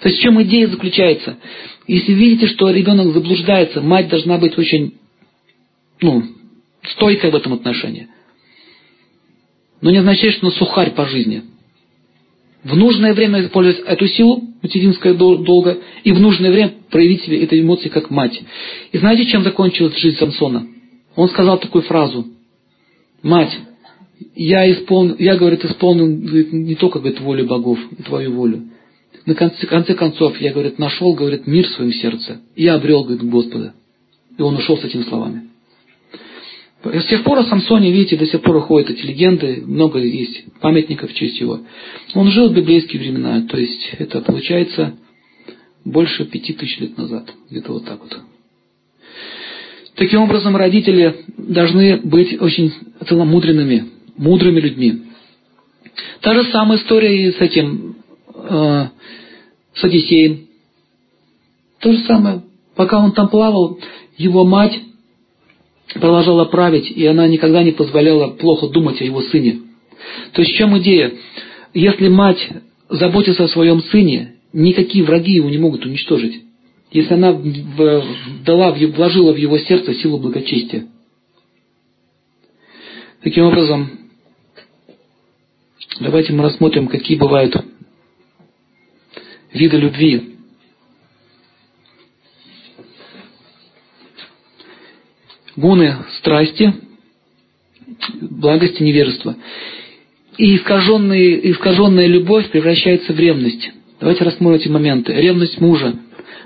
То 0.00 0.08
есть 0.08 0.20
в 0.20 0.22
чем 0.22 0.42
идея 0.42 0.68
заключается? 0.68 1.38
Если 1.86 2.12
видите, 2.12 2.46
что 2.46 2.70
ребенок 2.70 3.12
заблуждается, 3.12 3.80
мать 3.80 4.08
должна 4.08 4.38
быть 4.38 4.56
очень, 4.58 4.94
ну, 6.00 6.22
стойкой 6.82 7.30
в 7.30 7.34
этом 7.34 7.54
отношении 7.54 8.08
но 9.84 9.90
не 9.90 9.98
означает, 9.98 10.36
что 10.36 10.46
она 10.46 10.56
сухарь 10.56 10.92
по 10.92 11.04
жизни. 11.04 11.42
В 12.64 12.74
нужное 12.74 13.12
время 13.12 13.44
использовать 13.44 13.86
эту 13.86 14.06
силу, 14.06 14.42
материнское 14.62 15.12
долго, 15.12 15.78
и 16.04 16.10
в 16.10 16.20
нужное 16.20 16.50
время 16.50 16.72
проявить 16.90 17.22
себе 17.24 17.44
этой 17.44 17.60
эмоции 17.60 17.90
как 17.90 18.08
мать. 18.08 18.40
И 18.92 18.96
знаете, 18.98 19.26
чем 19.26 19.44
закончилась 19.44 19.98
жизнь 19.98 20.16
Самсона? 20.16 20.66
Он 21.16 21.28
сказал 21.28 21.58
такую 21.58 21.82
фразу. 21.82 22.26
Мать, 23.22 23.54
я, 24.34 24.72
исполнил, 24.72 25.16
я 25.18 25.36
говорит, 25.36 25.62
исполнил 25.66 26.06
говорит, 26.06 26.50
не 26.54 26.76
только 26.76 27.00
говорит, 27.00 27.20
волю 27.20 27.46
богов, 27.46 27.78
твою 28.06 28.32
волю. 28.32 28.62
На 29.26 29.34
конце, 29.34 29.66
конце 29.66 29.92
концов, 29.92 30.40
я, 30.40 30.54
говорит, 30.54 30.78
нашел, 30.78 31.12
говорит, 31.12 31.46
мир 31.46 31.66
в 31.66 31.72
своем 31.72 31.92
сердце. 31.92 32.40
И 32.56 32.64
я 32.64 32.76
обрел, 32.76 33.04
говорит, 33.04 33.22
Господа. 33.22 33.74
И 34.38 34.40
он 34.40 34.56
ушел 34.56 34.78
с 34.78 34.84
этими 34.84 35.02
словами. 35.02 35.50
С 36.84 37.06
тех 37.06 37.24
пор 37.24 37.38
о 37.38 37.44
Самсоне, 37.44 37.90
видите, 37.90 38.16
до 38.16 38.26
сих 38.26 38.42
пор 38.42 38.60
ходят 38.60 38.90
эти 38.90 39.06
легенды, 39.06 39.62
много 39.66 39.98
есть 40.00 40.44
памятников 40.60 41.10
в 41.10 41.14
честь 41.14 41.40
его. 41.40 41.60
Он 42.14 42.28
жил 42.28 42.50
в 42.50 42.54
библейские 42.54 43.00
времена, 43.00 43.46
то 43.48 43.56
есть 43.56 43.94
это 43.98 44.20
получается 44.20 44.94
больше 45.84 46.26
пяти 46.26 46.52
тысяч 46.52 46.78
лет 46.80 46.98
назад, 46.98 47.32
где-то 47.50 47.72
вот 47.72 47.86
так 47.86 48.00
вот. 48.00 48.18
Таким 49.94 50.22
образом, 50.22 50.56
родители 50.56 51.24
должны 51.38 51.98
быть 51.98 52.40
очень 52.40 52.72
целомудренными, 53.08 53.86
мудрыми 54.18 54.60
людьми. 54.60 55.04
Та 56.20 56.34
же 56.34 56.50
самая 56.50 56.78
история 56.78 57.28
и 57.28 57.32
с 57.32 57.40
этим, 57.40 57.96
э, 58.34 58.86
с 59.74 59.84
Одиссеем. 59.84 60.48
То 61.80 61.92
же 61.92 61.98
самое. 62.00 62.42
Пока 62.74 62.98
он 62.98 63.12
там 63.12 63.28
плавал, 63.28 63.78
его 64.18 64.44
мать 64.44 64.78
продолжала 65.92 66.44
править, 66.46 66.90
и 66.90 67.06
она 67.06 67.28
никогда 67.28 67.62
не 67.62 67.72
позволяла 67.72 68.30
плохо 68.30 68.68
думать 68.68 69.00
о 69.00 69.04
его 69.04 69.20
сыне. 69.22 69.60
То 70.32 70.42
есть 70.42 70.54
в 70.54 70.56
чем 70.56 70.76
идея? 70.78 71.12
Если 71.72 72.08
мать 72.08 72.48
заботится 72.88 73.44
о 73.44 73.48
своем 73.48 73.80
сыне, 73.80 74.36
никакие 74.52 75.04
враги 75.04 75.32
его 75.32 75.50
не 75.50 75.58
могут 75.58 75.84
уничтожить. 75.84 76.42
Если 76.90 77.14
она 77.14 77.40
дала, 78.44 78.72
вложила 78.72 79.32
в 79.32 79.36
его 79.36 79.58
сердце 79.58 79.94
силу 79.94 80.18
благочестия. 80.18 80.86
Таким 83.22 83.44
образом, 83.44 83.90
давайте 85.98 86.32
мы 86.32 86.44
рассмотрим, 86.44 86.86
какие 86.86 87.16
бывают 87.16 87.56
виды 89.52 89.76
любви. 89.78 90.33
Гуны 95.56 95.96
страсти, 96.18 96.74
благости, 98.20 98.82
невежества. 98.82 99.36
И 100.36 100.56
искаженная, 100.56 101.36
искаженная 101.50 102.06
любовь 102.06 102.50
превращается 102.50 103.12
в 103.12 103.18
ревность. 103.18 103.70
Давайте 104.00 104.24
рассмотрим 104.24 104.60
эти 104.60 104.68
моменты. 104.68 105.12
Ревность 105.12 105.60
мужа 105.60 105.94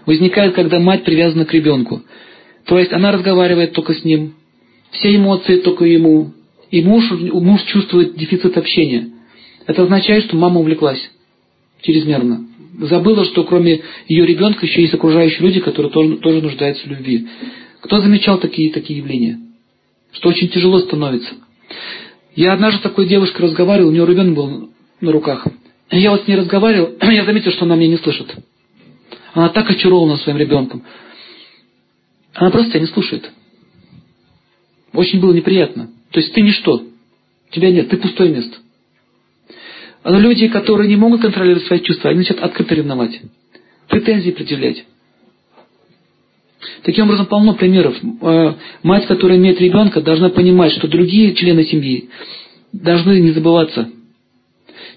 возникает, 0.04 0.54
когда 0.54 0.78
мать 0.78 1.04
привязана 1.04 1.44
к 1.44 1.54
ребенку. 1.54 2.02
То 2.66 2.78
есть 2.78 2.92
она 2.92 3.12
разговаривает 3.12 3.72
только 3.72 3.94
с 3.94 4.04
ним, 4.04 4.34
все 4.90 5.16
эмоции 5.16 5.58
только 5.60 5.84
ему, 5.84 6.32
и 6.70 6.82
муж, 6.82 7.10
муж 7.10 7.62
чувствует 7.64 8.16
дефицит 8.16 8.56
общения. 8.58 9.08
Это 9.66 9.82
означает, 9.82 10.24
что 10.24 10.36
мама 10.36 10.60
увлеклась 10.60 11.10
чрезмерно. 11.82 12.46
Забыла, 12.80 13.24
что 13.24 13.44
кроме 13.44 13.80
ее 14.06 14.26
ребенка 14.26 14.66
еще 14.66 14.82
есть 14.82 14.94
окружающие 14.94 15.40
люди, 15.40 15.60
которые 15.60 15.90
тоже, 15.90 16.16
тоже 16.18 16.42
нуждаются 16.42 16.86
в 16.86 16.90
любви. 16.90 17.26
Кто 17.80 18.00
замечал 18.00 18.38
такие, 18.38 18.72
такие 18.72 18.98
явления? 18.98 19.40
Что 20.12 20.30
очень 20.30 20.48
тяжело 20.48 20.80
становится. 20.80 21.34
Я 22.34 22.52
однажды 22.52 22.80
с 22.80 22.82
такой 22.82 23.06
девушкой 23.06 23.42
разговаривал, 23.42 23.88
у 23.88 23.92
нее 23.92 24.06
ребенок 24.06 24.34
был 24.34 24.70
на 25.00 25.12
руках. 25.12 25.46
Я 25.90 26.10
вот 26.10 26.24
с 26.24 26.28
ней 26.28 26.36
разговаривал, 26.36 26.94
я 27.02 27.24
заметил, 27.24 27.52
что 27.52 27.64
она 27.64 27.76
меня 27.76 27.92
не 27.92 27.98
слышит. 27.98 28.34
Она 29.34 29.48
так 29.50 29.70
очарована 29.70 30.16
своим 30.16 30.38
ребенком. 30.38 30.82
Она 32.34 32.50
просто 32.50 32.70
тебя 32.70 32.80
не 32.80 32.86
слушает. 32.86 33.30
Очень 34.92 35.20
было 35.20 35.32
неприятно. 35.32 35.90
То 36.10 36.20
есть 36.20 36.32
ты 36.32 36.40
ничто. 36.40 36.82
Тебя 37.50 37.70
нет, 37.70 37.88
ты 37.88 37.96
пустое 37.96 38.30
место. 38.30 38.58
Но 40.04 40.18
люди, 40.18 40.48
которые 40.48 40.88
не 40.88 40.96
могут 40.96 41.20
контролировать 41.20 41.66
свои 41.66 41.80
чувства, 41.80 42.10
они 42.10 42.20
начинают 42.20 42.44
открыто 42.44 42.74
ревновать. 42.74 43.20
Претензии 43.88 44.30
предъявлять. 44.30 44.84
Таким 46.82 47.04
образом, 47.04 47.26
полно 47.26 47.54
примеров. 47.54 47.96
Э, 48.22 48.54
мать, 48.82 49.06
которая 49.06 49.38
имеет 49.38 49.60
ребенка, 49.60 50.00
должна 50.00 50.28
понимать, 50.28 50.72
что 50.72 50.88
другие 50.88 51.34
члены 51.34 51.64
семьи 51.64 52.08
должны 52.72 53.20
не 53.20 53.30
забываться. 53.30 53.88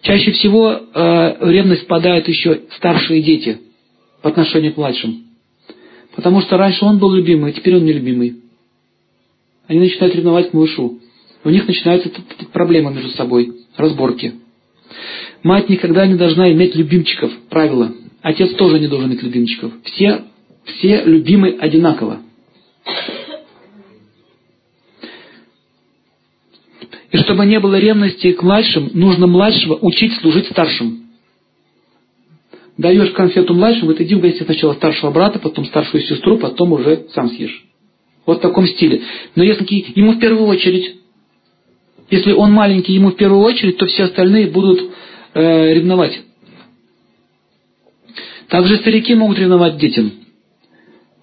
Чаще 0.02 0.32
всего 0.32 0.72
э, 0.72 1.46
в 1.46 1.50
ревность 1.50 1.84
впадают 1.84 2.28
еще 2.28 2.62
старшие 2.78 3.22
дети 3.22 3.60
по 4.22 4.30
отношению 4.30 4.74
к 4.74 4.78
младшим. 4.78 5.26
Потому 6.16 6.42
что 6.42 6.58
раньше 6.58 6.84
он 6.84 6.98
был 6.98 7.14
любимый, 7.14 7.52
а 7.52 7.54
теперь 7.54 7.76
он 7.76 7.86
нелюбимый. 7.86 8.38
Они 9.68 9.80
начинают 9.80 10.16
ревновать 10.16 10.50
к 10.50 10.54
малышу. 10.54 11.00
У 11.44 11.50
них 11.50 11.68
начинаются 11.68 12.10
проблемы 12.52 12.94
между 12.94 13.10
собой, 13.12 13.54
разборки. 13.78 14.34
Мать 15.44 15.70
никогда 15.70 16.06
не 16.06 16.16
должна 16.16 16.52
иметь 16.52 16.76
любимчиков, 16.76 17.32
правило. 17.50 17.94
Отец 18.22 18.54
тоже 18.56 18.80
не 18.80 18.88
должен 18.88 19.10
иметь 19.10 19.24
любимчиков. 19.24 19.72
Все 19.84 20.24
все 20.66 21.04
любимы 21.04 21.58
одинаково. 21.60 22.22
И 27.12 27.18
чтобы 27.18 27.46
не 27.46 27.60
было 27.60 27.78
ревности 27.78 28.32
к 28.32 28.42
младшим, 28.42 28.92
нужно 28.94 29.28
младшего 29.28 29.76
учить 29.82 30.14
служить 30.22 30.48
старшим. 30.48 31.10
Даешь 32.78 33.12
конфету 33.12 33.54
младшему, 33.54 33.88
вот 33.88 34.02
иди 34.02 34.16
угости 34.16 34.44
сначала 34.44 34.74
старшего 34.74 35.12
брата, 35.12 35.38
потом 35.40 35.66
старшую 35.66 36.04
сестру, 36.04 36.38
потом 36.38 36.72
уже 36.72 37.08
сам 37.14 37.30
съешь. 37.30 37.66
Вот 38.26 38.38
в 38.38 38.42
таком 38.42 38.66
стиле. 38.66 39.02
Но 39.36 39.44
если 39.44 39.66
ему 39.96 40.14
в 40.14 40.20
первую 40.20 40.48
очередь, 40.48 40.96
если 42.10 42.32
он 42.32 42.52
маленький, 42.52 42.94
ему 42.94 43.12
в 43.12 43.16
первую 43.16 43.42
очередь, 43.42 43.78
то 43.78 43.86
все 43.88 44.04
остальные 44.04 44.48
будут 44.48 44.92
э, 45.34 45.74
ревновать. 45.74 46.22
Также 48.48 48.78
старики 48.78 49.16
могут 49.16 49.38
ревновать 49.40 49.78
детям. 49.78 50.12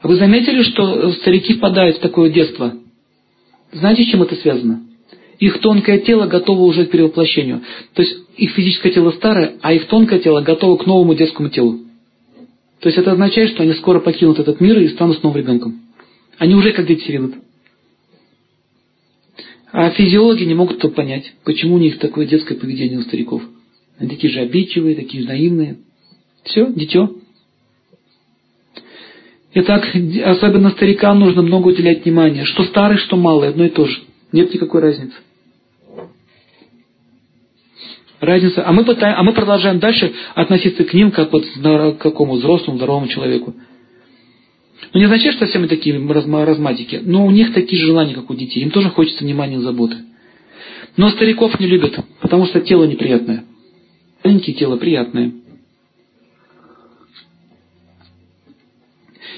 Вы 0.02 0.16
заметили, 0.16 0.62
что 0.62 1.10
старики 1.12 1.54
впадают 1.54 1.96
в 1.96 2.00
такое 2.00 2.30
детство? 2.30 2.74
Знаете, 3.72 4.04
с 4.04 4.06
чем 4.06 4.22
это 4.22 4.36
связано? 4.36 4.82
Их 5.38 5.60
тонкое 5.60 5.98
тело 6.00 6.26
готово 6.26 6.62
уже 6.62 6.86
к 6.86 6.90
перевоплощению. 6.90 7.62
То 7.94 8.02
есть 8.02 8.16
их 8.36 8.52
физическое 8.52 8.90
тело 8.90 9.10
старое, 9.12 9.54
а 9.60 9.72
их 9.72 9.86
тонкое 9.86 10.20
тело 10.20 10.40
готово 10.40 10.76
к 10.76 10.86
новому 10.86 11.14
детскому 11.14 11.48
телу. 11.48 11.80
То 12.80 12.88
есть 12.88 12.98
это 12.98 13.12
означает, 13.12 13.50
что 13.50 13.62
они 13.62 13.72
скоро 13.74 14.00
покинут 14.00 14.38
этот 14.38 14.60
мир 14.60 14.78
и 14.78 14.88
станут 14.88 15.18
снова 15.18 15.36
ребенком. 15.36 15.80
Они 16.38 16.54
уже 16.54 16.72
как 16.72 16.86
дети 16.86 17.10
ведут. 17.10 17.34
А 19.72 19.90
физиологи 19.90 20.44
не 20.44 20.54
могут 20.54 20.78
это 20.78 20.88
понять, 20.88 21.34
почему 21.44 21.74
у 21.74 21.78
них 21.78 21.98
такое 21.98 22.26
детское 22.26 22.54
поведение 22.54 22.98
у 22.98 23.02
стариков. 23.02 23.42
Они 23.98 24.08
такие 24.08 24.32
же 24.32 24.40
обидчивые, 24.40 24.94
такие 24.94 25.22
же 25.22 25.28
наивные. 25.28 25.78
Все, 26.44 26.72
дитё. 26.72 27.17
Итак, 29.54 29.86
особенно 30.24 30.70
старикам 30.70 31.20
нужно 31.20 31.42
много 31.42 31.68
уделять 31.68 32.04
внимания. 32.04 32.44
Что 32.44 32.64
старый, 32.64 32.98
что 32.98 33.16
малый, 33.16 33.48
одно 33.48 33.64
и 33.64 33.70
то 33.70 33.86
же. 33.86 33.98
Нет 34.32 34.52
никакой 34.52 34.82
разницы. 34.82 35.16
Разница. 38.20 38.66
А 38.66 38.72
мы, 38.72 38.84
пытаем, 38.84 39.14
а 39.16 39.22
мы 39.22 39.32
продолжаем 39.32 39.78
дальше 39.78 40.12
относиться 40.34 40.84
к 40.84 40.92
ним 40.92 41.12
как 41.12 41.32
вот 41.32 41.44
к 41.46 41.98
какому 41.98 42.34
взрослому, 42.34 42.76
здоровому 42.76 43.08
человеку. 43.08 43.54
Ну, 44.92 45.00
не 45.00 45.04
означает, 45.04 45.34
что 45.36 45.46
все 45.46 45.58
мы 45.58 45.68
такие 45.68 45.96
разматики, 45.96 47.00
но 47.02 47.26
у 47.26 47.30
них 47.30 47.52
такие 47.52 47.80
же 47.80 47.86
желания, 47.86 48.14
как 48.14 48.28
у 48.30 48.34
детей. 48.34 48.62
Им 48.62 48.70
тоже 48.70 48.90
хочется 48.90 49.24
внимания 49.24 49.56
и 49.56 49.60
заботы. 49.60 49.96
Но 50.96 51.10
стариков 51.10 51.58
не 51.60 51.66
любят, 51.66 51.98
потому 52.20 52.46
что 52.46 52.60
тело 52.60 52.84
неприятное. 52.84 53.44
Маленькие 54.24 54.56
тело 54.56 54.76
приятное. 54.76 55.32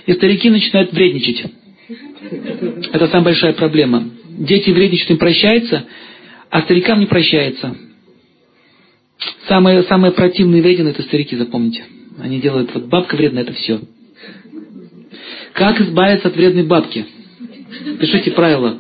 И 0.07 0.13
старики 0.13 0.51
начинают 0.51 0.93
вредничать. 0.93 1.45
Это 2.93 3.07
самая 3.09 3.25
большая 3.25 3.53
проблема. 3.53 4.11
Дети 4.29 4.71
вредничают, 4.71 5.11
им 5.11 5.19
прощается, 5.19 5.87
а 6.51 6.63
старикам 6.63 7.01
не 7.01 7.07
прощается. 7.07 7.77
Самые, 9.49 9.83
самые 9.85 10.13
противные 10.13 10.63
вредины 10.63 10.91
это 10.91 11.03
старики, 11.03 11.37
запомните. 11.37 11.85
Они 12.19 12.41
делают, 12.41 12.73
вот 12.75 12.85
бабка 12.85 13.17
вредная, 13.17 13.43
это 13.43 13.53
все. 13.53 13.81
Как 15.53 15.81
избавиться 15.81 16.29
от 16.29 16.37
вредной 16.37 16.65
бабки? 16.65 17.07
Пишите 17.99 18.31
правила. 18.31 18.79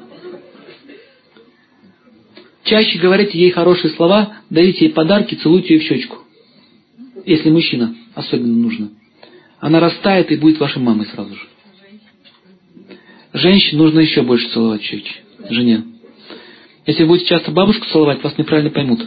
Чаще 2.65 2.99
говорите 2.99 3.39
ей 3.39 3.51
хорошие 3.51 3.93
слова, 3.95 4.37
дарите 4.49 4.87
ей 4.87 4.93
подарки, 4.93 5.35
целуйте 5.35 5.75
ее 5.75 5.81
в 5.81 5.85
щечку. 5.85 6.19
Если 7.27 7.51
мужчина 7.51 7.95
особенно 8.15 8.57
нужно. 8.57 8.91
Она 9.61 9.79
растает 9.79 10.33
и 10.33 10.37
будет 10.37 10.59
вашей 10.59 10.83
мамой 10.83 11.07
сразу 11.07 11.35
же. 11.35 11.47
Женщин 13.33 13.79
нужно 13.79 14.01
еще 14.01 14.23
больше 14.23 14.49
целовать 14.49 14.83
щеки. 14.83 15.13
Жене. 15.51 15.85
Если 16.87 17.05
будете 17.05 17.27
часто 17.27 17.53
бабушку 17.53 17.87
целовать, 17.87 18.23
вас 18.23 18.37
неправильно 18.39 18.71
поймут. 18.71 19.07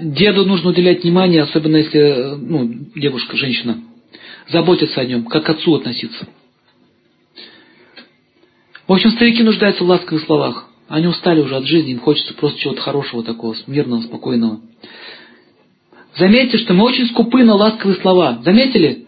Деду 0.00 0.46
нужно 0.46 0.70
уделять 0.70 1.02
внимание, 1.02 1.42
особенно 1.42 1.76
если 1.76 2.36
ну, 2.36 2.70
девушка, 2.94 3.36
женщина, 3.36 3.82
заботиться 4.48 5.00
о 5.00 5.04
нем, 5.04 5.24
как 5.26 5.44
к 5.44 5.50
отцу 5.50 5.74
относиться. 5.74 6.26
В 8.86 8.92
общем, 8.92 9.10
старики 9.10 9.42
нуждаются 9.42 9.84
в 9.84 9.88
ласковых 9.88 10.24
словах. 10.24 10.69
Они 10.90 11.06
устали 11.06 11.40
уже 11.40 11.54
от 11.54 11.66
жизни, 11.66 11.92
им 11.92 12.00
хочется 12.00 12.34
просто 12.34 12.58
чего-то 12.58 12.80
хорошего 12.80 13.22
такого, 13.22 13.54
мирного, 13.68 14.02
спокойного. 14.02 14.60
Заметьте, 16.18 16.58
что 16.58 16.74
мы 16.74 16.84
очень 16.84 17.06
скупы 17.06 17.44
на 17.44 17.54
ласковые 17.54 18.00
слова. 18.00 18.40
Заметили? 18.44 19.06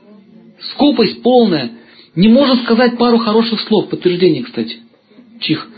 Скупость 0.75 1.25
полная. 1.25 1.73
Не 2.15 2.29
можем 2.29 2.59
сказать 2.59 2.97
пару 2.99 3.19
хороших 3.19 3.61
слов. 3.63 3.89
Подтверждение, 3.89 4.45
кстати. 4.45 4.79
Чих. 5.41 5.69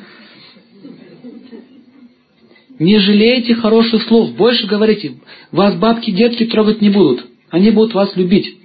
Не 2.78 2.98
жалейте 2.98 3.54
хороших 3.54 4.02
слов. 4.02 4.34
Больше 4.34 4.66
говорите. 4.66 5.14
Вас 5.52 5.74
бабки, 5.76 6.10
детки 6.10 6.44
трогать 6.44 6.82
не 6.82 6.90
будут. 6.90 7.24
Они 7.48 7.70
будут 7.70 7.94
вас 7.94 8.14
любить. 8.14 8.58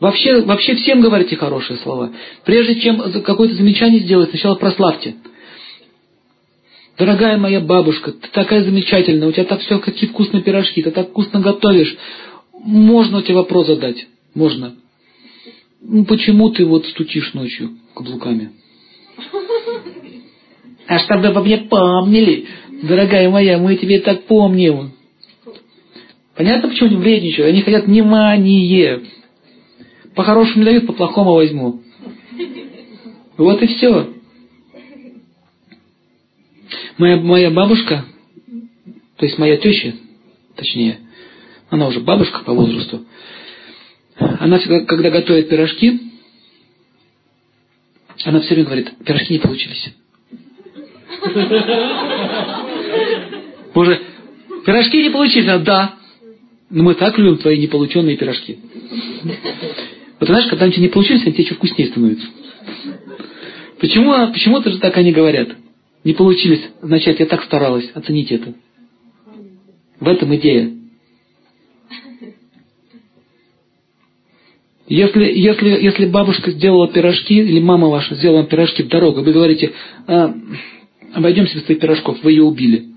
Вообще, 0.00 0.40
вообще 0.40 0.76
всем 0.76 1.02
говорите 1.02 1.36
хорошие 1.36 1.76
слова. 1.80 2.10
Прежде 2.46 2.80
чем 2.80 3.02
какое-то 3.22 3.54
замечание 3.54 4.00
сделать, 4.00 4.30
сначала 4.30 4.54
прославьте. 4.54 5.16
Дорогая 7.00 7.38
моя 7.38 7.60
бабушка, 7.60 8.12
ты 8.12 8.28
такая 8.30 8.62
замечательная, 8.62 9.26
у 9.26 9.32
тебя 9.32 9.44
так 9.44 9.60
все, 9.60 9.78
какие 9.78 10.10
вкусные 10.10 10.42
пирожки, 10.42 10.82
ты 10.82 10.90
так 10.90 11.08
вкусно 11.08 11.40
готовишь. 11.40 11.96
Можно 12.62 13.18
у 13.18 13.22
тебя 13.22 13.36
вопрос 13.36 13.68
задать? 13.68 14.06
Можно. 14.34 14.74
Ну, 15.80 16.04
почему 16.04 16.50
ты 16.50 16.66
вот 16.66 16.84
стучишь 16.84 17.32
ночью 17.32 17.70
каблуками? 17.94 18.50
А 20.86 20.98
чтобы 20.98 21.28
обо 21.28 21.42
мне 21.42 21.56
помнили, 21.56 22.44
дорогая 22.82 23.30
моя, 23.30 23.56
мы 23.56 23.76
тебе 23.76 24.00
так 24.00 24.24
помним. 24.24 24.92
Понятно, 26.36 26.68
почему 26.68 26.90
они 26.90 26.98
вредничают? 26.98 27.48
Они 27.48 27.62
хотят 27.62 27.86
внимание. 27.86 29.04
По-хорошему 30.14 30.58
не 30.58 30.64
дают, 30.66 30.86
по-плохому 30.86 31.32
возьму. 31.32 31.80
Вот 33.38 33.62
и 33.62 33.66
все. 33.68 34.19
Моя, 37.00 37.16
моя 37.16 37.50
бабушка, 37.50 38.04
то 39.16 39.24
есть 39.24 39.38
моя 39.38 39.56
теща, 39.56 39.94
точнее, 40.54 40.98
она 41.70 41.86
уже 41.86 42.00
бабушка 42.00 42.40
по 42.40 42.52
возрасту, 42.52 43.06
она 44.18 44.58
всегда, 44.58 44.80
когда 44.80 45.08
готовит 45.08 45.48
пирожки, 45.48 45.98
она 48.26 48.40
все 48.40 48.52
время 48.52 48.66
говорит, 48.66 48.92
пирожки 49.02 49.32
не 49.32 49.38
получились. 49.38 49.94
Боже, 53.72 54.02
пирожки 54.66 55.02
не 55.02 55.08
получились, 55.08 55.48
а 55.48 55.58
да. 55.58 55.94
Но 56.68 56.82
мы 56.82 56.94
так 56.96 57.16
любим 57.16 57.38
твои 57.38 57.56
неполученные 57.56 58.18
пирожки. 58.18 58.58
Вот 60.20 60.28
знаешь, 60.28 60.50
когда 60.50 60.66
они 60.66 60.76
не 60.76 60.88
получились, 60.88 61.22
они 61.22 61.32
тебе 61.32 61.44
еще 61.44 61.54
вкуснее 61.54 61.88
становятся. 61.88 62.26
Почему, 63.78 64.30
почему-то 64.34 64.70
же 64.70 64.78
так 64.80 64.94
они 64.98 65.12
говорят. 65.12 65.48
Не 66.04 66.14
получились, 66.14 66.62
значит, 66.80 67.20
я 67.20 67.26
так 67.26 67.44
старалась. 67.44 67.90
Оцените 67.94 68.36
это. 68.36 68.54
В 69.98 70.08
этом 70.08 70.34
идея. 70.36 70.72
Если, 74.88 75.24
если, 75.24 75.68
если 75.68 76.06
бабушка 76.06 76.50
сделала 76.50 76.88
пирожки, 76.88 77.34
или 77.34 77.60
мама 77.60 77.88
ваша 77.88 78.16
сделала 78.16 78.44
пирожки 78.44 78.82
в 78.82 78.88
дорогу, 78.88 79.22
вы 79.22 79.32
говорите, 79.32 79.72
а, 80.08 80.34
обойдемся 81.12 81.54
без 81.54 81.64
твоих 81.64 81.80
пирожков, 81.80 82.20
вы 82.24 82.32
ее 82.32 82.42
убили. 82.42 82.88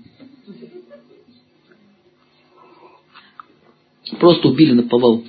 Просто 4.18 4.48
убили 4.48 4.72
на 4.72 4.82
повал. 4.84 5.22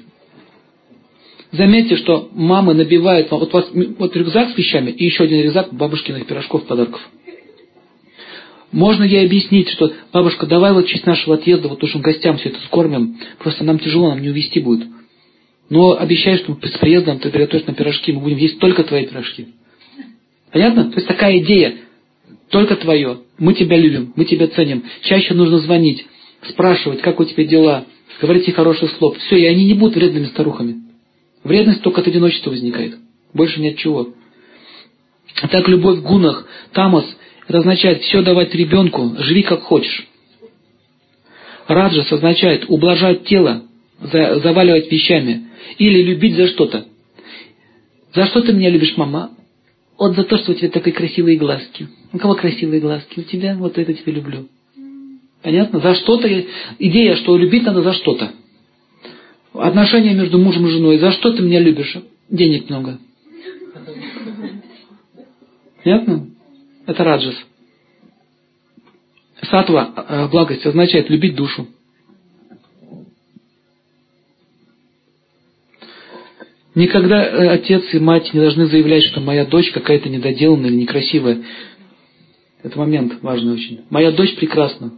Заметьте, 1.51 1.97
что 1.97 2.29
мамы 2.33 2.73
набивают, 2.73 3.29
вот 3.29 3.53
вас 3.53 3.69
вот 3.99 4.15
рюкзак 4.15 4.51
с 4.53 4.57
вещами 4.57 4.89
и 4.89 5.05
еще 5.05 5.25
один 5.25 5.41
рюкзак 5.41 5.73
бабушкиных 5.73 6.25
пирожков, 6.25 6.65
подарков. 6.65 7.01
Можно 8.71 9.03
ей 9.03 9.25
объяснить, 9.25 9.69
что 9.69 9.91
бабушка, 10.11 10.45
давай 10.45 10.73
вот 10.73 10.85
в 10.85 10.89
честь 10.89 11.05
нашего 11.05 11.35
отъезда, 11.35 11.67
вот 11.67 11.83
уж 11.83 11.95
гостям 11.95 12.37
все 12.37 12.49
это 12.49 12.59
скормим, 12.65 13.17
просто 13.39 13.63
нам 13.63 13.79
тяжело, 13.79 14.09
нам 14.09 14.21
не 14.21 14.29
увезти 14.29 14.59
будет. 14.59 14.87
Но 15.69 15.97
обещаю, 15.97 16.37
что 16.37 16.57
с 16.61 16.77
приездом 16.77 17.19
ты 17.19 17.29
приготовишь 17.29 17.65
на 17.65 17.73
пирожки, 17.73 18.11
мы 18.11 18.21
будем 18.21 18.37
есть 18.37 18.59
только 18.59 18.83
твои 18.83 19.05
пирожки. 19.05 19.47
Понятно? 20.51 20.91
То 20.91 20.95
есть 20.95 21.07
такая 21.07 21.39
идея, 21.39 21.75
только 22.49 22.75
твое. 22.75 23.19
Мы 23.37 23.53
тебя 23.53 23.77
любим, 23.77 24.13
мы 24.15 24.25
тебя 24.25 24.47
ценим. 24.47 24.83
Чаще 25.01 25.33
нужно 25.33 25.59
звонить, 25.59 26.05
спрашивать, 26.49 27.01
как 27.01 27.19
у 27.19 27.25
тебя 27.25 27.43
дела, 27.45 27.85
говорить 28.21 28.47
их 28.47 28.55
хороших 28.55 28.91
слов. 28.91 29.17
Все, 29.17 29.37
и 29.37 29.45
они 29.45 29.65
не 29.65 29.73
будут 29.73 29.95
вредными 29.95 30.25
старухами. 30.25 30.83
Вредность 31.43 31.81
только 31.81 32.01
от 32.01 32.07
одиночества 32.07 32.51
возникает. 32.51 32.97
Больше 33.33 33.59
ни 33.59 33.69
от 33.69 33.77
чего. 33.77 34.09
Так 35.51 35.67
любовь 35.67 35.99
в 35.99 36.03
гунах, 36.03 36.47
тамас 36.71 37.05
это 37.47 37.59
означает 37.59 38.01
все 38.01 38.21
давать 38.21 38.53
ребенку, 38.55 39.15
живи 39.19 39.43
как 39.43 39.61
хочешь. 39.61 40.07
Раджас 41.67 42.11
означает 42.11 42.65
ублажать 42.67 43.25
тело, 43.25 43.63
заваливать 43.99 44.91
вещами 44.91 45.47
или 45.77 46.01
любить 46.01 46.35
за 46.35 46.47
что-то. 46.47 46.85
За 48.13 48.25
что 48.27 48.41
ты 48.41 48.53
меня 48.53 48.69
любишь, 48.69 48.95
мама? 48.97 49.31
Вот 49.97 50.15
за 50.15 50.23
то, 50.23 50.37
что 50.37 50.51
у 50.51 50.55
тебя 50.55 50.69
такие 50.69 50.93
красивые 50.93 51.37
глазки. 51.37 51.87
У 52.13 52.17
кого 52.17 52.35
красивые 52.35 52.81
глазки? 52.81 53.19
У 53.19 53.23
тебя? 53.23 53.55
Вот 53.55 53.77
это 53.77 53.93
тебя 53.93 54.13
люблю. 54.13 54.47
Понятно? 55.41 55.79
За 55.79 55.95
что-то. 55.95 56.27
Идея, 56.79 57.15
что 57.15 57.37
любить 57.37 57.63
надо 57.63 57.81
за 57.81 57.93
что-то. 57.93 58.31
Отношения 59.53 60.13
между 60.13 60.37
мужем 60.37 60.67
и 60.67 60.71
женой. 60.71 60.97
За 60.97 61.11
что 61.11 61.33
ты 61.33 61.43
меня 61.43 61.59
любишь? 61.59 61.97
Денег 62.29 62.69
много. 62.69 62.99
Понятно? 65.83 66.34
Это 66.85 67.03
раджас. 67.03 67.35
Сатва, 69.41 69.93
э, 69.95 70.27
благость, 70.29 70.65
означает 70.65 71.09
любить 71.09 71.35
душу. 71.35 71.67
Никогда 76.73 77.23
э, 77.23 77.49
отец 77.49 77.83
и 77.93 77.99
мать 77.99 78.33
не 78.33 78.39
должны 78.39 78.67
заявлять, 78.67 79.03
что 79.03 79.21
моя 79.21 79.45
дочь 79.45 79.71
какая-то 79.71 80.09
недоделанная 80.09 80.69
или 80.69 80.81
некрасивая. 80.81 81.41
Это 82.63 82.77
момент 82.77 83.21
важный 83.21 83.53
очень. 83.53 83.85
Моя 83.89 84.11
дочь 84.11 84.35
прекрасна, 84.35 84.91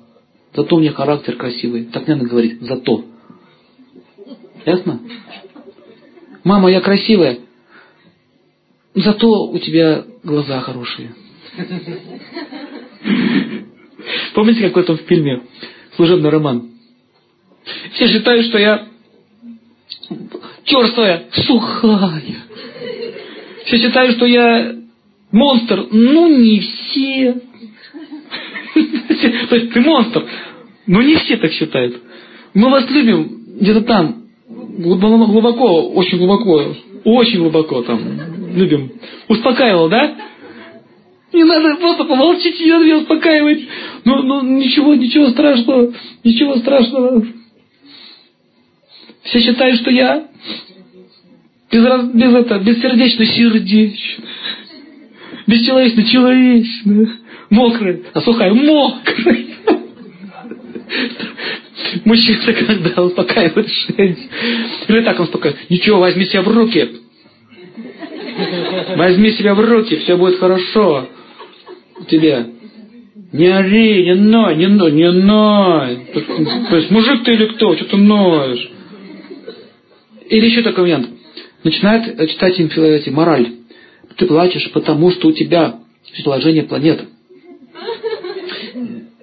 зато 0.55 0.75
у 0.75 0.79
меня 0.79 0.91
характер 0.93 1.35
красивый. 1.35 1.85
Так 1.85 2.07
не 2.07 2.15
надо 2.15 2.27
говорить, 2.27 2.61
зато. 2.61 3.05
Ясно? 4.65 4.99
Мама, 6.43 6.71
я 6.71 6.81
красивая, 6.81 7.39
зато 8.95 9.47
у 9.47 9.59
тебя 9.59 10.05
глаза 10.23 10.61
хорошие. 10.61 11.13
Помните, 14.33 14.61
там 14.61 14.97
в 14.97 15.01
фильме 15.01 15.41
«Служебный 15.95 16.29
роман»? 16.29 16.71
Все 17.93 18.07
считают, 18.07 18.45
что 18.45 18.57
я 18.57 18.87
черствая, 20.63 21.25
сухая. 21.31 22.21
Все 23.65 23.77
считают, 23.77 24.15
что 24.15 24.25
я 24.25 24.75
монстр. 25.31 25.87
Ну, 25.91 26.27
не 26.27 26.59
все. 26.59 27.41
То 29.49 29.55
есть 29.55 29.73
ты 29.73 29.81
монстр. 29.81 30.25
Но 30.85 31.01
не 31.01 31.15
все 31.15 31.37
так 31.37 31.51
считают. 31.51 32.01
Мы 32.53 32.69
вас 32.69 32.89
любим 32.89 33.43
где-то 33.59 33.81
там, 33.81 34.23
глубоко, 34.47 35.89
очень 35.89 36.17
глубоко, 36.17 36.75
очень 37.03 37.39
глубоко 37.39 37.81
там 37.81 37.99
любим. 38.55 38.91
Успокаивал, 39.27 39.89
да? 39.89 40.15
Не 41.33 41.43
надо, 41.43 41.75
просто 41.75 42.05
помолчите, 42.05 42.63
не 42.63 42.71
надо 42.71 42.85
меня 42.85 42.97
успокаивать. 42.99 43.67
Ну, 44.05 44.21
ну, 44.23 44.41
ничего, 44.43 44.95
ничего 44.95 45.29
страшного, 45.29 45.93
ничего 46.23 46.55
страшного. 46.57 47.25
Все 49.23 49.41
считают, 49.41 49.81
что 49.81 49.91
я 49.91 50.27
без, 51.69 51.83
без 52.13 52.33
это, 52.33 52.59
бессердечно 52.59 53.25
сердечный, 53.25 54.25
бесчеловечно 55.47 56.03
человечный, 56.05 57.09
мокрый, 57.49 58.03
а 58.13 58.21
сухая 58.21 58.53
мокрый. 58.53 59.47
Мужчина, 62.05 62.53
когда 62.53 63.03
успокаивает 63.03 63.67
женщину, 63.67 64.29
или 64.87 65.01
так 65.01 65.19
он 65.19 65.25
успокаивает, 65.25 65.69
ничего, 65.69 65.99
возьми 65.99 66.25
себя 66.25 66.41
в 66.41 66.47
руки. 66.47 66.89
Возьми 68.95 69.31
себя 69.31 69.55
в 69.55 69.59
руки, 69.59 69.97
все 69.97 70.15
будет 70.15 70.39
хорошо 70.39 71.09
тебе. 72.09 72.45
Не 73.33 73.47
ори, 73.47 74.05
не 74.05 74.15
ной, 74.15 74.55
не 74.55 74.67
ной, 74.67 74.91
не 74.91 75.11
ной. 75.11 75.99
То 76.69 76.77
есть 76.77 76.91
мужик 76.91 77.23
ты 77.23 77.33
или 77.33 77.45
кто, 77.47 77.75
что 77.75 77.85
ты 77.85 77.97
ноешь? 77.97 78.69
Или 80.29 80.45
еще 80.45 80.61
такой 80.61 80.83
вариант. 80.83 81.09
Начинает 81.63 82.29
читать 82.29 82.59
им 82.59 82.67
эти, 82.67 83.09
мораль. 83.09 83.47
Ты 84.15 84.25
плачешь, 84.25 84.71
потому 84.71 85.11
что 85.11 85.27
у 85.27 85.31
тебя 85.31 85.75
положение 86.23 86.63
планет. 86.63 87.03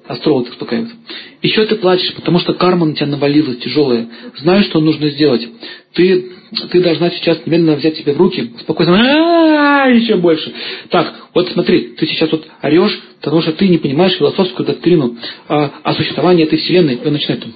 Астролог 0.06 0.48
успокаивается. 0.48 0.96
Еще 1.40 1.64
ты 1.64 1.76
плачешь, 1.76 2.14
потому 2.14 2.38
что 2.38 2.52
карма 2.52 2.84
на 2.84 2.94
тебя 2.94 3.06
навалилась 3.06 3.58
тяжелая. 3.58 4.06
Знаешь, 4.36 4.66
что 4.66 4.80
нужно 4.80 5.08
сделать. 5.08 5.48
Ты, 5.94 6.30
ты 6.70 6.82
должна 6.82 7.10
сейчас 7.10 7.46
немедленно 7.46 7.76
взять 7.76 7.96
себя 7.96 8.12
в 8.12 8.18
руки, 8.18 8.52
спокойно, 8.60 9.84
а 9.84 9.88
еще 9.88 10.16
больше. 10.16 10.52
Так, 10.90 11.14
вот 11.32 11.48
смотри, 11.52 11.94
ты 11.96 12.06
сейчас 12.06 12.30
вот 12.32 12.46
орешь, 12.60 13.00
потому 13.22 13.40
что 13.40 13.52
ты 13.52 13.66
не 13.68 13.78
понимаешь 13.78 14.16
философскую 14.18 14.66
доктрину 14.66 15.16
о, 15.48 15.70
о 15.82 15.94
существовании 15.94 16.44
этой 16.44 16.58
вселенной. 16.58 16.96
И 16.96 17.06
он 17.06 17.14
начинает 17.14 17.42
там. 17.42 17.54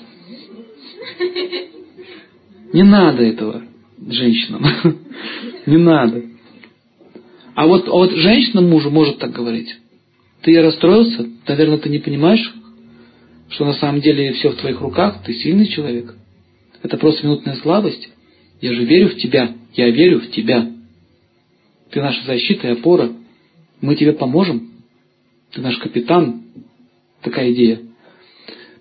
Не 2.72 2.82
надо 2.82 3.22
этого 3.24 3.62
женщинам. 4.08 4.64
Не 5.66 5.76
надо. 5.76 6.22
А 7.54 7.66
вот, 7.66 7.88
а 7.88 7.90
вот 7.90 8.12
женщина 8.12 8.62
мужу 8.62 8.90
может 8.90 9.18
так 9.18 9.32
говорить. 9.32 9.74
Ты 10.42 10.60
расстроился? 10.60 11.28
Наверное, 11.46 11.78
ты 11.78 11.88
не 11.88 11.98
понимаешь, 11.98 12.54
что 13.50 13.64
на 13.64 13.74
самом 13.74 14.00
деле 14.00 14.32
все 14.34 14.50
в 14.50 14.56
твоих 14.56 14.80
руках, 14.80 15.22
ты 15.24 15.34
сильный 15.34 15.66
человек. 15.66 16.14
Это 16.82 16.96
просто 16.96 17.26
минутная 17.26 17.56
слабость. 17.56 18.08
Я 18.60 18.72
же 18.72 18.84
верю 18.84 19.08
в 19.08 19.16
тебя. 19.16 19.54
Я 19.74 19.90
верю 19.90 20.20
в 20.20 20.30
тебя. 20.30 20.70
Ты 21.90 22.00
наша 22.00 22.24
защита 22.24 22.68
и 22.68 22.72
опора. 22.72 23.12
Мы 23.80 23.96
тебе 23.96 24.12
поможем. 24.12 24.70
Ты 25.52 25.60
наш 25.60 25.76
капитан. 25.78 26.42
Такая 27.22 27.52
идея. 27.52 27.80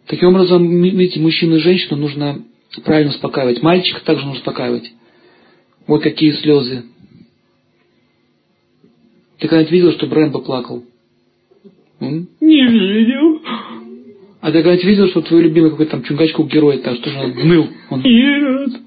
Таким 0.05 0.29
образом, 0.29 0.81
видите, 0.81 1.19
мужчину 1.19 1.55
и 1.55 1.59
женщину 1.59 1.97
нужно 1.97 2.43
правильно 2.83 3.11
успокаивать. 3.11 3.61
Мальчика 3.61 4.01
также 4.01 4.25
нужно 4.25 4.39
успокаивать. 4.39 4.91
Вот 5.87 6.03
какие 6.03 6.31
слезы. 6.33 6.83
Ты 9.39 9.47
когда-нибудь 9.47 9.71
видел, 9.71 9.91
что 9.93 10.07
Брэмбо 10.07 10.39
плакал? 10.39 10.83
Не 11.99 12.67
видел. 12.67 13.41
А 14.41 14.51
ты 14.51 14.59
когда-нибудь 14.59 14.85
видел, 14.85 15.09
что 15.09 15.21
твой 15.21 15.43
любимый 15.43 15.71
какой-то 15.71 15.91
там 15.93 16.03
Чунгачков 16.03 16.47
герой, 16.47 16.77
там 16.79 16.95
что 16.95 17.09
же 17.09 17.17
он 17.19 17.31
ныл? 17.31 17.67
Он, 17.89 18.01
нет. 18.01 18.81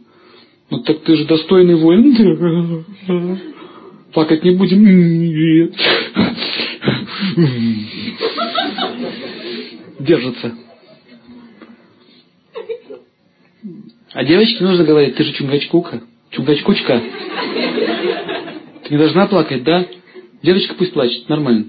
Ну 0.70 0.82
так 0.82 1.00
ты 1.00 1.16
же 1.16 1.24
достойный 1.26 1.74
воин. 1.74 2.84
Плакать 4.12 4.44
не 4.44 4.52
будем. 4.52 4.84
Нет. 4.84 5.74
Держится. 9.98 10.54
А 14.12 14.24
девочке 14.24 14.64
нужно 14.64 14.84
говорить, 14.84 15.14
ты 15.16 15.24
же 15.24 15.32
Чунгачкука. 15.32 16.02
Чунгачкучка. 16.30 17.02
Ты 18.84 18.94
не 18.94 18.98
должна 18.98 19.26
плакать, 19.26 19.62
да? 19.64 19.86
Девочка 20.42 20.74
пусть 20.74 20.92
плачет, 20.92 21.28
нормально. 21.28 21.66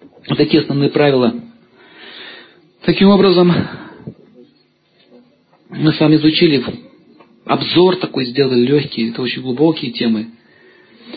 Вот 0.00 0.17
такие 0.36 0.62
основные 0.62 0.90
правила. 0.90 1.34
Таким 2.84 3.08
образом, 3.08 3.52
мы 5.70 5.92
с 5.92 6.00
вами 6.00 6.16
изучили 6.16 6.64
обзор 7.48 7.96
такой 7.96 8.26
сделали 8.26 8.60
легкий, 8.60 9.10
это 9.10 9.22
очень 9.22 9.42
глубокие 9.42 9.90
темы. 9.92 10.30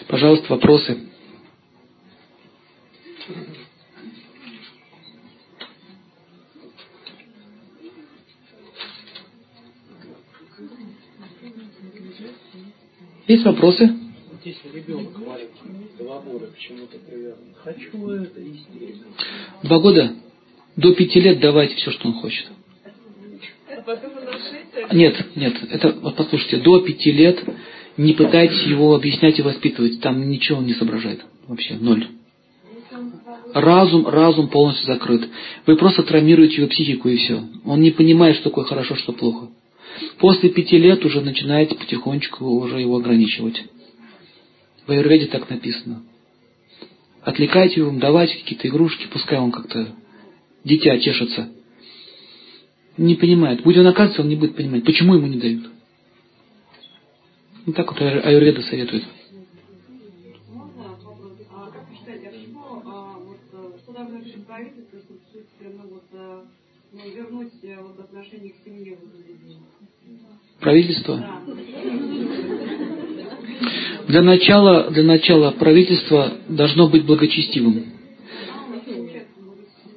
Пожалуйста, 0.07 0.45
вопросы. 0.49 0.97
Есть 13.27 13.45
вопросы? 13.45 14.00
Если 14.43 14.69
ребенок 14.73 15.17
маленький, 15.19 15.93
два 15.99 16.19
года 16.19 16.47
к 16.47 16.57
чему-то 16.57 16.97
привязан, 16.97 17.53
хочу 17.63 18.09
это, 18.09 18.39
естественно. 18.39 19.13
Два 19.61 19.79
года? 19.79 20.15
До 20.75 20.95
пяти 20.95 21.19
лет 21.19 21.39
давайте 21.39 21.75
все, 21.75 21.91
что 21.91 22.07
он 22.07 22.15
хочет. 22.15 22.47
Нет, 24.91 25.35
нет, 25.35 25.55
это, 25.69 25.91
вот 26.01 26.15
послушайте, 26.15 26.57
до 26.57 26.79
пяти 26.79 27.11
лет 27.11 27.43
не 27.97 28.13
пытайтесь 28.13 28.63
его 28.63 28.95
объяснять 28.95 29.37
и 29.37 29.43
воспитывать, 29.43 30.01
там 30.01 30.27
ничего 30.27 30.57
он 30.57 30.65
не 30.65 30.73
соображает, 30.73 31.23
вообще, 31.47 31.75
ноль. 31.75 32.07
Разум, 33.53 34.07
разум 34.07 34.47
полностью 34.47 34.87
закрыт. 34.87 35.29
Вы 35.67 35.75
просто 35.75 36.01
травмируете 36.01 36.55
его 36.55 36.67
психику 36.67 37.09
и 37.09 37.17
все. 37.17 37.43
Он 37.65 37.81
не 37.81 37.91
понимает, 37.91 38.37
что 38.37 38.45
такое 38.45 38.65
хорошо, 38.65 38.95
что 38.95 39.13
плохо. 39.13 39.49
После 40.17 40.49
пяти 40.49 40.77
лет 40.77 41.05
уже 41.05 41.21
начинаете 41.21 41.75
потихонечку 41.75 42.45
уже 42.45 42.79
его 42.79 42.97
ограничивать. 42.97 43.61
В 44.85 44.91
Аюрведе 44.91 45.27
так 45.27 45.49
написано. 45.49 46.03
Отвлекайте 47.21 47.81
его, 47.81 47.91
давайте 47.99 48.37
какие-то 48.37 48.67
игрушки, 48.67 49.07
пускай 49.11 49.37
он 49.37 49.51
как-то 49.51 49.95
дитя 50.63 50.97
чешется. 50.99 51.51
Не 52.97 53.15
понимает. 53.15 53.63
Будь 53.63 53.77
он 53.77 53.87
оказывается, 53.87 54.21
он 54.21 54.29
не 54.29 54.35
будет 54.35 54.55
понимать, 54.55 54.83
почему 54.83 55.15
ему 55.15 55.27
не 55.27 55.39
дают. 55.39 55.69
Ну 57.65 57.73
так 57.73 57.91
вот 57.91 58.01
Аюрведа 58.01 58.61
советует. 58.63 59.03
Правительство? 70.59 71.17
Да. 71.17 71.41
Для 74.07 74.21
начала, 74.21 74.89
для 74.89 75.03
начала 75.03 75.51
правительство 75.51 76.33
должно 76.49 76.87
быть 76.87 77.05
благочестивым. 77.05 77.85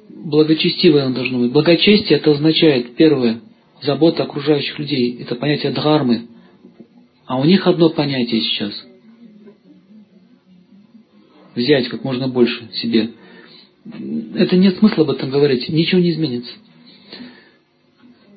Благочестивое 0.09 1.05
оно 1.05 1.15
должно 1.15 1.39
быть. 1.39 1.51
Благочестие 1.51 2.19
это 2.19 2.31
означает, 2.31 2.95
первое, 2.95 3.41
забота 3.81 4.23
окружающих 4.23 4.77
людей. 4.79 5.17
Это 5.21 5.35
понятие 5.35 5.71
дхармы. 5.71 6.27
А 7.25 7.39
у 7.39 7.45
них 7.45 7.65
одно 7.67 7.89
понятие 7.89 8.41
сейчас. 8.41 8.85
Взять 11.55 11.87
как 11.87 12.03
можно 12.03 12.27
больше 12.27 12.67
себе. 12.73 13.11
Это 14.35 14.57
нет 14.57 14.77
смысла 14.77 15.03
об 15.03 15.11
этом 15.11 15.29
говорить. 15.29 15.69
Ничего 15.69 16.01
не 16.01 16.11
изменится. 16.11 16.51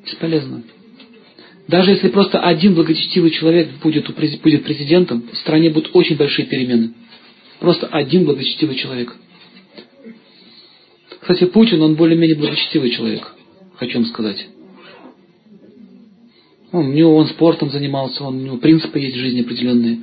Бесполезно. 0.04 0.62
Даже 1.68 1.90
если 1.90 2.08
просто 2.08 2.40
один 2.40 2.74
благочестивый 2.74 3.30
человек 3.30 3.68
будет, 3.82 4.10
будет 4.40 4.64
президентом, 4.64 5.28
в 5.30 5.36
стране 5.36 5.68
будут 5.68 5.90
очень 5.92 6.16
большие 6.16 6.46
перемены. 6.46 6.94
Просто 7.60 7.86
один 7.88 8.24
благочестивый 8.24 8.74
человек. 8.76 9.14
Кстати, 11.20 11.44
Путин, 11.44 11.82
он 11.82 11.94
более-менее 11.94 12.36
благочестивый 12.36 12.90
человек, 12.90 13.34
хочу 13.76 13.98
вам 13.98 14.06
сказать. 14.06 14.46
Он, 16.72 16.86
у 16.86 16.92
него 16.92 17.14
он 17.14 17.26
спортом 17.26 17.70
занимался, 17.70 18.24
он, 18.24 18.36
у 18.36 18.44
него 18.44 18.56
принципы 18.56 18.98
есть 18.98 19.16
в 19.16 19.20
жизни 19.20 19.42
определенные. 19.42 19.98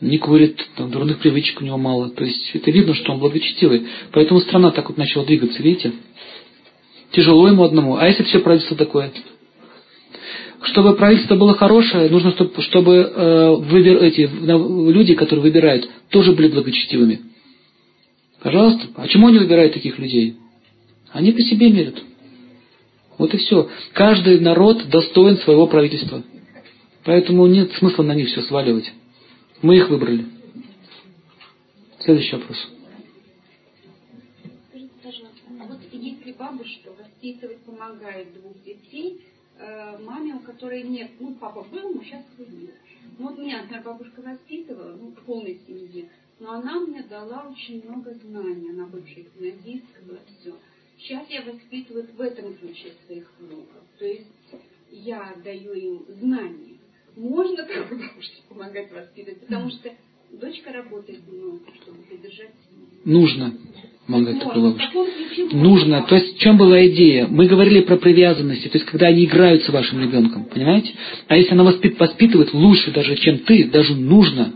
Не 0.00 0.18
курит, 0.18 0.64
там, 0.76 0.92
дурных 0.92 1.18
привычек 1.18 1.60
у 1.60 1.64
него 1.64 1.76
мало. 1.76 2.10
То 2.10 2.24
есть 2.24 2.50
это 2.54 2.70
видно, 2.70 2.94
что 2.94 3.12
он 3.12 3.18
благочестивый. 3.18 3.86
Поэтому 4.12 4.40
страна 4.40 4.70
так 4.70 4.88
вот 4.88 4.96
начала 4.96 5.24
двигаться, 5.26 5.60
видите? 5.62 5.92
Тяжело 7.10 7.48
ему 7.48 7.64
одному. 7.64 7.96
А 7.96 8.06
если 8.06 8.22
все 8.22 8.38
правительство 8.38 8.76
такое? 8.76 9.12
Чтобы 10.62 10.94
правительство 10.94 11.36
было 11.36 11.54
хорошее, 11.54 12.10
нужно, 12.10 12.32
чтобы, 12.32 12.62
чтобы 12.62 12.94
э, 12.94 13.54
выбер, 13.56 14.02
эти 14.02 14.22
люди, 14.22 15.14
которые 15.14 15.42
выбирают, 15.42 15.88
тоже 16.10 16.32
были 16.32 16.48
благочестивыми. 16.48 17.20
Пожалуйста. 18.42 18.88
А 18.96 19.08
чему 19.08 19.28
они 19.28 19.38
выбирают 19.38 19.74
таких 19.74 19.98
людей? 19.98 20.36
Они 21.12 21.32
по 21.32 21.40
себе 21.40 21.70
мерят. 21.70 22.02
Вот 23.18 23.34
и 23.34 23.36
все. 23.36 23.68
Каждый 23.92 24.40
народ 24.40 24.88
достоин 24.88 25.36
своего 25.38 25.66
правительства. 25.66 26.22
Поэтому 27.04 27.46
нет 27.46 27.72
смысла 27.72 28.02
на 28.02 28.14
них 28.14 28.28
все 28.28 28.42
сваливать. 28.42 28.92
Мы 29.62 29.76
их 29.76 29.88
выбрали. 29.90 30.26
Следующий 32.00 32.36
вопрос. 32.36 32.56
Скажите, 34.70 34.90
пожалуйста, 35.02 35.40
а 35.60 35.66
вот 35.66 35.78
если 35.92 36.32
бабушка 36.32 36.90
воспитывать 36.98 37.58
помогает 37.58 38.28
двух 38.40 38.62
детей, 38.64 39.20
маме, 40.00 40.34
у 40.34 40.40
которой 40.40 40.82
нет, 40.82 41.10
ну, 41.20 41.34
папа 41.34 41.62
был, 41.62 41.94
но 41.94 42.02
сейчас 42.02 42.24
его 42.38 42.50
нет. 42.50 42.74
Ну, 43.18 43.28
вот 43.28 43.38
меня, 43.38 43.62
например, 43.62 43.82
бабушка 43.84 44.22
воспитывала, 44.22 44.96
ну, 44.96 45.08
в 45.08 45.24
полной 45.24 45.60
семье, 45.66 46.08
но 46.38 46.52
она 46.52 46.80
мне 46.80 47.02
дала 47.02 47.48
очень 47.50 47.84
много 47.84 48.14
знаний, 48.14 48.70
она 48.70 48.86
бывшая 48.86 49.26
гимназистка 49.36 50.02
была, 50.02 50.18
все. 50.40 50.54
Сейчас 50.98 51.28
я 51.30 51.42
воспитываю 51.42 52.06
в 52.14 52.20
этом 52.20 52.54
ключе 52.56 52.92
своих 53.06 53.30
внуков. 53.38 53.82
То 53.98 54.04
есть 54.04 54.26
я 54.90 55.34
даю 55.42 55.72
им 55.72 56.04
знания. 56.20 56.76
Можно 57.16 57.64
так 57.64 57.90
бабушке 57.90 58.42
помогать 58.48 58.92
воспитывать, 58.92 59.40
потому 59.40 59.70
что 59.70 59.92
дочка 60.30 60.72
работает 60.72 61.20
много, 61.26 61.60
чтобы 61.82 62.02
поддержать 62.02 62.50
семью. 62.68 62.88
Нужно 63.04 63.58
помогать 64.10 64.40
такой 64.40 64.62
бабушке. 64.62 64.98
Нужно. 65.52 66.02
То 66.02 66.16
есть 66.16 66.36
в 66.36 66.40
чем 66.40 66.56
была 66.56 66.84
идея? 66.88 67.26
Мы 67.28 67.46
говорили 67.46 67.80
про 67.80 67.96
привязанности, 67.96 68.68
то 68.68 68.78
есть 68.78 68.90
когда 68.90 69.06
они 69.06 69.24
играют 69.24 69.64
с 69.64 69.68
вашим 69.68 70.00
ребенком, 70.00 70.44
понимаете? 70.44 70.92
А 71.28 71.36
если 71.36 71.52
она 71.52 71.64
воспитывает 71.64 72.52
лучше 72.52 72.90
даже, 72.90 73.16
чем 73.16 73.38
ты, 73.38 73.64
даже 73.70 73.94
нужно 73.94 74.54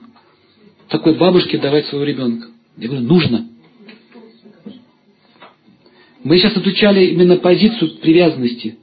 такой 0.88 1.14
бабушке 1.16 1.58
давать 1.58 1.86
своего 1.86 2.04
ребенка. 2.04 2.48
Я 2.76 2.88
говорю, 2.88 3.06
нужно. 3.06 3.48
Мы 6.22 6.38
сейчас 6.38 6.56
отучали 6.56 7.06
именно 7.06 7.36
позицию 7.36 7.98
привязанности. 7.98 8.78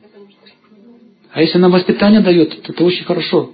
А 1.33 1.41
если 1.41 1.57
она 1.57 1.69
воспитание 1.69 2.21
дает, 2.21 2.61
то 2.61 2.73
это 2.73 2.83
очень 2.83 3.03
хорошо. 3.03 3.53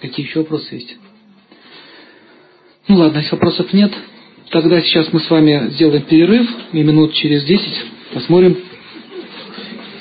Какие 0.00 0.26
еще 0.26 0.40
вопросы 0.40 0.74
есть? 0.74 0.96
Ну 2.88 2.96
ладно, 2.96 3.18
если 3.18 3.32
вопросов 3.32 3.72
нет, 3.72 3.92
тогда 4.50 4.80
сейчас 4.80 5.12
мы 5.12 5.18
с 5.20 5.28
вами 5.28 5.70
сделаем 5.70 6.02
перерыв, 6.02 6.48
и 6.72 6.82
минут 6.82 7.14
через 7.14 7.42
10 7.44 7.84
посмотрим 8.14 8.56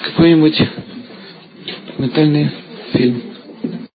какой-нибудь 0.03 0.61
ментальный 1.97 2.51
фильм. 2.93 3.34